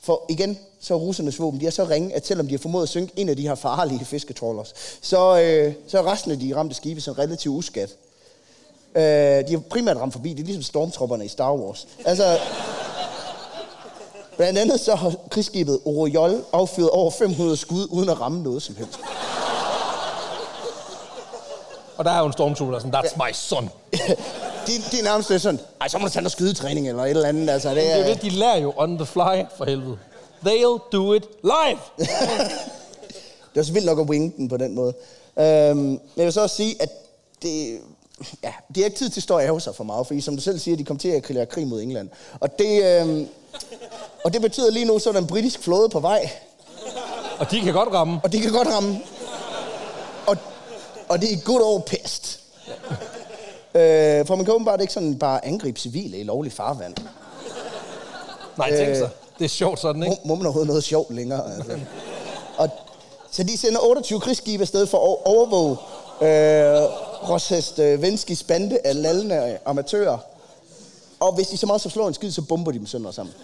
for 0.02 0.26
igen, 0.30 0.60
så 0.80 0.94
er 0.94 0.98
russernes 0.98 1.40
våben, 1.40 1.60
de 1.60 1.68
er 1.68 1.72
så 1.72 1.84
ringe, 1.84 2.16
at 2.16 2.28
selvom 2.28 2.48
de 2.48 2.54
har 2.54 2.60
formået 2.60 2.84
at 2.84 2.90
synke 2.90 3.14
en 3.16 3.30
af 3.30 3.36
de 3.36 3.48
her 3.48 3.56
farlige 3.56 4.06
fisketrålers, 4.06 4.74
så, 5.02 5.32
uh, 5.32 5.74
så 5.88 5.98
er 5.98 6.12
resten 6.12 6.32
af 6.32 6.40
de 6.40 6.56
ramte 6.56 6.76
skibe 6.76 7.02
som 7.02 7.14
relativt 7.14 7.54
uskat. 7.56 7.90
Uh, 8.96 9.02
de 9.02 9.52
har 9.52 9.62
primært 9.70 9.98
ramt 9.98 10.14
forbi, 10.14 10.30
det 10.30 10.40
er 10.40 10.46
ligesom 10.46 10.64
stormtropperne 10.64 11.26
i 11.26 11.28
Star 11.28 11.54
Wars. 11.54 11.88
Altså, 12.06 12.40
blandt 14.38 14.60
andet 14.60 14.80
så 14.80 14.96
har 14.96 15.14
krigsskibet 15.32 15.80
Oriol 15.86 16.44
affyret 16.54 16.90
over 16.90 17.12
500 17.12 17.58
skud, 17.58 17.88
uden 17.90 18.10
at 18.10 18.22
ramme 18.22 18.44
noget 18.44 18.64
som 18.64 18.76
helst. 18.76 19.00
Og 21.98 22.06
der 22.06 22.12
er 22.12 22.20
jo 22.20 22.26
en 22.26 22.34
stormtrooper, 22.34 22.72
der 22.72 22.78
er 22.78 22.82
sådan, 22.82 23.06
that's 23.06 23.28
my 23.28 23.34
son. 23.34 23.70
de, 24.68 24.72
de 24.92 25.00
er 25.00 25.04
nærmest 25.04 25.30
lidt 25.30 25.42
sådan, 25.42 25.60
ej, 25.82 25.88
så 25.88 25.98
må 25.98 26.06
du 26.08 26.12
tage 26.12 26.24
noget 26.24 26.32
skydetræning 26.32 26.88
eller 26.90 27.04
et 27.04 27.10
eller 27.10 27.28
andet. 27.28 27.50
Altså, 27.50 27.70
det 27.70 27.78
Det 27.78 27.92
er 27.92 27.98
jo 27.98 28.14
det, 28.14 28.22
de 28.22 28.30
lærer 28.30 28.58
jo 28.58 28.74
on 28.78 28.98
the 28.98 29.06
fly, 29.06 29.44
for 29.58 29.66
helvede. 29.66 29.98
They'll 30.46 30.90
do 30.92 31.14
it 31.14 31.24
live. 31.44 31.80
det 33.54 33.60
er 33.60 33.64
så 33.64 33.74
vildt 33.74 33.86
nok 33.86 34.00
at 34.00 34.10
winge 34.10 34.34
den 34.38 34.50
på 34.50 34.58
den 34.58 34.76
måde. 34.76 34.94
Øhm, 35.40 35.78
men 35.78 36.00
jeg 36.18 36.26
vil 36.26 36.34
så 36.34 36.42
også 36.42 36.56
sige, 36.56 36.82
at 36.82 36.90
det, 37.42 37.80
ja, 38.44 38.54
de 38.76 38.80
har 38.80 38.86
ikke 38.86 38.98
tid 38.98 39.10
til 39.10 39.20
at 39.20 39.24
stå 39.24 39.34
og 39.36 39.44
ærge 39.44 39.62
sig 39.62 39.76
for 39.76 39.84
meget, 39.84 40.08
fordi 40.08 40.22
som 40.22 40.36
du 40.36 40.42
selv 40.42 40.60
siger, 40.60 40.78
de 40.78 40.84
kom 40.84 40.98
til 40.98 41.08
at 41.08 41.16
erklære 41.16 41.46
krig 41.46 41.68
mod 41.68 41.82
England. 41.82 42.10
Og 42.40 42.60
det, 42.60 43.02
øhm, 43.02 43.28
og 44.24 44.34
det 44.34 44.42
betyder 44.42 44.72
lige 44.72 44.86
nu, 44.86 45.00
så 45.00 45.10
er 45.10 45.14
der 45.14 45.20
en 45.22 45.28
britisk 45.28 45.60
flåde 45.60 45.90
på 45.90 46.00
vej, 46.00 46.30
Og 47.40 47.52
de 47.52 47.62
kan 47.62 47.74
godt 47.74 47.90
ramme. 47.94 48.20
og 48.24 48.32
de 48.32 48.40
kan 48.42 48.52
godt 48.52 48.68
ramme. 48.68 49.00
Og, 50.28 50.38
og 51.10 51.22
det 51.22 51.34
er 51.34 51.38
good 51.38 51.62
old 51.62 51.82
pest. 51.84 52.40
Øh, 53.76 54.26
for 54.26 54.36
man 54.36 54.46
kan 54.46 54.54
åbenbart 54.54 54.82
ikke 54.82 54.94
sådan 54.94 55.20
bare 55.20 55.46
angribe 55.46 55.80
civile 55.80 56.18
i 56.18 56.24
lovlig 56.24 56.54
farvand. 56.54 56.96
Nej, 58.58 58.70
tænk 58.78 58.90
Øh. 58.90 58.98
sig. 58.98 59.10
Det 59.40 59.46
er 59.46 59.50
sjovt 59.50 59.80
sådan, 59.80 60.00
Må, 60.00 60.06
ikke? 60.06 60.22
må 60.26 60.36
man 60.36 60.46
overhovedet 60.46 60.68
noget 60.68 60.84
sjovt 60.84 61.16
længere? 61.16 61.56
Altså. 61.56 61.80
Og, 62.58 62.70
så 63.32 63.44
de 63.44 63.58
sender 63.58 63.80
28 63.80 64.20
krigsskibe 64.20 64.62
afsted 64.62 64.88
for 64.88 64.98
at 64.98 65.18
overvåge 65.26 65.78
øh, 66.22 66.90
Roshest 67.30 67.80
øh, 67.80 68.02
Venskis 68.02 68.44
bande 68.44 68.80
af 68.86 69.02
lallende 69.02 69.58
amatører. 69.66 70.18
Og 71.20 71.36
hvis 71.36 71.48
de 71.48 71.58
så 71.58 71.66
meget 71.66 71.82
så 71.82 71.90
slår 71.90 72.08
en 72.08 72.14
skid, 72.14 72.32
så 72.32 72.42
bomber 72.42 72.72
de 72.72 72.78
dem 72.78 72.88
sønder 72.88 73.12
sammen. 73.12 73.36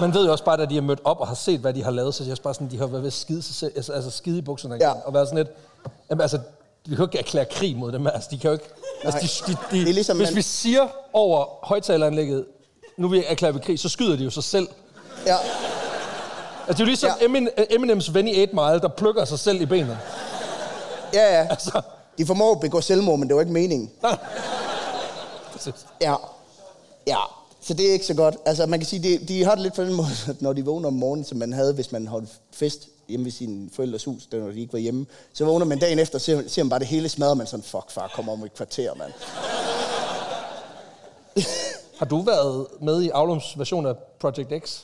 Man 0.00 0.14
ved 0.14 0.24
jo 0.26 0.32
også 0.32 0.44
bare, 0.44 0.62
at 0.62 0.70
de 0.70 0.74
har 0.74 0.82
mødt 0.82 1.00
op 1.04 1.20
og 1.20 1.28
har 1.28 1.34
set, 1.34 1.60
hvad 1.60 1.72
de 1.74 1.84
har 1.84 1.90
lavet, 1.90 2.14
så 2.14 2.24
har 2.24 2.36
bare 2.42 2.54
sådan, 2.54 2.70
de 2.70 2.78
har 2.78 2.86
været 2.86 3.02
ved 3.02 3.06
at 3.06 3.12
skide, 3.12 3.42
sig 3.42 3.54
selv, 3.54 3.72
altså, 3.76 3.92
altså 3.92 4.10
skide 4.10 4.38
i 4.38 4.42
bukserne 4.42 4.76
Ja. 4.80 4.90
og 5.04 5.14
været 5.14 5.28
sådan 5.28 5.38
lidt, 5.38 5.48
jamen, 6.10 6.22
altså, 6.22 6.38
vi 6.86 6.94
kan 6.94 6.98
jo 6.98 7.04
ikke 7.04 7.18
erklære 7.18 7.44
krig 7.44 7.76
mod 7.76 7.92
dem, 7.92 8.06
altså, 8.06 8.28
de 8.32 8.38
kan 8.38 8.48
jo 8.48 8.52
ikke, 8.52 8.64
altså, 9.04 9.42
de, 9.46 9.52
de, 9.52 9.58
de, 9.70 9.80
Det 9.80 9.88
er 9.90 9.94
ligesom, 9.94 10.16
hvis 10.16 10.28
man- 10.28 10.36
vi 10.36 10.42
siger 10.42 10.88
over 11.12 11.66
højtaleranlægget, 11.66 12.44
nu 12.96 13.08
vil 13.08 13.24
erklære 13.26 13.54
vi 13.54 13.60
krig, 13.60 13.78
så 13.78 13.88
skyder 13.88 14.16
de 14.16 14.24
jo 14.24 14.30
sig 14.30 14.44
selv. 14.44 14.68
Ja, 15.26 15.36
Altså, 16.68 16.72
det 16.72 16.80
er 16.80 16.84
jo 16.84 16.86
ligesom 16.86 17.08
Ja. 17.08 17.14
ja. 17.20 17.24
Emin, 17.24 17.48
Eminems 17.70 18.14
ven 18.14 18.28
i 18.28 18.40
8 18.42 18.54
Mile, 18.54 18.80
der 18.80 18.88
plukker 18.88 19.24
sig 19.24 19.38
selv 19.38 19.60
i 19.60 19.66
benet. 19.66 19.98
ja, 21.14 21.38
ja. 21.40 21.46
Altså, 21.50 21.80
De 22.18 22.26
formår 22.26 22.52
at 22.52 22.60
begå 22.60 22.80
selvmord, 22.80 23.18
men 23.18 23.28
det 23.28 23.34
var 23.34 23.42
ikke 23.42 23.52
meningen. 23.52 23.90
Ja. 26.00 26.14
Ja. 27.06 27.16
Så 27.60 27.74
det 27.74 27.88
er 27.88 27.92
ikke 27.92 28.06
så 28.06 28.14
godt. 28.14 28.36
Altså, 28.44 28.66
man 28.66 28.78
kan 28.78 28.86
sige, 28.86 29.02
de, 29.02 29.26
de 29.26 29.44
har 29.44 29.54
det 29.54 29.62
lidt 29.62 29.74
på 29.74 29.82
den 29.82 29.94
måde, 29.94 30.08
at 30.28 30.42
når 30.42 30.52
de 30.52 30.64
vågner 30.64 30.86
om 30.86 30.94
morgenen, 30.94 31.24
som 31.24 31.38
man 31.38 31.52
havde, 31.52 31.74
hvis 31.74 31.92
man 31.92 32.06
holdt 32.06 32.28
fest 32.52 32.88
hjemme 33.08 33.24
ved 33.24 33.32
sine 33.32 33.70
forældres 33.72 34.04
hus, 34.04 34.26
da 34.32 34.36
når 34.36 34.50
de 34.50 34.60
ikke 34.60 34.72
var 34.72 34.78
hjemme, 34.78 35.06
så 35.32 35.44
vågner 35.44 35.66
man 35.66 35.78
dagen 35.78 35.98
efter, 35.98 36.14
og 36.18 36.20
ser, 36.20 36.42
ser 36.48 36.62
man 36.62 36.70
bare 36.70 36.80
det 36.80 36.86
hele 36.86 37.08
smadret, 37.08 37.36
man 37.36 37.46
sådan, 37.46 37.64
fuck 37.64 37.90
far, 37.90 38.10
kommer 38.14 38.32
om 38.32 38.44
et 38.44 38.54
kvarter, 38.54 38.94
mand. 38.94 39.12
Har 41.98 42.06
du 42.06 42.22
været 42.22 42.66
med 42.80 43.02
i 43.02 43.08
Aulums 43.08 43.58
version 43.58 43.86
af 43.86 43.94
Project 44.20 44.64
X? 44.64 44.80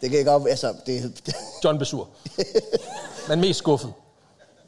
Det 0.00 0.10
kan 0.10 0.18
ikke 0.18 0.30
op, 0.30 0.46
altså, 0.46 0.74
det, 0.86 1.20
det, 1.26 1.34
John 1.64 1.78
Besur. 1.78 2.08
Men 3.28 3.40
mest 3.40 3.58
skuffet. 3.58 3.92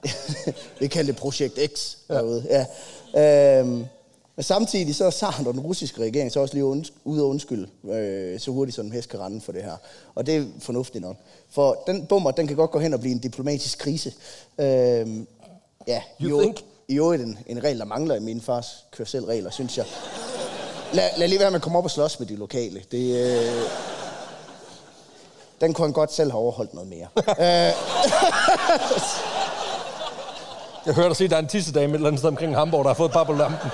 vi 0.81 0.87
kalder 0.87 1.13
det 1.13 1.21
Projekt 1.21 1.59
X 1.75 1.97
derude. 2.09 2.67
Ja. 3.15 3.59
Øhm, 3.61 3.85
men 4.37 4.45
samtidig 4.45 4.95
så 4.95 5.05
er 5.05 5.11
Saren 5.11 5.47
og 5.47 5.55
den 5.55 5.61
russiske 5.63 6.01
regering 6.01 6.33
så 6.33 6.41
også 6.41 6.55
lige 6.55 6.65
unds- 6.65 6.93
ude 7.05 7.21
at 7.21 7.25
undskylde, 7.25 7.69
øh, 7.91 8.41
så 8.41 8.51
hurtigt 8.51 8.77
som 8.77 8.87
en 8.87 8.93
hest 8.93 9.09
kan 9.09 9.21
rende 9.21 9.41
for 9.41 9.53
det 9.53 9.63
her. 9.63 9.77
Og 10.15 10.27
det 10.27 10.37
er 10.37 10.45
fornuftigt 10.59 11.03
nok. 11.03 11.17
For 11.51 11.83
den 11.87 12.07
bummer, 12.07 12.31
den 12.31 12.47
kan 12.47 12.57
godt 12.57 12.71
gå 12.71 12.79
hen 12.79 12.95
og 12.95 13.01
blive 13.01 13.13
en 13.13 13.19
diplomatisk 13.19 13.79
krise. 13.79 14.13
Øhm, 14.59 15.27
ja, 15.87 16.03
You 16.23 16.29
jo, 16.29 16.41
think? 16.41 16.57
I 16.89 16.97
øvrigt 16.97 17.23
en, 17.23 17.39
en 17.47 17.65
regel, 17.65 17.79
der 17.79 17.85
mangler 17.85 18.15
i 18.15 18.21
min 18.21 18.41
fars 18.41 18.85
kør 18.91 19.05
selv 19.05 19.25
regler, 19.25 19.51
synes 19.51 19.79
jeg. 19.79 19.87
Lad, 20.93 21.11
lad 21.17 21.29
lige 21.29 21.41
være 21.41 21.51
med 21.51 21.57
at 21.57 21.63
komme 21.63 21.79
op 21.79 21.85
og 21.85 21.91
slås 21.91 22.19
med 22.19 22.29
de 22.29 22.37
lokale. 22.37 22.83
Det, 22.91 23.17
øh, 23.17 23.63
den 25.61 25.75
kunne 25.75 25.87
han 25.87 25.93
godt 25.93 26.13
selv 26.13 26.31
have 26.31 26.41
overholdt 26.41 26.75
noget 26.75 26.89
mere. 26.89 27.07
Jeg 30.87 30.95
hørte 30.95 31.09
dig 31.09 31.17
sige, 31.17 31.25
at 31.25 31.31
der 31.31 31.37
er 31.37 31.41
en 31.41 31.49
tissedame 31.49 31.93
et 31.93 31.95
eller 31.95 32.09
andet 32.09 32.21
sted 32.21 32.29
omkring 32.29 32.57
Hamburg, 32.57 32.85
der 32.85 32.91
har 32.91 32.95
fået 32.95 33.13
babbellampen. 33.13 33.71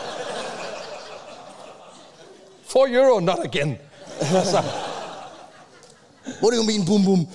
For 2.67 2.87
euro, 2.91 3.21
not 3.21 3.39
again. 3.45 3.79
Altså, 4.21 4.63
What 6.43 6.53
do 6.53 6.57
you 6.57 6.63
mean, 6.63 6.85
boom, 6.87 7.05
boom? 7.05 7.29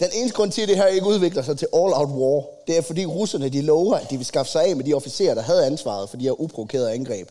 Den 0.00 0.08
eneste 0.14 0.36
grund 0.36 0.52
til, 0.52 0.62
at 0.62 0.68
det 0.68 0.76
her 0.76 0.86
ikke 0.86 1.06
udvikler 1.06 1.42
sig 1.42 1.58
til 1.58 1.68
all-out 1.74 2.08
war, 2.08 2.44
det 2.66 2.78
er, 2.78 2.82
fordi 2.82 3.06
russerne 3.06 3.48
de 3.48 3.62
lover, 3.62 3.96
at 3.96 4.10
de 4.10 4.16
vil 4.16 4.26
skaffe 4.26 4.52
sig 4.52 4.64
af 4.64 4.76
med 4.76 4.84
de 4.84 4.94
officerer, 4.94 5.34
der 5.34 5.42
havde 5.42 5.66
ansvaret 5.66 6.10
for 6.10 6.16
de 6.16 6.24
her 6.24 6.40
uprovokerede 6.40 6.92
angreb. 6.92 7.28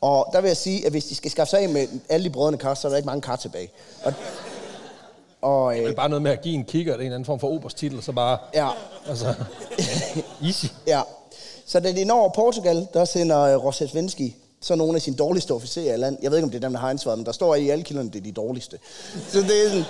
Og 0.00 0.30
der 0.32 0.40
vil 0.40 0.48
jeg 0.48 0.56
sige, 0.56 0.86
at 0.86 0.92
hvis 0.92 1.04
de 1.04 1.14
skal 1.14 1.30
skaffe 1.30 1.50
sig 1.50 1.60
af 1.60 1.68
med 1.68 1.88
alle 2.08 2.24
de 2.24 2.30
brødrene 2.30 2.58
kar, 2.58 2.74
så 2.74 2.88
er 2.88 2.90
der 2.90 2.96
ikke 2.96 3.06
mange 3.06 3.22
kar 3.22 3.36
tilbage. 3.36 3.70
Og, 4.04 4.14
og 5.42 5.74
det 5.74 5.82
øh, 5.82 5.90
er 5.90 5.94
bare 5.94 6.08
noget 6.08 6.22
med 6.22 6.30
at 6.30 6.40
give 6.40 6.54
en 6.54 6.64
kigger 6.64 6.94
en 6.94 7.00
eller 7.00 7.14
anden 7.14 7.24
form 7.24 7.40
for 7.40 7.48
oberstitel, 7.48 8.02
så 8.02 8.12
bare, 8.12 8.38
ja, 8.54 8.68
altså, 9.08 9.34
easy. 10.46 10.66
ja. 10.86 11.02
Så 11.66 11.80
da 11.80 11.92
de 11.92 12.04
når 12.04 12.20
over 12.20 12.30
Portugal, 12.34 12.86
der 12.94 13.04
sender 13.04 13.56
uh, 13.56 13.64
Rosetsvenski 13.64 14.36
så 14.60 14.74
nogle 14.74 14.96
af 14.96 15.02
sine 15.02 15.16
dårligste 15.16 15.54
officerer 15.54 15.94
i 15.94 15.96
land. 15.96 16.18
Jeg 16.22 16.30
ved 16.30 16.38
ikke, 16.38 16.44
om 16.44 16.50
det 16.50 16.56
er 16.58 16.66
dem, 16.68 16.72
der 16.72 16.80
har 16.80 16.90
ansvaret, 16.90 17.18
men 17.18 17.26
der 17.26 17.32
står 17.32 17.54
i 17.54 17.68
alle 17.68 17.84
kilderne, 17.84 18.10
det 18.10 18.18
er 18.18 18.22
de 18.22 18.32
dårligste. 18.32 18.78
Så 19.28 19.38
det 19.38 19.66
er 19.66 19.84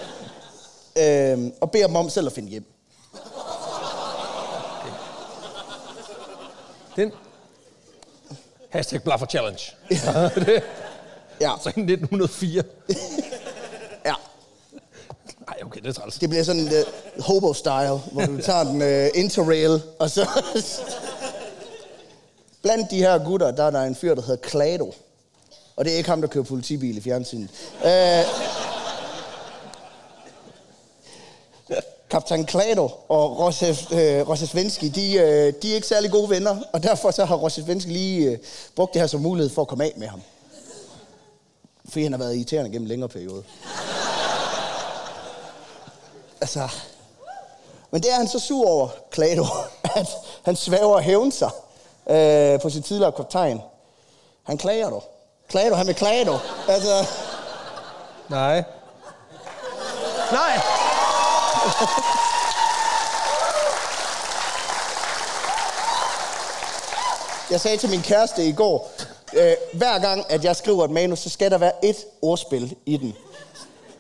sådan, 0.97 1.45
øh, 1.47 1.53
og 1.61 1.71
beder 1.71 1.87
dem 1.87 1.97
om 1.97 2.09
selv 2.09 2.27
at 2.27 2.33
finde 2.33 2.49
hjem. 2.49 2.65
Den. 6.97 7.13
Hashtag 8.69 9.03
Blaffer 9.03 9.27
Challenge. 9.27 9.61
det, 10.47 10.63
Ja, 11.41 11.51
så 11.63 11.69
i 11.69 11.81
1904. 11.81 12.63
Nej, 15.49 15.59
okay, 15.67 15.81
det 15.81 15.89
er 15.89 15.93
træls. 15.93 16.19
Det 16.19 16.29
bliver 16.29 16.45
sådan 16.45 16.65
uh, 16.67 17.25
hobo-style, 17.25 18.13
hvor 18.13 18.27
du 18.27 18.41
tager 18.49 18.65
den 18.65 18.83
uh, 18.83 19.21
interrail, 19.21 19.83
og 19.99 20.11
så... 20.11 20.29
Blandt 22.63 22.91
de 22.91 22.97
her 22.97 23.25
gutter, 23.25 23.51
der 23.51 23.65
er 23.65 23.71
der 23.71 23.83
en 23.83 23.95
fyr, 23.95 24.15
der 24.15 24.23
hedder 24.23 24.37
Klado. 24.37 24.95
Og 25.77 25.85
det 25.85 25.93
er 25.93 25.97
ikke 25.97 26.09
ham, 26.09 26.21
der 26.21 26.29
kører 26.29 26.45
politibil 26.45 26.97
i 26.97 27.01
fjernsynet. 27.01 27.51
Øh, 27.85 28.25
Kaptajn 32.11 32.47
Klado 32.47 32.91
og 33.09 33.39
Rosef, 33.39 33.93
øh, 33.93 34.29
Rosefvenski, 34.29 34.89
de, 34.89 35.15
øh, 35.15 35.53
de 35.63 35.71
er 35.71 35.75
ikke 35.75 35.87
særlig 35.87 36.11
gode 36.11 36.31
venner, 36.31 36.57
og 36.73 36.83
derfor 36.83 37.11
så 37.11 37.25
har 37.25 37.37
Rosefvenski 37.37 37.91
lige 37.91 38.31
øh, 38.31 38.39
brugt 38.77 38.95
det 38.95 39.03
her 39.03 39.07
som 39.07 39.21
mulighed 39.21 39.51
for 39.51 39.63
at 39.63 39.69
komme 39.69 39.85
af 39.85 39.93
med 39.97 40.07
ham. 40.07 40.23
Fordi 41.89 42.03
han 42.03 42.13
har 42.13 42.19
været 42.19 42.37
irriterende 42.37 42.71
gennem 42.71 42.85
en 42.85 42.89
længere 42.89 43.09
periode. 43.09 43.43
Altså, 46.41 46.69
men 47.91 48.03
det 48.03 48.11
er 48.13 48.15
han 48.15 48.29
så 48.29 48.39
sur 48.39 48.69
over, 48.69 48.89
Klado, 49.11 49.45
at 49.97 50.09
han 50.45 50.57
svæver 50.57 50.95
og 50.95 51.03
hævne 51.03 51.33
sig 51.33 51.51
øh, 52.11 52.61
på 52.61 52.71
sin 52.71 52.83
tidligere 52.83 53.13
kaptajn. 53.13 53.63
Han 54.43 54.59
klager 54.59 54.91
dog. 54.91 55.05
Klado, 55.49 55.75
han 55.75 55.87
vil 55.87 55.95
klage 55.95 56.25
dog. 56.25 56.41
Altså, 56.69 57.07
Nej. 58.29 58.65
Nej! 60.33 60.61
Jeg 67.51 67.61
sagde 67.61 67.77
til 67.77 67.91
min 67.91 68.03
kæreste 68.03 68.45
i 68.45 68.53
går, 68.53 68.93
øh, 69.33 69.53
hver 69.73 69.99
gang, 69.99 70.25
at 70.29 70.45
jeg 70.45 70.57
skriver 70.57 70.85
et 70.85 70.91
manus, 70.91 71.19
så 71.19 71.31
skal 71.31 71.51
der 71.51 71.59
være 71.59 71.85
et 71.85 71.97
ordspil 72.23 72.77
i 72.87 72.97
den, 72.97 73.15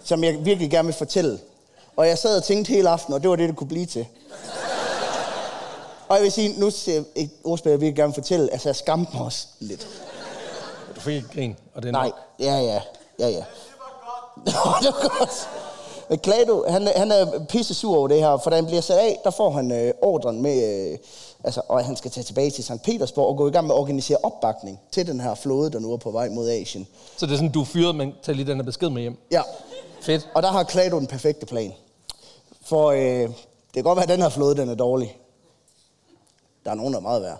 som 0.04 0.24
jeg 0.24 0.44
virkelig 0.44 0.70
gerne 0.70 0.86
vil 0.86 0.94
fortælle. 0.94 1.38
Og 1.98 2.08
jeg 2.08 2.18
sad 2.18 2.36
og 2.36 2.44
tænkte 2.44 2.72
hele 2.72 2.88
aften, 2.88 3.14
og 3.14 3.22
det 3.22 3.30
var 3.30 3.36
det, 3.36 3.48
det 3.48 3.56
kunne 3.56 3.68
blive 3.68 3.86
til. 3.86 4.06
Og 6.08 6.16
jeg 6.16 6.22
vil 6.22 6.32
sige, 6.32 6.60
nu 6.60 6.70
ser 6.70 6.92
jeg 6.94 7.04
et 7.16 7.30
ordspil, 7.44 7.70
jeg 7.70 7.80
virkelig 7.80 7.96
gerne 7.96 8.14
fortælle. 8.14 8.52
Altså, 8.52 8.68
jeg 8.68 8.76
skamte 8.76 9.16
mig 9.16 9.24
også 9.24 9.46
lidt. 9.60 9.88
Du 10.96 11.00
fik 11.00 11.14
ikke 11.14 11.28
grin, 11.34 11.56
og 11.74 11.82
det 11.82 11.88
er 11.88 11.92
Nej, 11.92 12.06
nok. 12.06 12.14
ja, 12.40 12.56
ja, 12.60 12.80
ja, 13.18 13.28
ja. 13.28 13.44
det 14.44 14.54
var 14.54 15.18
godt. 15.18 15.48
Men 16.08 16.18
Klado, 16.18 16.64
han, 16.68 16.88
han 16.96 17.12
er 17.12 17.44
pisse 17.48 17.74
sur 17.74 17.96
over 17.98 18.08
det 18.08 18.18
her, 18.20 18.36
for 18.42 18.50
da 18.50 18.56
han 18.56 18.66
bliver 18.66 18.80
sat 18.80 18.98
af, 18.98 19.20
der 19.24 19.30
får 19.30 19.50
han 19.50 19.72
øh, 19.72 19.92
ordren 20.02 20.42
med, 20.42 20.90
øh, 20.92 20.98
altså, 21.44 21.60
og 21.68 21.84
han 21.84 21.96
skal 21.96 22.10
tage 22.10 22.24
tilbage 22.24 22.50
til 22.50 22.64
St. 22.64 22.82
Petersborg 22.84 23.26
og 23.28 23.36
gå 23.36 23.48
i 23.48 23.50
gang 23.50 23.66
med 23.66 23.74
at 23.74 23.78
organisere 23.78 24.18
opbakning 24.22 24.80
til 24.92 25.06
den 25.06 25.20
her 25.20 25.34
flåde, 25.34 25.70
der 25.70 25.78
nu 25.78 25.92
er 25.92 25.96
på 25.96 26.10
vej 26.10 26.28
mod 26.28 26.50
Asien. 26.50 26.86
Så 27.16 27.26
det 27.26 27.32
er 27.32 27.36
sådan, 27.36 27.52
du 27.52 27.60
er 27.60 27.64
fyret, 27.64 27.94
men 27.94 28.14
tag 28.22 28.34
lige 28.34 28.46
den 28.46 28.56
her 28.56 28.64
besked 28.64 28.88
med 28.90 29.02
hjem. 29.02 29.16
Ja, 29.30 29.42
Fedt. 30.02 30.28
og 30.34 30.42
der 30.42 30.48
har 30.48 30.62
Klado 30.62 30.98
den 30.98 31.06
perfekte 31.06 31.46
plan. 31.46 31.72
For 32.68 32.90
øh, 32.90 32.98
det 32.98 33.34
kan 33.74 33.82
godt 33.82 33.96
være, 33.96 34.02
at 34.02 34.08
den 34.08 34.22
her 34.22 34.28
flåde, 34.28 34.56
den 34.56 34.68
er 34.68 34.74
dårlig. 34.74 35.18
Der 36.64 36.70
er 36.70 36.74
nogen, 36.74 36.92
der 36.92 36.98
er 36.98 37.02
meget 37.02 37.22
værd. 37.22 37.38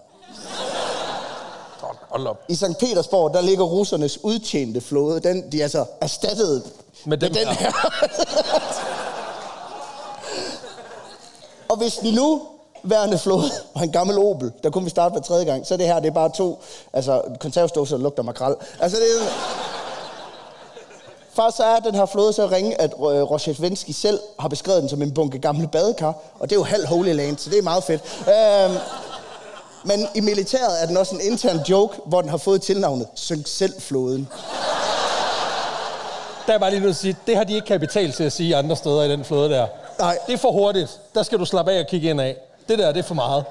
Hold- 2.08 2.26
op. 2.26 2.44
I 2.48 2.54
St. 2.54 2.64
Petersborg, 2.80 3.34
der 3.34 3.40
ligger 3.40 3.64
russernes 3.64 4.24
udtjente 4.24 4.80
flåde. 4.80 5.20
Den, 5.20 5.52
de 5.52 5.58
er 5.58 5.62
altså 5.62 5.84
erstattet 6.00 6.62
Med 7.04 7.18
dem 7.18 7.34
den 7.34 7.46
her. 7.48 7.72
og 11.68 11.76
hvis 11.76 11.94
den 11.94 12.14
nu 12.14 12.42
værende 12.82 13.18
flåde 13.18 13.50
var 13.74 13.80
en 13.82 13.92
gammel 13.92 14.18
Opel, 14.18 14.52
der 14.62 14.70
kunne 14.70 14.84
vi 14.84 14.90
starte 14.90 15.12
hver 15.12 15.22
tredje 15.22 15.44
gang, 15.44 15.66
så 15.66 15.76
det 15.76 15.86
her, 15.86 16.00
det 16.00 16.08
er 16.08 16.12
bare 16.14 16.30
to 16.32 16.62
altså, 16.92 17.22
konservsdåser, 17.40 17.96
der 17.96 18.02
lugter 18.02 18.22
makrel. 18.22 18.54
Altså, 18.80 18.98
det 18.98 19.06
er... 19.06 19.77
Først 21.40 21.56
så 21.56 21.64
er 21.64 21.78
den 21.78 21.94
her 21.94 22.06
flåde 22.06 22.32
så 22.32 22.46
ringe, 22.46 22.80
at 22.80 22.92
øh, 22.92 23.00
Roshetvenski 23.02 23.92
selv 23.92 24.20
har 24.38 24.48
beskrevet 24.48 24.80
den 24.80 24.88
som 24.88 25.02
en 25.02 25.14
bunke 25.14 25.38
gamle 25.38 25.68
badekar, 25.68 26.14
og 26.38 26.50
det 26.50 26.56
er 26.56 26.60
jo 26.60 26.64
halv 26.64 26.86
Holy 26.86 27.12
Land, 27.14 27.38
så 27.38 27.50
det 27.50 27.58
er 27.58 27.62
meget 27.62 27.84
fedt. 27.84 28.02
Øhm, 28.20 28.78
men 29.84 30.08
i 30.14 30.20
militæret 30.20 30.82
er 30.82 30.86
den 30.86 30.96
også 30.96 31.14
en 31.14 31.20
intern 31.20 31.60
joke, 31.68 31.98
hvor 32.06 32.20
den 32.20 32.30
har 32.30 32.36
fået 32.36 32.62
tilnavnet 32.62 33.06
Synk 33.14 33.46
selv 33.46 33.80
flåden. 33.80 34.28
Der 36.46 36.54
er 36.54 36.58
bare 36.58 36.70
lige 36.70 36.80
nødt 36.80 36.96
til 36.96 37.08
at 37.08 37.14
sige, 37.14 37.16
det 37.26 37.36
har 37.36 37.44
de 37.44 37.54
ikke 37.54 37.66
kapital 37.66 38.12
til 38.12 38.24
at 38.24 38.32
sige 38.32 38.56
andre 38.56 38.76
steder 38.76 39.02
i 39.02 39.10
den 39.10 39.24
flåde 39.24 39.50
der. 39.50 39.66
Nej. 39.98 40.18
Det 40.26 40.32
er 40.32 40.38
for 40.38 40.52
hurtigt. 40.52 41.00
Der 41.14 41.22
skal 41.22 41.38
du 41.38 41.44
slappe 41.44 41.72
af 41.72 41.80
og 41.80 41.86
kigge 41.86 42.10
ind 42.10 42.20
af. 42.20 42.36
Det 42.68 42.78
der, 42.78 42.92
det 42.92 42.98
er 42.98 43.06
for 43.06 43.14
meget. 43.14 43.44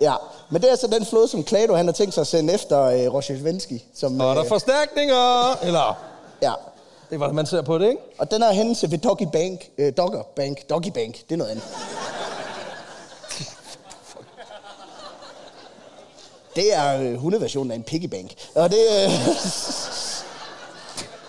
Ja, 0.00 0.14
men 0.50 0.62
det 0.62 0.72
er 0.72 0.76
så 0.76 0.86
den 0.86 1.06
flåde, 1.06 1.28
som 1.28 1.44
Klado 1.44 1.74
han 1.74 1.86
har 1.86 1.92
tænkt 1.92 2.14
sig 2.14 2.20
at 2.20 2.26
sende 2.26 2.54
efter 2.54 2.82
øh, 2.82 3.14
Roshetvenski. 3.14 3.84
Som, 3.94 4.20
Og 4.20 4.30
er 4.30 4.34
der 4.34 4.42
øh, 4.42 4.48
forstærkninger? 4.48 5.58
Eller, 5.62 5.98
Ja, 6.42 6.52
det 7.14 7.16
er, 7.16 7.18
hvordan 7.18 7.34
man 7.34 7.46
ser 7.46 7.62
på 7.62 7.78
det, 7.78 7.88
ikke? 7.88 8.02
og 8.18 8.30
den 8.30 8.42
her 8.42 8.52
hændelse 8.52 8.90
ved 8.90 8.98
Doggy 8.98 9.26
Bank, 9.32 9.70
øh, 9.78 9.92
Dogger 9.96 10.22
Bank, 10.36 10.70
Doggy 10.70 10.88
Bank, 10.88 11.14
det 11.14 11.32
er 11.32 11.36
noget 11.36 11.50
andet. 11.50 11.64
Det 16.56 16.74
er 16.74 17.00
øh, 17.00 17.14
hundeversionen 17.14 17.70
af 17.70 17.76
en 17.76 17.82
piggy 17.82 18.06
bank. 18.06 18.30
Og 18.54 18.70
det... 18.70 18.78
Øh, 18.78 19.10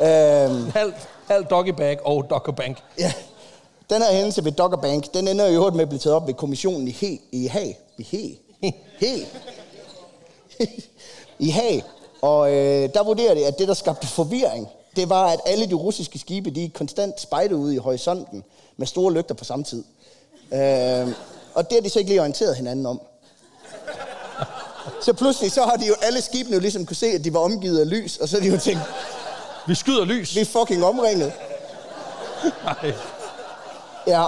øh, 0.07 0.73
Halv, 0.73 0.93
halv 1.27 1.45
doggy 1.45 1.69
bag 1.69 2.05
og 2.05 2.29
dogger 2.29 2.51
bank. 2.51 2.77
Ja. 2.99 3.13
Den 3.89 4.01
her 4.01 4.13
hændelse 4.13 4.45
ved 4.45 4.51
Dogger 4.51 4.77
Bank, 4.77 5.13
den 5.13 5.27
ender 5.27 5.45
i 5.45 5.53
øvrigt 5.53 5.75
med 5.75 5.83
at 5.83 5.89
blive 5.89 5.99
taget 5.99 6.15
op 6.15 6.27
ved 6.27 6.33
kommissionen 6.33 6.87
i 6.87 6.91
He, 6.91 7.19
i 7.31 7.47
Haag. 7.47 7.79
I 7.97 8.03
He. 8.03 8.37
He. 8.99 9.25
I 11.47 11.49
Haag. 11.49 11.83
Og 12.21 12.51
øh, 12.51 12.89
der 12.93 13.03
vurderer 13.03 13.33
det, 13.33 13.43
at 13.43 13.59
det, 13.59 13.67
der 13.67 13.73
skabte 13.73 14.07
forvirring, 14.07 14.67
det 14.95 15.09
var, 15.09 15.25
at 15.27 15.39
alle 15.45 15.69
de 15.69 15.73
russiske 15.73 16.19
skibe, 16.19 16.49
de 16.49 16.69
konstant 16.75 17.21
spejde 17.21 17.55
ud 17.55 17.71
i 17.71 17.77
horisonten 17.77 18.43
med 18.77 18.87
store 18.87 19.13
lygter 19.13 19.35
på 19.35 19.43
samme 19.43 19.65
tid. 19.65 19.83
Øh, 20.53 21.07
og 21.53 21.69
det 21.69 21.73
har 21.77 21.81
de 21.81 21.89
så 21.89 21.99
ikke 21.99 22.09
lige 22.11 22.21
orienteret 22.21 22.55
hinanden 22.55 22.85
om. 22.85 23.01
Så 25.01 25.13
pludselig 25.13 25.51
så 25.51 25.61
har 25.63 25.75
de 25.75 25.87
jo 25.87 25.95
alle 26.01 26.21
skibene 26.21 26.53
jo 26.55 26.59
ligesom 26.59 26.85
kunne 26.85 26.95
se, 26.95 27.05
at 27.07 27.23
de 27.23 27.33
var 27.33 27.39
omgivet 27.39 27.79
af 27.79 27.89
lys, 27.89 28.17
og 28.17 28.29
så 28.29 28.35
har 28.37 28.43
de 28.43 28.49
jo 28.49 28.59
tænkt, 28.59 28.81
Vi 29.67 29.75
skyder 29.75 30.05
lys. 30.05 30.35
vi 30.35 30.41
er 30.41 30.45
fucking 30.45 30.85
omringet. 30.85 31.33
Nej. 32.63 32.93
Ja. 34.07 34.25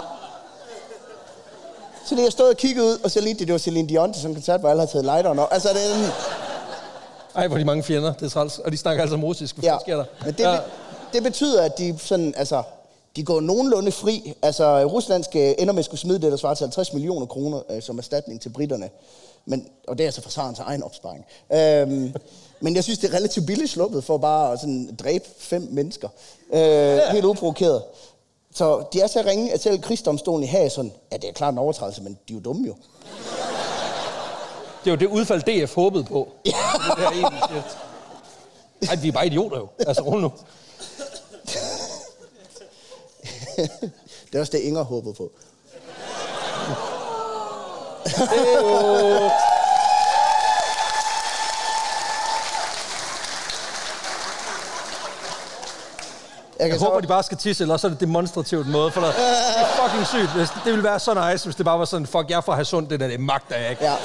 Så 2.05 2.15
det 2.15 2.23
jeg 2.23 2.31
stod 2.31 2.49
og 2.49 2.57
kiggede 2.57 2.85
ud, 2.87 2.97
og 3.03 3.11
så 3.11 3.21
lige 3.21 3.33
det, 3.33 3.39
det 3.47 3.51
var 3.53 3.57
Celine 3.59 3.89
Dion 3.89 4.13
til 4.13 4.21
sådan 4.21 4.31
en 4.31 4.35
koncert, 4.35 4.59
hvor 4.59 4.69
alle 4.69 4.79
havde 4.79 4.91
taget 4.91 5.05
lighteren 5.05 5.39
op. 5.39 5.47
Altså, 5.51 5.69
det 5.69 5.91
er 5.91 6.11
Ej, 7.37 7.47
hvor 7.47 7.57
de 7.57 7.65
mange 7.65 7.83
fjender. 7.83 8.13
Det 8.13 8.25
er 8.25 8.29
træls. 8.29 8.59
Og 8.59 8.71
de 8.71 8.77
snakker 8.77 9.01
altså 9.01 9.17
russisk. 9.17 9.55
Hvad 9.55 9.69
ja. 9.69 9.77
sker 9.81 9.95
der? 9.95 10.05
Men 10.25 10.33
det, 10.33 10.39
ja. 10.39 10.57
det 11.13 11.23
betyder, 11.23 11.63
at 11.63 11.77
de 11.77 11.95
sådan, 11.97 12.33
altså, 12.37 12.63
de 13.15 13.23
går 13.23 13.41
nogenlunde 13.41 13.91
fri. 13.91 14.33
Altså, 14.41 14.85
Rusland 14.85 15.23
skal 15.23 15.55
ender 15.59 15.73
med 15.73 15.79
at 15.79 15.85
skulle 15.85 15.99
smide 15.99 16.21
det, 16.21 16.31
der 16.31 16.37
svarer 16.37 16.53
til 16.53 16.63
50 16.63 16.93
millioner 16.93 17.25
kroner 17.25 17.61
øh, 17.69 17.81
som 17.81 17.97
erstatning 17.97 18.41
til 18.41 18.49
britterne. 18.49 18.89
Men, 19.45 19.67
og 19.87 19.97
det 19.97 20.03
er 20.03 20.07
altså 20.07 20.21
fra 20.21 20.29
Sarens 20.29 20.59
egen 20.59 20.83
opsparing. 20.83 21.25
Øhm, 21.53 22.13
men 22.59 22.75
jeg 22.75 22.83
synes, 22.83 22.99
det 22.99 23.09
er 23.11 23.15
relativt 23.15 23.45
billigt 23.45 23.71
sluppet 23.71 24.03
for 24.03 24.17
bare 24.17 24.53
at 24.53 24.59
sådan 24.59 24.95
dræbe 24.95 25.25
fem 25.37 25.67
mennesker. 25.71 26.09
Øh, 26.53 26.59
ja. 26.59 27.11
Helt 27.11 27.25
uprovokeret. 27.25 27.83
Så 28.53 28.83
de 28.93 29.01
er 29.01 29.07
så 29.07 29.23
ringe, 29.25 29.53
at 29.53 29.61
selv 29.61 29.81
krigsdomstolen 29.81 30.43
i 30.43 30.69
sådan, 30.69 30.91
ja, 31.11 31.17
det 31.17 31.29
er 31.29 31.33
klart 31.33 31.53
en 31.53 31.57
overtrædelse, 31.57 32.03
men 32.03 32.17
de 32.27 32.33
er 32.33 32.37
jo 32.37 32.39
dumme 32.39 32.67
jo. 32.67 32.75
Det 34.87 34.93
jo 34.93 34.97
det 34.97 35.07
udfald, 35.07 35.41
DF 35.41 35.75
håbede 35.75 36.03
på. 36.03 36.33
Ja. 36.45 36.51
Det 36.97 37.05
er 37.05 37.11
egentlig 37.11 37.41
siger. 37.49 37.61
Ej, 38.89 38.95
vi 38.95 39.07
er 39.07 39.11
bare 39.11 39.27
idioter 39.27 39.57
jo. 39.57 39.67
Altså, 39.79 40.03
rul 40.03 40.21
nu. 40.21 40.31
Det 44.31 44.35
er 44.35 44.39
også 44.39 44.51
det, 44.51 44.59
Inger 44.59 44.83
håbede 44.83 45.13
på. 45.13 45.29
Jeg 56.59 56.69
Jeg 56.69 56.79
håber, 56.79 56.99
de 56.99 57.07
bare 57.07 57.23
skal 57.23 57.37
tisse, 57.37 57.63
eller 57.63 57.73
også 57.73 57.87
er 57.87 57.91
det 57.91 57.99
demonstrativt 57.99 58.67
måde, 58.67 58.91
for 58.91 59.01
det 59.01 59.09
er 59.09 59.65
fucking 59.81 60.07
sygt. 60.07 60.29
Det 60.65 60.71
ville 60.71 60.83
være 60.83 60.99
så 60.99 61.31
nice, 61.31 61.45
hvis 61.45 61.55
det 61.55 61.65
bare 61.65 61.79
var 61.79 61.85
sådan, 61.85 62.07
fuck, 62.07 62.29
jeg 62.29 62.43
får 62.43 62.53
have 62.53 62.65
sundt, 62.65 62.89
det 62.89 62.99
der, 62.99 63.07
det 63.07 63.19
magter 63.19 63.57
jeg 63.57 63.69
ikke. 63.69 63.83
Ja. 63.83 63.95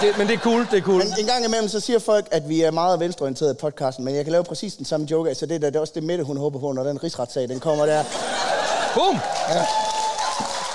Det, 0.00 0.18
men 0.18 0.28
det 0.28 0.34
er 0.34 0.38
cool, 0.38 0.66
det 0.70 0.78
er 0.78 0.82
cool. 0.82 0.98
Men 0.98 1.14
en 1.18 1.26
gang 1.26 1.44
imellem, 1.44 1.68
så 1.68 1.80
siger 1.80 1.98
folk, 1.98 2.28
at 2.30 2.48
vi 2.48 2.62
er 2.62 2.70
meget 2.70 3.00
venstreorienterede 3.00 3.54
i 3.54 3.56
podcasten, 3.56 4.04
men 4.04 4.14
jeg 4.14 4.24
kan 4.24 4.32
lave 4.32 4.44
præcis 4.44 4.76
den 4.76 4.84
samme 4.84 5.06
joke, 5.10 5.34
så 5.34 5.46
det, 5.46 5.62
der, 5.62 5.70
det 5.70 5.76
er 5.76 5.80
også 5.80 5.92
det 5.96 6.02
Mette, 6.02 6.24
hun 6.24 6.36
håber 6.36 6.58
på, 6.58 6.72
når 6.72 6.84
den 6.84 7.02
rigsretssag, 7.02 7.48
den 7.48 7.60
kommer 7.60 7.86
der. 7.86 8.04
Boom! 8.94 9.18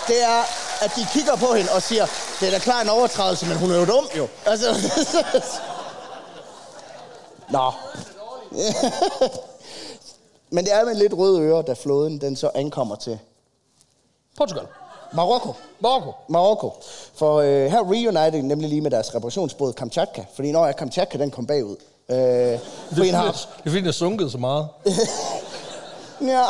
Det 0.08 0.24
er, 0.24 0.40
at 0.84 0.92
de 0.96 1.06
kigger 1.14 1.36
på 1.36 1.54
hende 1.54 1.72
og 1.72 1.82
siger, 1.82 2.06
det 2.40 2.48
er 2.48 2.52
da 2.52 2.60
klart 2.60 2.84
en 2.84 2.90
overtrædelse, 2.90 3.46
men 3.46 3.58
hun 3.58 3.72
er 3.72 3.80
jo 3.80 3.86
dum, 3.86 4.08
jo. 4.18 4.28
Altså, 4.46 4.76
Nå. 7.50 7.72
men 10.56 10.66
det 10.66 10.74
er 10.74 10.86
med 10.86 10.96
lidt 10.96 11.14
røde 11.14 11.42
ører, 11.42 11.62
da 11.62 11.74
flåden 11.74 12.22
den 12.22 12.36
så 12.36 12.52
ankommer 12.56 12.96
til 12.96 13.20
Portugal. 14.38 14.66
Marokko. 15.14 15.54
Marokko. 15.80 16.12
Marokko. 16.30 16.74
For 17.16 17.36
øh, 17.40 17.72
her 17.72 17.80
reunited 17.80 18.42
nemlig 18.44 18.70
lige 18.70 18.82
med 18.82 18.92
deres 18.92 19.16
reparationsbåd 19.16 19.74
Kamchatka. 19.74 20.24
Fordi 20.36 20.52
når 20.52 20.66
jeg 20.66 20.76
Kamchatka, 20.76 21.18
den 21.18 21.32
kom 21.32 21.46
bagud. 21.46 21.76
Øh, 22.10 22.18
Det 22.18 22.60
er, 23.10 23.16
har, 23.16 23.32
fordi, 23.32 23.38
det 23.58 23.66
er 23.66 23.70
fordi, 23.70 23.78
den 23.80 23.88
er 23.88 23.92
sunket 23.92 24.32
så 24.32 24.38
meget. 24.38 24.68
ja, 26.22 26.44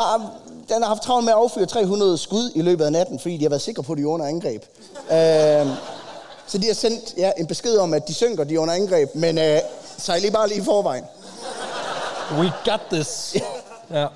den 0.68 0.82
har 0.82 0.88
haft 0.88 1.02
travlt 1.02 1.24
med 1.24 1.32
at 1.32 1.38
affyre 1.38 1.66
300 1.66 2.18
skud 2.18 2.50
i 2.54 2.62
løbet 2.62 2.84
af 2.84 2.92
natten, 2.92 3.18
fordi 3.18 3.36
de 3.36 3.42
har 3.42 3.48
været 3.48 3.62
sikre 3.62 3.82
på, 3.82 3.92
at 3.92 3.98
de 3.98 4.02
er 4.02 4.06
under 4.06 4.26
angreb. 4.26 4.62
Øh, 5.10 5.66
så 6.46 6.58
de 6.58 6.66
har 6.66 6.74
sendt 6.74 7.14
ja, 7.16 7.32
en 7.38 7.46
besked 7.46 7.76
om, 7.78 7.94
at 7.94 8.08
de 8.08 8.14
synker, 8.14 8.44
de 8.44 8.54
er 8.54 8.58
under 8.58 8.74
angreb, 8.74 9.14
men 9.14 9.38
øh, 9.38 9.58
sejl 9.98 10.24
I 10.24 10.30
bare 10.30 10.48
lige 10.48 10.60
i 10.60 10.64
forvejen. 10.64 11.04
We 12.38 12.52
got 12.64 12.80
this. 12.92 13.34
Ja. 13.90 14.06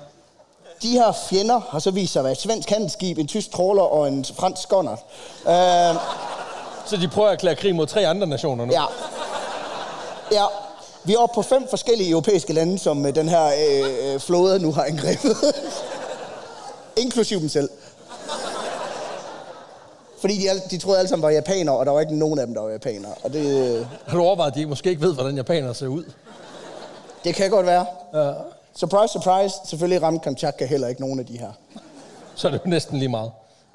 De 0.81 0.87
her 0.91 1.11
fjender 1.29 1.59
har 1.69 1.79
så 1.79 1.91
vist 1.91 2.13
sig 2.13 2.19
at 2.19 2.23
være 2.23 2.31
et 2.31 2.41
svensk 2.41 2.69
handelsskib, 2.69 3.17
en 3.17 3.27
tysk 3.27 3.51
tråler 3.51 3.83
og 3.83 4.07
en 4.07 4.25
fransk 4.35 4.61
skånder. 4.63 4.91
Øh, 5.47 5.95
Så 6.85 6.97
de 6.97 7.07
prøver 7.07 7.27
at 7.27 7.33
erklære 7.33 7.55
krig 7.55 7.75
mod 7.75 7.87
tre 7.87 8.07
andre 8.07 8.27
nationer 8.27 8.65
nu. 8.65 8.73
ja. 8.73 8.83
Ja. 10.31 10.45
Vi 11.03 11.13
er 11.13 11.17
oppe 11.17 11.33
på 11.35 11.41
fem 11.41 11.67
forskellige 11.69 12.09
europæiske 12.11 12.53
lande, 12.53 12.79
som 12.79 13.05
øh, 13.05 13.15
den 13.15 13.29
her 13.29 13.45
øh, 13.45 14.13
øh, 14.13 14.19
flåde 14.19 14.59
nu 14.59 14.71
har 14.71 14.83
angrebet. 14.83 15.35
Inklusiv 17.03 17.39
dem 17.39 17.49
selv. 17.49 17.69
Fordi 20.21 20.37
de, 20.37 20.49
al- 20.49 20.61
de 20.71 20.77
troede 20.77 20.99
alle 20.99 21.09
sammen 21.09 21.23
var 21.23 21.29
japanere, 21.29 21.77
og 21.77 21.85
der 21.85 21.91
var 21.91 21.99
ikke 21.99 22.15
nogen 22.17 22.39
af 22.39 22.45
dem, 22.47 22.55
der 22.55 22.61
var 22.61 22.69
japanere. 22.69 23.11
Og 23.23 23.33
det, 23.33 23.75
øh, 23.79 23.85
Har 24.07 24.17
du 24.17 24.23
overvejet, 24.23 24.51
at 24.51 24.57
de 24.57 24.65
måske 24.65 24.89
ikke 24.89 25.01
ved, 25.01 25.13
hvordan 25.13 25.35
japanere 25.35 25.73
ser 25.75 25.87
ud? 25.87 26.03
det 27.23 27.35
kan 27.35 27.49
godt 27.49 27.65
være. 27.65 27.85
Ja. 28.13 28.31
Surprise, 28.75 29.13
surprise. 29.13 29.55
Selvfølgelig 29.65 30.01
ramte 30.01 30.23
Kamchatka 30.23 30.65
heller 30.65 30.87
ikke 30.87 31.01
nogen 31.01 31.19
af 31.19 31.25
de 31.25 31.37
her. 31.37 31.51
Så 32.35 32.47
er 32.47 32.51
det 32.51 32.61
jo 32.65 32.69
næsten 32.69 32.97
lige 32.97 33.09
meget. 33.09 33.31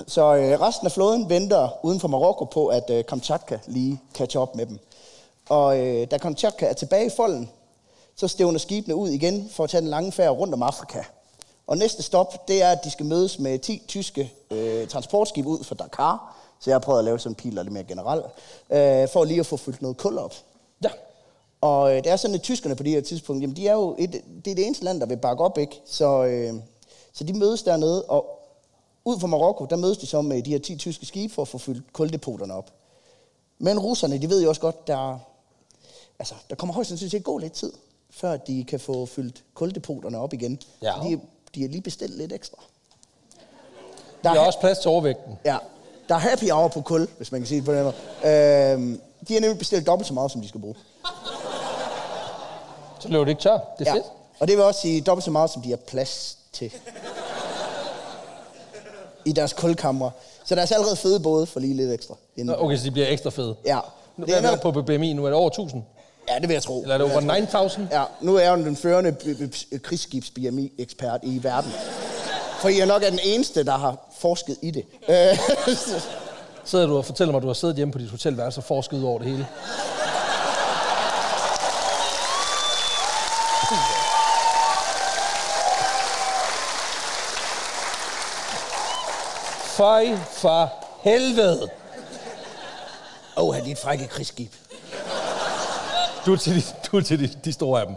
Så 0.06 0.34
øh, 0.34 0.60
resten 0.60 0.86
af 0.86 0.92
flåden 0.92 1.28
venter 1.28 1.84
uden 1.86 2.00
for 2.00 2.08
Marokko 2.08 2.44
på, 2.44 2.66
at 2.66 2.90
øh, 2.90 3.04
Kamchatka 3.04 3.58
lige 3.66 4.00
catcher 4.14 4.40
op 4.40 4.54
med 4.54 4.66
dem. 4.66 4.78
Og 5.48 5.78
øh, 5.78 6.06
da 6.10 6.18
Kamchatka 6.18 6.66
er 6.66 6.72
tilbage 6.72 7.06
i 7.06 7.10
folden, 7.16 7.50
så 8.16 8.28
stævner 8.28 8.58
skibene 8.58 8.94
ud 8.94 9.08
igen 9.08 9.48
for 9.52 9.64
at 9.64 9.70
tage 9.70 9.80
den 9.80 9.90
lange 9.90 10.12
færd 10.12 10.30
rundt 10.30 10.54
om 10.54 10.62
Afrika. 10.62 11.02
Og 11.66 11.76
næste 11.76 12.02
stop, 12.02 12.48
det 12.48 12.62
er, 12.62 12.70
at 12.70 12.84
de 12.84 12.90
skal 12.90 13.06
mødes 13.06 13.38
med 13.38 13.58
10 13.58 13.82
tyske 13.88 14.32
øh, 14.50 14.88
transportskibe 14.88 15.48
ud 15.48 15.64
fra 15.64 15.74
Dakar. 15.74 16.36
Så 16.60 16.70
jeg 16.70 16.74
har 16.74 16.80
prøvet 16.80 16.98
at 16.98 17.04
lave 17.04 17.18
sådan 17.18 17.30
en 17.30 17.34
pil, 17.34 17.52
der 17.52 17.58
er 17.58 17.62
lidt 17.62 17.72
mere 17.72 17.84
generelt, 17.84 18.24
øh, 18.70 19.08
for 19.08 19.24
lige 19.24 19.40
at 19.40 19.46
få 19.46 19.56
fyldt 19.56 19.82
noget 19.82 19.96
kul 19.96 20.18
op. 20.18 20.34
Og 21.64 21.90
øh, 21.96 22.04
det 22.04 22.06
er 22.12 22.16
sådan, 22.16 22.34
at 22.34 22.42
tyskerne 22.42 22.76
på 22.76 22.82
det 22.82 22.92
her 22.92 23.00
tidspunkt, 23.00 23.42
jamen 23.42 23.56
de 23.56 23.68
er 23.68 23.72
jo 23.72 23.96
et, 23.98 24.12
det 24.44 24.50
er 24.50 24.54
det 24.54 24.66
eneste 24.66 24.84
land, 24.84 25.00
der 25.00 25.06
vil 25.06 25.16
bakke 25.16 25.44
op, 25.44 25.58
ikke? 25.58 25.80
Så, 25.86 26.24
øh, 26.24 26.54
så 27.12 27.24
de 27.24 27.32
mødes 27.32 27.62
dernede, 27.62 28.04
og 28.04 28.26
ud 29.04 29.20
fra 29.20 29.26
Marokko, 29.26 29.64
der 29.64 29.76
mødes 29.76 29.98
de 29.98 30.06
så 30.06 30.22
med 30.22 30.42
de 30.42 30.50
her 30.50 30.58
10 30.58 30.76
tyske 30.76 31.06
skibe 31.06 31.34
for 31.34 31.42
at 31.42 31.48
få 31.48 31.58
fyldt 31.58 31.92
kuldepoterne 31.92 32.54
op. 32.54 32.70
Men 33.58 33.78
russerne, 33.78 34.18
de 34.18 34.30
ved 34.30 34.42
jo 34.42 34.48
også 34.48 34.60
godt, 34.60 34.86
der, 34.86 35.18
altså, 36.18 36.34
der 36.50 36.56
kommer 36.56 36.74
højst 36.74 36.88
sandsynligt 36.88 37.10
til 37.10 37.18
at 37.18 37.24
gå 37.24 37.38
lidt 37.38 37.52
tid, 37.52 37.72
før 38.10 38.36
de 38.36 38.64
kan 38.64 38.80
få 38.80 39.06
fyldt 39.06 39.42
kuldepoterne 39.54 40.18
op 40.18 40.32
igen. 40.32 40.58
Ja. 40.82 40.92
De, 41.02 41.20
de 41.54 41.60
har 41.62 41.68
lige 41.68 41.80
bestilt 41.82 42.18
lidt 42.18 42.32
ekstra. 42.32 42.56
Der 44.24 44.30
Der 44.30 44.30
er 44.30 44.42
er, 44.42 44.46
også 44.46 44.60
plads 44.60 44.78
til 44.78 44.88
overvægten. 44.90 45.38
ja, 45.44 45.56
der 46.08 46.14
er 46.14 46.18
happy 46.18 46.50
hour 46.50 46.68
på 46.68 46.80
kul, 46.80 47.08
hvis 47.16 47.32
man 47.32 47.40
kan 47.40 47.48
sige 47.48 47.58
det 47.58 47.64
på 47.64 47.72
den 47.72 47.82
måde. 47.82 47.94
Øh, 48.24 48.98
de 49.28 49.32
har 49.34 49.40
nemlig 49.40 49.58
bestilt 49.58 49.86
dobbelt 49.86 50.08
så 50.08 50.14
meget, 50.14 50.30
som 50.32 50.40
de 50.40 50.48
skal 50.48 50.60
bruge. 50.60 50.74
Så 53.04 53.10
løber 53.12 53.24
det 53.24 53.30
ikke 53.30 53.42
tør. 53.42 53.58
Det 53.78 53.86
er 53.88 53.90
Ja. 53.90 53.96
fedt. 53.96 54.06
Og 54.40 54.48
det 54.48 54.56
vil 54.56 54.64
også 54.64 54.80
sige 54.80 55.00
dobbelt 55.00 55.24
så 55.24 55.30
meget, 55.30 55.50
som 55.50 55.62
de 55.62 55.70
har 55.70 55.76
plads 55.76 56.38
til. 56.52 56.72
I 59.24 59.32
deres 59.32 59.52
kulkammer. 59.52 60.10
Så 60.44 60.54
der 60.54 60.58
er 60.58 60.60
altså 60.62 60.74
allerede 60.74 60.96
fede 60.96 61.20
både 61.20 61.46
for 61.46 61.60
lige 61.60 61.74
lidt 61.74 61.92
ekstra. 61.92 62.14
Nå, 62.36 62.54
Okay, 62.58 62.76
så 62.76 62.84
de 62.84 62.90
bliver 62.90 63.08
ekstra 63.08 63.30
fede. 63.30 63.54
Ja. 63.66 63.78
Nu 64.16 64.26
Det 64.26 64.36
er 64.36 64.50
det 64.50 64.60
på 64.60 64.82
BMI, 64.82 65.12
nu 65.12 65.22
er 65.24 65.28
det 65.28 65.34
over 65.38 65.50
1000. 65.50 65.82
ja, 66.28 66.34
det 66.38 66.48
vil 66.48 66.54
jeg 66.54 66.62
tro. 66.62 66.82
Eller 66.82 66.94
er 66.94 66.98
det 66.98 67.10
over 67.12 67.20
9000? 67.20 67.88
Ja, 67.92 68.04
nu 68.20 68.36
er 68.36 68.40
jeg 68.40 68.58
jo 68.58 68.64
den 68.64 68.76
førende 68.76 69.12
b- 69.12 69.24
b- 69.50 69.82
krigsskibs-BMI-ekspert 69.82 71.20
i 71.22 71.40
verden. 71.42 71.70
For 72.60 72.68
jeg 72.68 72.86
nok 72.86 73.02
er 73.02 73.10
den 73.10 73.18
eneste, 73.24 73.64
der 73.64 73.72
har 73.78 73.96
forsket 74.18 74.56
i 74.62 74.70
det. 74.70 74.84
Sidder 76.64 76.86
du 76.86 76.96
og 76.96 77.04
fortæller 77.04 77.32
mig, 77.32 77.36
at 77.38 77.42
du 77.42 77.46
har 77.46 77.54
siddet 77.54 77.76
hjemme 77.76 77.92
på 77.92 77.98
dit 77.98 78.10
hotelværelse 78.10 78.60
og 78.60 78.64
forsket 78.64 79.04
over 79.04 79.18
det 79.18 79.28
hele? 79.28 79.46
Føj 89.76 90.16
for 90.32 90.72
helvede. 91.02 91.70
Åh, 93.36 93.44
oh, 93.44 93.54
han 93.54 93.66
et 93.66 93.78
frække 93.78 94.06
krigsskib. 94.06 94.52
Du 96.26 96.32
er 96.32 96.36
til 96.36 96.56
de, 96.56 96.62
du 96.86 96.96
er 96.96 97.00
til 97.00 97.18
de, 97.20 97.30
de 97.44 97.52
store 97.52 97.80
af 97.80 97.86
dem. 97.86 97.96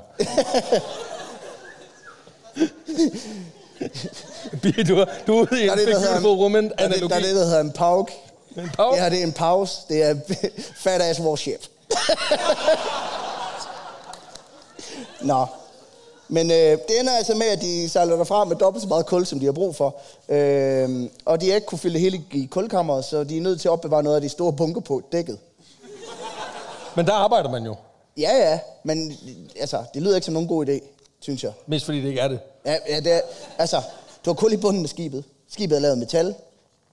Du, 4.63 5.05
du 5.27 5.33
er 5.39 5.45
ude 5.51 5.63
i 5.63 5.67
Der 5.67 5.73
en 5.73 5.79
beautiful 6.23 6.55
en, 6.55 6.71
er 6.77 6.85
analogi. 6.85 7.07
der 7.07 7.15
er 7.15 7.19
det, 7.19 7.35
der 7.35 7.45
hedder 7.45 7.59
en 7.59 7.71
pauk. 7.71 8.11
En 8.57 8.69
pause. 8.69 8.95
Det 8.95 9.03
her 9.03 9.09
det 9.09 9.19
er 9.19 9.23
en 9.23 9.33
pause. 9.33 9.77
Det 9.89 10.03
er 10.03 10.15
fat 10.75 11.01
ass 11.01 11.19
warship. 11.19 11.67
Nå. 15.21 15.45
Men 16.29 16.51
øh, 16.51 16.57
det 16.57 16.99
ender 16.99 17.11
altså 17.17 17.35
med, 17.35 17.45
at 17.45 17.61
de 17.61 17.89
sejler 17.89 18.15
derfra 18.15 18.45
med 18.45 18.55
dobbelt 18.55 18.81
så 18.81 18.87
meget 18.87 19.05
kul, 19.05 19.25
som 19.25 19.39
de 19.39 19.45
har 19.45 19.51
brug 19.51 19.75
for. 19.75 19.95
Øh, 20.29 21.09
og 21.25 21.41
de 21.41 21.47
har 21.47 21.55
ikke 21.55 21.67
kunne 21.67 21.79
fylde 21.79 21.99
hele 21.99 22.23
i 22.31 22.45
kulkammeret, 22.45 23.05
så 23.05 23.23
de 23.23 23.37
er 23.37 23.41
nødt 23.41 23.61
til 23.61 23.67
at 23.67 23.71
opbevare 23.71 24.03
noget 24.03 24.15
af 24.15 24.21
de 24.21 24.29
store 24.29 24.53
bunker 24.53 24.81
på 24.81 25.01
dækket. 25.11 25.37
Men 26.95 27.05
der 27.05 27.13
arbejder 27.13 27.51
man 27.51 27.63
jo. 27.65 27.75
Ja, 28.17 28.49
ja, 28.49 28.59
men 28.83 29.13
altså, 29.59 29.83
det 29.93 30.01
lyder 30.01 30.15
ikke 30.15 30.25
som 30.25 30.33
nogen 30.33 30.47
god 30.47 30.69
idé, 30.69 30.79
synes 31.19 31.43
jeg. 31.43 31.51
Mest 31.67 31.85
fordi 31.85 32.01
det 32.01 32.07
ikke 32.07 32.21
er 32.21 32.27
det. 32.27 32.39
Ja, 32.65 32.77
ja 32.89 32.99
det 32.99 33.13
er, 33.13 33.21
altså, 33.57 33.81
du 34.25 34.29
har 34.29 34.35
kul 34.35 34.53
i 34.53 34.57
bunden 34.57 34.83
af 34.83 34.89
skibet. 34.89 35.23
Skibet 35.49 35.75
er 35.75 35.79
lavet 35.79 35.91
af 35.91 35.97
metal. 35.97 36.35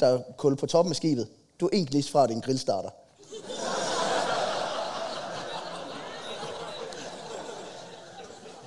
Der 0.00 0.06
er 0.06 0.18
kul 0.36 0.56
på 0.56 0.66
toppen 0.66 0.92
af 0.92 0.96
skibet. 0.96 1.28
Du 1.60 1.66
er 1.66 1.70
en 1.72 1.86
gnist 1.86 2.10
fra, 2.10 2.22
at 2.22 2.28
det 2.28 2.34
er 2.34 2.36
en 2.36 2.42
grillstarter. 2.42 2.90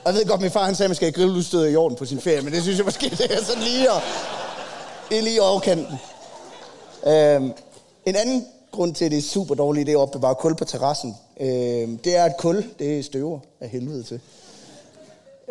Og 0.08 0.14
Jeg 0.14 0.20
ved 0.20 0.26
godt, 0.26 0.42
min 0.42 0.52
far 0.52 0.66
han 0.66 0.76
sagde, 0.76 0.88
at 0.88 0.90
man 0.90 0.96
skal 0.96 1.06
have 1.06 1.14
grilludstyret 1.14 1.74
i 1.74 1.76
orden 1.76 1.98
på 1.98 2.06
sin 2.06 2.20
ferie, 2.22 2.42
men 2.42 2.54
det 2.54 2.62
synes 2.62 2.78
jeg 2.78 2.86
måske, 2.86 3.10
det 3.10 3.34
er 3.34 3.44
sådan 3.44 3.64
lige, 3.64 3.92
at, 3.92 4.02
det 5.10 5.18
er 5.18 5.22
lige 5.22 5.42
overkanten. 5.42 6.00
Øhm, 7.08 7.54
en 8.06 8.16
anden 8.16 8.48
grund 8.72 8.96
til, 8.96 9.06
at 9.06 9.12
det 9.12 9.18
er 9.18 9.22
super 9.22 9.56
dårligt, 9.56 9.88
det 9.88 9.94
er 9.94 9.98
at 9.98 10.02
opbevare 10.02 10.36
kul 10.36 10.56
på 10.56 10.66
terrassen. 10.66 11.16
Øhm, 11.40 11.98
det 11.98 12.16
er, 12.16 12.24
at 12.24 12.38
kul, 12.40 12.66
det 12.80 13.00
er 13.00 13.04
støver 13.04 13.40
af 13.60 13.70
helvede 13.70 14.04
til. 14.04 14.20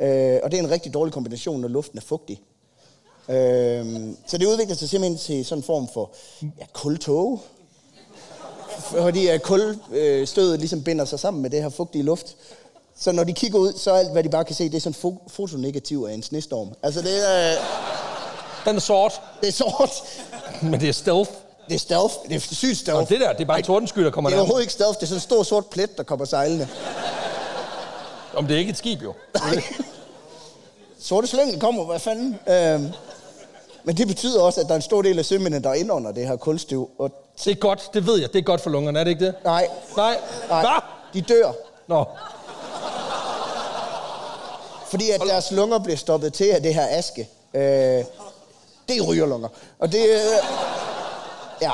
Øh, 0.01 0.41
og 0.43 0.51
det 0.51 0.59
er 0.59 0.63
en 0.63 0.71
rigtig 0.71 0.95
dårlig 0.95 1.15
kombination, 1.15 1.61
når 1.61 1.69
luften 1.69 1.99
er 1.99 2.03
fugtig. 2.03 2.43
Øhm, 3.29 4.17
så 4.27 4.39
det 4.39 4.47
udvikler 4.47 4.77
sig 4.77 4.89
simpelthen 4.89 5.19
til 5.19 5.45
sådan 5.45 5.61
en 5.61 5.65
form 5.65 5.89
for 5.95 6.11
ja, 6.43 6.65
kultog. 6.73 7.41
Fordi 8.79 9.27
at 9.27 9.43
kulstødet 9.43 10.53
øh, 10.53 10.59
ligesom 10.59 10.83
binder 10.83 11.05
sig 11.05 11.21
sammen 11.21 11.43
med 11.43 11.51
det 11.51 11.63
her 11.63 11.69
fugtige 11.69 12.03
luft. 12.03 12.37
Så 13.01 13.13
når 13.13 13.25
de 13.25 13.33
kigger 13.33 13.59
ud, 13.59 13.73
så 13.79 13.91
er 13.93 13.99
alt, 13.99 14.13
hvad 14.13 14.25
de 14.25 14.29
bare 14.29 14.45
kan 14.45 14.55
se, 14.55 14.65
det 14.65 14.75
er 14.77 14.81
sådan 14.81 14.99
fo- 15.05 15.29
fotonegativ 15.29 16.07
af 16.11 16.15
en 16.15 16.23
snestorm. 16.23 16.69
Altså 16.83 17.03
det 17.03 17.31
er, 17.31 17.57
Den 18.65 18.77
er 18.77 18.81
sort, 18.81 19.21
det 19.41 19.49
er 19.49 19.53
sort. 19.53 19.91
men 20.63 20.81
det 20.81 20.89
er 20.89 20.93
stealth. 20.93 21.31
Det 21.69 21.75
er 21.75 21.79
stealth. 21.79 22.15
Det 22.29 22.37
er 22.37 22.41
sygt 22.41 22.77
stealth. 22.79 23.01
Og 23.03 23.09
det 23.09 23.21
der, 23.21 23.33
det 23.33 23.41
er 23.41 23.45
bare 23.47 23.59
en 23.59 23.65
tordensky, 23.65 23.99
der 24.05 24.11
kommer 24.11 24.31
det 24.31 24.37
er 24.37 24.41
overhovedet 24.41 24.63
ikke 24.65 24.73
stealth. 24.73 24.95
Det 24.97 25.03
er 25.03 25.07
sådan 25.07 25.17
en 25.17 25.21
stor 25.21 25.43
sort 25.43 25.67
plet, 25.67 25.97
der 25.97 26.03
kommer 26.03 26.25
sejlende. 26.25 26.69
Om 28.35 28.47
det 28.47 28.55
er 28.55 28.59
ikke 28.59 28.71
et 28.71 28.77
skib, 28.79 29.03
jo. 29.03 29.15
Sorte 31.01 31.27
slyngel 31.27 31.61
kommer, 31.61 31.85
hvad 31.85 31.99
fanden? 31.99 32.39
Øhm, 32.49 32.89
men 33.85 33.97
det 33.97 34.07
betyder 34.09 34.41
også, 34.43 34.61
at 34.61 34.67
der 34.67 34.73
er 34.73 34.77
en 34.77 34.83
stor 34.83 35.03
del 35.03 35.19
af 35.19 35.25
sømændene, 35.25 35.63
der 35.65 35.71
er 35.71 35.75
inde 35.75 35.93
under 35.95 36.13
det 36.13 36.27
her 36.29 36.37
kulstøv. 36.37 36.91
Og 36.99 37.11
Det 37.45 37.51
er 37.51 37.55
godt, 37.55 37.91
det 37.95 38.07
ved 38.07 38.21
jeg. 38.21 38.33
Det 38.33 38.39
er 38.39 38.43
godt 38.43 38.61
for 38.61 38.71
lungerne, 38.71 39.01
er 39.01 39.05
det 39.05 39.11
ikke 39.11 39.27
det? 39.27 39.35
nej, 39.45 39.69
Nej. 39.97 40.19
nej, 40.49 40.61
Hvad? 40.61 40.81
de 41.15 41.21
dør. 41.21 41.53
Nå, 41.87 42.05
Fordi 44.89 45.11
at 45.11 45.21
deres 45.21 45.51
lunger 45.51 45.79
bliver 45.79 45.97
stoppet 45.97 46.33
til 46.33 46.45
af 46.45 46.63
det 46.63 46.75
her 46.75 46.87
aske. 46.91 47.29
Øh, 47.55 47.61
det 48.89 48.97
er 48.99 49.03
rygerlunger. 49.03 49.49
Og 49.79 49.93
det... 49.93 50.05
Øh, 50.11 50.21
ja. 51.63 51.73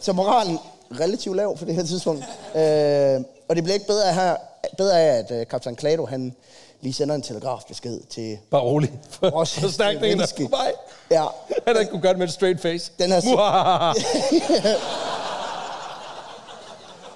Så 0.00 0.12
moralen 0.12 0.58
relativt 1.00 1.36
lav 1.36 1.58
på 1.58 1.64
det 1.64 1.74
her 1.74 1.82
tidspunkt. 1.84 2.24
Øh, 2.54 3.20
og 3.48 3.56
det 3.56 3.64
bliver 3.64 3.74
ikke 3.74 3.86
bedre 3.86 4.08
af, 4.08 4.14
her, 4.14 4.36
bedre 4.76 5.00
af 5.00 5.18
at 5.18 5.30
øh, 5.30 5.46
kaptajn 5.46 5.76
Klado, 5.76 6.06
han 6.06 6.34
lige 6.80 6.92
sender 6.92 7.14
en 7.14 7.22
telegrafbesked 7.22 8.00
til 8.10 8.38
bare 8.50 8.62
rolig. 8.62 8.92
Også 9.20 9.60
Forstærkningen 9.60 10.20
er 10.20 10.26
på 10.36 10.48
vej. 10.50 10.72
Ja. 11.10 11.24
Han 11.66 11.74
har 11.74 11.80
ikke 11.80 11.90
kunne 11.90 12.02
gøre 12.02 12.12
det 12.12 12.18
med 12.18 12.26
et 12.26 12.32
straight 12.32 12.60
face. 12.62 12.92
Den 12.98 13.12
er 13.12 13.20
Muhahaha. 13.24 13.92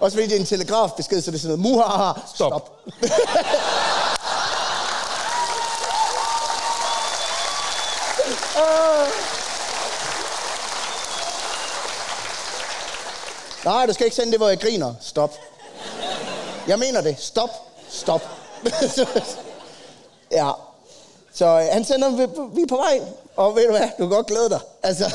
Også 0.01 0.17
fordi 0.17 0.27
det 0.27 0.37
er 0.37 0.41
en 0.41 0.47
telegrafbesked, 0.47 1.21
så 1.21 1.31
det 1.31 1.37
er 1.37 1.41
sådan 1.41 1.59
noget, 1.59 1.73
muhaha, 1.73 2.13
Stop. 2.35 2.51
stop. 2.53 2.81
Nej, 13.67 13.87
du 13.87 13.93
skal 13.93 14.07
ikke 14.07 14.17
sende 14.17 14.31
det, 14.31 14.39
hvor 14.39 14.49
jeg 14.49 14.59
griner. 14.59 14.95
Stop. 15.01 15.35
Jeg 16.69 16.79
mener 16.79 17.01
det. 17.01 17.17
Stop. 17.19 17.51
Stop. 17.89 18.23
ja. 20.33 20.51
Så 21.33 21.47
øh, 21.47 21.67
han 21.73 21.85
sender, 21.85 22.11
vi, 22.11 22.27
vi 22.55 22.63
er 22.63 22.67
på 22.67 22.77
vej. 22.77 23.01
Og 23.37 23.57
ved 23.57 23.65
du 23.65 23.71
hvad, 23.71 23.89
du 23.99 24.09
kan 24.09 24.09
godt 24.09 24.27
glæde 24.27 24.49
dig. 24.49 24.61
Altså, 24.83 25.15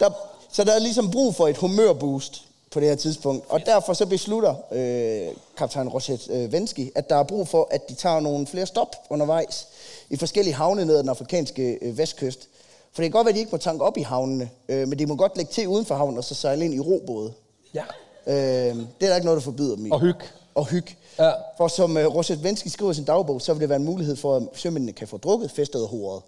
der, 0.00 0.10
så 0.52 0.64
der 0.64 0.72
er 0.72 0.78
ligesom 0.78 1.10
brug 1.10 1.34
for 1.34 1.48
et 1.48 1.56
humørboost 1.56 2.42
på 2.70 2.80
det 2.80 2.88
her 2.88 2.96
tidspunkt. 2.96 3.44
Og 3.48 3.66
derfor 3.66 3.92
så 3.92 4.06
beslutter 4.06 4.54
øh, 4.72 5.34
kaptajn 5.56 5.88
Roset 5.88 6.28
øh, 6.30 6.52
Vensky, 6.52 6.92
at 6.94 7.10
der 7.10 7.16
er 7.16 7.24
brug 7.24 7.48
for, 7.48 7.68
at 7.70 7.88
de 7.88 7.94
tager 7.94 8.20
nogle 8.20 8.46
flere 8.46 8.66
stop 8.66 8.96
undervejs 9.10 9.66
i 10.10 10.16
forskellige 10.16 10.54
havne 10.54 10.84
ned 10.84 10.96
ad 10.96 11.00
den 11.00 11.08
afrikanske 11.08 11.78
øh, 11.82 11.98
vestkyst. 11.98 12.48
For 12.92 13.02
det 13.02 13.12
kan 13.12 13.18
godt 13.18 13.24
være, 13.24 13.30
at 13.30 13.34
de 13.34 13.40
ikke 13.40 13.52
må 13.52 13.58
tanke 13.58 13.84
op 13.84 13.96
i 13.96 14.02
havnene, 14.02 14.50
øh, 14.68 14.88
men 14.88 14.98
de 14.98 15.06
må 15.06 15.16
godt 15.16 15.36
lægge 15.36 15.52
til 15.52 15.68
uden 15.68 15.86
for 15.86 15.94
havnen 15.94 16.18
og 16.18 16.24
så 16.24 16.34
sejle 16.34 16.64
ind 16.64 16.74
i 16.74 16.80
robåde. 16.80 17.32
Ja. 17.74 17.84
Øh, 18.26 18.34
det 18.76 18.86
er 19.00 19.06
der 19.08 19.14
ikke 19.14 19.24
noget, 19.24 19.36
der 19.36 19.44
forbyder 19.44 19.76
dem 19.76 19.86
i. 19.86 19.90
Og 19.90 20.00
hyg. 20.00 20.16
Og 20.54 20.66
hyg. 20.66 20.86
Ja. 21.18 21.32
For 21.56 21.68
som 21.68 21.96
uh, 21.96 22.04
Roset 22.04 22.42
Vensky 22.42 22.68
skriver 22.68 22.90
i 22.90 22.94
sin 22.94 23.04
dagbog, 23.04 23.40
så 23.40 23.52
vil 23.52 23.60
det 23.60 23.68
være 23.68 23.76
en 23.76 23.84
mulighed 23.84 24.16
for, 24.16 24.36
at 24.36 24.42
sømændene 24.54 24.92
kan 24.92 25.08
få 25.08 25.16
drukket, 25.16 25.50
festet 25.50 25.82
og 25.82 25.88
hovedet. 25.88 26.22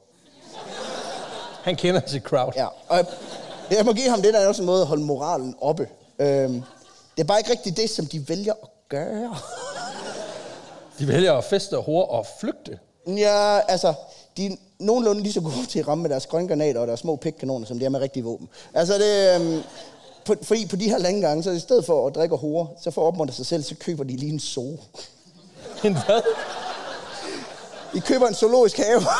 Han 1.63 1.77
kender 1.77 2.01
sit 2.07 2.23
crowd. 2.23 2.53
Ja, 2.57 2.67
og 2.89 2.97
jeg, 2.97 3.07
jeg 3.71 3.85
må 3.85 3.93
give 3.93 4.11
ham 4.11 4.23
det, 4.23 4.35
der 4.35 4.41
er 4.41 4.49
også 4.49 4.63
en 4.63 4.67
måde 4.67 4.81
at 4.81 4.87
holde 4.87 5.05
moralen 5.05 5.55
oppe. 5.61 5.89
Øhm, 6.19 6.63
det 7.17 7.23
er 7.23 7.25
bare 7.25 7.41
ikke 7.41 7.51
rigtigt 7.51 7.77
det, 7.77 7.91
som 7.91 8.07
de 8.07 8.29
vælger 8.29 8.53
at 8.53 8.69
gøre. 8.89 9.37
De 10.99 11.09
vælger 11.09 11.33
at 11.33 11.45
feste 11.45 11.79
og 11.79 11.85
hore 11.85 12.07
og 12.07 12.27
flygte. 12.41 12.79
Ja, 13.07 13.61
altså, 13.69 13.95
de 14.37 14.57
nogenlunde 14.83 15.23
lige 15.23 15.33
så 15.33 15.41
gode 15.41 15.67
til 15.69 15.79
at 15.79 15.89
ramme 15.89 16.03
med 16.03 16.11
deres 16.11 16.27
grøngranater 16.27 16.81
og 16.81 16.87
deres 16.87 17.01
små 17.01 17.17
pikkanoner, 17.17 17.67
som 17.67 17.79
de 17.79 17.85
er 17.85 17.89
med 17.89 18.01
rigtige 18.01 18.25
våben. 18.25 18.49
Altså, 18.75 18.95
det, 18.95 19.35
øhm, 19.35 19.63
på, 20.25 20.35
fordi 20.43 20.67
på 20.67 20.77
de 20.77 20.89
her 20.91 20.99
lange 20.99 21.21
gange, 21.21 21.43
så 21.43 21.51
i 21.51 21.59
stedet 21.59 21.85
for 21.87 22.07
at 22.07 22.15
drikke 22.15 22.35
og 22.35 22.39
hore, 22.39 22.67
så 22.83 22.91
for 22.91 23.03
at 23.03 23.07
opmuntre 23.07 23.35
sig 23.35 23.47
selv, 23.47 23.63
så 23.63 23.75
køber 23.81 24.05
de 24.05 24.17
lige 24.17 24.33
en 24.33 24.41
zoo. 24.41 24.77
En 25.85 25.93
hvad? 26.07 26.23
I 27.95 27.99
køber 27.99 28.29
en 28.29 28.35
zoologisk 28.35 28.77
have. 28.77 29.03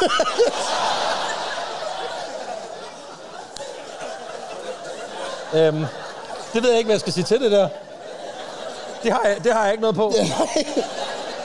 Øhm, 5.55 5.85
det 6.53 6.63
ved 6.63 6.69
jeg 6.71 6.79
ikke, 6.79 6.87
hvad 6.87 6.95
jeg 6.95 7.01
skal 7.01 7.13
sige 7.13 7.25
til 7.25 7.41
det 7.41 7.53
der. 7.53 7.69
Det 9.03 9.13
har 9.13 9.23
jeg, 9.25 9.45
det 9.45 9.53
har 9.53 9.63
jeg 9.63 9.73
ikke 9.73 9.81
noget 9.81 9.97
på. 9.97 10.13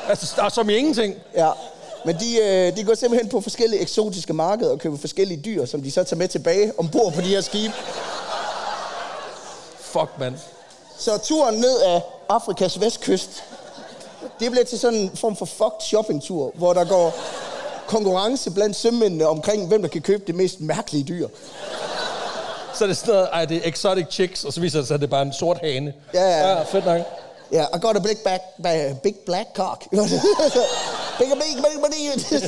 Altså, 0.09 0.49
som 0.49 0.69
i 0.69 0.75
ingenting. 0.75 1.15
ja. 1.35 1.51
Men 2.05 2.15
de, 2.19 2.37
øh, 2.41 2.77
de 2.77 2.83
går 2.83 2.93
simpelthen 2.95 3.29
på 3.29 3.41
forskellige 3.41 3.81
eksotiske 3.81 4.33
markeder 4.33 4.71
og 4.71 4.79
køber 4.79 4.97
forskellige 4.97 5.41
dyr, 5.45 5.65
som 5.65 5.81
de 5.81 5.91
så 5.91 6.03
tager 6.03 6.17
med 6.17 6.27
tilbage 6.27 6.73
ombord 6.79 7.13
på 7.13 7.21
de 7.21 7.27
her 7.27 7.41
skibe. 7.41 7.73
Fuck, 9.79 10.09
mand. 10.19 10.35
Så 10.97 11.17
turen 11.17 11.55
ned 11.55 11.79
af 11.81 12.01
Afrikas 12.29 12.81
vestkyst, 12.81 13.43
det 14.39 14.51
bliver 14.51 14.65
til 14.65 14.79
sådan 14.79 14.99
en 14.99 15.11
form 15.15 15.35
for 15.35 15.45
fucked 15.45 15.81
shoppingtur, 15.81 16.51
hvor 16.55 16.73
der 16.73 16.85
går 16.85 17.15
konkurrence 17.87 18.51
blandt 18.51 18.75
sømændene 18.75 19.27
omkring, 19.27 19.67
hvem 19.67 19.81
der 19.81 19.89
kan 19.89 20.01
købe 20.01 20.23
det 20.27 20.35
mest 20.35 20.59
mærkelige 20.61 21.03
dyr. 21.03 21.27
Så 22.73 22.83
er 22.83 22.87
det 22.87 22.97
sådan 22.97 23.13
noget, 23.13 23.29
ej, 23.33 23.45
det 23.45 23.57
er 23.57 23.61
exotic 23.69 24.05
chicks, 24.11 24.43
og 24.43 24.53
så 24.53 24.61
viser 24.61 24.79
det 24.79 24.87
sig, 24.87 24.95
at 24.95 25.01
det 25.01 25.07
er 25.07 25.11
bare 25.11 25.21
en 25.21 25.33
sort 25.33 25.57
hane. 25.57 25.93
Ja, 26.13 26.21
ja. 26.21 26.49
ja 26.49 26.63
fedt 26.63 26.85
nok. 26.85 27.01
Ja, 27.51 27.65
I 27.75 27.79
got 27.81 27.95
a 27.95 27.99
big, 27.99 28.17
back, 28.23 28.41
ba- 28.67 28.93
big 29.03 29.15
black 29.25 29.47
cock. 29.55 29.85
big, 31.19 31.27
big, 31.27 31.63
big, 31.63 31.91
big, 31.91 32.41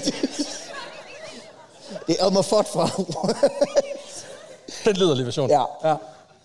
Det 2.08 2.16
er 2.20 2.26
Elmer 2.26 2.42
Fudd 2.42 2.66
fra. 2.74 2.90
Den 4.86 4.96
liderlige 4.96 5.26
version. 5.26 5.50
ja. 5.50 5.64
ja. 5.84 5.96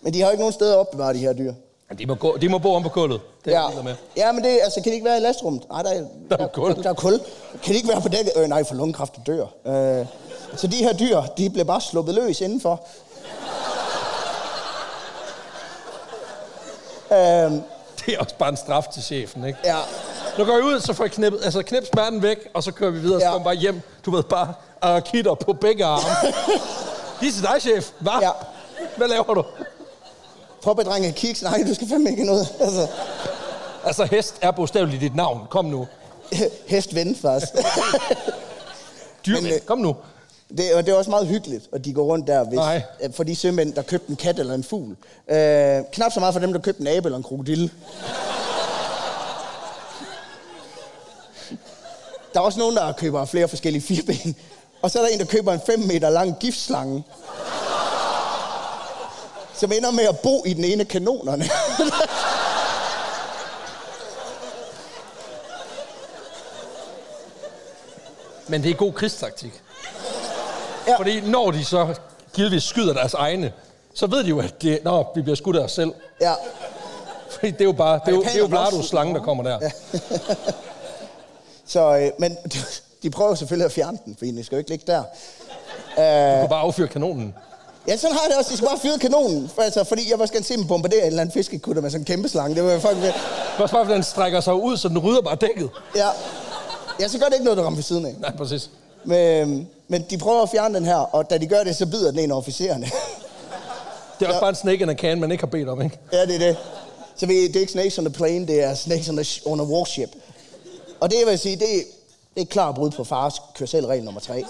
Men 0.00 0.14
de 0.14 0.20
har 0.20 0.26
jo 0.28 0.30
ikke 0.32 0.40
nogen 0.42 0.52
steder 0.52 0.72
at 0.74 0.78
opbevare 0.78 1.12
de 1.14 1.18
her 1.18 1.32
dyr. 1.32 1.52
De 1.98 2.06
må, 2.06 2.14
gå, 2.14 2.36
de 2.36 2.48
må 2.48 2.58
bo 2.58 2.74
om 2.74 2.82
på 2.82 2.88
kullet. 2.88 3.20
Det 3.44 3.50
ja. 3.50 3.82
med. 3.84 3.94
ja, 4.16 4.32
men 4.32 4.44
det, 4.44 4.58
altså, 4.62 4.80
kan 4.80 4.90
de 4.90 4.94
ikke 4.94 5.04
være 5.04 5.16
i 5.16 5.20
lastrummet? 5.20 5.62
Nej, 5.70 5.82
der 5.82 5.90
er, 5.90 6.04
Der 6.30 6.36
er 6.36 6.46
kul. 6.46 6.74
Der, 6.74 6.82
der 6.82 6.90
er 6.90 6.94
kul. 6.94 7.20
Kan 7.62 7.72
de 7.72 7.76
ikke 7.76 7.88
være 7.88 8.00
på 8.00 8.08
dækket? 8.08 8.32
Øh, 8.36 8.48
nej, 8.48 8.64
for 8.64 8.74
lungekræft 8.74 9.12
dør. 9.26 9.42
Øh, 9.66 10.06
så 10.56 10.66
de 10.66 10.76
her 10.76 10.92
dyr, 10.92 11.22
de 11.22 11.50
bliver 11.50 11.64
bare 11.64 11.80
sluppet 11.80 12.14
løs 12.14 12.40
indenfor. 12.40 12.86
Øhm, 17.12 17.62
Det 18.06 18.14
er 18.14 18.18
også 18.18 18.34
bare 18.38 18.48
en 18.48 18.56
straf 18.56 18.84
til 18.92 19.02
chefen, 19.02 19.44
ikke? 19.44 19.58
ja, 19.64 19.76
Nu 20.38 20.44
går 20.44 20.52
jeg 20.54 20.64
ud, 20.64 20.80
så 20.80 20.92
får 20.92 21.04
jeg 21.04 21.10
knippet, 21.10 21.40
altså 21.44 21.62
knip 21.62 21.84
smerten 21.92 22.22
væk, 22.22 22.38
og 22.54 22.62
så 22.62 22.72
kører 22.72 22.90
vi 22.90 22.98
videre, 22.98 23.20
så 23.20 23.26
Ja. 23.26 23.32
kommer 23.32 23.44
bare 23.44 23.54
hjem. 23.56 23.80
Du 24.04 24.10
ved, 24.10 24.22
bare 24.22 24.54
arakitter 24.80 25.34
på 25.34 25.52
begge 25.52 25.84
arme. 25.84 26.04
De 27.20 27.26
er 27.26 27.32
til 27.32 27.42
dig, 27.42 27.56
chef. 27.60 27.90
Hvad? 28.00 28.12
Ja. 28.22 28.30
Hvad 28.96 29.08
laver 29.08 29.34
du? 29.34 29.44
Poppedrenge 30.62 31.12
kiks. 31.12 31.42
Nej, 31.42 31.64
du 31.68 31.74
skal 31.74 31.88
fandme 31.88 32.10
ikke 32.10 32.24
noget. 32.24 32.48
Altså, 32.60 32.86
Altså, 33.84 34.04
hest 34.04 34.34
er 34.40 34.50
bogstaveligt 34.50 35.00
dit 35.00 35.16
navn. 35.16 35.40
Kom 35.50 35.64
nu. 35.64 35.86
hest 36.66 36.94
ven 36.94 37.16
faktisk. 37.16 37.52
Dyr, 39.26 39.40
Men, 39.40 39.46
øh, 39.52 39.58
kom 39.60 39.78
nu. 39.78 39.96
Det, 40.58 40.74
og 40.74 40.86
det 40.86 40.92
er 40.92 40.98
også 40.98 41.10
meget 41.10 41.26
hyggeligt, 41.26 41.64
at 41.72 41.84
de 41.84 41.92
går 41.92 42.04
rundt 42.04 42.26
der, 42.26 42.44
hvis, 42.44 42.56
Nej. 42.56 42.82
øh, 43.02 43.12
for 43.14 43.22
de 43.24 43.36
sømænd, 43.36 43.72
der 43.72 43.82
købte 43.82 44.10
en 44.10 44.16
kat 44.16 44.38
eller 44.38 44.54
en 44.54 44.64
fugl. 44.64 44.96
Øh, 45.30 45.82
knap 45.92 46.12
så 46.12 46.20
meget 46.20 46.32
for 46.34 46.40
dem, 46.40 46.52
der 46.52 46.60
købte 46.60 46.80
en 46.80 46.86
abe 46.86 47.06
eller 47.06 47.16
en 47.16 47.22
krokodille. 47.22 47.70
Der 52.34 52.40
er 52.40 52.44
også 52.44 52.58
nogen, 52.58 52.76
der 52.76 52.92
køber 52.92 53.24
flere 53.24 53.48
forskellige 53.48 53.82
fireben. 53.82 54.36
Og 54.82 54.90
så 54.90 54.98
er 54.98 55.02
der 55.02 55.10
en, 55.10 55.18
der 55.18 55.24
køber 55.24 55.52
en 55.52 55.60
5 55.66 55.78
meter 55.80 56.10
lang 56.10 56.36
giftslange. 56.40 57.04
Som 59.54 59.72
ender 59.72 59.90
med 59.90 60.04
at 60.04 60.18
bo 60.18 60.42
i 60.46 60.52
den 60.52 60.64
ene 60.64 60.80
af 60.80 60.88
kanonerne. 60.88 61.44
Men 68.48 68.62
det 68.62 68.70
er 68.70 68.74
god 68.74 68.92
krigstaktik. 68.92 69.62
Ja. 70.86 70.96
Fordi 70.98 71.20
når 71.20 71.50
de 71.50 71.64
så 71.64 71.94
givetvis 72.34 72.62
skyder 72.62 72.92
deres 72.92 73.14
egne, 73.14 73.52
så 73.94 74.06
ved 74.06 74.24
de 74.24 74.28
jo, 74.28 74.40
at 74.40 74.62
det, 74.62 74.84
når 74.84 75.12
vi 75.14 75.22
bliver 75.22 75.36
skudt 75.36 75.56
af 75.56 75.64
os 75.64 75.72
selv. 75.72 75.92
ja. 76.20 76.32
Fordi 77.30 77.50
det 77.50 77.60
er 77.60 77.64
jo 77.64 77.72
bare, 77.72 78.00
det 78.06 78.08
er 78.08 78.16
jo, 78.16 78.22
det 78.22 78.34
er 78.34 78.38
jo 78.38 78.46
Blardos 78.46 78.86
slange, 78.86 79.14
der 79.14 79.20
kommer 79.20 79.44
der. 79.44 79.58
Ja. 79.62 79.70
Så, 81.66 81.96
øh, 81.98 82.10
men 82.18 82.36
de 83.02 83.10
prøver 83.10 83.34
selvfølgelig 83.34 83.64
at 83.66 83.72
fjerne 83.72 83.98
den, 84.04 84.14
fordi 84.18 84.30
den 84.30 84.44
skal 84.44 84.56
jo 84.56 84.58
ikke 84.58 84.70
ligge 84.70 84.84
der. 84.86 84.98
Du 85.02 86.40
kan 86.40 86.48
bare 86.48 86.60
affyre 86.60 86.88
kanonen. 86.88 87.34
Ja, 87.88 87.96
sådan 87.96 88.16
har 88.16 88.22
jeg 88.22 88.30
det 88.30 88.38
også. 88.38 88.50
De 88.50 88.56
skal 88.56 88.68
bare 88.68 88.78
fyre 88.78 88.98
kanonen. 88.98 89.50
For, 89.54 89.62
altså, 89.62 89.84
fordi 89.84 90.10
jeg 90.10 90.18
var 90.18 90.26
skal 90.26 90.44
se 90.44 90.56
dem 90.56 90.66
bombardere 90.66 91.00
en 91.00 91.06
eller 91.06 91.20
anden 91.20 91.32
fiskekutter 91.32 91.82
med 91.82 91.90
sådan 91.90 92.00
en 92.00 92.04
kæmpe 92.04 92.28
slange. 92.28 92.54
Det 92.56 92.64
var 92.64 92.72
jo 92.72 92.78
fucking 92.80 93.02
fedt. 93.02 93.14
Også 93.58 93.74
bare, 93.74 93.84
fordi 93.84 93.94
den 93.94 94.02
strækker 94.02 94.40
sig 94.40 94.54
ud, 94.54 94.76
så 94.76 94.88
den 94.88 94.98
rydder 94.98 95.20
bare 95.22 95.36
dækket. 95.40 95.70
Ja. 95.96 96.08
ja, 97.00 97.08
så 97.08 97.18
gør 97.18 97.26
det 97.26 97.32
ikke 97.32 97.44
noget, 97.44 97.56
der 97.58 97.64
rammer 97.64 97.76
ved 97.76 97.82
siden 97.84 98.06
af. 98.06 98.14
Nej, 98.20 98.36
præcis. 98.36 98.70
Men, 99.04 99.68
men 99.88 100.04
de 100.10 100.18
prøver 100.18 100.42
at 100.42 100.48
fjerne 100.50 100.74
den 100.74 100.84
her, 100.84 100.96
og 100.96 101.30
da 101.30 101.38
de 101.38 101.46
gør 101.46 101.64
det, 101.64 101.76
så 101.76 101.86
bider 101.86 102.10
den 102.10 102.20
en 102.20 102.30
af 102.30 102.36
officererne. 102.36 102.84
Det 104.20 104.24
er 104.24 104.26
også 104.26 104.34
Ja. 104.34 104.40
bare 104.40 104.48
en 104.50 104.54
snake 104.56 104.82
in 104.82 104.88
a 104.88 104.94
can, 104.94 105.20
man 105.20 105.30
ikke 105.32 105.42
har 105.42 105.46
bedt 105.50 105.68
om, 105.68 105.82
ikke? 105.82 105.98
ja, 106.12 106.26
det 106.26 106.34
er 106.34 106.38
det. 106.38 106.56
Så 107.16 107.26
vi, 107.26 107.46
det 107.48 107.56
er 107.56 107.60
ikke 107.60 107.72
snakes 107.72 107.98
on 107.98 108.04
the 108.04 108.14
plane, 108.14 108.46
det 108.46 108.62
er 108.64 108.74
snakes 108.74 109.08
on, 109.08 109.16
the, 109.16 109.24
sh- 109.24 109.42
on 109.46 109.60
a 109.60 109.62
warship. 109.62 110.08
Og 111.00 111.10
det 111.10 111.18
vil 111.18 111.28
jeg 111.28 111.40
sige, 111.40 111.56
det, 111.56 111.68
det 112.34 112.40
er 112.40 112.46
klart 112.46 112.74
brud 112.74 112.90
på 112.90 113.04
fars 113.04 113.34
kørselregel 113.54 114.04
nummer 114.04 114.20
tre. 114.20 114.44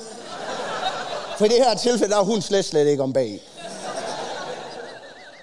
For 1.38 1.44
i 1.44 1.48
det 1.48 1.56
her 1.56 1.74
tilfælde, 1.74 2.12
der 2.12 2.20
er 2.20 2.24
hun 2.24 2.42
slet, 2.42 2.64
slet 2.64 2.86
ikke 2.86 3.02
om 3.02 3.12
bag. 3.12 3.40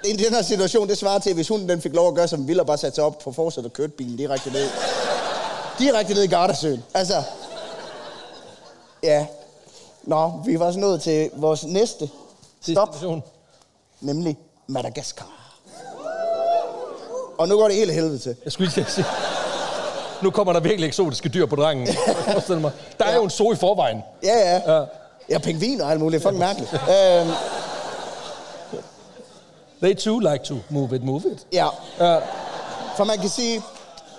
I 0.06 0.14
den 0.14 0.34
her 0.34 0.42
situation, 0.42 0.90
det 0.90 0.98
svarer 0.98 1.20
til, 1.20 1.34
hvis 1.34 1.48
hun 1.48 1.70
den 1.70 1.82
fik 1.82 1.94
lov 1.94 2.08
at 2.08 2.16
gøre, 2.16 2.28
som 2.28 2.48
ville, 2.48 2.62
og 2.62 2.66
bare 2.68 2.78
satte 2.78 2.96
sig 2.96 3.04
op 3.04 3.20
på 3.20 3.32
forsæt 3.32 3.66
og 3.66 3.74
kørte 3.74 3.92
bilen 3.92 4.18
direkte 4.18 4.52
ned. 4.52 4.70
Direkte 5.80 6.14
ned 6.14 6.24
i 6.24 6.28
Gardasøen. 6.28 6.84
Altså, 6.94 7.24
ja. 9.04 9.26
Nå, 10.04 10.32
vi 10.46 10.60
var 10.60 10.72
så 10.72 10.80
nået 10.80 11.02
til 11.02 11.30
vores 11.34 11.64
næste 11.64 12.10
stop, 12.62 12.92
Destination. 12.94 13.24
nemlig 14.02 14.38
Madagaskar. 14.68 15.58
Og 17.38 17.48
nu 17.48 17.58
går 17.58 17.68
det 17.68 17.76
helt 17.78 17.90
af 17.90 17.96
helvede 17.96 18.20
til. 18.20 18.36
Jeg 18.44 18.52
skulle 18.52 18.72
lige 18.76 18.86
sige. 18.90 19.06
Nu 20.24 20.32
kommer 20.32 20.54
der 20.54 20.60
virkelig 20.60 20.88
eksotiske 20.88 21.30
dyr 21.30 21.46
på 21.46 21.56
drengen. 21.56 21.88
Mig. 22.62 22.72
Der 23.00 23.06
er 23.06 23.10
Ja. 23.10 23.16
jo 23.16 23.24
en 23.24 23.30
zoo 23.30 23.54
i 23.54 23.56
forvejen. 23.56 24.04
Ja, 24.24 24.38
ja. 24.56 24.74
Ja. 24.76 24.84
Ja, 25.30 25.38
pingviner 25.38 25.86
og 25.86 25.92
alt 25.92 26.00
muligt. 26.00 26.24
Fucking 26.24 26.40
mærkeligt. 26.40 26.74
øhm, 26.74 27.30
They 29.82 29.94
too 29.96 30.20
like 30.20 30.44
to 30.44 30.56
move 30.70 30.96
it, 30.96 31.04
move 31.04 31.22
it. 31.32 31.48
ja, 31.54 31.68
Ja. 32.00 32.18
for 32.98 33.04
man 33.04 33.18
kan 33.18 33.30
sige... 33.30 33.62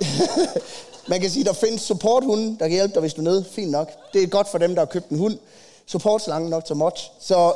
man 1.08 1.20
kan 1.20 1.30
sige, 1.30 1.44
der 1.44 1.52
findes 1.52 1.80
supporthunde, 1.82 2.50
der 2.58 2.64
kan 2.68 2.70
hjælpe 2.70 2.94
dig, 2.94 3.00
hvis 3.00 3.14
du 3.14 3.20
er 3.20 3.24
nede. 3.24 3.44
Fint 3.52 3.70
nok. 3.70 3.90
Det 4.12 4.22
er 4.22 4.26
godt 4.26 4.48
for 4.48 4.58
dem, 4.58 4.74
der 4.74 4.80
har 4.80 4.86
købt 4.86 5.08
en 5.08 5.18
hund. 5.18 5.38
Supportslangen 5.86 6.50
nok 6.50 6.64
til 6.64 6.76
much. 6.76 7.10
Så 7.20 7.52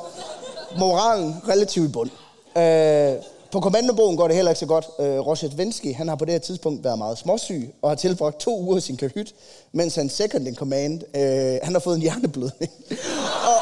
moralen 0.79 1.43
relativt 1.49 1.89
i 1.89 1.93
bund. 1.93 2.11
Øh, 2.57 3.13
på 3.57 3.61
kommandobogen 3.61 4.17
går 4.17 4.27
det 4.27 4.37
heller 4.37 4.51
ikke 4.51 4.59
så 4.59 4.67
godt. 4.67 4.87
Øh, 4.99 5.27
Roset 5.27 5.59
Vensky, 5.59 5.95
han 5.95 6.09
har 6.09 6.17
på 6.17 6.25
det 6.25 6.33
her 6.33 6.39
tidspunkt 6.39 6.85
været 6.85 6.99
meget 6.99 7.19
småsyg, 7.19 7.75
og 7.83 7.91
har 7.91 7.95
tilbragt 7.95 8.41
to 8.41 8.61
uger 8.61 8.77
i 8.77 8.81
sin 8.81 8.97
kahyt, 8.97 9.35
mens 9.73 9.95
han 9.95 10.09
second 10.09 10.49
in 10.49 10.55
command, 10.55 11.03
øh, 11.17 11.59
han 11.63 11.73
har 11.73 11.79
fået 11.79 11.97
en 11.97 12.03
hjerneblødning. 12.03 12.73
og, 13.53 13.61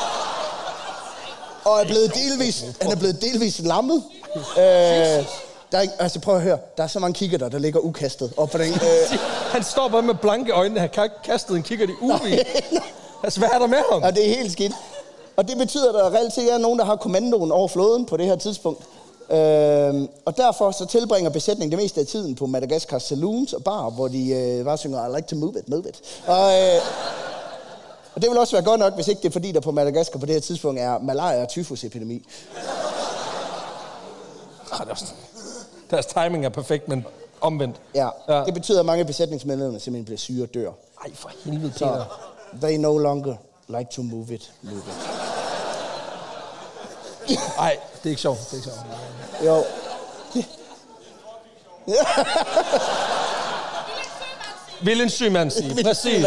og 1.72 1.80
er 1.80 1.84
blevet 1.84 2.12
delvis, 2.14 2.64
han 2.80 2.92
er 2.92 2.96
blevet 2.96 3.22
delvis 3.22 3.58
lammet. 3.58 4.02
Øh, 4.36 4.62
der 5.72 5.78
er, 5.78 5.86
altså 5.98 6.20
prøv 6.20 6.36
at 6.36 6.42
høre, 6.42 6.58
der 6.76 6.82
er 6.82 6.86
så 6.86 6.98
mange 6.98 7.14
kigger 7.14 7.48
der 7.48 7.58
ligger 7.58 7.80
ukastet 7.80 8.32
op 8.36 8.50
på 8.50 8.58
den. 8.58 8.72
Øh, 8.72 9.18
Han 9.54 9.62
står 9.62 9.88
bare 9.88 10.02
med 10.02 10.14
blanke 10.14 10.52
øjne. 10.52 10.80
Han 10.80 10.90
har 10.94 11.08
kastet 11.24 11.56
en 11.56 11.62
kigger 11.62 11.86
i 11.86 11.92
uvi. 12.00 12.38
Altså, 13.22 13.38
hvad 13.38 13.48
er 13.52 13.58
der 13.58 13.66
med 13.66 13.82
ham? 13.92 14.02
og 14.02 14.14
det 14.14 14.30
er 14.30 14.34
helt 14.36 14.52
skidt. 14.52 14.72
Og 15.36 15.48
det 15.48 15.58
betyder, 15.58 15.88
at 15.88 15.94
der 15.94 16.18
reelt 16.18 16.32
set 16.32 16.52
er 16.52 16.58
nogen, 16.58 16.78
der 16.78 16.84
har 16.84 16.96
kommandoen 16.96 17.52
over 17.52 17.68
flåden 17.68 18.06
på 18.06 18.16
det 18.16 18.26
her 18.26 18.36
tidspunkt. 18.36 18.84
Øhm, 19.30 20.08
og 20.24 20.36
derfor 20.36 20.70
så 20.70 20.86
tilbringer 20.86 21.30
besætningen 21.30 21.70
det 21.70 21.84
meste 21.84 22.00
af 22.00 22.06
tiden 22.06 22.34
på 22.34 22.46
Madagaskars 22.46 23.02
saloons 23.02 23.52
og 23.52 23.64
bar, 23.64 23.90
hvor 23.90 24.08
de 24.08 24.28
øh, 24.30 24.64
bare 24.64 24.78
synger, 24.78 25.06
I 25.08 25.16
like 25.16 25.28
to 25.28 25.36
move 25.36 25.54
it, 25.58 25.68
move 25.68 25.84
it. 25.88 26.00
Og, 26.26 26.52
øh, 26.60 26.80
og 28.14 28.22
det 28.22 28.30
vil 28.30 28.38
også 28.38 28.52
være 28.56 28.64
godt 28.64 28.80
nok, 28.80 28.94
hvis 28.94 29.08
ikke 29.08 29.22
det 29.22 29.28
er 29.28 29.32
fordi, 29.32 29.52
der 29.52 29.60
på 29.60 29.70
Madagaskar 29.70 30.18
på 30.18 30.26
det 30.26 30.34
her 30.34 30.40
tidspunkt 30.40 30.80
er 30.80 30.98
malaria- 30.98 31.42
og 31.42 31.48
tyfusepidemi. 31.48 32.22
Ah, 34.72 34.86
deres, 35.90 36.06
timing 36.06 36.44
er 36.44 36.48
perfekt, 36.48 36.88
men 36.88 37.06
omvendt. 37.40 37.76
Ja. 37.94 38.08
Ja. 38.28 38.44
Det 38.44 38.54
betyder, 38.54 38.80
at 38.80 38.86
mange 38.86 39.04
besætningsmedlemmer 39.04 39.78
simpelthen 39.78 40.04
bliver 40.04 40.18
syge 40.18 40.42
og 40.42 40.54
dør. 40.54 40.70
Ej, 41.04 41.10
for 41.14 41.30
helvede, 41.44 41.72
Så 41.76 41.84
Peter. 41.86 42.04
they 42.62 42.76
no 42.76 42.98
longer 42.98 43.34
like 43.68 43.86
to 43.92 44.02
move 44.02 44.34
it, 44.34 44.52
move 44.62 44.76
it. 44.78 45.13
Ej, 47.58 47.76
det 48.02 48.04
er 48.06 48.10
ikke 48.10 48.22
sjovt. 48.22 48.38
Det 48.40 48.52
er 48.52 48.56
ikke 48.56 48.68
sjovt. 48.70 49.46
Jo. 49.46 49.64
Vil 54.82 55.00
en 55.00 55.10
syg 55.10 55.32
mand 55.32 55.50
sige. 55.50 55.82
Præcis. 55.84 56.24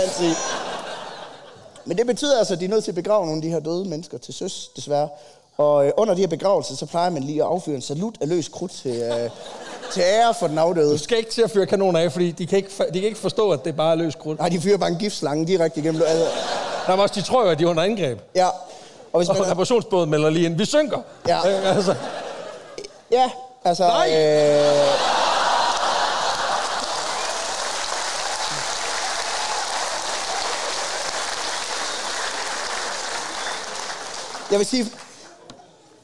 Men 1.86 1.98
det 1.98 2.06
betyder 2.08 2.38
altså, 2.38 2.54
at 2.54 2.60
de 2.60 2.66
er 2.66 2.70
nødt 2.70 2.84
til 2.84 2.92
at 2.92 2.96
begrave 2.96 3.26
nogle 3.26 3.38
af 3.38 3.42
de 3.42 3.50
her 3.50 3.60
døde 3.60 3.86
mennesker 3.86 4.18
til 4.18 4.34
søs, 4.34 4.70
desværre. 4.76 5.10
Og 5.58 5.86
øh, 5.86 5.92
under 5.98 6.14
de 6.14 6.20
her 6.20 6.28
begravelser, 6.28 6.76
så 6.76 6.86
plejer 6.86 7.10
man 7.10 7.24
lige 7.24 7.42
at 7.44 7.48
affyre 7.48 7.76
en 7.76 7.82
salut 7.82 8.16
af 8.22 8.30
løs 8.30 8.48
krudt 8.48 8.72
til, 8.72 8.92
øh, 9.02 9.30
til 9.94 10.02
ære 10.02 10.34
for 10.40 10.48
den 10.48 10.58
afdøde. 10.58 10.92
Du 10.92 10.98
skal 10.98 11.18
ikke 11.18 11.32
til 11.32 11.42
at 11.42 11.52
fyre 11.52 11.66
kanoner 11.66 12.00
af, 12.00 12.12
fordi 12.12 12.32
de 12.32 12.48
kan 12.48 12.58
ikke, 12.58 12.70
de 12.94 13.00
kan 13.00 13.04
ikke 13.04 13.18
forstå, 13.20 13.52
at 13.52 13.66
det 13.66 13.76
bare 13.76 13.92
er 13.92 13.96
løs 13.96 14.16
krudt. 14.16 14.40
Nej, 14.40 14.50
de 14.50 14.62
fyrer 14.62 14.78
bare 14.78 14.90
en 14.90 14.98
giftslange 14.98 15.48
direkte 15.48 15.80
igennem. 15.80 16.02
Altså, 16.08 16.26
Der 16.88 16.94
er 16.94 16.98
også, 16.98 17.16
de 17.16 17.22
tror 17.22 17.44
jo, 17.44 17.50
at 17.50 17.60
de 17.60 17.64
er 17.64 17.68
under 17.68 17.84
angreb. 17.84 18.20
ja. 18.36 18.48
Og 19.18 19.22
hvis 19.24 19.30
man, 19.30 19.42
Og 19.42 19.52
reparationsbåden 19.52 20.10
melder 20.10 20.30
lige 20.30 20.46
ind. 20.46 20.58
Vi 20.58 20.66
synker. 20.66 20.98
Ja. 21.28 21.38
Øh, 21.50 21.78
Altså, 21.78 21.96
ja, 23.12 23.32
altså... 23.66 23.88
Nej! 23.88 24.08
Øh, 24.08 24.88
jeg 34.52 34.60
vil 34.60 34.66
sige, 34.66 34.86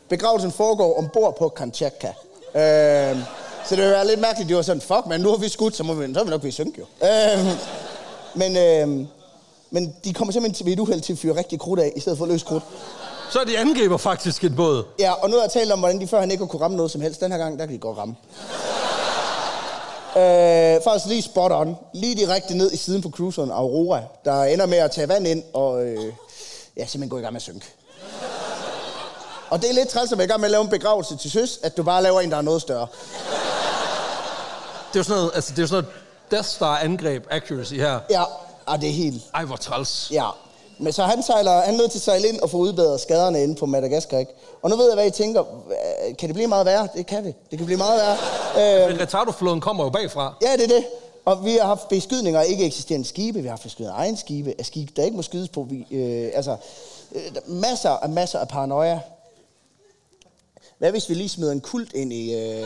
begravelsen 0.09 0.51
foregår 0.51 0.97
ombord 0.97 1.37
på 1.37 1.49
Kamchatka. 1.49 2.07
Øh, 2.55 3.17
så 3.65 3.75
det 3.75 3.77
være 3.77 4.07
lidt 4.07 4.19
mærkeligt, 4.19 4.47
det 4.49 4.55
var 4.55 4.61
sådan, 4.63 4.81
fuck 4.81 5.05
man, 5.07 5.19
nu 5.21 5.29
har 5.29 5.37
vi 5.37 5.49
skudt, 5.49 5.75
så 5.75 5.83
må 5.83 5.93
vi, 5.93 6.13
så 6.13 6.19
må 6.19 6.23
vi 6.23 6.29
nok 6.29 6.41
blive 6.41 6.51
synk 6.51 6.79
jo. 6.79 6.85
Øh, 7.03 7.45
men, 8.33 8.57
øh, 8.57 9.07
men 9.71 9.95
de 10.03 10.13
kommer 10.13 10.31
simpelthen 10.31 10.53
til 10.55 10.65
ved 10.65 10.73
et 10.73 10.79
uheld 10.79 11.01
til 11.01 11.13
at 11.13 11.19
fyre 11.19 11.35
rigtig 11.35 11.59
krudt 11.59 11.79
af, 11.79 11.93
i 11.95 11.99
stedet 11.99 12.17
for 12.17 12.25
løs 12.25 12.43
krudt. 12.43 12.63
Så 13.33 13.43
de 13.47 13.59
angriber 13.59 13.97
faktisk 13.97 14.43
en 14.43 14.55
båd. 14.55 14.83
Ja, 14.99 15.11
og 15.11 15.29
nu 15.29 15.35
har 15.35 15.43
jeg 15.43 15.51
talt 15.51 15.71
om, 15.71 15.79
hvordan 15.79 16.01
de 16.01 16.07
førhen 16.07 16.31
ikke 16.31 16.43
har 16.43 16.47
kunne 16.47 16.61
ramme 16.61 16.77
noget 16.77 16.91
som 16.91 17.01
helst. 17.01 17.21
Den 17.21 17.31
her 17.31 17.39
gang, 17.39 17.59
der 17.59 17.65
kan 17.65 17.73
de 17.73 17.79
godt 17.79 17.97
ramme. 17.97 18.15
øh, 20.17 20.81
faktisk 20.83 21.05
lige 21.05 21.21
spot 21.21 21.51
on. 21.51 21.75
Lige 21.93 22.15
direkte 22.15 22.57
ned 22.57 22.71
i 22.71 22.77
siden 22.77 23.01
på 23.01 23.09
cruiseren 23.09 23.51
Aurora, 23.51 24.01
der 24.25 24.43
ender 24.43 24.65
med 24.65 24.77
at 24.77 24.91
tage 24.91 25.09
vand 25.09 25.27
ind 25.27 25.43
og 25.53 25.85
øh, 25.85 26.13
ja, 26.77 26.85
simpelthen 26.85 27.09
gå 27.09 27.17
i 27.17 27.21
gang 27.21 27.33
med 27.33 27.39
at 27.39 27.41
synke. 27.43 27.65
Og 29.49 29.61
det 29.61 29.69
er 29.69 29.73
lidt 29.73 29.89
træls 29.89 30.11
at 30.11 30.17
være 30.17 30.25
i 30.25 30.29
gang 30.29 30.39
med 30.39 30.47
at 30.47 30.51
lave 30.51 30.63
en 30.63 30.69
begravelse 30.69 31.17
til 31.17 31.31
søs, 31.31 31.59
at 31.63 31.77
du 31.77 31.83
bare 31.83 32.03
laver 32.03 32.21
en, 32.21 32.31
der 32.31 32.37
er 32.37 32.41
noget 32.41 32.61
større. 32.61 32.87
Det 34.89 34.95
er 34.95 34.99
jo 34.99 35.03
sådan 35.03 35.17
noget, 35.17 35.31
altså, 35.35 35.53
det 35.55 35.63
er 35.63 35.67
sådan 35.67 35.83
noget 35.83 35.95
Death 36.31 36.47
Star 36.47 36.77
angreb 36.77 37.23
accuracy 37.31 37.73
her. 37.73 37.99
Ja, 38.09 38.23
og 38.65 38.81
det 38.81 38.89
er 38.89 38.93
helt... 38.93 39.23
Ej, 39.33 39.45
hvor 39.45 39.55
træls. 39.55 40.11
Ja. 40.11 40.29
Men 40.83 40.93
så 40.93 41.03
han 41.03 41.23
sejler, 41.23 41.61
han 41.61 41.73
nødt 41.73 41.91
til 41.91 41.97
at 41.97 42.03
sejle 42.03 42.27
ind 42.27 42.39
og 42.39 42.49
få 42.49 42.57
udbedret 42.57 42.99
skaderne 42.99 43.43
inde 43.43 43.55
på 43.55 43.65
Madagaskar, 43.65 44.17
ikke? 44.17 44.31
Og 44.61 44.69
nu 44.69 44.75
ved 44.75 44.85
jeg, 44.85 44.95
hvad 44.95 45.07
I 45.07 45.11
tænker. 45.11 45.43
Kan 46.19 46.29
det 46.29 46.33
blive 46.33 46.47
meget 46.47 46.65
værre? 46.65 46.87
Det 46.95 47.05
kan 47.05 47.25
det. 47.25 47.35
Det 47.51 47.57
kan 47.57 47.65
blive 47.65 47.77
meget 47.77 48.01
værre. 48.01 48.83
Øh, 48.83 48.91
Men 48.91 49.01
retardoflåden 49.01 49.61
kommer 49.61 49.83
jo 49.83 49.89
bagfra. 49.89 50.33
Ja, 50.41 50.53
det 50.53 50.63
er 50.63 50.67
det. 50.67 50.85
Og 51.25 51.45
vi 51.45 51.51
har 51.51 51.67
haft 51.67 51.87
beskydninger 51.87 52.39
af 52.39 52.45
ikke 52.47 52.65
eksisterende 52.65 53.07
skibe. 53.07 53.39
Vi 53.39 53.47
har 53.47 53.51
haft 53.51 53.63
beskydninger 53.63 53.95
af 53.95 53.99
egen 53.99 54.17
skibe, 54.17 54.53
af 54.59 54.65
skibe, 54.65 54.91
der 54.95 55.03
ikke 55.03 55.15
må 55.15 55.23
skydes 55.23 55.49
på. 55.49 55.67
Vi, 55.69 55.87
øh, 55.91 56.31
altså, 56.33 56.55
øh, 57.15 57.21
er 57.35 57.39
masser 57.47 57.89
af 57.89 58.09
masser 58.09 58.39
af 58.39 58.47
paranoia. 58.47 58.99
Hvad 60.77 60.91
hvis 60.91 61.09
vi 61.09 61.13
lige 61.13 61.29
smider 61.29 61.51
en 61.51 61.61
kult 61.61 61.93
ind 61.93 62.13
i... 62.13 62.35
Øh... 62.35 62.63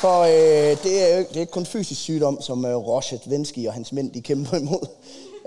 For 0.00 0.20
øh, 0.20 0.82
det, 0.82 1.12
er 1.12 1.16
jo, 1.16 1.24
det 1.28 1.36
er 1.36 1.40
ikke 1.40 1.52
kun 1.52 1.66
fysisk 1.66 2.00
sygdom, 2.00 2.40
som 2.42 2.64
øh, 2.64 2.76
Rochet 2.76 3.30
Vensky 3.30 3.66
og 3.66 3.72
hans 3.74 3.92
mænd 3.92 4.12
de 4.12 4.20
kæmper 4.20 4.56
imod. 4.56 4.86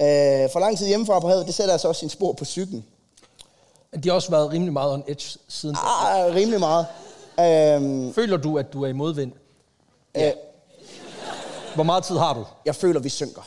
Øh, 0.01 0.49
for 0.51 0.59
lang 0.59 0.77
tid 0.77 0.87
hjemmefra 0.87 1.19
på 1.19 1.27
havet, 1.27 1.45
det 1.45 1.53
sætter 1.53 1.73
altså 1.73 1.87
også 1.87 1.99
sin 1.99 2.09
spor 2.09 2.33
på 2.33 2.45
cyklen. 2.45 2.85
De 4.03 4.09
har 4.09 4.15
også 4.15 4.31
været 4.31 4.51
rimelig 4.51 4.73
meget 4.73 4.93
on 4.93 5.03
edge 5.07 5.39
siden. 5.47 5.75
Ah, 5.79 6.35
rimelig 6.35 6.59
meget. 6.59 6.85
Øhm, 7.39 8.13
Føler 8.13 8.37
du, 8.37 8.57
at 8.57 8.73
du 8.73 8.83
er 8.83 8.87
i 8.87 8.91
modvind? 8.93 9.31
øh, 10.17 10.31
Hvor 11.75 11.83
meget 11.83 12.03
tid 12.03 12.17
har 12.17 12.33
du? 12.33 12.45
jeg 12.65 12.75
føler, 12.75 12.99
vi 12.99 13.09
synker. 13.09 13.41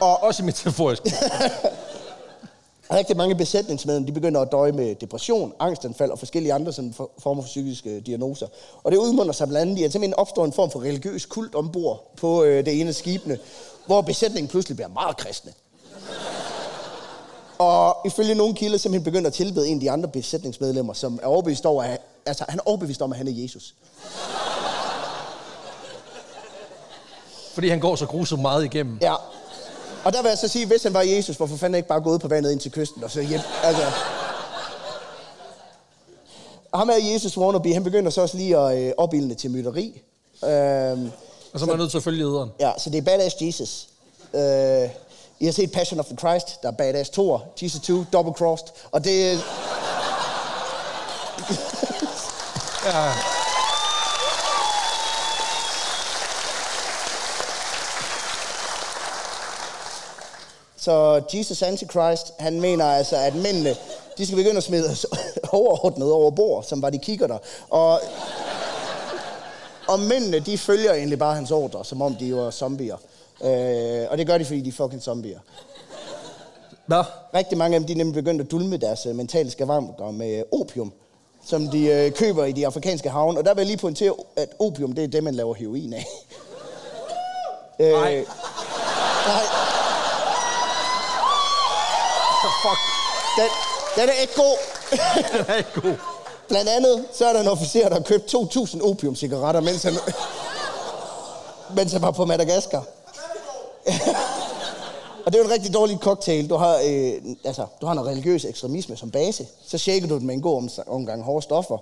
Og 0.00 0.22
også 0.22 0.42
i 0.42 0.46
metaforisk. 0.46 1.02
Rigtig 2.92 3.16
mange 3.16 3.34
besætningsmedlemmer, 3.34 4.06
de 4.06 4.12
begynder 4.12 4.40
at 4.40 4.52
døje 4.52 4.72
med 4.72 4.94
depression, 4.94 5.52
angstanfald 5.60 6.10
og 6.10 6.18
forskellige 6.18 6.52
andre 6.52 6.72
sådan 6.72 6.92
for, 6.92 7.10
former 7.18 7.42
for 7.42 7.46
psykiske 7.46 8.00
diagnoser. 8.00 8.46
Og 8.82 8.92
det 8.92 8.98
udmunder 8.98 9.32
sig 9.32 9.48
blandt 9.48 9.70
andet 9.70 9.80
i, 9.80 9.84
at 9.84 9.92
simpelthen 9.92 10.14
opstår 10.14 10.44
en 10.44 10.52
form 10.52 10.70
for 10.70 10.80
religiøs 10.80 11.26
kult 11.26 11.54
ombord 11.54 12.12
på 12.16 12.44
øh, 12.44 12.66
det 12.66 12.80
ene 12.80 12.88
af 12.88 12.94
skibene, 12.94 13.38
hvor 13.86 14.00
besætningen 14.00 14.48
pludselig 14.48 14.76
bliver 14.76 14.88
meget 14.88 15.16
kristne. 15.16 15.52
Og 17.58 17.96
ifølge 18.06 18.34
nogle 18.34 18.54
kilder 18.54 18.78
simpelthen 18.78 19.04
begynder 19.04 19.26
at 19.26 19.34
tilbede 19.34 19.68
en 19.68 19.76
af 19.76 19.80
de 19.80 19.90
andre 19.90 20.08
besætningsmedlemmer, 20.08 20.92
som 20.92 21.18
er 21.22 21.26
overbevist 21.26 21.66
over, 21.66 21.82
at, 21.82 22.00
altså, 22.26 22.44
han 22.48 22.58
er 22.58 22.62
overbevist 22.66 23.02
om, 23.02 23.12
at 23.12 23.18
han 23.18 23.28
er 23.28 23.32
Jesus. 23.32 23.74
Fordi 27.54 27.68
han 27.68 27.80
går 27.80 27.96
så 27.96 28.06
grusomt 28.06 28.42
meget 28.42 28.64
igennem. 28.64 28.98
Ja. 29.02 29.14
Og 30.08 30.14
der 30.14 30.22
vil 30.22 30.28
jeg 30.28 30.38
så 30.38 30.48
sige, 30.48 30.66
hvis 30.66 30.82
han 30.82 30.94
var 30.94 31.02
Jesus, 31.02 31.36
hvorfor 31.36 31.56
fanden 31.56 31.76
ikke 31.76 31.88
bare 31.88 32.00
gået 32.00 32.20
på 32.20 32.28
vandet 32.28 32.52
ind 32.52 32.60
til 32.60 32.70
kysten 32.72 33.04
og 33.04 33.10
så 33.10 33.20
hjem? 33.22 33.40
Altså. 33.62 33.82
Ham 36.74 36.88
er 36.90 37.12
Jesus 37.12 37.38
wannabe, 37.38 37.72
han 37.72 37.84
begynder 37.84 38.10
så 38.10 38.20
også 38.20 38.36
lige 38.36 38.58
at 38.58 38.78
øh, 38.78 38.92
opildne 38.96 39.34
til 39.34 39.50
mytteri. 39.50 40.02
Øhm, 40.44 41.10
Og 41.52 41.60
så 41.60 41.64
er 41.64 41.66
man 41.66 41.78
nødt 41.78 41.90
til 41.90 41.98
at 41.98 42.04
følge 42.04 42.18
lederen. 42.18 42.50
ja, 42.60 42.72
så 42.78 42.90
det 42.90 42.98
er 42.98 43.02
Badass 43.02 43.36
Jesus. 43.40 43.88
Øh, 44.34 44.88
I 45.40 45.44
har 45.44 45.52
set 45.52 45.72
Passion 45.72 46.00
of 46.00 46.06
the 46.06 46.16
Christ, 46.16 46.62
der 46.62 46.68
er 46.68 46.72
Badass 46.72 47.10
Thor, 47.10 47.44
Jesus 47.62 47.80
2, 47.80 48.04
Double 48.12 48.32
Crossed. 48.32 48.66
Og 48.92 49.04
det, 49.04 49.40
Ja. 52.84 53.12
Så 60.80 61.22
Jesus 61.34 61.62
Antichrist, 61.62 62.32
han 62.38 62.60
mener 62.60 62.84
altså, 62.84 63.16
at 63.16 63.34
mændene, 63.34 63.76
de 64.18 64.26
skal 64.26 64.36
begynde 64.36 64.56
at 64.56 64.62
smide 64.62 64.96
overordnet 65.52 66.12
over 66.12 66.30
bord, 66.30 66.62
som 66.64 66.82
var 66.82 66.90
de 66.90 66.98
kigger 66.98 67.26
der. 67.26 67.38
Og, 67.70 68.00
og 69.88 70.00
mændene, 70.00 70.38
de 70.38 70.58
følger 70.58 70.92
egentlig 70.94 71.18
bare 71.18 71.34
hans 71.34 71.50
ordre, 71.50 71.84
som 71.84 72.02
om 72.02 72.14
de 72.14 72.34
var 72.36 72.50
zombier. 72.50 72.96
Øh, 73.44 74.06
og 74.10 74.18
det 74.18 74.26
gør 74.26 74.38
de, 74.38 74.44
fordi 74.44 74.60
de 74.60 74.68
er 74.68 74.72
fucking 74.72 75.02
zombier. 75.02 75.38
Nå, 76.86 77.02
Rigtig 77.34 77.58
mange 77.58 77.74
af 77.74 77.80
dem, 77.80 77.86
de 77.86 77.92
er 77.92 77.96
nemlig 77.96 78.14
begyndt 78.24 78.40
at 78.40 78.50
dulme 78.50 78.76
deres 78.76 79.06
øh, 79.06 79.14
mentale 79.16 79.50
skavanker 79.50 80.10
med 80.10 80.42
opium, 80.52 80.92
som 81.46 81.68
de 81.68 81.86
øh, 81.86 82.12
køber 82.12 82.44
i 82.44 82.52
de 82.52 82.66
afrikanske 82.66 83.10
havne. 83.10 83.38
Og 83.38 83.44
der 83.44 83.54
vil 83.54 83.60
jeg 83.60 83.66
lige 83.66 83.76
pointere, 83.76 84.14
at 84.36 84.48
opium, 84.58 84.92
det 84.92 85.04
er 85.04 85.08
det, 85.08 85.24
man 85.24 85.34
laver 85.34 85.54
heroin 85.54 85.92
af. 85.92 86.06
øh, 87.80 87.92
Nej. 87.92 88.14
Nej. 89.26 89.67
Fuck. 92.62 92.78
Den, 93.38 93.48
den 93.96 94.08
er 94.08 94.20
ikke 94.20 94.34
god. 94.34 94.56
Den 95.32 95.44
er 95.48 95.54
ikke 95.56 95.80
god. 95.80 95.94
Blandt 96.48 96.70
andet, 96.70 97.04
så 97.12 97.26
er 97.26 97.32
der 97.32 97.40
en 97.40 97.48
officer, 97.48 97.88
der 97.88 97.94
har 97.94 98.02
købt 98.02 98.34
2.000 98.34 98.82
opiumcigaretter, 98.90 99.60
mens 99.60 99.82
han, 99.82 99.94
mens 101.74 101.92
han 101.92 102.02
var 102.02 102.10
på 102.10 102.24
Madagaskar. 102.24 102.82
Og 105.26 105.32
det 105.32 105.34
er 105.34 105.42
jo 105.42 105.44
en 105.44 105.50
rigtig 105.54 105.74
dårlig 105.74 105.98
cocktail. 106.02 106.50
Du 106.50 106.56
har, 106.56 106.74
øh, 106.86 107.12
altså, 107.44 107.66
du 107.80 107.86
har 107.86 107.94
noget 107.94 108.10
religiøs 108.10 108.44
ekstremisme 108.44 108.96
som 108.96 109.10
base. 109.10 109.46
Så 109.66 109.78
shaker 109.78 110.06
du 110.08 110.18
den 110.18 110.26
med 110.26 110.34
en 110.34 110.42
god 110.42 110.56
om- 110.56 110.68
omgang 110.86 111.22
hårde 111.24 111.42
stoffer. 111.42 111.78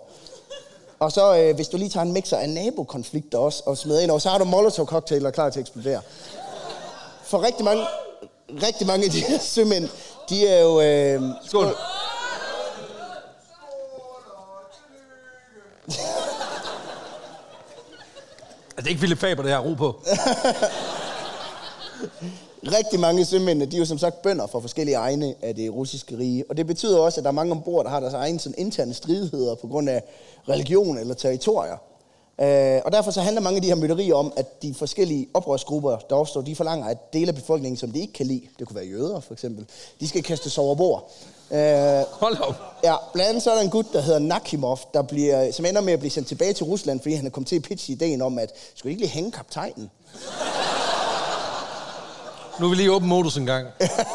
Og 0.98 1.12
så, 1.12 1.36
øh, 1.36 1.54
hvis 1.54 1.68
du 1.68 1.76
lige 1.76 1.88
tager 1.90 2.04
en 2.04 2.12
mixer 2.12 2.36
af 2.36 2.48
nabokonflikter 2.48 3.38
også, 3.38 3.62
og 3.66 3.76
smider 3.78 4.00
ind 4.00 4.10
over, 4.10 4.20
så 4.20 4.28
har 4.28 4.38
du 4.38 4.44
molotov-cocktailer 4.44 5.30
klar 5.30 5.50
til 5.50 5.60
at 5.60 5.62
eksplodere. 5.62 6.00
For 7.24 7.42
rigtig 7.42 7.64
mange, 7.64 7.84
rigtig 8.62 8.86
mange 8.86 9.04
af 9.04 9.10
de 9.10 9.20
her 9.20 9.38
sømænd, 9.38 9.88
de 10.28 10.48
er 10.48 10.62
jo... 10.62 10.80
Øh, 10.80 11.22
Skål. 11.44 11.66
Er 18.76 18.82
det 18.82 18.86
ikke 18.86 18.98
Philip 18.98 19.18
Faber, 19.18 19.42
det 19.42 19.50
her 19.50 19.58
ro 19.58 19.74
på? 19.74 19.94
rigtig 22.78 23.00
mange 23.00 23.24
sømænd, 23.24 23.70
de 23.70 23.76
er 23.76 23.80
jo 23.80 23.84
som 23.84 23.98
sagt 23.98 24.22
bønder 24.22 24.46
for 24.46 24.60
forskellige 24.60 24.96
egne 24.96 25.34
af 25.42 25.54
det 25.54 25.72
russiske 25.72 26.18
rige. 26.18 26.44
Og 26.48 26.56
det 26.56 26.66
betyder 26.66 26.98
også, 26.98 27.20
at 27.20 27.24
der 27.24 27.30
er 27.30 27.34
mange 27.34 27.52
ombord, 27.52 27.84
der 27.84 27.90
har 27.90 28.00
deres 28.00 28.14
egne 28.14 28.40
sådan, 28.40 28.54
interne 28.58 28.94
stridigheder 28.94 29.54
på 29.54 29.66
grund 29.66 29.88
af 29.88 30.02
religion 30.48 30.98
eller 30.98 31.14
territorier. 31.14 31.76
Øh, 32.40 32.80
og 32.84 32.92
derfor 32.92 33.10
så 33.10 33.20
handler 33.20 33.40
mange 33.42 33.56
af 33.56 33.62
de 33.62 33.68
her 33.68 33.74
mytterier 33.74 34.14
om, 34.14 34.32
at 34.36 34.62
de 34.62 34.74
forskellige 34.74 35.28
oprørsgrupper, 35.34 35.96
der 36.10 36.16
opstår, 36.16 36.40
de 36.40 36.56
forlanger, 36.56 36.86
at 36.86 37.12
dele 37.12 37.28
af 37.28 37.34
befolkningen, 37.34 37.76
som 37.76 37.90
de 37.90 38.00
ikke 38.00 38.12
kan 38.12 38.26
lide, 38.26 38.42
det 38.58 38.66
kunne 38.66 38.76
være 38.76 38.86
jøder 38.86 39.20
for 39.20 39.32
eksempel, 39.32 39.66
de 40.00 40.08
skal 40.08 40.22
kastes 40.22 40.58
over 40.58 40.74
bord. 40.74 41.10
Øh, 41.50 41.58
Hold 42.10 42.38
op. 42.40 42.54
Ja, 42.84 42.94
blandt 43.12 43.28
andet 43.28 43.42
så 43.42 43.50
er 43.50 43.54
der 43.54 43.62
en 43.62 43.70
gut, 43.70 43.86
der 43.92 44.00
hedder 44.00 44.18
Nakimov, 44.18 44.78
der 44.94 45.02
bliver, 45.02 45.52
som 45.52 45.64
ender 45.64 45.80
med 45.80 45.92
at 45.92 45.98
blive 45.98 46.10
sendt 46.10 46.28
tilbage 46.28 46.52
til 46.52 46.64
Rusland, 46.64 47.00
fordi 47.00 47.14
han 47.14 47.26
er 47.26 47.30
kommet 47.30 47.48
til 47.48 47.56
at 47.56 47.62
pitche 47.62 47.92
ideen 47.92 48.22
om, 48.22 48.38
at 48.38 48.52
skulle 48.74 48.90
ikke 48.90 49.02
lige 49.02 49.10
hænge 49.10 49.32
kaptajnen? 49.32 49.90
Nu 52.60 52.66
er 52.66 52.70
vi 52.70 52.76
lige 52.76 52.92
åben 52.92 53.08
modus 53.08 53.36
en 53.36 53.46
gang. 53.46 53.66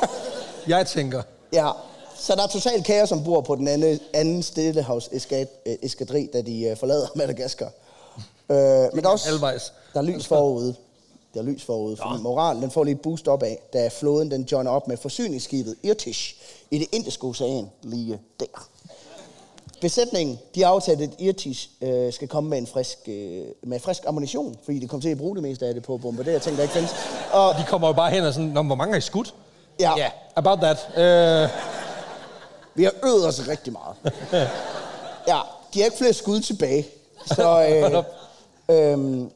Jeg 0.67 0.87
tænker, 0.87 1.21
Ja, 1.53 1.69
så 2.15 2.35
der 2.35 2.43
er 2.43 2.47
totalt 2.47 2.85
kaos 2.85 3.11
ombord 3.11 3.45
på 3.45 3.55
den 3.55 3.67
anden, 3.67 3.99
anden 4.13 4.43
stillehavs 4.43 5.09
eskadri, 5.81 6.29
da 6.33 6.41
de 6.41 6.63
øh, 6.63 6.77
forlader 6.77 7.07
Madagaskar. 7.15 7.71
Øh, 8.51 8.89
men 8.93 9.03
der 9.03 9.07
er 9.09 9.13
også 9.13 9.29
halvvejs. 9.29 9.73
der 9.93 9.99
er 9.99 10.03
lys 10.03 10.27
forude. 10.27 10.75
Der 11.33 11.39
er 11.39 11.43
lys 11.43 11.63
forude, 11.63 11.97
fordi 11.97 12.21
moralen 12.21 12.61
den 12.61 12.71
får 12.71 12.83
lige 12.83 12.95
et 12.95 13.01
boost 13.01 13.27
op 13.27 13.43
af, 13.43 13.59
da 13.73 13.87
floden 13.87 14.31
den 14.31 14.43
joiner 14.51 14.71
op 14.71 14.87
med 14.87 14.97
forsyningsskibet 14.97 15.75
Irtish 15.83 16.35
i 16.71 16.79
det 16.79 16.87
indiske 16.91 17.27
ocean 17.27 17.69
lige 17.83 18.19
der. 18.39 18.45
Besætningen, 19.81 20.39
de 20.55 20.61
har 20.63 20.69
aftalt, 20.69 21.01
at 21.01 21.09
Irtish 21.19 21.69
øh, 21.81 22.13
skal 22.13 22.27
komme 22.27 22.49
med 22.49 22.57
en 22.57 22.67
frisk, 22.67 22.97
øh, 23.07 23.43
med 23.63 23.79
frisk 23.79 24.03
ammunition, 24.07 24.55
fordi 24.65 24.79
de 24.79 24.87
kommer 24.87 25.01
til 25.01 25.09
at 25.09 25.17
bruge 25.17 25.35
det 25.35 25.43
meste 25.43 25.65
af 25.67 25.73
det 25.73 25.83
på 25.83 25.93
at 25.93 26.01
bombardere 26.01 26.39
ting, 26.39 26.55
der 26.57 26.61
ikke 26.63 26.73
findes. 26.73 26.91
Og 27.33 27.53
de 27.59 27.63
kommer 27.67 27.87
jo 27.87 27.93
bare 27.93 28.11
hen 28.11 28.23
og 28.23 28.33
sådan, 28.33 28.49
Nå, 28.49 28.63
hvor 28.63 28.75
mange 28.75 28.91
har 28.93 28.97
I 28.97 29.01
skudt? 29.01 29.33
ja, 29.79 29.97
yeah, 29.97 30.11
about 30.35 30.59
that. 30.59 30.77
Uh, 30.87 31.57
Vi 32.75 32.83
har 32.83 32.91
øvet 33.03 33.27
os 33.27 33.47
rigtig 33.47 33.73
meget. 33.73 33.95
ja, 35.31 35.39
de 35.73 35.79
har 35.79 35.85
ikke 35.85 35.97
flere 35.97 36.13
skud 36.13 36.39
tilbage. 36.41 36.87
Så, 37.25 37.67
øh, 37.69 38.03
øhm, 38.69 39.29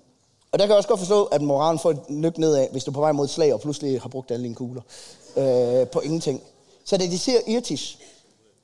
og 0.51 0.59
der 0.59 0.65
kan 0.65 0.69
jeg 0.69 0.77
også 0.77 0.89
godt 0.89 0.99
forstå, 0.99 1.23
at 1.23 1.41
moralen 1.41 1.79
får 1.79 1.91
et 1.91 2.09
nyk 2.09 2.37
nedad, 2.37 2.67
hvis 2.71 2.83
du 2.83 2.91
er 2.91 2.93
på 2.93 2.99
vej 2.99 3.11
mod 3.11 3.25
et 3.25 3.31
slag, 3.31 3.53
og 3.53 3.61
pludselig 3.61 4.01
har 4.01 4.09
brugt 4.09 4.31
alle 4.31 4.43
dine 4.43 4.55
kugler 4.55 4.81
øh, 5.37 5.87
på 5.87 5.99
ingenting. 5.99 6.41
Så 6.85 6.97
da 6.97 7.05
de 7.05 7.19
ser 7.19 7.39
Irtis, 7.47 7.97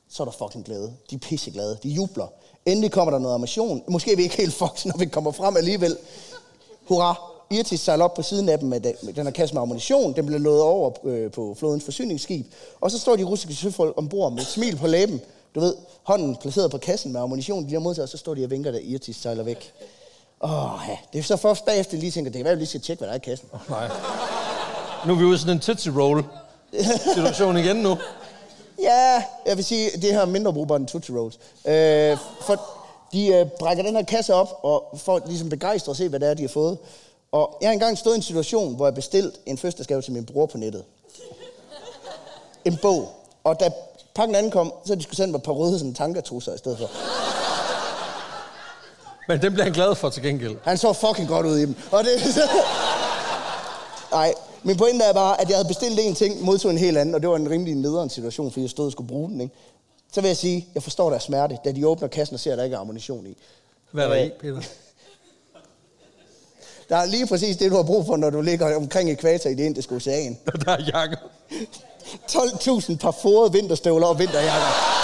så 0.10 0.24
er 0.24 0.26
der 0.26 0.32
fucking 0.32 0.66
glæde. 0.66 0.94
De 1.10 1.16
er 1.16 1.20
pisseglade. 1.20 1.78
De 1.84 1.90
jubler. 1.90 2.28
Endelig 2.66 2.92
kommer 2.92 3.12
der 3.12 3.20
noget 3.20 3.36
ammunition. 3.36 3.84
Måske 3.88 4.12
er 4.12 4.16
vi 4.16 4.24
ikke 4.24 4.38
helt 4.38 4.54
fucked, 4.54 4.92
når 4.92 4.98
vi 4.98 5.06
kommer 5.06 5.32
frem 5.32 5.58
alligevel. 5.58 5.98
Hurra! 6.88 7.16
Irtis 7.52 7.80
sejler 7.80 8.06
op 8.06 8.14
på 8.14 8.22
siden 8.22 8.50
af 8.50 8.60
dem 8.60 8.70
med 8.70 8.80
den, 8.80 8.94
den 9.16 9.26
her 9.26 9.32
kasse 9.32 9.56
med 9.56 9.62
ammunition. 9.62 10.16
Den 10.16 10.26
bliver 10.26 10.40
lået 10.40 10.62
over 10.62 10.92
øh, 11.04 11.32
på 11.32 11.56
flodens 11.60 11.84
forsyningsskib. 11.84 12.46
Og 12.82 12.92
så 12.92 13.00
står 13.00 13.16
de 13.16 13.24
russiske 13.24 13.56
søfolk 13.56 13.94
ombord 13.98 14.32
med 14.32 14.42
et 14.42 14.48
smil 14.48 14.78
på 14.78 14.88
læben. 14.88 15.22
Du 15.56 15.60
ved, 15.60 15.76
hånden 16.04 16.36
placeret 16.36 16.72
på 16.72 16.78
kassen 16.78 17.12
med 17.12 17.22
ammunition, 17.22 17.66
de 17.68 17.74
har 17.74 17.80
modtaget, 17.80 18.04
og 18.04 18.10
så 18.10 18.18
står 18.18 18.34
de 18.34 18.44
og 18.44 18.52
vinker, 18.52 18.72
da 18.72 18.78
Irtis 18.78 19.16
sejler 19.16 19.44
væk. 19.44 19.74
Åh, 20.44 20.80
ja. 20.88 20.98
Det 21.14 21.20
er 21.20 21.24
så 21.24 21.38
først 21.38 21.66
bagefter, 21.66 21.98
lige 21.98 22.12
tænker, 22.12 22.32
det 22.32 22.40
kan 22.40 22.44
være, 22.46 22.52
at 22.52 22.58
vi 22.58 22.62
lige 22.62 22.70
skal 22.70 22.82
tjekke, 22.82 23.00
hvad 23.00 23.08
der 23.08 23.14
er 23.14 23.18
i 23.18 23.22
kassen. 23.24 23.50
nej. 23.70 23.90
Nu 25.06 25.14
er 25.14 25.18
vi 25.18 25.24
ude 25.24 25.36
i 25.36 25.38
sådan 25.38 25.56
en 25.56 25.60
Tootsie 25.60 26.02
Roll 26.02 26.24
situation 27.14 27.58
igen 27.58 27.76
nu. 27.76 27.98
Ja, 28.82 29.24
jeg 29.46 29.58
vil 29.58 29.66
sige, 29.66 29.90
det 29.92 30.14
her 30.14 30.22
er 30.22 30.26
mindre 30.26 30.54
brugbart 30.54 30.80
end 30.80 30.88
Tootsie 30.88 31.20
Rolls. 31.20 31.40
Øh, 31.66 32.18
for 32.42 32.62
de 33.14 33.28
øh, 33.28 33.46
brækker 33.60 33.84
den 33.84 33.96
her 33.96 34.04
kasse 34.04 34.34
op, 34.34 34.60
og 34.64 35.00
får 35.00 35.22
ligesom 35.26 35.50
begejstret 35.50 35.94
at 35.94 35.98
se, 35.98 36.10
hvad 36.10 36.20
det 36.20 36.30
er, 36.30 36.34
de 36.34 36.42
har 36.42 36.50
fået. 36.50 36.78
Og 37.32 37.58
jeg 37.62 37.70
har 37.70 37.74
engang 37.74 37.98
stået 37.98 38.16
i 38.16 38.18
en 38.18 38.22
situation, 38.22 38.76
hvor 38.76 38.86
jeg 38.86 38.96
bestilte 38.96 39.38
en 39.46 39.58
fødselsdagsgave 39.58 40.02
til 40.02 40.14
min 40.14 40.26
bror 40.26 40.46
på 40.46 40.58
nettet. 40.58 40.84
En 42.66 42.78
bog. 42.82 43.10
Og 43.44 43.60
da 43.60 43.70
pakken 44.16 44.36
ankom, 44.36 44.74
så 44.86 44.96
de 44.96 45.04
skulle 45.04 45.18
sende 45.18 45.32
mig 45.32 45.38
et 45.38 45.44
par 45.44 45.52
røde 45.52 45.80
sådan 45.80 45.94
tankertrusser 45.94 46.54
i 46.54 46.58
stedet 46.58 46.78
for. 46.78 46.90
Men 49.28 49.42
den 49.42 49.54
bliver 49.54 49.64
han 49.64 49.74
glad 49.74 49.96
for 49.96 50.10
til 50.10 50.24
gengæld. 50.24 50.56
Han 50.64 50.78
så 50.78 50.94
fucking 50.94 51.28
godt 51.28 51.46
ud 51.46 51.58
i 51.58 51.62
dem. 51.62 51.76
Og 51.92 52.04
det... 52.04 52.12
Nej, 54.12 54.34
min 54.64 54.78
pointe 54.78 55.06
er 55.06 55.14
bare, 55.14 55.42
at 55.42 55.50
jeg 55.50 55.58
havde 55.58 55.68
bestilt 55.68 56.00
en 56.00 56.16
ting, 56.16 56.42
modtog 56.42 56.72
en 56.72 56.78
helt 56.78 56.98
anden, 56.98 57.16
og 57.16 57.22
det 57.22 57.30
var 57.30 57.36
en 57.36 57.50
rimelig 57.50 57.76
nederen 57.76 58.10
situation, 58.10 58.52
fordi 58.52 58.62
jeg 58.62 58.70
stod 58.70 58.86
og 58.86 58.92
skulle 58.92 59.08
bruge 59.08 59.30
den, 59.30 59.42
ikke? 59.42 59.56
Så 60.14 60.22
vil 60.22 60.28
jeg 60.28 60.38
sige, 60.38 60.68
jeg 60.76 60.84
forstår 60.84 61.10
deres 61.10 61.24
smerte, 61.24 61.58
da 61.66 61.72
de 61.72 61.88
åbner 61.88 62.08
kassen 62.08 62.34
og 62.34 62.40
ser, 62.40 62.52
at 62.52 62.58
der 62.58 62.64
ikke 62.64 62.76
er 62.76 62.80
ammunition 62.80 63.28
i. 63.28 63.38
Hvad 63.92 64.06
er 64.06 64.10
der 64.10 64.16
i, 64.16 64.32
Peter? 64.40 64.62
Der 66.90 66.98
er 66.98 67.06
lige 67.06 67.28
præcis 67.28 67.58
det, 67.58 67.72
du 67.72 67.76
har 67.76 67.84
brug 67.84 68.06
for, 68.06 68.18
når 68.18 68.30
du 68.30 68.42
ligger 68.42 68.76
omkring 68.76 69.12
ekvator 69.12 69.50
i 69.50 69.54
det 69.54 69.64
indiske 69.64 69.96
ocean. 69.96 70.38
Der 70.66 70.72
er 70.72 70.84
jakker. 70.94 71.18
12.000 72.32 72.98
par 72.98 73.12
fodrede 73.12 73.54
vinterstøvler 73.54 74.08
og 74.08 74.20
vinterjakker. 74.20 75.01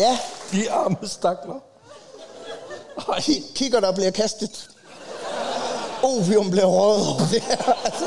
Ja, 0.00 0.18
De 0.52 0.70
arme 0.70 0.96
stakler. 1.02 1.60
ki- 2.98 3.52
kigger 3.54 3.80
der 3.80 3.92
bliver 3.92 4.10
kastet. 4.10 4.68
Opium 6.02 6.50
bliver 6.50 6.66
røget 6.66 7.06
over 7.08 7.26
det 7.32 7.40
her. 7.42 7.72
Altså, 7.84 8.04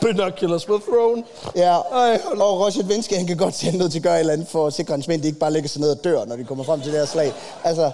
Binoculars 0.00 0.68
were 0.68 0.80
thrown. 0.80 1.24
ja, 1.56 1.78
Ej, 1.78 2.20
og 2.40 2.60
Rosjetvenski, 2.60 3.14
han 3.14 3.26
kan 3.26 3.36
godt 3.36 3.54
se, 3.54 3.66
at 3.66 3.72
han 3.72 3.80
er 3.80 3.84
nødt 3.84 3.92
til 3.92 3.98
at 3.98 4.02
gøre 4.02 4.14
et 4.14 4.20
eller 4.20 4.32
andet 4.32 4.48
for 4.48 4.66
at 4.66 4.72
sikre, 4.72 4.92
at 4.92 4.96
hans 4.96 5.08
mænd 5.08 5.24
ikke 5.24 5.38
bare 5.38 5.50
lægger 5.52 5.68
sig 5.68 5.80
ned 5.80 5.90
og 5.90 6.04
dør, 6.04 6.24
når 6.24 6.36
de 6.36 6.44
kommer 6.44 6.64
frem 6.64 6.80
til 6.80 6.92
det 6.92 6.98
her 7.00 7.06
slag. 7.06 7.32
Altså, 7.64 7.90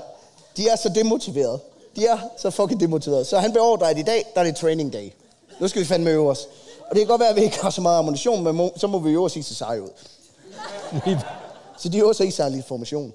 de 0.57 0.69
er 0.69 0.77
så 0.77 0.89
demotiverede. 0.89 1.59
De 1.97 2.07
er 2.07 2.19
så 2.37 2.51
fucking 2.51 2.81
demotiverede. 2.81 3.25
Så 3.25 3.39
han 3.39 3.53
beordrer, 3.53 3.87
at 3.87 3.99
i 3.99 4.03
dag, 4.03 4.27
der 4.35 4.41
er 4.41 4.45
det 4.45 4.57
training 4.57 4.93
day. 4.93 5.13
Nu 5.61 5.69
skal 5.69 5.83
vi 5.83 5.87
fandme 5.87 6.11
øve 6.11 6.31
os. 6.31 6.47
Og 6.81 6.91
det 6.91 6.99
kan 6.99 7.07
godt 7.07 7.21
være, 7.21 7.29
at 7.29 7.37
vi 7.37 7.41
ikke 7.43 7.63
har 7.63 7.71
så 7.71 7.81
meget 7.81 7.99
ammunition, 7.99 8.45
men 8.45 8.57
må, 8.57 8.73
så 8.77 8.87
må 8.87 8.99
vi 8.99 9.11
øve 9.11 9.25
os 9.25 9.37
i 9.37 9.43
se 9.43 9.55
seje 9.55 9.83
ud. 9.83 9.89
Så 11.79 11.89
de 11.89 11.99
øver 11.99 12.13
sig 12.13 12.27
i 12.27 12.31
særlig 12.31 12.65
formation. 12.69 13.13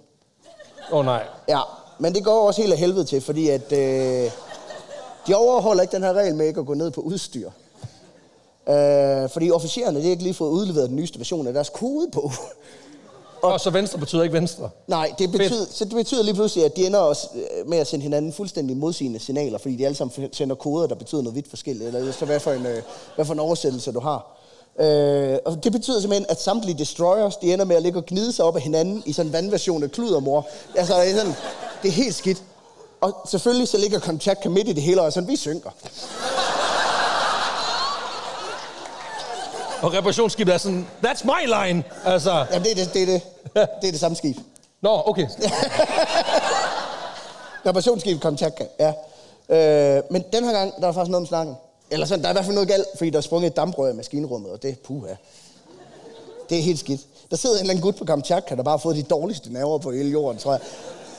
Åh 0.91 0.99
oh, 0.99 1.05
nej. 1.05 1.23
Ja, 1.47 1.61
men 1.99 2.15
det 2.15 2.23
går 2.23 2.47
også 2.47 2.61
helt 2.61 2.73
af 2.73 2.79
helvede 2.79 3.03
til, 3.03 3.21
fordi 3.21 3.49
at, 3.49 3.71
øh, 3.71 4.31
de 5.27 5.35
overholder 5.35 5.81
ikke 5.81 5.95
den 5.95 6.03
her 6.03 6.13
regel 6.13 6.35
med 6.35 6.47
ikke 6.47 6.59
at 6.59 6.65
gå 6.65 6.73
ned 6.73 6.91
på 6.91 7.01
udstyr. 7.01 7.49
Øh, 8.69 9.29
fordi 9.29 9.51
officererne, 9.51 9.99
de 9.99 10.03
har 10.03 10.11
ikke 10.11 10.23
lige 10.23 10.33
fået 10.33 10.49
udleveret 10.49 10.89
den 10.89 10.95
nyeste 10.95 11.19
version 11.19 11.47
af 11.47 11.53
deres 11.53 11.69
kode 11.69 12.11
på. 12.11 12.31
Og 13.41 13.59
så 13.59 13.69
venstre 13.69 13.99
betyder 13.99 14.23
ikke 14.23 14.33
venstre. 14.33 14.69
Nej, 14.87 15.13
det 15.19 15.31
betyder, 15.31 15.65
så 15.71 15.85
det 15.85 15.93
betyder 15.93 16.23
lige 16.23 16.33
pludselig, 16.33 16.65
at 16.65 16.75
de 16.75 16.85
ender 16.85 16.99
også 16.99 17.27
øh, 17.35 17.69
med 17.69 17.77
at 17.77 17.87
sende 17.87 18.03
hinanden 18.03 18.33
fuldstændig 18.33 18.77
modsigende 18.77 19.19
signaler, 19.19 19.57
fordi 19.57 19.75
de 19.75 19.85
alle 19.85 19.95
sammen 19.95 20.29
sender 20.33 20.55
koder, 20.55 20.87
der 20.87 20.95
betyder 20.95 21.21
noget 21.21 21.35
vidt 21.35 21.49
forskelligt, 21.49 21.95
eller 21.95 22.11
så 22.11 22.25
hvad 22.25 22.39
for 22.39 22.51
en, 22.51 22.65
øh, 22.65 22.81
hvad 23.15 23.25
for 23.25 23.33
en 23.33 23.39
oversættelse 23.39 23.91
du 23.91 23.99
har. 23.99 24.38
Øh, 24.79 25.37
og 25.45 25.63
det 25.63 25.71
betyder 25.71 25.99
simpelthen, 26.01 26.25
at 26.29 26.41
samtlige 26.41 26.77
destroyers, 26.77 27.35
de 27.37 27.53
ender 27.53 27.65
med 27.65 27.75
at 27.75 27.81
ligge 27.81 27.99
og 27.99 28.05
gnide 28.05 28.33
sig 28.33 28.45
op 28.45 28.55
af 28.55 28.61
hinanden 28.61 29.03
i 29.05 29.13
sådan 29.13 29.27
en 29.29 29.33
vandversion 29.33 29.83
af 29.83 29.91
kludermor. 29.91 30.47
Altså, 30.75 30.93
det 31.01 31.11
er, 31.11 31.15
sådan, 31.17 31.33
det 31.81 31.87
er 31.87 31.91
helt 31.91 32.15
skidt. 32.15 32.43
Og 33.01 33.13
selvfølgelig 33.27 33.67
så 33.67 33.77
ligger 33.77 33.99
Contact 33.99 34.51
midt 34.51 34.67
i 34.67 34.73
det 34.73 34.83
hele, 34.83 35.01
og 35.01 35.13
sådan, 35.13 35.29
vi 35.29 35.35
synker. 35.35 35.69
Og 39.81 39.93
reparationsskibet 39.93 40.53
er 40.53 40.57
sådan, 40.57 40.87
that's 41.05 41.23
my 41.25 41.45
line. 41.45 41.83
Altså, 42.05 42.45
Ja, 42.51 42.59
det 42.59 42.71
er 42.71 42.75
det, 42.75 42.93
det, 42.93 43.01
er 43.01 43.05
det. 43.05 43.21
det, 43.53 43.87
er 43.87 43.91
det 43.91 43.99
samme 43.99 44.17
skib. 44.17 44.37
nå, 44.81 45.01
okay. 45.05 45.27
Reparationsskib 47.65 48.21
Kamchatka, 48.21 48.63
ja. 48.79 48.93
Øh, 49.49 50.03
men 50.11 50.23
den 50.33 50.43
her 50.43 50.51
gang, 50.51 50.81
der 50.81 50.87
er 50.87 50.91
faktisk 50.91 51.11
noget 51.11 51.23
om 51.23 51.27
snakken. 51.27 51.55
Eller 51.91 52.05
sådan, 52.05 52.21
der 52.23 52.27
er 52.29 52.31
i 52.31 52.33
hvert 52.33 52.45
fald 52.45 52.53
noget 52.55 52.69
galt, 52.69 52.85
fordi 52.97 53.09
der 53.09 53.17
er 53.17 53.21
sprunget 53.21 53.47
et 53.49 53.55
damprør 53.55 53.89
i 53.91 53.93
maskinrummet, 53.93 54.51
og 54.51 54.63
det 54.63 54.69
er 54.71 54.75
puha. 54.83 55.13
Det 56.49 56.57
er 56.57 56.61
helt 56.61 56.79
skidt. 56.79 57.01
Der 57.31 57.37
sidder 57.37 57.55
en 57.55 57.59
eller 57.61 57.71
anden 57.71 57.81
gut 57.83 57.95
på 57.95 58.05
Kamchatka, 58.05 58.55
der 58.55 58.63
bare 58.63 58.71
har 58.73 58.77
fået 58.77 58.95
de 58.95 59.03
dårligste 59.03 59.53
nerver 59.53 59.77
på 59.77 59.91
hele 59.91 60.09
jorden, 60.09 60.39
tror 60.39 60.51
jeg. 60.51 60.61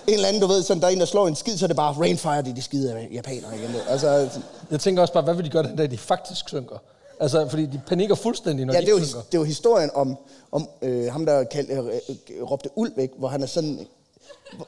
En 0.06 0.14
eller 0.14 0.28
anden, 0.28 0.42
du 0.42 0.47
ved, 0.48 0.62
sådan, 0.62 0.80
der 0.80 0.86
er 0.86 0.92
en, 0.92 1.01
der 1.01 1.06
slår 1.06 1.28
en 1.28 1.36
skid, 1.36 1.56
så 1.59 1.64
er 1.64 1.66
det 1.66 1.76
bare 1.76 1.92
rainfire, 1.92 2.42
de, 2.42 2.56
de 2.56 2.62
skide 2.62 3.09
japanere 3.12 3.56
igen. 3.59 3.70
Altså, 3.88 4.28
Jeg 4.70 4.80
tænker 4.80 5.02
også 5.02 5.12
bare, 5.14 5.22
hvad 5.22 5.34
vil 5.34 5.44
de 5.44 5.51
gøre 5.51 5.62
den 5.62 5.76
dag, 5.76 5.90
de 5.90 5.98
faktisk 5.98 6.48
synker? 6.48 6.76
Altså, 7.20 7.48
fordi 7.48 7.66
de 7.66 7.80
panikker 7.86 8.14
fuldstændig, 8.14 8.66
når 8.66 8.74
ja, 8.74 8.80
de 8.80 8.86
det 8.86 8.88
er, 8.88 8.92
jo, 8.92 8.97
ikke 8.97 9.09
synker. 9.09 9.22
det 9.22 9.34
er 9.34 9.38
jo 9.38 9.44
historien 9.44 9.90
om, 9.94 10.16
om 10.52 10.68
øh, 10.82 11.12
ham, 11.12 11.26
der 11.26 11.44
kald, 11.44 11.70
øh, 11.70 11.78
øh, 11.78 12.42
råbte 12.51 12.68
ulv 12.74 12.92
væk, 12.97 13.10
hvor 13.18 13.28
han 13.28 13.42
er 13.42 13.47
sådan... 13.47 13.86
Hvor- 14.56 14.66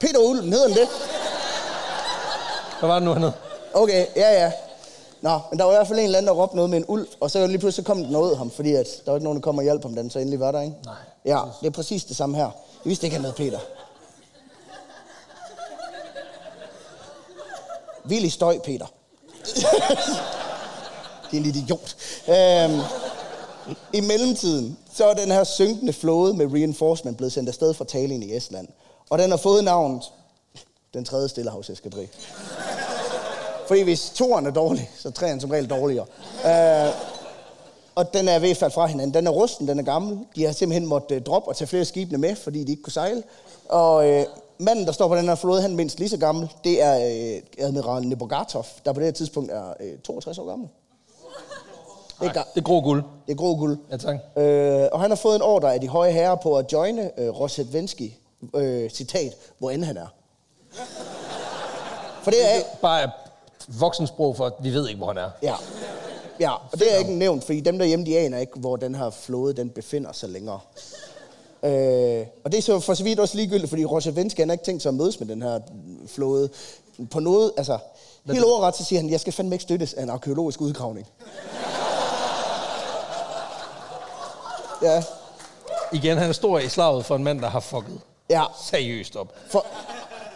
Peter 0.00 0.20
hedder 0.42 0.68
han 0.68 0.70
det? 0.76 0.88
Hvad 2.78 2.88
var 2.88 2.94
det 2.94 3.02
nu, 3.02 3.12
han 3.12 3.22
hed? 3.22 3.32
Okay, 3.74 4.06
ja, 4.16 4.42
ja. 4.44 4.52
Nå, 5.24 5.40
men 5.50 5.58
der 5.58 5.64
var 5.64 5.72
i 5.72 5.76
hvert 5.76 5.86
fald 5.88 5.98
en 5.98 6.04
eller 6.04 6.18
anden, 6.18 6.28
der 6.28 6.42
råbte 6.42 6.56
noget 6.56 6.70
med 6.70 6.78
en 6.78 6.84
ulv, 6.88 7.06
og 7.20 7.30
så 7.30 7.46
lige 7.46 7.58
pludselig 7.58 7.86
kom 7.86 8.02
den 8.02 8.12
noget 8.12 8.38
ham, 8.38 8.50
fordi 8.50 8.74
at 8.74 8.86
der 9.04 9.10
var 9.10 9.16
ikke 9.16 9.24
nogen, 9.24 9.36
der 9.36 9.42
kom 9.42 9.58
og 9.58 9.64
hjalp 9.64 9.82
ham, 9.82 9.94
den 9.94 10.10
så 10.10 10.18
endelig 10.18 10.40
var 10.40 10.52
der, 10.52 10.60
ikke? 10.60 10.76
Nej, 10.84 10.94
Ja, 11.24 11.40
det 11.60 11.66
er 11.66 11.70
præcis 11.70 12.04
det 12.04 12.16
samme 12.16 12.36
her. 12.36 12.44
Jeg 12.44 12.50
vidste 12.84 13.06
ikke, 13.06 13.16
han 13.16 13.24
hed 13.24 13.32
Peter. 13.32 13.58
Vild 18.04 18.24
i 18.24 18.30
støj, 18.30 18.58
Peter. 18.58 18.86
det 21.30 21.36
er 21.36 21.40
en 21.40 21.46
idiot. 21.46 21.96
Øhm, 22.28 22.80
I 23.92 24.00
mellemtiden, 24.00 24.78
så 24.94 25.06
er 25.06 25.14
den 25.14 25.30
her 25.30 25.44
synkende 25.44 25.92
flåde 25.92 26.34
med 26.34 26.52
reinforcement 26.52 27.16
blevet 27.16 27.32
sendt 27.32 27.48
afsted 27.48 27.74
fra 27.74 27.84
Tallinn 27.84 28.22
i 28.22 28.36
Estland. 28.36 28.68
Og 29.10 29.18
den 29.18 29.30
har 29.30 29.36
fået 29.36 29.64
navnet 29.64 30.02
den 30.94 31.04
tredje 31.04 31.28
stillehavseskadri. 31.28 32.08
Fordi 33.68 33.82
hvis 33.82 34.10
toeren 34.10 34.46
er 34.46 34.50
dårlig, 34.50 34.90
så 34.98 35.08
er 35.08 35.12
træerne 35.12 35.40
som 35.40 35.50
regel 35.50 35.70
dårligere. 35.70 36.06
Uh, 36.44 36.94
og 37.94 38.14
den 38.14 38.28
er 38.28 38.38
ved 38.38 38.50
at 38.50 38.56
falde 38.56 38.74
fra 38.74 38.86
hinanden. 38.86 39.14
Den 39.14 39.26
er 39.26 39.30
rusten, 39.30 39.68
den 39.68 39.78
er 39.78 39.82
gammel. 39.82 40.18
De 40.36 40.44
har 40.44 40.52
simpelthen 40.52 40.86
måttet 40.88 41.16
uh, 41.16 41.22
droppe 41.22 41.48
og 41.48 41.56
tage 41.56 41.68
flere 41.68 41.84
skibene 41.84 42.18
med, 42.18 42.36
fordi 42.36 42.64
de 42.64 42.70
ikke 42.70 42.82
kunne 42.82 42.92
sejle. 42.92 43.22
Og 43.68 43.94
uh, 44.08 44.22
manden, 44.58 44.86
der 44.86 44.92
står 44.92 45.08
på 45.08 45.16
den 45.16 45.28
her 45.28 45.34
flåde, 45.34 45.62
han 45.62 45.70
er 45.72 45.76
mindst 45.76 45.98
lige 45.98 46.08
så 46.08 46.16
gammel. 46.16 46.52
Det 46.64 46.82
er 46.82 46.96
uh, 46.96 47.42
admiral 47.66 48.02
Nebogatov, 48.02 48.66
der 48.84 48.92
på 48.92 49.00
det 49.00 49.06
her 49.06 49.12
tidspunkt 49.12 49.52
er 49.52 49.64
uh, 49.80 50.00
62 50.04 50.38
år 50.38 50.46
gammel. 50.48 50.68
Det 52.20 52.28
er, 52.28 52.32
Det 52.32 52.60
er 52.60 52.64
grå 52.64 52.80
guld. 52.80 53.02
det 53.26 53.32
er 53.32 53.36
grå 53.36 53.56
guld. 53.56 53.78
Ja, 53.90 53.96
tak. 53.96 54.16
Øh, 54.36 54.88
og 54.92 55.00
han 55.00 55.10
har 55.10 55.16
fået 55.16 55.36
en 55.36 55.42
ordre 55.42 55.74
af 55.74 55.80
de 55.80 55.88
høje 55.88 56.12
herrer 56.12 56.34
på 56.34 56.56
at 56.56 56.72
joine 56.72 57.20
øh, 57.20 57.28
Rosetvenski, 57.28 58.18
øh, 58.54 58.90
citat, 58.90 59.34
hvor 59.58 59.70
end 59.70 59.84
han 59.84 59.96
er. 59.96 60.06
For 62.22 62.30
det 62.30 62.56
er, 62.56 62.62
Bare 62.82 63.10
voksensprog 63.68 64.36
for, 64.36 64.46
at 64.46 64.52
vi 64.60 64.70
ved 64.70 64.88
ikke, 64.88 64.98
hvor 64.98 65.06
han 65.06 65.18
er. 65.18 65.30
ja, 65.42 65.54
ja, 66.40 66.52
og 66.52 66.78
det 66.78 66.94
er 66.94 66.98
ikke 66.98 67.12
nævnt, 67.12 67.44
fordi 67.44 67.60
dem 67.60 67.78
derhjemme, 67.78 68.06
de 68.06 68.18
aner 68.18 68.38
ikke, 68.38 68.58
hvor 68.58 68.76
den 68.76 68.94
her 68.94 69.10
flåde, 69.10 69.54
den 69.54 69.70
befinder 69.70 70.12
sig 70.12 70.28
længere. 70.28 70.60
Øh, 71.62 72.26
og 72.44 72.52
det 72.52 72.58
er 72.58 72.62
så 72.62 72.80
for 72.80 72.94
så 72.94 73.04
vidt 73.04 73.20
også 73.20 73.36
ligegyldigt, 73.36 73.70
fordi 73.70 73.84
Rosetvenski, 73.84 74.42
han 74.42 74.48
har 74.48 74.52
ikke 74.52 74.64
tænkt 74.64 74.82
sig 74.82 74.88
at 74.88 74.94
mødes 74.94 75.20
med 75.20 75.28
den 75.28 75.42
her 75.42 75.60
flåde. 76.06 76.48
På 77.10 77.20
noget, 77.20 77.52
altså, 77.56 77.78
helt 78.26 78.44
overret, 78.44 78.76
så 78.76 78.84
siger 78.84 79.00
han, 79.00 79.10
jeg 79.10 79.20
skal 79.20 79.32
fandme 79.32 79.54
ikke 79.54 79.62
støttes 79.62 79.94
af 79.94 80.02
en 80.02 80.10
arkeologisk 80.10 80.60
udgravning. 80.60 81.06
Ja, 84.82 85.02
Igen, 85.92 86.18
han 86.18 86.28
er 86.28 86.32
stor 86.32 86.58
i 86.58 86.68
slaget 86.68 87.04
for 87.04 87.16
en 87.16 87.24
mand, 87.24 87.40
der 87.40 87.48
har 87.48 87.60
fucket 87.60 88.00
ja. 88.30 88.44
seriøst 88.70 89.16
op. 89.16 89.32
For, 89.50 89.66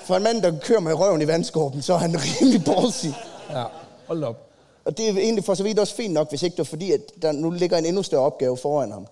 for 0.08 0.16
en 0.16 0.22
mand, 0.22 0.42
der 0.42 0.58
kører 0.58 0.80
med 0.80 0.94
røven 0.94 1.22
i 1.22 1.26
vandskorpen, 1.26 1.82
så 1.82 1.94
er 1.94 1.98
han 1.98 2.16
rimelig 2.40 2.64
ballsy. 2.64 3.06
Ja, 3.50 3.64
hold 4.06 4.24
op. 4.24 4.36
Og 4.84 4.98
det 4.98 5.08
er 5.08 5.12
egentlig 5.18 5.44
for 5.44 5.54
så 5.54 5.62
vidt 5.62 5.78
også 5.78 5.94
fint 5.94 6.14
nok, 6.14 6.28
hvis 6.28 6.42
ikke 6.42 6.54
det 6.54 6.58
var 6.58 6.64
fordi, 6.64 6.92
at 6.92 7.00
der 7.22 7.32
nu 7.32 7.50
ligger 7.50 7.78
en 7.78 7.86
endnu 7.86 8.02
større 8.02 8.22
opgave 8.22 8.56
foran 8.56 8.92
ham. 8.92 9.06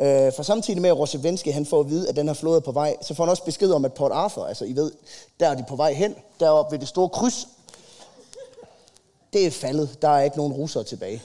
Øh, 0.00 0.32
for 0.36 0.42
samtidig 0.42 0.82
med, 0.82 0.90
at 0.90 0.98
Rosevenski 0.98 1.50
han 1.50 1.66
får 1.66 1.80
at 1.80 1.90
vide, 1.90 2.08
at 2.08 2.16
den 2.16 2.26
her 2.26 2.34
flåde 2.34 2.56
er 2.56 2.60
på 2.60 2.72
vej, 2.72 2.96
så 3.02 3.14
får 3.14 3.24
han 3.24 3.30
også 3.30 3.44
besked 3.44 3.72
om, 3.72 3.84
at 3.84 3.92
Port 3.92 4.12
Arthur, 4.12 4.46
altså 4.46 4.64
I 4.64 4.76
ved, 4.76 4.92
der 5.40 5.48
er 5.48 5.54
de 5.54 5.64
på 5.68 5.76
vej 5.76 5.92
hen, 5.92 6.14
deroppe 6.40 6.72
ved 6.72 6.78
det 6.78 6.88
store 6.88 7.08
kryds. 7.08 7.48
Det 9.32 9.46
er 9.46 9.50
faldet. 9.50 10.02
Der 10.02 10.08
er 10.08 10.22
ikke 10.22 10.36
nogen 10.36 10.52
russere 10.52 10.84
tilbage. 10.84 11.22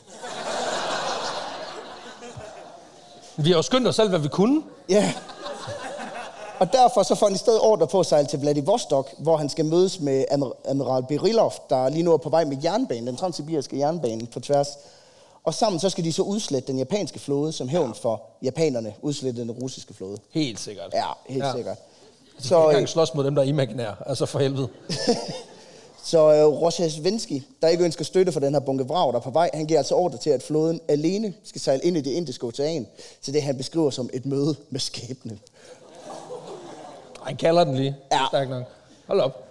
Vi 3.37 3.49
har 3.49 3.57
jo 3.57 3.61
skyndt 3.61 3.87
os 3.87 3.95
selv, 3.95 4.09
hvad 4.09 4.19
vi 4.19 4.27
kunne. 4.27 4.63
Ja. 4.89 5.13
Og 6.59 6.73
derfor 6.73 7.03
så 7.03 7.15
får 7.15 7.25
han 7.25 7.35
i 7.35 7.37
stedet 7.37 7.59
ordre 7.61 7.87
på 7.87 7.99
at 7.99 8.05
sejle 8.05 8.27
til 8.27 8.39
Vladivostok, 8.39 9.09
hvor 9.17 9.37
han 9.37 9.49
skal 9.49 9.65
mødes 9.65 9.99
med 9.99 10.25
Admir- 10.31 10.61
Admiral 10.65 11.03
Berilov, 11.07 11.53
der 11.69 11.89
lige 11.89 12.03
nu 12.03 12.13
er 12.13 12.17
på 12.17 12.29
vej 12.29 12.43
med 12.45 12.57
jernbanen, 12.63 13.07
den 13.07 13.15
transsibiriske 13.15 13.77
jernbane 13.79 14.25
på 14.25 14.39
tværs. 14.39 14.67
Og 15.43 15.53
sammen 15.53 15.79
så 15.79 15.89
skal 15.89 16.03
de 16.03 16.13
så 16.13 16.21
udslette 16.21 16.67
den 16.67 16.77
japanske 16.77 17.19
flåde, 17.19 17.51
som 17.51 17.69
hævn 17.69 17.93
for 18.01 18.21
japanerne 18.41 18.93
udslette 19.01 19.41
den 19.41 19.51
russiske 19.51 19.93
flåde. 19.93 20.17
Helt 20.31 20.59
sikkert. 20.59 20.93
Ja, 20.93 21.05
helt 21.29 21.43
ja. 21.43 21.51
sikkert. 21.55 21.77
Så, 22.39 22.47
Så, 22.47 22.55
ikke 22.55 22.65
øh, 22.67 22.69
engang 22.71 22.89
slås 22.89 23.13
mod 23.13 23.23
dem, 23.23 23.35
der 23.35 23.41
er 23.41 23.45
imaginære. 23.47 23.95
Altså 24.05 24.25
for 24.25 24.39
helvede. 24.39 24.67
så 26.11 26.33
øh, 26.33 26.45
Rozhesvenski, 26.45 27.43
der 27.61 27.67
ikke 27.67 27.83
ønsker 27.83 28.05
støtte 28.05 28.31
for 28.31 28.39
den 28.39 28.53
her 28.53 28.59
bunke 28.59 28.87
vrag, 28.87 29.13
der 29.13 29.19
er 29.19 29.23
på 29.23 29.29
vej, 29.29 29.49
han 29.53 29.65
giver 29.65 29.79
altså 29.79 29.95
ordre 29.95 30.17
til, 30.17 30.29
at 30.29 30.43
flåden 30.43 30.79
alene 30.87 31.33
skal 31.43 31.61
sejle 31.61 31.83
ind 31.83 31.97
i 31.97 32.01
det 32.01 32.11
indiske 32.11 32.47
ocean, 32.47 32.87
til 33.21 33.33
det 33.33 33.41
han 33.41 33.57
beskriver 33.57 33.89
som 33.89 34.09
et 34.13 34.25
møde 34.25 34.55
med 34.69 34.79
skæbnen. 34.79 35.39
Han 37.25 37.37
kalder 37.37 37.63
den 37.63 37.75
lige. 37.75 37.95
Ja. 38.11 38.19
Stærk 38.27 38.49
nok. 38.49 38.63
Hold 39.07 39.19
op. 39.21 39.43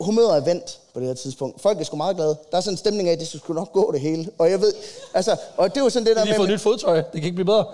humøret 0.00 0.36
er 0.36 0.40
vendt 0.44 0.78
på 0.94 1.00
det 1.00 1.08
her 1.08 1.14
tidspunkt. 1.14 1.60
Folk 1.60 1.80
er 1.80 1.84
sgu 1.84 1.96
meget 1.96 2.16
glade. 2.16 2.36
Der 2.50 2.56
er 2.56 2.60
sådan 2.60 2.74
en 2.74 2.78
stemning 2.78 3.08
af, 3.08 3.12
at 3.12 3.20
det 3.20 3.28
skulle 3.28 3.60
nok 3.60 3.72
gå 3.72 3.92
det 3.92 4.00
hele. 4.00 4.28
Og 4.38 4.50
jeg 4.50 4.60
ved, 4.60 4.74
altså, 5.14 5.36
og 5.56 5.74
det 5.74 5.80
er 5.80 5.84
jo 5.84 5.90
sådan 5.90 6.06
det 6.06 6.16
der 6.16 6.20
har 6.20 6.26
lige 6.26 6.36
fået 6.36 6.48
med, 6.48 6.54
nyt 6.54 6.60
fodtøj. 6.62 6.96
Det 6.96 7.06
kan 7.12 7.24
ikke 7.24 7.32
blive 7.32 7.44
bedre. 7.44 7.64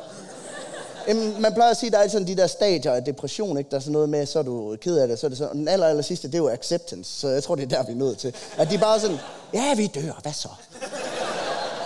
jamen, 1.08 1.42
man 1.42 1.54
plejer 1.54 1.70
at 1.70 1.76
sige, 1.76 1.88
at 1.88 1.92
der 1.92 1.98
er 1.98 2.08
sådan 2.08 2.26
de 2.26 2.36
der 2.36 2.46
stadier 2.46 2.92
af 2.92 3.04
depression, 3.04 3.58
ikke? 3.58 3.70
Der 3.70 3.76
er 3.76 3.80
sådan 3.80 3.92
noget 3.92 4.08
med, 4.08 4.26
så 4.26 4.38
er 4.38 4.42
du 4.42 4.76
ked 4.80 4.98
af 4.98 5.08
det, 5.08 5.18
så 5.18 5.26
er 5.26 5.28
det 5.28 5.38
sådan. 5.38 5.50
Og 5.50 5.56
den 5.56 5.68
aller, 5.68 5.86
aller 5.86 6.02
sidste, 6.02 6.28
det 6.28 6.34
er 6.34 6.38
jo 6.38 6.48
acceptance. 6.48 7.20
Så 7.20 7.28
jeg 7.28 7.42
tror, 7.42 7.54
det 7.54 7.72
er 7.72 7.76
der, 7.76 7.82
vi 7.86 7.92
er 7.92 7.96
nødt 7.96 8.18
til. 8.18 8.34
At 8.56 8.70
de 8.70 8.78
bare 8.78 9.00
sådan, 9.00 9.18
ja, 9.54 9.74
vi 9.74 9.86
dør, 9.86 10.18
hvad 10.22 10.32
så? 10.32 10.48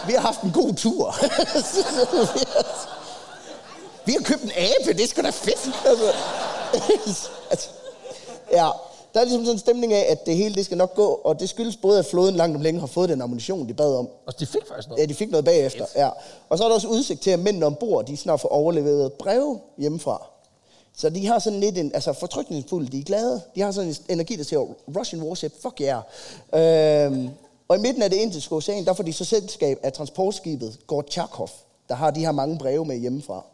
Vi 0.06 0.12
har 0.12 0.20
haft 0.20 0.40
en 0.40 0.52
god 0.52 0.74
tur. 0.74 1.14
vi 4.06 4.12
har 4.12 4.22
købt 4.24 4.42
en 4.42 4.50
abe, 4.56 4.92
det 4.92 5.04
er 5.04 5.08
sgu 5.08 5.22
da 5.22 5.30
fedt. 5.30 5.70
Altså, 5.86 6.04
altså, 7.50 7.68
ja, 8.58 8.68
der 9.14 9.20
er 9.20 9.24
ligesom 9.24 9.44
sådan 9.44 9.54
en 9.54 9.58
stemning 9.58 9.92
af, 9.92 10.06
at 10.08 10.26
det 10.26 10.36
hele 10.36 10.54
det 10.54 10.64
skal 10.64 10.76
nok 10.76 10.94
gå, 10.94 11.06
og 11.06 11.40
det 11.40 11.48
skyldes 11.48 11.76
både, 11.76 11.98
at 11.98 12.06
flåden 12.06 12.34
langt 12.34 12.56
om 12.56 12.62
længe 12.62 12.80
har 12.80 12.86
fået 12.86 13.08
den 13.08 13.22
ammunition, 13.22 13.68
de 13.68 13.74
bad 13.74 13.96
om. 13.96 14.08
Og 14.26 14.40
de 14.40 14.46
fik 14.46 14.66
faktisk 14.68 14.88
noget. 14.88 15.00
Ja, 15.00 15.06
de 15.06 15.14
fik 15.14 15.30
noget 15.30 15.44
bagefter, 15.44 15.86
ja. 15.96 16.10
Og 16.48 16.58
så 16.58 16.64
er 16.64 16.68
der 16.68 16.74
også 16.74 16.88
udsigt 16.88 17.20
til, 17.20 17.30
at 17.30 17.38
mændene 17.38 17.66
ombord, 17.66 18.06
de 18.06 18.16
snart 18.16 18.40
får 18.40 18.48
overleveret 18.48 19.12
breve 19.12 19.60
hjemmefra. 19.78 20.26
Så 20.96 21.10
de 21.10 21.26
har 21.26 21.38
sådan 21.38 21.60
lidt 21.60 21.78
en, 21.78 21.90
altså 21.94 22.12
fortrykningsfuld, 22.12 22.88
de 22.88 22.98
er 22.98 23.02
glade. 23.02 23.40
De 23.54 23.60
har 23.60 23.70
sådan 23.70 23.90
en 23.90 23.96
energi, 24.08 24.36
der 24.36 24.44
siger, 24.44 24.66
Russian 24.98 25.22
warship, 25.22 25.52
fuck 25.62 25.80
yeah. 25.80 27.12
Øhm, 27.12 27.30
og 27.68 27.76
i 27.76 27.80
midten 27.80 28.02
af 28.02 28.10
det 28.10 28.16
indiske 28.16 28.54
ocean, 28.54 28.84
der 28.84 28.92
får 28.92 29.02
de 29.02 29.12
så 29.12 29.24
selskab 29.24 29.78
af 29.82 29.92
transportskibet 29.92 30.78
Gorchakov, 30.86 31.50
der 31.88 31.94
har 31.94 32.10
de 32.10 32.20
her 32.20 32.32
mange 32.32 32.58
breve 32.58 32.84
med 32.84 32.96
hjemmefra. 32.96 33.44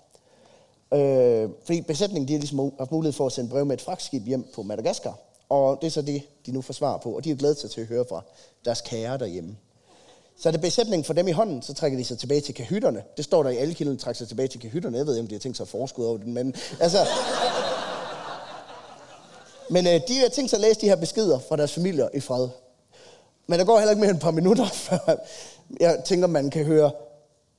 Øh, 0.95 1.49
fordi 1.65 1.81
besætningen 1.81 2.29
de 2.29 2.33
har 2.33 2.39
ligesom 2.39 2.73
haft 2.79 2.93
mulighed 2.93 3.13
for 3.13 3.27
at 3.27 3.33
sende 3.33 3.51
brev 3.51 3.67
med 3.67 3.77
et 3.77 3.83
fragtskib 3.83 4.27
hjem 4.27 4.47
på 4.55 4.63
Madagaskar. 4.63 5.19
Og 5.49 5.79
det 5.81 5.87
er 5.87 5.91
så 5.91 6.03
det, 6.03 6.23
de 6.47 6.53
nu 6.53 6.63
får 6.63 6.75
svar 6.75 6.97
på. 6.97 7.11
Og 7.11 7.25
de 7.25 7.31
er 7.31 7.35
glædet 7.35 7.59
sig 7.59 7.71
til 7.71 7.81
at 7.81 7.87
høre 7.87 8.05
fra 8.09 8.23
deres 8.65 8.81
kære 8.81 9.19
derhjemme. 9.19 9.57
Så 10.39 10.49
er 10.49 10.51
det 10.51 10.61
besætningen 10.61 11.05
for 11.05 11.13
dem 11.13 11.29
i 11.29 11.31
hånden, 11.31 11.63
så 11.63 11.75
trækker 11.75 11.99
de 11.99 12.05
sig 12.05 12.19
tilbage 12.19 12.41
til 12.41 12.55
kahytterne. 12.55 13.03
Det 13.17 13.25
står 13.25 13.43
der 13.43 13.51
i 13.51 13.57
alle 13.57 13.75
kilderne, 13.75 13.99
trækker 13.99 14.19
sig 14.19 14.29
tilbage 14.29 14.49
til 14.49 14.61
kahytterne. 14.61 14.99
Jeg 14.99 15.07
ved 15.07 15.15
ikke, 15.15 15.25
om 15.25 15.29
de 15.29 15.35
har 15.35 15.41
tænkt 15.41 15.57
sig 15.57 15.65
at 15.65 15.69
forskud 15.69 16.05
over 16.05 16.19
den, 16.19 16.35
men 16.35 16.55
altså... 16.81 16.99
Men 19.71 19.87
øh, 19.87 20.01
de 20.09 20.19
har 20.19 20.29
tænkt 20.29 20.51
sig 20.51 20.57
at 20.57 20.61
læse 20.61 20.81
de 20.81 20.89
her 20.89 20.97
beskeder 20.97 21.39
fra 21.39 21.57
deres 21.57 21.73
familier 21.73 22.09
i 22.15 22.21
fred. 22.21 22.49
Men 23.47 23.59
der 23.59 23.65
går 23.65 23.79
heller 23.79 23.91
ikke 23.91 24.01
mere 24.01 24.11
end 24.11 24.17
et 24.17 24.23
par 24.23 24.31
minutter, 24.31 24.67
før 24.89 25.17
jeg 25.81 26.03
tænker, 26.05 26.27
man 26.27 26.51
kan 26.51 26.65
høre, 26.65 26.91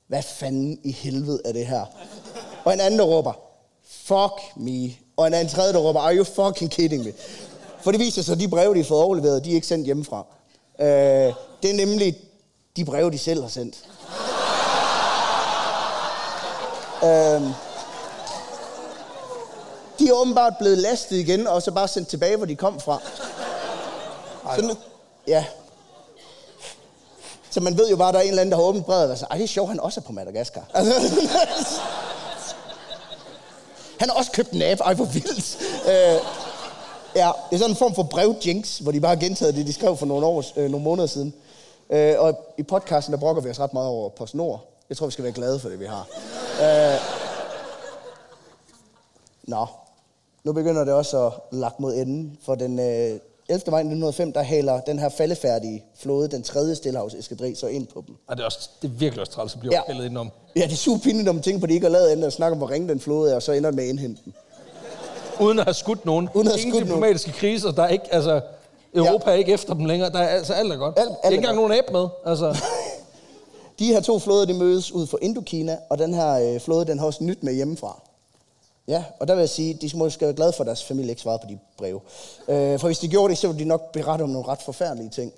hvad 0.06 0.22
fanden 0.22 0.80
i 0.84 0.92
helvede 0.92 1.40
er 1.44 1.52
det 1.52 1.66
her? 1.66 1.84
Og 2.64 2.72
en 2.72 2.80
anden, 2.80 2.98
der 3.00 3.06
råber, 3.06 3.32
fuck 3.90 4.56
me. 4.56 4.92
Og 5.16 5.26
en 5.26 5.34
anden 5.34 5.54
tredje, 5.54 5.72
der 5.72 5.78
råber, 5.78 6.00
are 6.00 6.16
you 6.16 6.24
fucking 6.24 6.70
kidding 6.70 7.04
me? 7.04 7.12
For 7.80 7.90
det 7.90 8.00
viser 8.00 8.22
sig, 8.22 8.32
at 8.32 8.40
de 8.40 8.48
breve, 8.48 8.74
de 8.74 8.78
har 8.78 8.84
fået 8.84 9.02
overleveret, 9.02 9.44
de 9.44 9.50
er 9.50 9.54
ikke 9.54 9.66
sendt 9.66 9.86
hjemmefra. 9.86 10.26
Øh, 10.80 10.86
det 11.62 11.70
er 11.70 11.74
nemlig 11.74 12.16
de 12.76 12.84
breve, 12.84 13.10
de 13.10 13.18
selv 13.18 13.42
har 13.42 13.48
sendt. 13.48 13.76
øh, 17.02 17.42
de 19.98 20.08
er 20.08 20.12
åbenbart 20.12 20.52
blevet 20.58 20.78
lastet 20.78 21.16
igen, 21.16 21.46
og 21.46 21.62
så 21.62 21.70
bare 21.70 21.88
sendt 21.88 22.08
tilbage, 22.08 22.36
hvor 22.36 22.46
de 22.46 22.56
kom 22.56 22.80
fra. 22.80 23.00
Så 24.56 24.62
nu, 24.62 24.74
ja. 25.26 25.44
Så 27.50 27.60
man 27.60 27.78
ved 27.78 27.90
jo 27.90 27.96
bare, 27.96 28.08
at 28.08 28.14
der 28.14 28.20
er 28.20 28.24
en 28.24 28.28
eller 28.28 28.40
anden, 28.40 28.52
der 28.52 28.58
har 28.58 28.64
åbent 28.64 28.86
brevet 28.86 29.10
og 29.10 29.18
siger, 29.18 29.28
ej, 29.28 29.36
det 29.36 29.44
er 29.44 29.48
sjovt, 29.48 29.68
han 29.68 29.80
også 29.80 30.00
er 30.00 30.04
på 30.04 30.12
Madagaskar. 30.12 30.64
Altså, 30.74 30.94
han 33.98 34.08
har 34.08 34.16
også 34.16 34.32
købt 34.32 34.50
en 34.50 34.62
app. 34.62 34.80
ej, 34.80 34.94
hvor 34.94 35.04
vildt. 35.04 35.58
Øh, 35.86 36.20
ja, 37.16 37.30
det 37.50 37.54
er 37.54 37.58
sådan 37.58 37.70
en 37.70 37.76
form 37.76 37.94
for 37.94 38.02
brev 38.02 38.36
jinx, 38.46 38.78
hvor 38.78 38.92
de 38.92 39.00
bare 39.00 39.14
har 39.14 39.20
gentaget 39.20 39.54
det, 39.54 39.66
de 39.66 39.72
skrev 39.72 39.96
for 39.96 40.06
nogle, 40.06 40.26
år, 40.26 40.44
øh, 40.56 40.70
nogle 40.70 40.84
måneder 40.84 41.06
siden. 41.06 41.34
Øh, 41.90 42.14
og 42.18 42.54
i 42.58 42.62
podcasten, 42.62 43.12
der 43.12 43.20
brokker 43.20 43.42
vi 43.42 43.50
os 43.50 43.60
ret 43.60 43.72
meget 43.72 43.88
over 43.88 44.08
PostNord. 44.08 44.64
Jeg 44.88 44.96
tror, 44.96 45.06
vi 45.06 45.12
skal 45.12 45.24
være 45.24 45.32
glade 45.32 45.60
for 45.60 45.68
det, 45.68 45.80
vi 45.80 45.86
har. 45.86 46.06
Øh, 46.62 47.00
nå, 49.42 49.66
nu 50.44 50.52
begynder 50.52 50.84
det 50.84 50.94
også 50.94 51.26
at 51.26 51.32
lagt 51.52 51.80
mod 51.80 51.94
enden, 51.94 52.38
for 52.44 52.54
den 52.54 52.78
øh, 52.78 53.20
11. 53.48 53.70
maj 53.70 53.80
1905, 53.80 54.32
der 54.32 54.42
haler 54.42 54.80
den 54.80 54.98
her 54.98 55.08
faldefærdige 55.08 55.84
flåde, 55.98 56.28
den 56.28 56.42
tredje 56.42 56.74
stillehavseskadri, 56.74 57.54
så 57.54 57.66
ind 57.66 57.86
på 57.86 58.04
dem. 58.06 58.14
Og 58.28 58.36
det 58.36 58.42
er, 58.42 58.46
også, 58.46 58.68
det 58.82 58.88
er 58.88 58.92
virkelig 58.92 59.20
også 59.20 59.32
træls 59.32 59.54
at 59.54 59.60
blive 59.60 59.72
Ja. 59.74 59.80
opkaldet 59.80 60.02
indenom. 60.04 60.30
Ja, 60.56 60.62
det 60.62 60.72
er 60.72 60.76
super 60.76 61.00
pinligt, 61.02 61.24
når 61.24 61.32
man 61.32 61.42
tænker 61.42 61.60
på, 61.60 61.64
at 61.64 61.68
de 61.68 61.74
ikke 61.74 61.84
har 61.86 61.92
lavet 61.92 62.04
andet 62.06 62.16
end 62.16 62.26
at 62.26 62.32
snakke 62.32 62.52
om, 62.52 62.58
hvor 62.58 62.70
ringe 62.70 62.88
den 62.88 63.00
flåde 63.00 63.30
er, 63.30 63.34
og 63.34 63.42
så 63.42 63.52
ender 63.52 63.70
med 63.70 63.84
at 63.84 63.88
indhente 63.90 64.22
den. 64.24 64.34
Uden 65.40 65.58
at 65.58 65.64
have 65.64 65.74
skudt 65.74 66.04
nogen. 66.06 66.28
Uden 66.34 66.46
at 66.48 66.52
have 66.52 66.60
Ingen 66.60 66.72
skudt 66.74 66.88
nogen. 66.88 67.02
diplomatiske 67.02 67.32
kriser. 67.32 67.70
Der 67.70 67.82
er 67.82 67.88
ikke, 67.88 68.14
altså, 68.14 68.40
Europa 68.94 69.24
Ja. 69.30 69.34
er 69.34 69.38
ikke 69.38 69.52
efter 69.52 69.74
dem 69.74 69.84
længere. 69.84 70.10
Der 70.10 70.18
er, 70.18 70.28
altså, 70.28 70.52
alt 70.52 70.72
er 70.72 70.76
godt. 70.76 70.98
Alt- 70.98 71.08
der 71.08 71.14
er 71.14 71.18
alt 71.22 71.32
ikke 71.32 71.40
engang 71.42 71.56
nogen 71.56 71.72
abe 71.72 71.92
med. 71.92 72.06
Altså, 72.26 72.56
De 73.78 73.86
her 73.86 74.00
to 74.00 74.18
flåder, 74.18 74.44
de 74.46 74.54
mødes 74.54 74.92
ud 74.92 75.06
for 75.06 75.18
Indokina, 75.22 75.76
og 75.90 75.98
den 75.98 76.14
her 76.14 76.54
øh, 76.54 76.60
flåde, 76.60 76.84
den 76.86 76.98
har 76.98 77.06
også 77.06 77.24
nyt 77.24 77.42
med 77.42 77.54
hjemmefra. 77.54 78.02
Ja, 78.88 79.04
og 79.20 79.28
der 79.28 79.34
vil 79.34 79.40
jeg 79.40 79.48
sige, 79.48 79.74
de 79.74 79.90
må 79.94 80.10
skal 80.10 80.26
være 80.26 80.36
glade 80.36 80.52
for, 80.52 80.62
at 80.62 80.66
deres 80.66 80.84
familie 80.84 81.10
ikke 81.10 81.22
svarede 81.22 81.40
på 81.42 81.48
de 81.48 81.58
breve. 81.78 82.00
Øh, 82.48 82.80
for 82.80 82.88
hvis 82.88 82.98
de 82.98 83.08
gjorde 83.08 83.30
det, 83.30 83.38
så 83.38 83.46
ville 83.46 83.64
de 83.64 83.68
nok 83.68 83.92
berette 83.92 84.22
om 84.22 84.28
nogle 84.28 84.48
ret 84.48 84.62
forfærdelige 84.62 85.10
ting. 85.10 85.32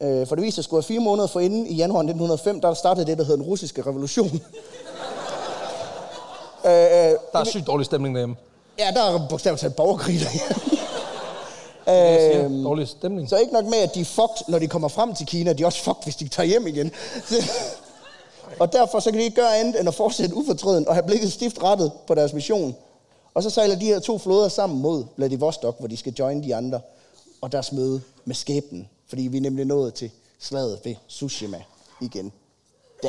Øh, 0.00 0.26
for 0.26 0.34
det 0.34 0.44
viser 0.44 0.62
sig, 0.62 0.78
at 0.78 0.84
fire 0.84 1.00
måneder 1.00 1.26
forinden, 1.26 1.66
i 1.66 1.74
januar 1.74 2.00
1905, 2.00 2.60
der 2.60 2.74
startede 2.74 3.06
det, 3.06 3.18
der 3.18 3.24
hedder 3.24 3.36
den 3.36 3.46
russiske 3.46 3.82
revolution. 3.82 4.30
Der 6.64 7.38
er 7.38 7.44
sygt 7.44 7.66
dårlig 7.66 7.86
stemning 7.86 8.14
derhjemme. 8.14 8.36
Ja, 8.78 8.90
der 8.94 9.02
er 9.02 9.28
bogstaveligt 9.28 9.60
talt 9.60 9.76
borgerkrig 9.76 10.20
derhjemme. 10.20 10.56
Øhm, 11.88 12.64
dårlig 12.64 12.88
stemning. 12.88 13.28
Så 13.28 13.36
ikke 13.36 13.52
nok 13.52 13.64
med, 13.64 13.78
at 13.78 13.94
de 13.94 14.00
er 14.00 14.04
fucked, 14.04 14.48
når 14.48 14.58
de 14.58 14.68
kommer 14.68 14.88
frem 14.88 15.14
til 15.14 15.26
Kina, 15.26 15.52
de 15.52 15.62
er 15.62 15.66
også 15.66 15.82
fucked, 15.82 16.02
hvis 16.04 16.16
de 16.16 16.28
tager 16.28 16.46
hjem 16.46 16.66
igen. 16.66 16.92
Og 18.60 18.72
derfor 18.72 19.00
så 19.00 19.10
kan 19.10 19.18
de 19.18 19.24
ikke 19.24 19.36
gøre 19.36 19.56
andet 19.56 19.80
end 19.80 19.88
at 19.88 19.94
fortsætte 19.94 20.36
ufortrøden 20.36 20.88
og 20.88 20.94
have 20.94 21.06
blikket 21.06 21.32
stift 21.32 21.62
rettet 21.62 21.92
på 22.06 22.14
deres 22.14 22.32
mission. 22.32 22.76
Og 23.34 23.42
så 23.42 23.50
sejler 23.50 23.78
de 23.78 23.84
her 23.84 23.98
to 23.98 24.18
floder 24.18 24.48
sammen 24.48 24.80
mod 24.80 25.04
Vladivostok, 25.16 25.78
hvor 25.78 25.88
de 25.88 25.96
skal 25.96 26.12
join 26.12 26.42
de 26.42 26.54
andre. 26.54 26.80
Og 27.40 27.52
deres 27.52 27.72
møde 27.72 28.00
med 28.24 28.34
skæbnen. 28.34 28.88
Fordi 29.08 29.22
vi 29.22 29.36
er 29.36 29.40
nemlig 29.40 29.64
nået 29.64 29.94
til 29.94 30.10
slaget 30.38 30.80
ved 30.84 30.94
Tsushima 31.08 31.62
igen. 32.00 32.32
Der. 33.02 33.08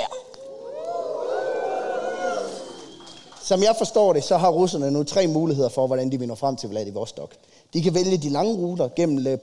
Som 3.41 3.63
jeg 3.63 3.75
forstår 3.77 4.13
det, 4.13 4.23
så 4.23 4.37
har 4.37 4.49
russerne 4.49 4.91
nu 4.91 5.03
tre 5.03 5.27
muligheder 5.27 5.69
for, 5.69 5.87
hvordan 5.87 6.11
de 6.11 6.19
vil 6.19 6.27
nå 6.27 6.35
frem 6.35 6.55
til 6.55 6.69
Vladivostok. 6.69 7.31
De 7.73 7.81
kan 7.81 7.93
vælge 7.93 8.17
de 8.17 8.29
lange 8.29 8.53
ruter 8.53 8.89
gennem 8.95 9.27
øh, 9.27 9.37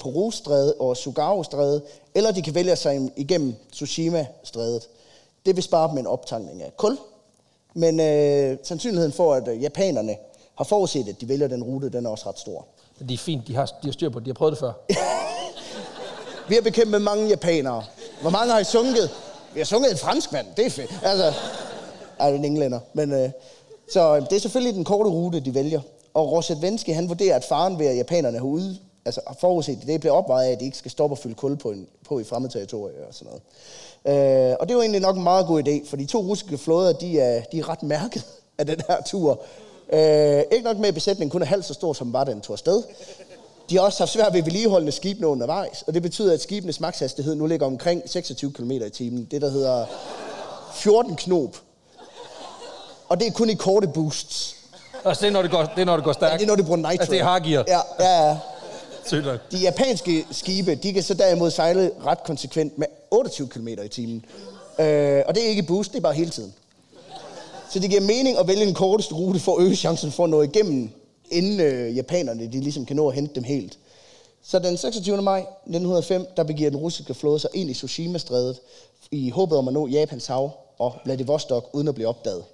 og 0.79 0.97
Sugao-strædet, 0.97 1.83
eller 2.15 2.33
de 2.33 2.43
kan 2.43 2.55
vælge 2.55 2.77
sig 2.77 3.11
igennem 3.17 3.55
Tsushima-strædet. 3.73 4.89
Det 5.49 5.57
vil 5.57 5.65
spare 5.65 5.91
dem 5.91 5.99
en 5.99 6.07
optankning 6.07 6.63
af 6.63 6.77
kul, 6.77 6.99
men 7.75 8.01
øh, 8.01 8.59
sandsynligheden 8.63 9.13
for, 9.13 9.35
at 9.35 9.49
øh, 9.49 9.63
japanerne 9.63 10.17
har 10.55 10.65
forudset, 10.65 11.09
at 11.09 11.21
de 11.21 11.29
vælger 11.29 11.49
den 11.49 11.63
rute, 11.63 11.89
den 11.89 12.07
er 12.07 12.11
også 12.11 12.29
ret 12.29 12.39
stor. 12.39 12.67
Men 12.99 13.09
det 13.09 13.15
er 13.15 13.19
fint, 13.19 13.47
de 13.47 13.55
har, 13.55 13.67
de 13.67 13.89
har 13.89 13.93
styr 13.93 14.11
på 14.11 14.19
det. 14.19 14.27
De 14.27 14.31
har 14.31 14.35
prøvet 14.35 14.53
det 14.53 14.59
før. 14.59 14.73
Vi 16.49 16.55
har 16.55 16.63
bekæmpet 16.63 17.03
mange 17.03 17.29
japanere. 17.29 17.85
Hvor 18.21 18.31
mange 18.31 18.53
har 18.53 18.61
I 18.61 18.65
sunket? 18.65 19.11
Vi 19.55 19.61
har 19.61 19.65
sunket 19.65 19.91
en 19.91 19.99
franskmand. 19.99 20.47
Det 20.57 20.67
er 20.67 20.71
fedt. 20.71 20.91
Altså, 21.03 21.27
det 21.27 21.35
er 22.19 22.27
en 22.27 22.45
englænder. 22.45 22.81
Men, 22.93 23.13
øh, 23.13 23.31
så 23.93 24.17
øh, 24.17 24.23
det 24.23 24.33
er 24.33 24.41
selvfølgelig 24.41 24.75
den 24.75 24.85
korte 24.85 25.11
rute, 25.11 25.41
de 25.41 25.55
vælger. 25.55 25.81
Og 26.15 26.33
Rosetvenski, 26.33 26.91
han 26.91 27.09
vurderer, 27.09 27.37
at 27.37 27.45
faren 27.45 27.79
ved, 27.79 27.87
at 27.87 27.97
japanerne 27.97 28.39
har 28.39 28.45
ude, 28.45 28.79
altså 29.05 29.21
har 29.27 29.37
forudset, 29.41 29.79
det 29.87 30.01
bliver 30.01 30.13
opvejet 30.13 30.47
af, 30.47 30.53
at 30.53 30.61
de 30.61 30.65
ikke 30.65 30.79
skal 30.79 30.91
stoppe 30.91 31.15
og 31.15 31.19
fylde 31.19 31.35
kul 31.35 31.57
på, 31.57 31.71
en, 31.71 31.89
på 32.09 32.19
i 32.19 32.25
fremmed 32.25 32.51
territorier 32.51 33.07
og 33.09 33.15
sådan 33.15 33.27
noget. 33.27 33.43
Øh, 34.07 34.55
og 34.61 34.69
det 34.69 34.75
jo 34.75 34.81
egentlig 34.81 35.01
nok 35.01 35.17
en 35.17 35.23
meget 35.23 35.47
god 35.47 35.63
idé, 35.63 35.91
for 35.91 35.97
de 35.97 36.07
to 36.07 36.19
russiske 36.21 36.59
flåder, 36.59 36.93
de 36.93 37.21
er, 37.21 37.43
de 37.53 37.59
er 37.59 37.69
ret 37.69 37.83
mærket 37.83 38.25
af 38.59 38.67
den 38.67 38.81
her 38.89 39.03
tur. 39.07 39.41
Øh, 39.93 40.43
ikke 40.53 40.65
nok 40.65 40.79
med, 40.79 40.89
at 40.89 40.95
besætningen 40.95 41.31
kun 41.31 41.43
er 41.43 41.47
halvt 41.47 41.65
så 41.65 41.75
stor, 41.75 41.93
som 41.93 42.13
var, 42.13 42.25
den 42.25 42.41
tog 42.41 42.55
afsted. 42.55 42.83
De 43.71 43.77
har 43.77 43.83
også 43.83 43.99
haft 43.99 44.13
svært 44.13 44.35
ved 44.35 44.43
vedligeholdende 44.43 44.93
skibene 44.93 45.27
undervejs, 45.27 45.85
og 45.87 45.95
det 45.95 46.03
betyder, 46.03 46.35
at 46.35 46.41
skibenes 46.41 46.81
makshastighed 46.81 47.35
nu 47.35 47.47
ligger 47.47 47.67
omkring 47.67 48.03
26 48.07 48.53
km 48.53 48.71
i 48.71 48.91
timen. 48.91 49.29
Det, 49.31 49.43
der 49.43 49.51
hedder 49.51 49.87
14 50.75 51.17
knop. 51.17 51.57
Og 53.09 53.21
det 53.21 53.27
er 53.27 53.33
kun 53.33 53.51
i 53.51 53.55
korte 53.55 53.89
boosts. 53.89 54.57
Altså, 55.05 55.21
det 55.21 55.29
er, 55.29 55.33
når 55.33 55.43
det 55.43 55.51
går, 55.51 55.63
det 55.63 55.81
er, 55.81 55.85
når 55.85 55.97
det 55.97 56.05
går 56.05 56.13
stærkt. 56.13 56.33
Ja, 56.33 56.37
det 56.37 56.43
er, 56.43 56.47
når 56.47 56.57
de 56.57 56.63
bruger 56.63 56.77
nitro. 56.77 56.89
Altså, 56.91 57.11
det 57.11 57.21
er 57.21 57.25
hardgear. 57.25 57.65
Ja, 57.69 57.81
ja, 58.01 58.29
ja. 58.29 58.37
De 59.53 59.59
japanske 59.59 60.27
skibe, 60.31 60.75
de 60.75 60.93
kan 60.93 61.03
så 61.03 61.15
derimod 61.15 61.51
sejle 61.51 61.91
ret 62.07 62.25
konsekvent 62.25 62.79
med 62.79 62.87
28 63.11 63.49
km 63.49 63.69
i 63.69 63.89
timen. 63.89 64.25
Øh, 64.81 65.23
og 65.27 65.35
det 65.35 65.45
er 65.45 65.49
ikke 65.49 65.63
boost, 65.63 65.93
det 65.93 65.99
er 65.99 66.03
bare 66.03 66.15
hele 66.15 66.31
tiden. 66.31 66.55
Så 67.71 67.79
det 67.79 67.91
giver 67.91 68.03
mening 68.03 68.39
at 68.39 68.49
vælge 68.49 68.67
den 68.67 68.75
korteste 68.75 69.15
rute 69.15 69.41
for 69.41 69.57
at 69.57 69.65
øge 69.65 69.77
chancen 69.77 70.13
for 70.13 70.25
at 70.25 70.31
nå 70.31 70.43
igennem, 70.43 70.91
inden 71.31 71.61
øh, 71.61 71.97
japanerne 71.97 72.53
de 72.53 72.61
ligesom 72.61 72.87
kan 72.87 72.97
nå 72.97 73.09
at 73.09 73.15
hente 73.15 73.35
dem 73.35 73.45
helt. 73.45 73.79
Så 74.43 74.59
den 74.59 74.77
26. 74.77 75.23
maj 75.23 75.39
1905, 75.41 76.27
der 76.37 76.43
begiver 76.43 76.71
den 76.71 76.79
russiske 76.79 77.15
flåde 77.15 77.39
sig 77.39 77.51
ind 77.55 77.71
i 77.71 77.75
Tsushima-strædet 77.75 78.61
i 79.11 79.31
håbet 79.31 79.59
om 79.59 79.69
at 79.69 79.75
nå 79.75 79.87
Japans 79.87 80.27
hav 80.27 80.51
og 80.79 80.95
Vladivostok 81.05 81.71
uden 81.73 81.89
at 81.89 81.95
blive 81.95 82.09
opdaget. 82.09 82.45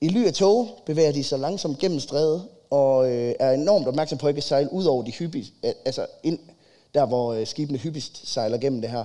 I 0.00 0.08
ly 0.08 0.26
af 0.26 0.32
tog 0.32 0.68
bevæger 0.86 1.12
de 1.12 1.24
sig 1.24 1.38
langsomt 1.38 1.78
gennem 1.78 2.00
strædet 2.00 2.42
og 2.70 3.10
øh, 3.10 3.34
er 3.40 3.52
enormt 3.52 3.88
opmærksom 3.88 4.18
på 4.18 4.28
ikke 4.28 4.38
at 4.38 4.44
sejle 4.44 4.72
ud 4.72 4.84
over 4.84 5.02
de 5.02 5.10
hyppigst, 5.10 5.52
altså 5.84 6.06
ind 6.22 6.38
der, 6.94 7.06
hvor 7.06 7.32
øh, 7.32 7.46
skibene 7.46 7.78
hyppigst 7.78 8.32
sejler 8.32 8.58
gennem 8.58 8.80
det 8.80 8.90
her. 8.90 9.04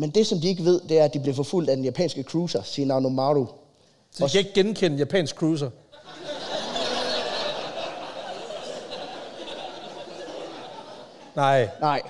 Men 0.00 0.10
det, 0.10 0.26
som 0.26 0.38
de 0.38 0.48
ikke 0.48 0.64
ved, 0.64 0.80
det 0.88 0.98
er, 0.98 1.04
at 1.04 1.14
de 1.14 1.20
bliver 1.20 1.34
forfulgt 1.34 1.70
af 1.70 1.76
den 1.76 1.84
japanske 1.84 2.22
cruiser, 2.22 2.62
Shinano 2.62 3.08
Maru. 3.08 3.46
Så 4.10 4.26
de 4.26 4.30
kan 4.30 4.38
ikke 4.38 4.52
genkende 4.54 4.96
japansk 4.96 5.36
cruiser. 5.36 5.70
Nej. 11.36 11.68
Nej, 11.80 12.02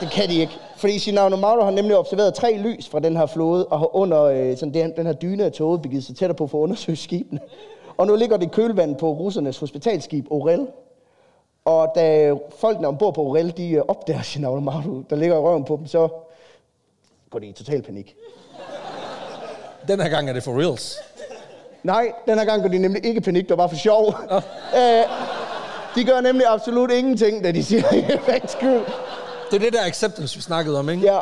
det 0.00 0.10
kan 0.10 0.28
de 0.28 0.34
ikke. 0.34 0.52
Fordi 0.76 0.98
Shinano 0.98 1.36
Maru 1.36 1.62
har 1.62 1.70
nemlig 1.70 1.96
observeret 1.96 2.34
tre 2.34 2.56
lys 2.56 2.88
fra 2.88 3.00
den 3.00 3.16
her 3.16 3.26
flåde, 3.26 3.66
og 3.66 3.78
har 3.78 3.96
under 3.96 4.22
øh, 4.22 4.56
sådan 4.56 4.74
den, 4.74 4.92
den 4.96 5.06
her 5.06 5.12
dyne 5.12 5.44
af 5.44 5.52
toget 5.52 5.82
begivet 5.82 6.04
sig 6.04 6.16
tættere 6.16 6.36
på 6.36 6.46
for 6.46 6.58
at 6.58 6.62
undersøge 6.62 6.96
skibene. 6.96 7.40
Og 7.96 8.06
nu 8.06 8.16
ligger 8.16 8.36
det 8.36 8.50
kølvand 8.50 8.96
på 8.96 9.12
russernes 9.12 9.58
hospitalskib 9.58 10.26
Orel. 10.30 10.66
Og 11.64 11.92
da 11.94 12.34
folkene 12.58 12.88
ombord 12.88 13.14
på 13.14 13.22
Orel, 13.22 13.56
de 13.56 13.70
øh, 13.70 13.82
opdager 13.88 14.22
Shinano 14.22 14.60
Maru, 14.60 15.02
der 15.10 15.16
ligger 15.16 15.36
i 15.36 15.40
røven 15.40 15.64
på 15.64 15.76
dem, 15.76 15.86
så 15.86 16.08
går 17.34 17.40
de 17.40 17.46
i 17.46 17.52
total 17.52 17.82
panik. 17.82 18.16
Den 19.88 20.00
her 20.00 20.08
gang 20.08 20.28
er 20.28 20.32
det 20.32 20.42
for 20.42 20.60
reals. 20.60 20.98
Nej, 21.82 22.12
den 22.26 22.38
her 22.38 22.44
gang 22.44 22.62
går 22.62 22.68
de 22.68 22.78
nemlig 22.78 23.06
ikke 23.06 23.18
i 23.18 23.20
panik, 23.20 23.42
det 23.42 23.50
var 23.50 23.56
bare 23.56 23.68
for 23.68 23.76
sjov. 23.76 24.14
Øh, 24.76 25.04
de 25.94 26.04
gør 26.04 26.20
nemlig 26.20 26.46
absolut 26.46 26.90
ingenting, 26.90 27.44
da 27.44 27.52
de 27.52 27.64
siger, 27.64 27.82
skyld. 28.46 28.80
Det 29.50 29.56
er 29.56 29.58
det 29.58 29.72
der 29.72 29.86
acceptance, 29.86 30.36
vi 30.36 30.42
snakkede 30.42 30.78
om, 30.78 30.88
ikke? 30.88 31.02
Ja. 31.02 31.18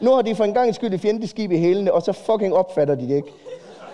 Nu 0.00 0.14
har 0.14 0.22
de 0.22 0.34
for 0.34 0.44
en 0.44 0.54
gang 0.54 0.74
skyld 0.74 0.94
et 0.94 1.00
fjendtligt 1.00 1.30
skib 1.30 1.52
i 1.52 1.58
hælene, 1.58 1.92
og 1.92 2.02
så 2.02 2.12
fucking 2.12 2.54
opfatter 2.54 2.94
de 2.94 3.08
det 3.08 3.16
ikke. 3.16 3.28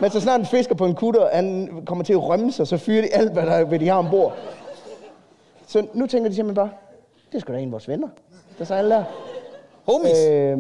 Men 0.01 0.11
så 0.11 0.21
snart 0.21 0.41
en 0.41 0.47
fisker 0.47 0.75
på 0.75 0.87
en 0.87 0.95
kutter, 0.95 1.29
han 1.33 1.69
kommer 1.87 2.05
til 2.05 2.13
at 2.13 2.23
rømme 2.23 2.53
sig, 2.53 2.67
så 2.67 2.77
fyrer 2.77 3.03
de 3.03 3.15
alt, 3.15 3.33
hvad, 3.33 3.47
der, 3.47 3.65
hvad 3.65 3.79
de 3.79 3.89
har 3.89 3.99
ombord. 3.99 4.37
Så 5.67 5.87
nu 5.95 6.07
tænker 6.07 6.29
de 6.29 6.35
simpelthen 6.35 6.55
bare, 6.55 6.71
det 7.33 7.41
sgu 7.41 7.53
da 7.53 7.59
en 7.59 7.69
af 7.69 7.73
vores 7.73 7.89
venner, 7.89 8.09
der 8.59 8.65
sejler 8.65 8.97
der. 8.97 9.05
Homies. 9.87 10.19
Øh. 10.31 10.59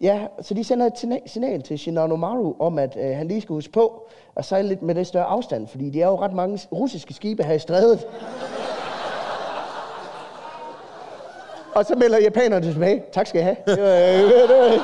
Ja, 0.00 0.18
så 0.42 0.54
de 0.54 0.64
sender 0.64 0.86
et 0.86 0.92
signa- 1.04 1.22
signal 1.28 1.62
til 1.62 1.78
Shinano 1.78 2.16
Maru 2.16 2.54
om, 2.60 2.78
at 2.78 2.96
øh, 3.00 3.16
han 3.16 3.28
lige 3.28 3.40
skal 3.40 3.52
huske 3.52 3.72
på 3.72 4.08
at 4.36 4.44
sejle 4.44 4.68
lidt 4.68 4.82
med 4.82 4.94
lidt 4.94 5.08
større 5.08 5.24
afstand, 5.24 5.68
fordi 5.68 5.90
de 5.90 6.02
er 6.02 6.06
jo 6.06 6.16
ret 6.20 6.32
mange 6.32 6.58
russiske 6.72 7.14
skibe 7.14 7.42
her 7.42 7.52
i 7.54 7.58
strædet. 7.58 8.06
Og 11.74 11.84
så 11.84 11.94
melder 11.94 12.18
japanerne 12.18 12.72
tilbage. 12.72 13.02
Tak 13.12 13.26
skal 13.26 13.40
I 13.40 13.44
have. 13.44 13.56
Det 13.66 13.82
var, 13.82 13.88
øh, 13.88 14.48
det 14.48 14.48
var, 14.48 14.78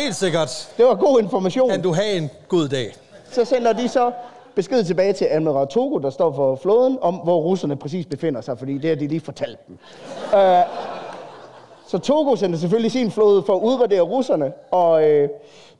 Helt 0.00 0.14
sikkert. 0.16 0.72
det 0.76 0.84
var 0.86 0.94
god 0.94 1.20
information. 1.20 1.70
Kan 1.70 1.82
du 1.82 1.92
have 1.92 2.12
en 2.12 2.30
god 2.48 2.68
dag? 2.68 2.94
Så 3.30 3.44
sender 3.44 3.72
de 3.72 3.88
så 3.88 4.12
besked 4.54 4.84
tilbage 4.84 5.12
til 5.12 5.26
Admiral 5.30 5.66
Togo, 5.68 5.98
der 5.98 6.10
står 6.10 6.32
for 6.32 6.56
flåden, 6.56 6.98
om 7.00 7.14
hvor 7.14 7.36
russerne 7.40 7.76
præcis 7.76 8.06
befinder 8.06 8.40
sig, 8.40 8.58
fordi 8.58 8.78
det 8.78 8.90
har 8.90 8.96
de 8.96 9.06
lige 9.06 9.20
fortalt 9.20 9.58
dem. 9.68 9.78
Øh, 10.34 10.62
så 11.86 11.98
Togo 11.98 12.36
sender 12.36 12.58
selvfølgelig 12.58 12.92
sin 12.92 13.10
flåde 13.10 13.42
for 13.42 13.56
at 13.56 13.62
udradere 13.62 14.00
russerne, 14.00 14.52
og 14.70 15.08
øh, 15.08 15.28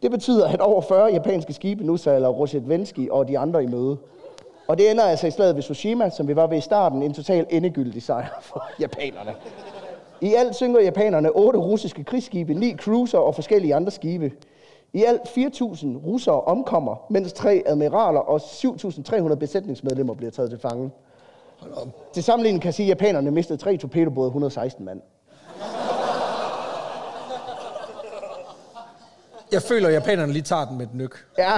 det 0.02 0.10
betyder, 0.10 0.48
at 0.48 0.60
over 0.60 0.80
40 0.80 1.12
japanske 1.12 1.52
skibe 1.52 1.86
nu 1.86 1.96
sejler 1.96 2.28
Rosetvenski 2.28 3.08
og 3.10 3.28
de 3.28 3.38
andre 3.38 3.64
i 3.64 3.66
møde. 3.66 3.96
Og 4.68 4.78
det 4.78 4.90
ender 4.90 5.04
altså 5.04 5.26
i 5.26 5.30
slaget 5.30 5.56
ved 5.56 5.62
Tsushima, 5.62 6.10
som 6.10 6.28
vi 6.28 6.36
var 6.36 6.46
ved 6.46 6.58
i 6.58 6.60
starten, 6.60 7.02
en 7.02 7.14
total 7.14 7.46
endegyldig 7.50 8.02
sejr 8.02 8.38
for 8.40 8.68
japanerne. 8.80 9.34
I 10.20 10.34
alt 10.34 10.56
synker 10.56 10.80
japanerne 10.80 11.30
otte 11.30 11.58
russiske 11.58 12.04
krigsskibe, 12.04 12.54
ni 12.54 12.76
cruiser 12.76 13.18
og 13.18 13.34
forskellige 13.34 13.74
andre 13.74 13.90
skibe. 13.90 14.32
I 14.92 15.04
alt 15.04 15.20
4.000 15.20 15.86
russere 16.06 16.40
omkommer, 16.40 16.96
mens 17.10 17.32
tre 17.32 17.62
admiraler 17.66 18.20
og 18.20 18.40
7.300 18.40 19.34
besætningsmedlemmer 19.34 20.14
bliver 20.14 20.30
taget 20.30 20.50
til 20.50 20.58
fange. 20.58 20.90
Til 22.12 22.22
sammenligning 22.22 22.62
kan 22.62 22.66
jeg 22.66 22.74
sige, 22.74 22.86
at 22.86 22.88
japanerne 22.88 23.30
mistede 23.30 23.58
tre 23.58 23.76
torpedobåde 23.76 24.24
og 24.24 24.28
116 24.28 24.84
mand. 24.84 25.00
Jeg 29.52 29.62
føler, 29.62 29.88
at 29.88 29.94
japanerne 29.94 30.32
lige 30.32 30.42
tager 30.42 30.64
den 30.64 30.78
med 30.78 30.86
et 30.86 30.94
nyk. 30.94 31.14
Ja. 31.38 31.52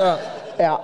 ja. 0.00 0.14
ja. 0.70 0.74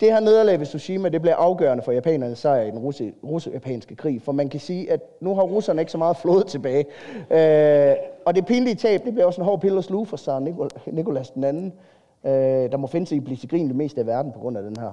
Det 0.00 0.12
her 0.12 0.20
nederlag 0.20 0.58
ved 0.60 0.66
Tsushima, 0.66 1.08
det 1.08 1.20
bliver 1.22 1.36
afgørende 1.36 1.82
for 1.84 1.92
japanernes 1.92 2.38
sejr 2.38 2.62
i 2.62 2.70
den 2.70 2.78
russe- 2.78 3.12
russe-japanske 3.24 3.96
krig. 3.96 4.22
For 4.22 4.32
man 4.32 4.48
kan 4.48 4.60
sige, 4.60 4.92
at 4.92 5.00
nu 5.20 5.34
har 5.34 5.42
russerne 5.42 5.82
ikke 5.82 5.92
så 5.92 5.98
meget 5.98 6.16
flåde 6.16 6.44
tilbage. 6.44 6.84
Øh, 7.30 7.96
og 8.26 8.34
det 8.34 8.46
pinlige 8.46 8.74
tab, 8.74 9.04
det 9.04 9.12
bliver 9.12 9.26
også 9.26 9.40
en 9.40 9.44
hård 9.44 9.60
pille 9.60 9.78
at 9.78 9.84
sluge 9.84 10.06
for 10.06 10.16
Tsar 10.16 10.40
Nikol- 10.40 10.90
Nikolas 10.92 11.30
den 11.30 11.44
anden, 11.44 11.72
øh, 12.24 12.30
der 12.32 12.76
må 12.76 12.86
finde 12.86 13.06
sig 13.06 13.16
i 13.16 13.20
blive 13.20 13.36
til 13.36 13.48
grin 13.48 13.68
det 13.68 13.76
meste 13.76 14.00
af 14.00 14.06
verden 14.06 14.32
på 14.32 14.38
grund 14.38 14.56
af 14.56 14.62
den 14.62 14.76
her 14.76 14.90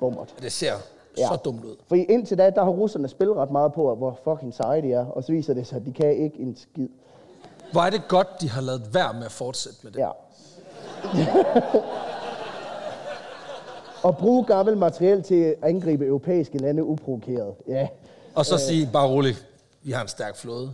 bommert. 0.00 0.34
Det 0.42 0.52
ser 0.52 0.72
Ja. 1.18 1.26
så 1.26 1.36
dumt 1.44 1.64
ud. 1.64 1.76
For 1.88 1.94
indtil 1.96 2.38
da, 2.38 2.50
der 2.50 2.64
har 2.64 2.70
russerne 2.70 3.08
spillet 3.08 3.36
ret 3.36 3.50
meget 3.50 3.72
på, 3.72 3.94
hvor 3.94 4.18
fucking 4.24 4.54
seje 4.54 4.82
de 4.82 4.92
er. 4.92 5.06
Og 5.06 5.24
så 5.24 5.32
viser 5.32 5.54
det 5.54 5.66
sig, 5.66 5.76
at 5.76 5.86
de 5.86 5.92
kan 5.92 6.16
ikke 6.16 6.38
en 6.40 6.56
skid. 6.56 6.88
Hvor 7.72 7.80
er 7.80 7.90
det 7.90 8.08
godt, 8.08 8.28
de 8.40 8.50
har 8.50 8.60
lavet 8.60 8.94
være 8.94 9.14
med 9.14 9.24
at 9.24 9.32
fortsætte 9.32 9.78
med 9.82 9.92
det. 9.92 9.98
Ja. 9.98 10.10
og 14.06 14.16
bruge 14.16 14.44
gammelt 14.44 14.78
materiel 14.78 15.22
til 15.22 15.34
at 15.34 15.54
angribe 15.62 16.06
europæiske 16.06 16.58
lande 16.58 16.84
uprovokeret. 16.84 17.54
Ja. 17.68 17.88
Og 18.34 18.46
så 18.46 18.58
sige 18.58 18.88
bare 18.92 19.08
roligt, 19.08 19.46
vi 19.82 19.92
har 19.92 20.02
en 20.02 20.08
stærk 20.08 20.36
flåde. 20.36 20.72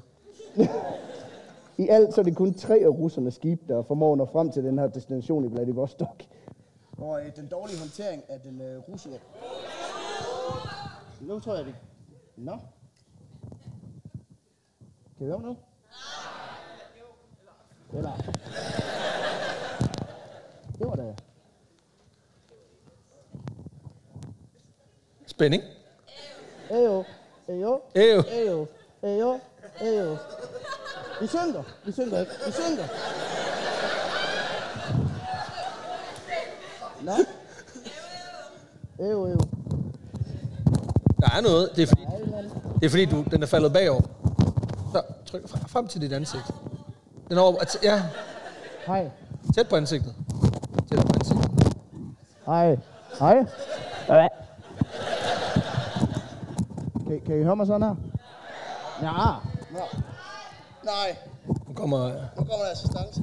I 1.79 1.89
alt 1.89 2.15
så 2.15 2.21
er 2.21 2.25
det 2.25 2.37
kun 2.37 2.55
tre 2.55 2.75
af 2.85 2.89
russernes 2.89 3.35
skibe, 3.35 3.63
der 3.69 3.83
formår 3.83 4.13
at 4.13 4.19
nå 4.19 4.25
frem 4.33 4.53
til 4.53 4.65
den 4.65 4.79
her 4.79 4.87
destination 4.87 5.45
i 5.45 5.49
Vladivostok. 5.49 6.23
Og 6.99 7.21
øh, 7.21 7.37
den 7.37 7.47
dårlige 7.47 7.79
håndtering 7.79 8.23
af 8.29 8.41
den 8.41 8.61
øh, 8.61 8.79
russiske... 8.89 9.21
Nu 11.21 11.41
tror 11.41 11.55
jeg 11.57 11.65
det... 11.65 11.75
Nå. 12.37 12.53
Kan 15.19 15.27
vi 15.27 15.31
høre 15.31 15.43
nu? 15.43 15.57
Eller... 17.93 18.13
Det 20.79 20.87
var 20.87 20.97
da... 20.97 21.15
Spænding. 25.27 25.63
Ejo, 26.71 27.05
ejo, 27.49 27.81
Ejo. 27.95 28.23
ejo, 28.31 28.67
ejo, 29.03 29.39
ejo. 29.81 30.17
Vi 31.21 31.27
synker, 31.27 31.63
vi 31.85 31.93
synker 31.93 32.21
ikke, 32.21 32.33
vi 32.47 32.53
synker. 32.53 32.85
Nå. 37.03 37.13
Ejo, 38.99 39.27
ejo. 39.27 39.39
Der 41.21 41.31
er 41.37 41.41
noget. 41.41 41.71
Det 41.77 41.83
er 41.83 41.87
fordi, 41.87 42.03
det 42.81 42.87
er 42.87 42.91
fordi 42.91 43.05
du, 43.05 43.25
den 43.31 43.43
er 43.43 43.47
faldet 43.47 43.73
bagover. 43.73 44.03
Så 44.93 45.03
tryk 45.27 45.49
frem 45.69 45.89
til 45.89 46.01
dit 46.01 46.13
ansigt. 46.13 46.45
Den 47.29 47.39
er 47.39 47.43
over, 47.43 47.79
ja, 47.83 48.03
Hej. 48.87 49.11
tæt 49.55 49.69
på 49.69 49.77
ansigtet. 49.77 50.15
Tæt 50.91 50.99
på 50.99 51.13
ansigtet. 51.15 51.77
Hej. 52.47 52.77
Hej. 53.19 53.37
Hvad? 54.07 54.29
Kan, 57.07 57.21
kan 57.27 57.41
I 57.41 57.43
høre 57.45 57.57
mig 57.57 57.67
sådan 57.67 57.83
her? 57.83 57.95
Ja. 59.03 59.13
Nå. 59.71 60.01
Nej, 60.85 61.17
Nu 61.69 61.75
kommer, 61.75 62.09
nu 62.09 62.15
kommer 62.37 62.55
der 62.65 62.71
assistance. 62.73 63.23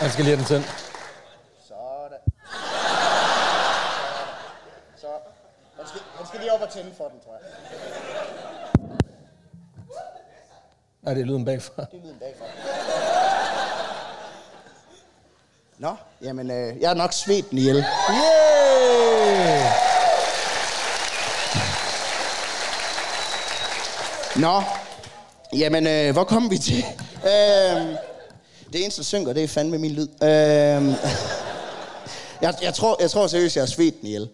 han 0.00 0.10
skal 0.10 0.24
lige 0.24 0.36
have 0.36 0.38
den 0.38 0.46
tændt. 0.46 0.66
Sådan. 1.68 2.18
Så. 4.96 5.06
Han 5.76 5.86
skal, 5.86 6.00
han 6.16 6.26
skal 6.26 6.40
lige 6.40 6.52
op 6.52 6.60
og 6.60 6.68
tænde 6.70 6.94
for 6.96 7.08
den, 7.08 7.20
tror 7.24 7.32
jeg. 7.32 7.42
Nej, 11.14 11.18
det 11.20 11.28
er 11.28 11.32
lyden 11.32 11.44
bagfra. 11.44 11.82
Det 11.92 11.98
er 11.98 12.02
lyden 12.04 12.16
bagfra. 12.20 12.44
Nå, 15.78 15.96
jamen, 16.22 16.50
øh, 16.50 16.80
jeg 16.80 16.90
er 16.90 16.94
nok 16.94 17.12
svedt 17.12 17.50
den 17.50 17.58
ihjel. 17.58 17.76
Yeah! 17.76 17.84
Nå, 24.36 24.62
jamen, 25.52 25.86
øh, 25.86 26.12
hvor 26.12 26.24
kom 26.24 26.50
vi 26.50 26.58
til? 26.58 26.84
Øh, 27.24 27.30
det 28.72 28.82
eneste, 28.82 28.98
der 28.98 29.04
synker, 29.04 29.32
det 29.32 29.44
er 29.44 29.48
fandme 29.48 29.78
min 29.78 29.92
lyd. 29.92 30.08
Øh, 30.22 30.28
jeg, 32.42 32.54
jeg, 32.62 32.74
tror, 32.74 32.96
jeg 33.00 33.10
tror 33.10 33.26
seriøst, 33.26 33.56
jeg 33.56 33.62
har 33.62 33.66
svedt 33.66 34.00
den 34.00 34.06
ihjel. 34.06 34.28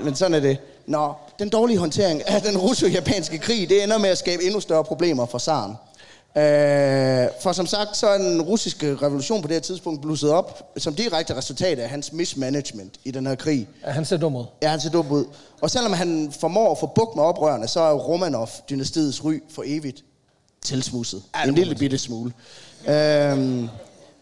Men 0.00 0.14
sådan 0.14 0.34
er 0.34 0.40
det. 0.40 0.58
Nå, 0.86 1.12
den 1.38 1.48
dårlige 1.48 1.78
håndtering 1.78 2.28
af 2.28 2.42
den 2.42 2.58
russo-japanske 2.58 3.38
krig, 3.38 3.68
det 3.68 3.82
ender 3.82 3.98
med 3.98 4.10
at 4.10 4.18
skabe 4.18 4.44
endnu 4.44 4.60
større 4.60 4.84
problemer 4.84 5.26
for 5.26 5.38
zaren. 5.38 5.76
Øh, 6.36 7.28
for 7.42 7.52
som 7.52 7.66
sagt, 7.66 7.96
så 7.96 8.08
er 8.08 8.18
den 8.18 8.42
russiske 8.42 8.96
revolution 9.02 9.42
på 9.42 9.48
det 9.48 9.54
her 9.54 9.60
tidspunkt 9.60 10.02
blusset 10.02 10.30
op 10.30 10.72
som 10.76 10.94
direkte 10.94 11.36
resultat 11.36 11.78
af 11.78 11.88
hans 11.88 12.12
mismanagement 12.12 12.94
i 13.04 13.10
den 13.10 13.26
her 13.26 13.34
krig. 13.34 13.68
Ja, 13.86 13.90
han 13.90 14.04
ser 14.04 14.16
dum 14.16 14.36
ud. 14.36 14.44
Ja, 14.62 14.68
han 14.68 14.80
ser 14.80 14.90
dum 14.90 15.10
ud. 15.10 15.24
Og 15.60 15.70
selvom 15.70 15.92
han 15.92 16.32
formår 16.40 16.70
at 16.72 16.78
få 16.78 16.86
bukt 16.86 17.16
med 17.16 17.24
oprørerne, 17.24 17.68
så 17.68 17.80
er 17.80 17.94
Romanov-dynastiets 17.94 19.24
ry 19.24 19.42
for 19.50 19.62
evigt 19.66 20.04
tilsmusset. 20.64 21.22
Ja, 21.36 21.48
en 21.48 21.54
lille 21.54 21.74
bitte 21.74 21.98
smule. 21.98 22.32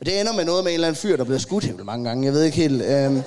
Og 0.00 0.06
det 0.06 0.20
ender 0.20 0.32
med 0.32 0.44
noget 0.44 0.64
med 0.64 0.72
en 0.72 0.74
eller 0.74 0.88
anden 0.88 1.00
fyr, 1.00 1.16
der 1.16 1.24
bliver 1.24 1.38
skudt 1.38 1.64
helt 1.64 1.84
mange 1.84 2.08
gange. 2.08 2.24
Jeg 2.24 2.32
ved 2.32 2.42
ikke 2.42 2.56
helt. 2.56 2.82
Øhm, 2.82 3.22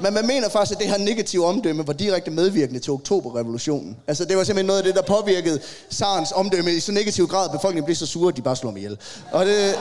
men 0.00 0.14
man 0.14 0.26
mener 0.26 0.48
faktisk, 0.48 0.76
at 0.76 0.82
det 0.82 0.90
her 0.90 0.98
negative 0.98 1.46
omdømme 1.46 1.86
var 1.86 1.92
direkte 1.92 2.30
medvirkende 2.30 2.80
til 2.80 2.92
oktoberrevolutionen. 2.92 3.96
Altså, 4.06 4.24
det 4.24 4.36
var 4.36 4.44
simpelthen 4.44 4.66
noget 4.66 4.78
af 4.78 4.84
det, 4.84 4.94
der 4.94 5.02
påvirkede 5.02 5.60
Sarens 5.90 6.32
omdømme 6.32 6.72
i 6.72 6.80
så 6.80 6.92
negativ 6.92 7.26
grad, 7.26 7.44
at 7.44 7.52
befolkningen 7.52 7.84
blev 7.84 7.96
så 7.96 8.06
sure, 8.06 8.28
at 8.28 8.36
de 8.36 8.42
bare 8.42 8.56
slog 8.56 8.72
mig 8.72 8.80
ihjel. 8.80 8.98
Og 9.32 9.46
det... 9.46 9.74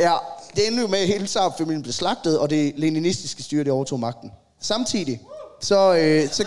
Ja, 0.00 0.14
det 0.56 0.66
endte 0.66 0.82
jo 0.82 0.88
med, 0.88 0.98
at 0.98 1.06
hele 1.06 1.26
Tsar-familien 1.26 1.82
blev 1.82 1.92
slagtet, 1.92 2.38
og 2.38 2.50
det 2.50 2.72
leninistiske 2.76 3.42
styre, 3.42 3.64
det 3.64 3.72
overtog 3.72 4.00
magten. 4.00 4.32
Samtidig, 4.60 5.20
så... 5.60 5.94
Øh, 5.94 6.28
så 6.32 6.46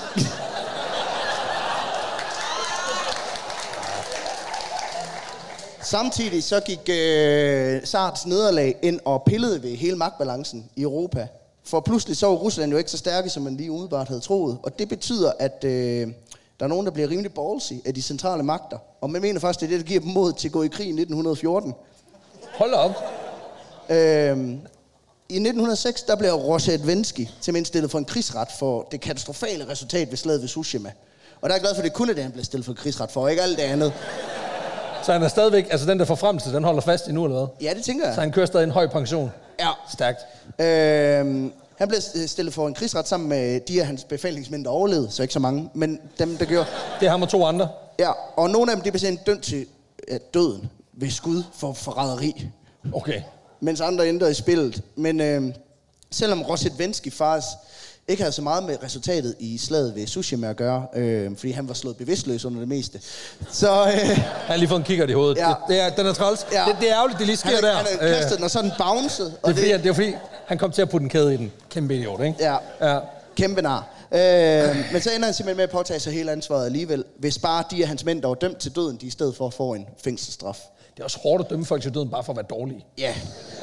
Samtidig 5.84 6.44
så 6.44 6.60
gik 6.60 6.90
øh, 6.90 7.82
Sarts 7.84 8.26
nederlag 8.26 8.76
ind 8.82 9.00
og 9.06 9.24
pillede 9.24 9.64
ved 9.64 9.76
hele 9.76 9.96
magtbalancen 9.96 10.70
i 10.76 10.82
Europa. 10.82 11.28
For 11.72 11.80
pludselig 11.80 12.18
så 12.18 12.28
var 12.28 12.34
Rusland 12.34 12.72
jo 12.72 12.78
ikke 12.78 12.92
så 12.92 12.98
stærke, 12.98 13.30
som 13.30 13.44
man 13.44 13.58
lige 13.58 13.72
umiddelbart 13.72 14.08
havde 14.08 14.22
troet. 14.22 14.58
Og 14.64 14.80
det 14.80 14.90
betyder, 14.90 15.32
at 15.40 15.64
øh, 15.64 16.08
der 16.60 16.66
er 16.66 16.68
nogen, 16.68 16.86
der 16.86 16.92
bliver 16.92 17.10
rimelig 17.10 17.34
ballsy 17.34 17.74
af 17.86 17.94
de 17.94 18.02
centrale 18.02 18.44
magter. 18.44 18.78
Og 19.02 19.10
man 19.10 19.22
mener 19.22 19.40
faktisk, 19.40 19.60
det 19.60 19.66
er 19.66 19.70
det, 19.70 19.80
der 19.80 19.88
giver 19.88 20.00
dem 20.00 20.10
mod 20.10 20.34
til 20.34 20.48
at 20.48 20.52
gå 20.52 20.64
i 20.64 20.68
krig 20.68 20.86
i 20.86 20.90
1914. 20.90 21.74
Hold 22.54 22.74
op. 22.74 22.92
Øhm, 23.90 24.52
I 25.30 25.36
1906, 25.36 26.04
der 26.04 26.16
blev 26.16 26.32
Rosetvenski 26.32 27.30
simpelthen 27.42 27.66
stillet 27.66 27.92
for 27.92 27.98
en 27.98 28.06
krigsret 28.06 28.48
for 28.60 28.88
det 28.92 29.02
katastrofale 29.02 29.70
resultat 29.70 30.10
ved 30.10 30.18
slaget 30.18 30.42
ved 30.42 30.48
Tsushima. 30.48 30.92
Og 31.42 31.50
der 31.50 31.56
er 31.56 31.58
jeg 31.58 31.62
glad 31.62 31.76
for, 31.76 31.82
at 31.82 31.86
det 31.86 31.94
kun 31.94 32.10
er 32.10 32.14
det, 32.14 32.24
han 32.24 32.32
blev 32.32 32.44
stillet 32.44 32.66
for 32.66 32.72
en 32.72 32.78
krigsret 32.78 33.12
for, 33.12 33.22
og 33.22 33.32
ikke 33.32 33.44
alt 33.44 33.58
det 33.58 33.64
andet. 33.64 33.94
Så 35.04 35.14
han 35.14 35.24
er 35.24 35.28
stadigvæk, 35.28 35.68
altså 35.72 35.88
den 35.88 36.00
der 36.00 36.06
forfremmelse, 36.06 36.54
den 36.54 36.64
holder 36.64 36.82
fast 36.82 37.08
endnu, 37.08 37.26
eller 37.26 37.38
hvad? 37.38 37.48
Ja, 37.62 37.74
det 37.74 37.84
tænker 37.84 38.06
jeg. 38.06 38.16
Så 38.16 38.22
han 38.22 38.32
kører 38.32 38.46
stadig 38.46 38.64
en 38.64 38.72
høj 38.72 38.88
pension. 38.88 39.32
Ja. 39.60 39.70
Stærkt. 39.94 40.20
Øhm, 40.60 41.54
han 41.82 41.88
blev 41.90 42.02
stillet 42.28 42.54
for 42.54 42.68
en 42.68 42.74
krigsret 42.74 43.08
sammen 43.08 43.30
med 43.30 43.60
de 43.60 43.80
af 43.82 43.86
hans 43.88 44.04
befalingsmænd, 44.04 44.64
der 44.66 44.70
overlevede, 44.72 45.12
så 45.12 45.22
ikke 45.22 45.34
så 45.34 45.40
mange, 45.40 45.70
men 45.74 46.00
dem, 46.20 46.38
der 46.38 46.46
gjorde. 46.46 46.66
Det 47.00 47.06
er 47.06 47.10
ham 47.12 47.22
og 47.22 47.30
to 47.30 47.46
andre. 47.46 47.70
Ja, 48.00 48.12
og 48.38 48.50
nogle 48.50 48.72
af 48.72 48.78
dem, 48.78 48.84
de 48.84 48.92
blev 48.92 49.00
sendt 49.00 49.26
dømt 49.26 49.44
til 49.44 49.66
ja, 50.12 50.18
døden 50.34 50.70
ved 50.94 51.10
skud 51.12 51.44
for 51.54 51.74
forræderi, 51.74 52.48
Okay. 52.94 53.22
mens 53.60 53.82
andre 53.82 54.08
ændrede 54.08 54.32
i 54.32 54.34
spillet. 54.34 54.82
Men 54.96 55.22
øhm, 55.22 55.54
selvom 56.12 56.42
Rosetvenski 56.42 57.10
faktisk 57.10 57.48
ikke 58.08 58.24
havde 58.24 58.34
så 58.34 58.42
meget 58.42 58.64
med 58.64 58.78
resultatet 58.84 59.36
i 59.40 59.58
slaget 59.58 59.96
ved 59.96 60.06
Tsushima 60.08 60.50
at 60.50 60.56
gøre, 60.56 60.86
øh, 60.96 61.38
fordi 61.38 61.52
han 61.52 61.68
var 61.68 61.74
slået 61.74 61.98
bevidstløs 61.98 62.46
under 62.46 62.60
det 62.60 62.68
meste. 62.68 63.00
Så 63.52 63.72
øh, 63.84 64.00
Han 64.10 64.18
har 64.48 64.56
lige 64.56 64.70
fået 64.70 64.80
en 64.80 64.86
kikkert 64.86 65.10
i 65.10 65.14
hovedet. 65.14 65.38
Ja. 65.38 65.48
Det, 65.48 65.56
det 65.68 65.80
er, 65.80 65.90
den 65.90 66.06
er 66.06 66.14
træls. 66.14 66.46
Ja. 66.52 66.66
Det, 66.68 66.76
det, 66.82 66.90
er 66.90 66.96
ærgerligt, 66.96 67.20
det 67.20 67.28
lige 67.28 67.38
sker 67.38 67.50
han, 67.56 67.64
der. 67.64 67.74
han 67.76 67.86
Øh, 67.94 68.00
havde 68.00 68.14
kastet 68.16 68.38
den, 68.38 68.44
og 68.44 68.52
så 68.52 68.62
den 68.62 68.72
bounced. 68.78 69.26
det, 69.26 69.34
Og 69.44 69.50
er 69.50 69.54
fordi, 69.56 69.68
det 69.72 69.86
er 69.86 69.94
fordi, 69.94 70.14
han 70.52 70.58
kom 70.58 70.72
til 70.72 70.82
at 70.82 70.90
putte 70.90 71.04
en 71.04 71.10
kæde 71.10 71.34
i 71.34 71.38
den. 71.38 71.52
Kæmpe 71.70 71.96
idiot, 71.96 72.22
ikke? 72.24 72.36
Ja. 72.40 72.56
ja. 72.94 73.00
Kæmpe 73.36 73.62
nar. 73.62 73.88
Øh, 74.12 74.20
men 74.92 75.02
så 75.02 75.10
ender 75.16 75.26
han 75.26 75.34
simpelthen 75.34 75.56
med 75.58 75.64
at 75.64 75.70
påtage 75.70 76.00
sig 76.00 76.14
hele 76.14 76.32
ansvaret 76.32 76.66
alligevel, 76.66 77.04
hvis 77.18 77.38
bare 77.40 77.64
de 77.72 77.82
af 77.82 77.88
hans 77.88 78.06
mænd, 78.06 78.22
der 78.22 78.28
var 78.28 78.36
dømt 78.36 78.58
til 78.58 78.76
døden, 78.76 78.98
de 79.02 79.06
i 79.06 79.10
stedet 79.10 79.36
for 79.36 79.50
får 79.50 79.76
en 79.76 79.88
fængselsstraf. 80.04 80.60
Det 80.94 81.00
er 81.00 81.04
også 81.04 81.20
hårdt 81.24 81.44
at 81.44 81.50
dømme 81.50 81.66
folk 81.66 81.82
til 81.82 81.94
døden, 81.94 82.10
bare 82.10 82.24
for 82.24 82.34
at 82.34 82.38
være 82.38 82.46
dårlige. 82.50 82.86
Ja. 82.98 83.14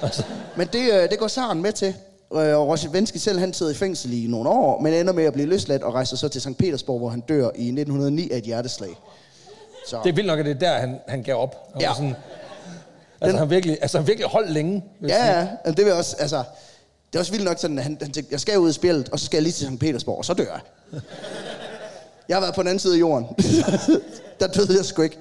Altså, 0.02 0.22
Men 0.56 0.66
det, 0.72 0.92
øh, 0.92 1.10
det 1.10 1.18
går 1.18 1.28
Saren 1.28 1.62
med 1.62 1.72
til. 1.72 1.88
Øh, 2.34 2.58
Og 2.58 2.68
Rosetvenski 2.68 3.18
selv, 3.18 3.38
han 3.38 3.52
sidder 3.52 3.72
i 3.72 3.74
fængsel 3.74 4.24
i 4.24 4.26
nogle 4.26 4.48
år, 4.50 4.80
men 4.80 4.94
ender 4.94 5.12
med 5.12 5.24
at 5.24 5.32
blive 5.32 5.48
løsladt 5.48 5.82
og 5.82 5.94
rejser 5.94 6.16
så 6.16 6.28
til 6.28 6.40
St. 6.40 6.58
Petersborg, 6.58 6.98
hvor 6.98 7.08
han 7.08 7.20
dør 7.20 7.44
i 7.54 7.66
1909 7.66 8.30
af 8.30 8.36
et 8.38 8.44
hjerteslag. 8.44 8.90
Så. 9.86 10.00
det 10.04 10.10
er 10.10 10.14
vildt 10.14 10.26
nok, 10.28 10.38
at 10.38 10.44
det 10.44 10.54
er 10.54 10.58
der, 10.58 10.72
han, 10.78 10.98
han 11.08 11.22
gav 11.22 11.36
op. 11.36 11.56
Han 11.72 11.82
Ja. 11.82 11.92
sådan, 11.94 12.14
altså, 13.20 13.38
han 13.38 13.50
virkelig, 13.50 13.78
altså, 13.80 13.98
han 13.98 14.06
virkelig 14.06 14.28
holdt 14.28 14.50
længe. 14.50 14.84
Ja, 15.08 15.38
ja, 15.38 15.70
det 15.70 15.84
vil 15.84 15.92
også, 15.92 16.16
altså, 16.18 16.42
det 17.12 17.14
er 17.14 17.18
også 17.18 17.32
vildt 17.32 17.44
nok 17.44 17.58
sådan, 17.58 17.78
at 17.78 17.84
han, 17.84 17.98
han 18.02 18.12
tænkte, 18.12 18.32
jeg 18.32 18.40
skal 18.40 18.58
ud 18.58 18.70
i 18.70 18.72
spillet, 18.72 19.08
og 19.08 19.18
så 19.18 19.26
skal 19.26 19.36
jeg 19.36 19.42
lige 19.42 19.52
til 19.52 19.66
St. 19.66 19.78
Petersborg, 19.80 20.18
og 20.18 20.24
så 20.24 20.34
dør 20.34 20.44
jeg. 20.44 20.60
jeg 22.28 22.36
har 22.36 22.40
været 22.40 22.54
på 22.54 22.62
den 22.62 22.68
anden 22.68 22.78
side 22.78 22.94
af 22.94 23.00
jorden. 23.00 23.26
Der 24.40 24.46
døde 24.46 24.76
jeg 24.76 24.84
sgu 24.84 25.02
ikke. 25.02 25.18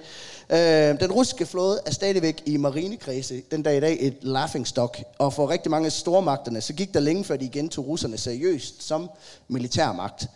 Øh, 0.50 1.00
den 1.00 1.12
russiske 1.12 1.46
flåde 1.46 1.80
er 1.86 1.92
stadigvæk 1.92 2.44
i 2.46 2.58
marinekredse 2.58 3.42
den 3.52 3.64
dag 3.64 3.78
i 3.78 3.80
dag 3.80 3.98
et 4.00 4.18
laughingstock, 4.22 5.04
og 5.18 5.34
for 5.34 5.50
rigtig 5.50 5.72
mange 5.72 5.86
af 5.86 5.92
stormagterne, 5.92 6.62
så 6.62 6.74
gik 6.74 6.94
der 6.94 7.00
længe 7.00 7.24
før 7.24 7.36
de 7.36 7.46
igen 7.46 7.70
tog 7.70 7.88
russerne 7.88 8.18
seriøst 8.18 8.84
som 8.84 9.10
militærmagt. 9.48 10.28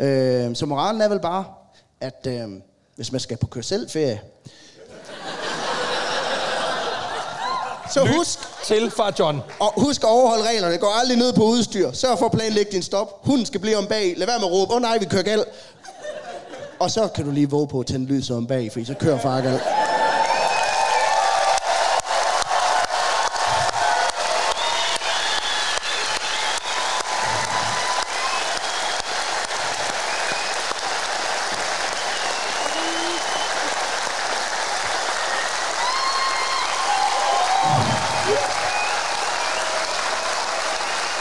Øh, 0.00 0.56
så 0.56 0.66
moralen 0.66 1.00
er 1.00 1.08
vel 1.08 1.20
bare, 1.20 1.44
at 2.00 2.26
øh, 2.28 2.48
hvis 2.96 3.12
man 3.12 3.20
skal 3.20 3.36
på 3.36 3.46
kørselferie, 3.46 4.20
så 7.90 8.00
husk, 8.16 8.38
Til 8.64 8.90
far 8.90 9.12
John. 9.18 9.40
og 9.60 9.72
husk 9.76 10.02
at 10.02 10.08
overholde 10.08 10.48
reglerne. 10.48 10.78
Gå 10.78 10.86
aldrig 11.00 11.16
ned 11.18 11.32
på 11.32 11.44
udstyr. 11.44 11.92
Sørg 11.92 12.18
for 12.18 12.26
at 12.26 12.32
planlægge 12.32 12.72
din 12.72 12.82
stop. 12.82 13.26
Hunden 13.26 13.46
skal 13.46 13.60
blive 13.60 13.76
om 13.76 13.86
bag. 13.86 14.14
Lad 14.16 14.26
være 14.26 14.38
med 14.38 14.46
at 14.46 14.52
råbe, 14.52 14.70
åh 14.72 14.76
oh, 14.76 14.82
nej, 14.82 14.98
vi 14.98 15.04
kører 15.04 15.22
galt. 15.22 15.44
Og 16.78 16.90
så 16.90 17.08
kan 17.14 17.24
du 17.24 17.30
lige 17.30 17.50
våge 17.50 17.68
på 17.68 17.80
at 17.80 17.86
tænde 17.86 18.06
lyset 18.06 18.36
om 18.36 18.46
bag, 18.46 18.72
fordi 18.72 18.84
så 18.84 18.94
kører 18.94 19.18
far 19.18 19.40
galt. 19.40 19.62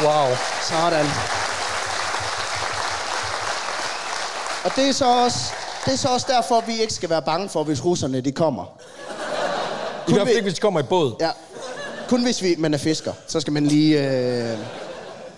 Wow. 0.02 0.36
Sådan. 0.62 1.06
Og 4.70 4.76
det 4.76 4.90
er 4.90 4.94
så 4.94 5.06
også, 5.24 5.40
det 5.86 5.94
er 5.94 5.98
så 5.98 6.08
også 6.08 6.26
derfor, 6.30 6.62
vi 6.68 6.82
ikke 6.82 6.94
skal 6.94 7.10
være 7.10 7.22
bange 7.22 7.50
for, 7.50 7.64
hvis 7.64 7.86
russerne 7.86 8.22
de 8.22 8.32
kommer. 8.32 8.66
I 10.08 10.14
hvert 10.14 10.18
fald 10.18 10.26
vi- 10.26 10.32
ikke, 10.32 10.42
hvis 10.42 10.54
de 10.54 10.62
kommer 10.62 10.80
i 10.80 10.84
båd. 10.84 11.16
Ja. 11.20 11.30
Kun 12.10 12.24
hvis 12.24 12.42
vi, 12.42 12.56
man 12.58 12.74
er 12.74 12.78
fisker, 12.78 13.14
så 13.28 13.40
skal 13.40 13.54
man 13.54 13.66
lige... 13.66 14.00
Øh... 14.10 14.58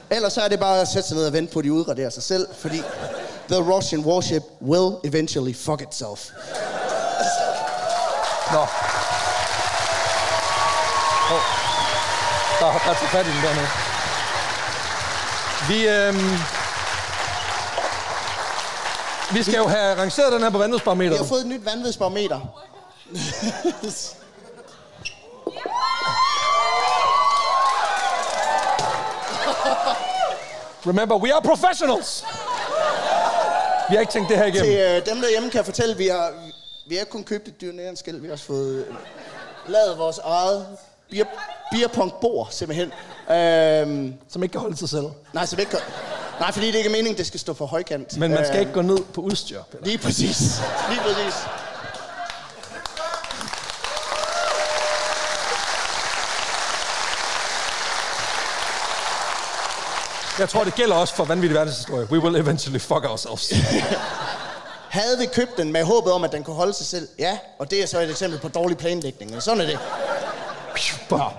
Ellers 0.09 0.33
så 0.33 0.41
er 0.41 0.47
det 0.47 0.59
bare 0.59 0.81
at 0.81 0.87
sætte 0.87 1.07
sig 1.07 1.17
ned 1.17 1.25
og 1.27 1.33
vente 1.33 1.53
på, 1.53 1.59
at 1.59 1.65
de 1.65 1.73
udraderer 1.73 2.09
sig 2.09 2.23
selv, 2.23 2.47
fordi 2.59 2.81
the 3.49 3.57
Russian 3.73 4.01
warship 4.05 4.43
will 4.61 4.91
eventually 5.03 5.55
fuck 5.55 5.81
itself. 5.81 6.29
Nå. 8.51 8.59
Oh. 8.59 8.67
Der, 12.59 12.65
der 12.85 12.89
er 12.91 12.93
fat 12.93 13.25
i 13.25 13.29
den 13.29 13.41
dernede. 13.43 13.67
Vi, 15.67 15.87
øhm, 15.87 16.37
vi 19.33 19.43
skal 19.43 19.55
jo 19.57 19.67
have 19.67 19.95
rangeret 19.97 20.31
den 20.33 20.41
her 20.41 20.49
på 20.49 20.57
Vi 20.57 21.15
har 21.17 21.23
fået 21.23 21.41
et 21.41 21.47
nyt 21.47 21.65
vanvidsbarometer. 21.65 22.39
Remember, 30.85 31.15
we 31.17 31.31
are 31.33 31.41
professionals! 31.41 32.23
Vi 33.89 33.95
har 33.95 33.99
ikke 34.01 34.11
tænkt 34.11 34.29
det 34.29 34.37
her 34.37 34.45
igennem. 34.45 34.65
Til 34.65 34.75
øh, 34.77 35.05
dem 35.05 35.21
derhjemme 35.21 35.49
kan 35.49 35.57
jeg 35.57 35.65
fortælle, 35.65 35.91
at 35.91 35.97
vi 35.99 36.07
har, 36.07 36.33
vi 36.87 36.95
har 36.95 36.99
ikke 37.01 37.11
kun 37.11 37.23
købt 37.23 37.47
et 37.47 37.61
dyrnærenskæld, 37.61 38.19
vi 38.19 38.27
har 38.27 38.33
også 38.33 38.45
fået 38.45 38.85
øh, 38.89 38.95
lavet 39.67 39.97
vores 39.97 40.17
eget 40.17 40.65
beer, 41.11 41.25
beerpong-bord, 41.71 42.47
simpelthen. 42.51 42.91
Øhm, 43.35 44.13
Som 44.29 44.43
ikke 44.43 44.51
kan 44.53 44.61
holde 44.61 44.77
sig 44.77 44.89
selv. 44.89 45.05
nej, 45.33 45.45
så 45.45 45.55
vi 45.55 45.61
ikke, 45.61 45.69
kan- 45.71 45.79
nej, 46.41 46.51
fordi 46.51 46.67
det 46.67 46.75
ikke 46.75 46.87
er 46.87 46.91
meningen, 46.91 47.17
det 47.17 47.27
skal 47.27 47.39
stå 47.39 47.53
for 47.53 47.65
højkant. 47.65 48.17
Men 48.17 48.31
man 48.31 48.45
skal 48.45 48.55
Øhm, 48.55 48.59
ikke 48.59 48.73
gå 48.73 48.81
ned 48.81 48.97
på 49.13 49.21
udstyr. 49.21 49.61
Peter. 49.71 49.85
Lige 49.85 49.97
præcis. 49.97 50.37
Lige 50.89 51.01
præcis. 51.01 51.33
Jeg 60.39 60.49
tror, 60.49 60.63
det 60.63 60.75
gælder 60.75 60.95
også 60.95 61.15
for 61.15 61.25
vanvittig 61.25 61.55
verdenshistorie. 61.55 62.07
We 62.11 62.19
will 62.19 62.35
eventually 62.35 62.79
fuck 62.79 63.03
ourselves. 63.09 63.53
Havde 64.89 65.17
vi 65.19 65.25
købt 65.25 65.57
den 65.57 65.71
med 65.71 65.83
håbet 65.83 66.13
om, 66.13 66.23
at 66.23 66.31
den 66.31 66.43
kunne 66.43 66.55
holde 66.55 66.73
sig 66.73 66.85
selv? 66.85 67.07
Ja, 67.19 67.37
og 67.59 67.71
det 67.71 67.83
er 67.83 67.87
så 67.87 67.99
et 67.99 68.09
eksempel 68.09 68.39
på 68.39 68.47
dårlig 68.47 68.77
planlægning. 68.77 69.43
Sådan 69.43 69.61
er 69.61 69.65
det. 69.65 69.79
Bare. 71.09 71.31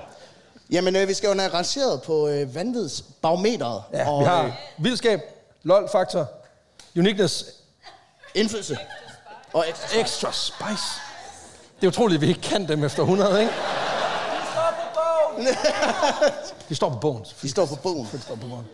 Jamen, 0.73 0.97
øh, 0.97 1.09
vi 1.09 1.15
skal 1.15 1.28
jo 1.28 1.40
have 1.40 1.55
rangeret 1.55 2.03
på 2.03 2.28
øh, 2.28 2.55
vanvidsbarometeret. 2.55 3.82
Ja, 3.93 4.11
og 4.11 4.20
vi 4.20 4.24
har 4.24 4.44
øh, 4.44 4.53
vildskab, 4.78 5.20
lol-faktor, 5.62 6.27
uniqueness, 6.97 7.44
indflydelse. 8.35 8.78
Og 9.53 9.65
ekstra. 9.69 10.01
extra 10.01 10.32
spice. 10.32 11.01
Det 11.81 11.86
er 11.86 11.89
utroligt, 11.89 12.16
at 12.16 12.20
vi 12.20 12.28
ikke 12.28 12.40
kan 12.40 12.69
dem 12.69 12.85
efter 12.85 13.03
100, 13.03 13.40
ikke? 13.40 13.53
De 16.69 16.74
står 16.74 16.90
på 16.90 16.99
bogen. 16.99 17.24
De 17.43 17.49
står 17.49 17.66
på 17.66 17.74
bogen. 17.74 18.09
De 18.12 18.20
står 18.20 18.35
på 18.35 18.47
bogen. 18.47 18.66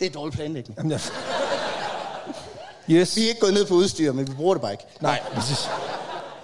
Det 0.00 0.06
er 0.06 0.10
dårlig 0.10 0.34
planlægning. 0.34 0.78
Jamen, 0.78 0.92
jeg... 0.92 1.00
Yes. 2.90 3.16
Vi 3.16 3.24
er 3.24 3.28
ikke 3.28 3.40
gået 3.40 3.54
ned 3.54 3.66
på 3.66 3.74
udstyr, 3.74 4.12
men 4.12 4.26
vi 4.28 4.32
bruger 4.34 4.54
det 4.54 4.62
bare 4.62 4.72
ikke. 4.72 4.84
Nej, 5.00 5.22
præcis. 5.34 5.68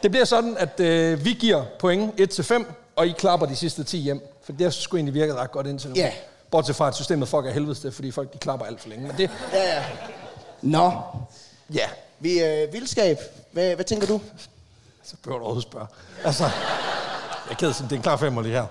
Det 0.02 0.10
bliver 0.10 0.24
sådan, 0.24 0.56
at 0.56 0.80
øh, 0.80 1.24
vi 1.24 1.32
giver 1.32 1.64
point 1.78 2.20
1-5, 2.40 2.64
og 2.96 3.06
I 3.06 3.10
klapper 3.18 3.46
de 3.46 3.56
sidste 3.56 3.84
10 3.84 3.98
hjem. 3.98 4.29
For 4.44 4.52
det 4.52 4.74
sgu 4.74 4.96
egentlig 4.96 5.14
virket 5.14 5.36
ret 5.36 5.50
godt 5.50 5.66
indtil 5.66 5.90
nu. 5.90 5.96
Ja. 5.96 6.12
Bortset 6.50 6.76
fra, 6.76 6.88
at 6.88 6.94
systemet 6.94 7.28
fucker 7.28 7.50
helvedes 7.50 7.80
det, 7.80 7.94
fordi 7.94 8.10
folk 8.10 8.32
de 8.32 8.38
klapper 8.38 8.66
alt 8.66 8.80
for 8.80 8.88
længe. 8.88 9.06
Men 9.06 9.16
det, 9.16 9.30
Ja, 9.52 9.74
ja. 9.74 9.84
Nå, 10.62 10.92
ja, 11.74 11.88
vi 12.18 12.38
er 12.38 12.62
øh, 12.62 12.72
vildskab. 12.72 13.18
Hvad, 13.52 13.74
hvad 13.74 13.84
tænker 13.84 14.06
du? 14.06 14.20
så 15.04 15.16
behøver 15.22 15.38
du 15.38 15.44
overhovedet 15.44 15.70
spørge. 15.70 15.86
Altså, 16.24 16.44
jeg 16.44 16.52
er 17.50 17.54
ked 17.54 17.68
det 17.68 17.92
er 17.92 17.96
en 17.96 18.02
klar 18.02 18.16
femmer 18.16 18.42
lige 18.42 18.54
her. 18.54 18.66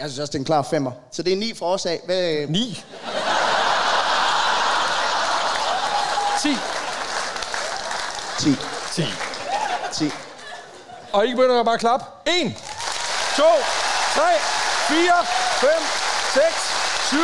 Jeg 0.00 0.10
synes 0.10 0.18
også, 0.18 0.30
det 0.30 0.34
er 0.34 0.40
en 0.40 0.44
klar 0.44 0.62
femmer. 0.62 0.90
Så 1.12 1.22
det 1.22 1.32
er 1.32 1.36
ni 1.36 1.54
for 1.54 1.66
os 1.66 1.86
af. 1.86 2.00
Hvad, 2.04 2.46
9. 2.48 2.82
10. 6.42 6.48
10. 8.40 8.50
10. 8.92 9.02
10. 9.92 10.10
Og 11.12 11.26
I 11.26 11.30
begynder 11.34 11.60
at 11.60 11.66
bare 11.66 11.78
klappe. 11.78 12.06
1, 12.26 12.54
2, 13.36 13.42
3, 14.14 14.22
4, 14.88 15.26
5, 15.60 15.70
6, 16.34 16.44
7, 17.10 17.16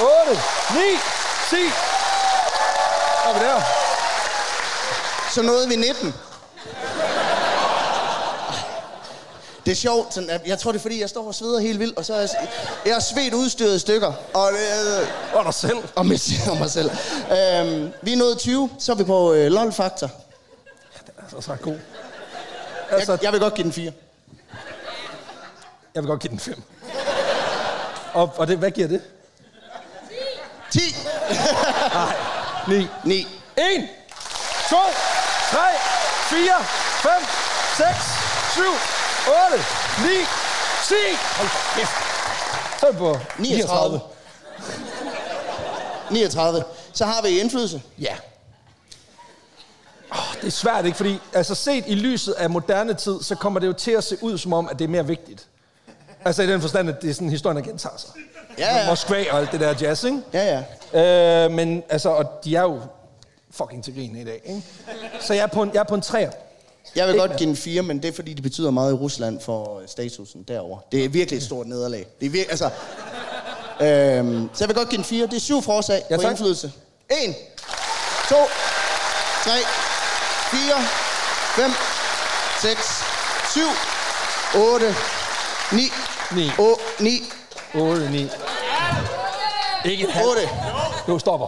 8, 0.00 0.40
9, 0.74 0.80
10. 1.50 1.56
Så 3.22 3.28
er 3.28 3.32
vi 3.38 3.44
der. 3.44 3.60
Så 5.30 5.42
nåede 5.42 5.68
vi 5.68 5.76
19. 5.76 6.14
Det 9.66 9.70
er 9.72 9.76
sjovt, 9.76 10.14
sådan, 10.14 10.30
at 10.30 10.40
jeg 10.46 10.58
tror 10.58 10.72
det 10.72 10.78
er 10.78 10.82
fordi, 10.82 11.00
jeg 11.00 11.08
står 11.08 11.26
og 11.26 11.34
sveder 11.34 11.60
helt 11.60 11.78
vildt, 11.78 11.98
og 11.98 12.04
så 12.04 12.14
er 12.14 12.18
jeg, 12.20 12.28
jeg 12.86 12.92
er 12.92 13.00
svedt 13.00 13.34
udstyret 13.34 13.80
stykker, 13.80 14.12
og, 14.34 14.52
øh, 14.52 15.08
Og 15.34 15.44
dig 15.44 15.54
selv. 15.54 15.76
og, 15.96 16.06
med, 16.06 16.50
og 16.50 16.56
mig 16.56 16.70
selv. 16.70 16.90
Øhm, 17.30 17.92
vi 18.02 18.12
er 18.12 18.16
nået 18.16 18.38
20, 18.38 18.70
så 18.78 18.92
er 18.92 18.96
vi 18.96 19.04
på 19.04 19.32
øh, 19.32 19.52
LOL-faktor. 19.52 20.10
Altså, 21.22 21.40
så 21.40 21.52
er 21.52 21.56
god. 21.56 21.78
Altså, 22.90 23.12
Jeg, 23.12 23.22
jeg 23.22 23.32
vil 23.32 23.40
godt 23.40 23.54
give 23.54 23.64
den 23.64 23.72
4. 23.72 23.92
jeg 25.94 26.02
vil 26.02 26.08
godt 26.08 26.20
give 26.20 26.30
den 26.30 26.38
5. 26.40 26.62
Og, 28.14 28.32
og 28.36 28.46
det, 28.46 28.58
hvad 28.58 28.70
giver 28.70 28.88
det? 28.88 29.02
10. 30.70 30.80
9. 32.68 32.86
9. 33.04 33.26
1, 33.56 33.88
2, 34.70 34.76
3, 35.50 35.58
4, 36.28 36.64
5, 36.64 37.12
6, 37.76 37.88
7, 38.52 38.62
8, 39.52 39.64
9, 40.02 40.08
10. 40.88 40.94
Hold 41.36 41.48
kæft. 41.76 41.90
Så 42.80 42.86
er 42.86 42.92
vi 42.92 42.98
på 42.98 43.18
39. 43.38 44.00
39. 46.10 46.64
Så 46.92 47.04
har 47.04 47.22
vi 47.22 47.28
indflydelse. 47.28 47.82
Ja. 47.98 48.16
Oh, 50.10 50.34
det 50.40 50.46
er 50.46 50.50
svært, 50.50 50.84
ikke? 50.84 50.96
Fordi 50.96 51.18
altså, 51.32 51.54
set 51.54 51.84
i 51.86 51.94
lyset 51.94 52.32
af 52.32 52.50
moderne 52.50 52.94
tid, 52.94 53.22
så 53.22 53.34
kommer 53.34 53.60
det 53.60 53.66
jo 53.66 53.72
til 53.72 53.90
at 53.90 54.04
se 54.04 54.18
ud 54.22 54.38
som 54.38 54.52
om, 54.52 54.68
at 54.68 54.78
det 54.78 54.84
er 54.84 54.88
mere 54.88 55.06
vigtigt. 55.06 55.46
Altså 56.24 56.42
i 56.42 56.46
den 56.46 56.60
forstand, 56.60 56.88
at 56.88 57.02
det 57.02 57.10
er 57.10 57.14
sådan, 57.14 57.28
historien 57.30 57.56
der 57.56 57.62
gentager 57.62 57.96
sig. 57.96 58.10
Ja, 58.58 58.78
ja. 58.78 58.86
Moskva 58.88 59.24
og 59.30 59.38
alt 59.38 59.52
det 59.52 59.60
der 59.60 59.74
jazz, 59.80 60.04
ikke? 60.04 60.18
Ja, 60.32 60.62
ja. 60.92 61.44
Øh, 61.44 61.50
men 61.50 61.82
altså, 61.88 62.08
og 62.08 62.24
de 62.44 62.56
er 62.56 62.62
jo 62.62 62.80
fucking 63.50 63.84
til 63.84 63.94
grin 63.94 64.16
i 64.16 64.24
dag, 64.24 64.40
ikke? 64.44 64.62
Så 65.20 65.34
jeg 65.34 65.42
er 65.42 65.46
på 65.46 65.62
en, 65.62 65.70
jeg 65.74 65.80
er 65.80 65.84
på 65.84 65.94
en 65.94 66.00
træer. 66.00 66.30
Jeg 66.96 67.06
vil 67.06 67.14
Ikke 67.14 67.26
godt 67.26 67.36
give 67.38 67.48
den 67.48 67.56
4, 67.56 67.82
men 67.82 68.02
det 68.02 68.08
er 68.08 68.12
fordi, 68.12 68.32
det 68.34 68.42
betyder 68.42 68.70
meget 68.70 68.92
i 68.92 68.94
Rusland 68.94 69.40
for 69.40 69.78
øh, 69.80 69.88
statusen 69.88 70.42
derover. 70.48 70.78
Det 70.92 71.04
er 71.04 71.08
virkelig 71.08 71.36
et 71.36 71.42
stort 71.42 71.66
nederlag. 71.66 72.06
Det 72.20 72.26
er 72.26 72.30
virkelig, 72.30 72.50
altså... 72.50 72.70
Øhm, 73.80 74.50
så 74.54 74.64
jeg 74.64 74.68
vil 74.68 74.76
godt 74.76 74.88
give 74.88 74.96
den 74.96 75.04
4. 75.04 75.26
Det 75.26 75.36
er 75.36 75.40
syv 75.40 75.62
forslag 75.62 76.02
Ja, 76.10 76.16
på 76.16 76.22
tak. 76.22 76.30
indflydelse. 76.30 76.72
1, 77.10 77.34
2, 78.28 78.34
3, 79.44 79.50
4, 80.50 80.60
5, 81.56 81.70
6, 82.62 83.04
7, 83.52 83.60
8, 84.60 84.94
9, 86.32 86.36
Ni. 86.36 86.50
8, 86.58 86.80
9, 87.00 87.22
8, 87.74 88.10
9. 88.10 88.30
Ikke 89.84 90.04
et 90.04 90.12
halvt. 90.12 90.28
8, 90.28 90.40
Jo, 91.08 91.18
stopper. 91.18 91.46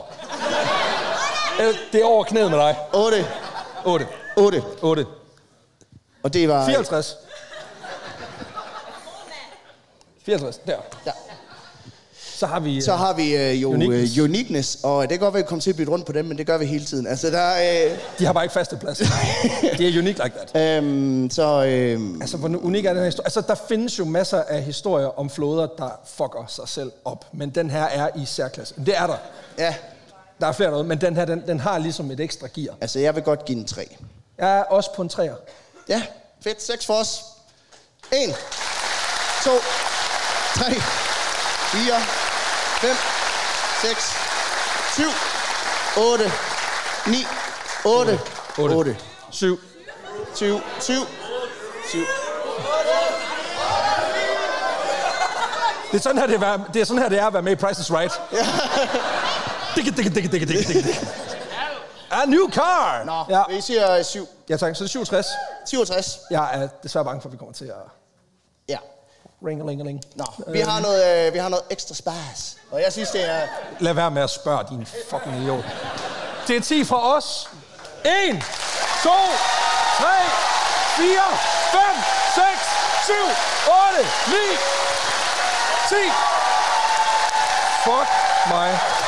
Øh, 1.61 1.75
Det 1.93 2.01
er 2.01 2.05
over 2.05 2.25
knæet 2.25 2.51
med 2.51 2.59
dig. 2.59 2.77
8, 2.93 3.27
8. 3.85 4.07
8. 4.37 4.63
8. 4.83 5.07
Og 6.23 6.33
det 6.35 6.49
var... 6.49 6.67
54. 6.67 7.17
54, 10.27 10.59
der. 10.67 10.77
Ja. 11.07 11.13
Så 12.37 12.47
har 12.47 12.61
vi... 12.61 12.81
Så 12.81 12.93
har 12.97 13.13
vi 13.13 13.37
øh, 13.37 13.63
jo 13.63 13.71
Uniqueness. 13.71 14.19
uniqueness. 14.19 14.19
Øh, 14.19 14.25
uniqueness, 14.25 14.79
og 14.83 15.03
det 15.03 15.11
kan 15.11 15.19
godt 15.19 15.35
være, 15.35 15.41
at 15.41 15.45
vi 15.45 15.49
kommer 15.49 15.61
til 15.63 15.71
at 15.71 15.77
bytte 15.77 15.93
rundt 15.93 16.07
på 16.07 16.13
dem, 16.13 16.25
men 16.25 16.39
det 16.39 16.47
gør 16.47 16.59
vi 16.59 16.67
hele 16.67 16.85
tiden. 16.85 17.07
Altså, 17.07 17.31
der 17.31 17.39
er... 17.41 17.91
Øh, 17.93 17.99
De 18.19 18.25
har 18.27 18.33
bare 18.33 18.45
ikke 18.45 18.53
faste 18.53 18.77
plads. 18.77 18.99
De 19.79 19.89
er 19.89 19.99
unique 19.99 20.25
like 20.25 20.37
that. 20.53 20.79
øhm, 20.79 21.31
så... 21.31 21.65
Øh, 21.65 22.01
Altså, 22.21 22.37
hvor 22.37 22.49
unik 22.63 22.85
er 22.85 22.89
den 22.89 22.99
her 22.99 23.05
historie? 23.05 23.27
Altså, 23.27 23.41
der 23.41 23.55
findes 23.69 23.99
jo 23.99 24.05
masser 24.05 24.43
af 24.49 24.63
historier 24.63 25.19
om 25.19 25.31
floder, 25.31 25.67
der 25.79 26.01
fucker 26.17 26.45
sig 26.49 26.69
selv 26.69 26.93
op. 27.05 27.25
Men 27.33 27.51
den 27.51 27.71
her 27.71 27.83
er 27.85 28.09
i 28.17 28.25
særklasse. 28.27 28.75
Det 28.87 28.97
er 28.97 29.07
der. 29.07 29.17
ja, 29.59 29.75
Der 30.41 30.47
er 30.47 30.53
flere 30.53 30.71
noget, 30.71 30.87
men 30.87 31.01
den 31.01 31.17
her, 31.17 31.25
den, 31.25 31.43
den 31.47 31.61
har 31.61 31.79
ligesom 31.79 32.11
et 32.11 32.21
ekstra 32.21 32.49
gear. 32.55 32.75
altså, 32.81 32.99
jeg 32.99 33.15
vil 33.15 33.23
godt 33.23 33.45
give 33.45 33.59
den 33.59 33.67
3. 33.67 33.97
Jeg 34.39 34.59
er 34.59 34.63
også 34.63 34.93
på 34.95 35.03
en 35.03 35.09
træer. 35.09 35.35
Ja, 35.89 36.03
fedt. 36.45 36.63
6 36.63 36.87
for 36.87 36.95
os. 36.95 37.21
1, 38.13 38.19
2, 39.45 39.51
3, 40.55 40.65
4, 40.75 42.26
5, 42.81 42.91
6, 43.83 44.17
7, 44.97 45.03
8, 46.03 46.33
9, 47.07 47.27
8, 47.85 48.21
8, 48.59 48.75
8 48.75 48.97
7. 49.31 49.59
7, 50.35 50.61
7, 50.81 50.93
7. 51.91 51.99
Det 55.93 55.99
er 55.99 56.03
sådan 56.03 56.19
her, 56.19 56.27
det 56.27 56.43
er, 56.43 56.59
det 56.75 56.81
er, 56.81 56.85
sådan 56.85 57.03
her, 57.03 57.09
det 57.09 57.19
er 57.19 57.27
at 57.27 57.33
være 57.33 57.43
med 57.43 57.53
i 57.53 57.55
Price 57.55 57.81
is 57.81 57.93
Right. 57.93 58.21
Digge, 59.75 59.91
digge, 59.91 60.11
digge, 60.11 60.29
digge, 60.29 60.47
digge, 60.47 60.73
digge. 60.73 60.95
A 62.11 62.25
new 62.27 62.51
car! 62.51 63.05
Nå, 63.05 63.25
Ja. 63.29 63.43
vi 63.49 63.61
siger 63.61 64.03
7. 64.03 64.29
ja, 64.51 64.57
tak. 64.57 64.77
Så 64.77 64.85
det 64.85 64.89
er 64.89 64.91
67. 64.91 65.27
67. 65.67 66.19
Jeg 66.31 66.51
er 66.53 66.69
desværre 66.83 67.05
bange 67.05 67.21
for, 67.21 67.29
at 67.29 67.33
vi 67.33 67.37
kommer 67.39 67.53
til 67.55 67.65
at. 67.65 67.73
Ringe, 69.47 69.69
ringe, 69.69 69.85
ringe. 69.85 70.03
Nå, 70.15 70.25
vi 70.49 70.61
har 70.61 70.81
noget, 70.81 71.27
øh, 71.27 71.35
vi 71.35 71.39
har 71.39 71.49
noget 71.49 71.65
ekstra 71.71 71.95
spas. 71.95 72.57
Og 72.71 72.83
jeg 72.83 72.93
synes, 72.93 73.11
det 73.11 73.31
er... 73.31 73.41
Lad 73.81 73.93
være 73.93 74.11
med 74.11 74.23
at 74.23 74.31
spørge, 74.31 74.65
din 74.71 74.87
fucking 75.11 75.43
idiot. 75.43 75.65
Det 76.49 76.57
er 76.57 76.61
10 76.61 76.85
fra 76.85 77.17
os. 77.17 77.49
1, 78.05 78.11
2, 79.03 79.11
3, 79.99 80.07
4, 80.97 81.21
5, 81.73 81.81
6, 82.35 82.47
7, 83.07 83.13
8, 83.93 84.09
9, 84.29 84.37
10. 85.89 85.95
Fuck 87.85 88.09
mig. 88.49 89.06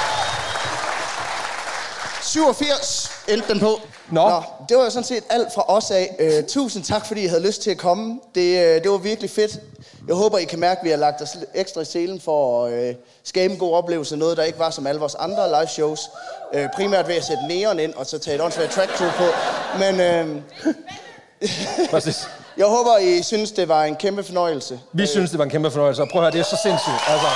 87 2.28 3.10
endte 3.28 3.48
den 3.48 3.60
på. 3.60 3.80
Nå. 4.10 4.42
det 4.68 4.76
var 4.76 4.84
jo 4.84 4.90
sådan 4.90 5.04
set 5.04 5.24
alt 5.30 5.48
fra 5.54 5.64
os 5.68 5.90
af. 5.90 6.16
Uh, 6.20 6.46
tusind 6.48 6.84
tak, 6.84 7.06
fordi 7.06 7.24
I 7.24 7.26
havde 7.26 7.46
lyst 7.46 7.62
til 7.62 7.70
at 7.70 7.78
komme. 7.78 8.20
Det, 8.34 8.56
uh, 8.56 8.82
det 8.82 8.90
var 8.90 8.96
virkelig 8.96 9.30
fedt. 9.30 9.58
Jeg 10.08 10.16
håber, 10.16 10.38
I 10.38 10.44
kan 10.44 10.60
mærke, 10.60 10.78
at 10.78 10.84
vi 10.84 10.90
har 10.90 10.96
lagt 10.96 11.22
os 11.22 11.36
ekstra 11.54 11.80
i 11.80 11.84
selen 11.84 12.20
for 12.20 12.66
at 12.66 12.88
uh, 12.88 12.94
skabe 13.24 13.52
en 13.52 13.58
god 13.58 13.74
oplevelse. 13.74 14.16
Noget, 14.16 14.36
der 14.36 14.42
ikke 14.42 14.58
var 14.58 14.70
som 14.70 14.86
alle 14.86 15.00
vores 15.00 15.14
andre 15.14 15.48
live 15.48 15.68
shows. 15.68 16.00
Uh, 16.54 16.60
primært 16.74 17.08
ved 17.08 17.14
at 17.14 17.24
sætte 17.24 17.42
neon 17.48 17.78
ind, 17.78 17.94
og 17.94 18.06
så 18.06 18.18
tage 18.18 18.34
et 18.34 18.40
åndssvagt 18.40 18.72
track 18.72 18.90
på. 18.98 19.24
Men 19.78 19.94
uh, 19.94 20.42
Præcis. 21.90 22.28
jeg 22.56 22.66
håber, 22.66 22.98
I 22.98 23.22
synes, 23.22 23.52
det 23.52 23.68
var 23.68 23.84
en 23.84 23.96
kæmpe 23.96 24.22
fornøjelse. 24.22 24.80
Vi 24.92 25.06
synes, 25.06 25.30
det 25.30 25.38
var 25.38 25.44
en 25.44 25.50
kæmpe 25.50 25.70
fornøjelse. 25.70 26.02
Og 26.02 26.08
prøv 26.12 26.20
at 26.20 26.24
høre, 26.24 26.32
det 26.32 26.40
er 26.40 26.56
så 26.56 26.58
sindssygt. 26.62 27.02
Altså, 27.08 27.28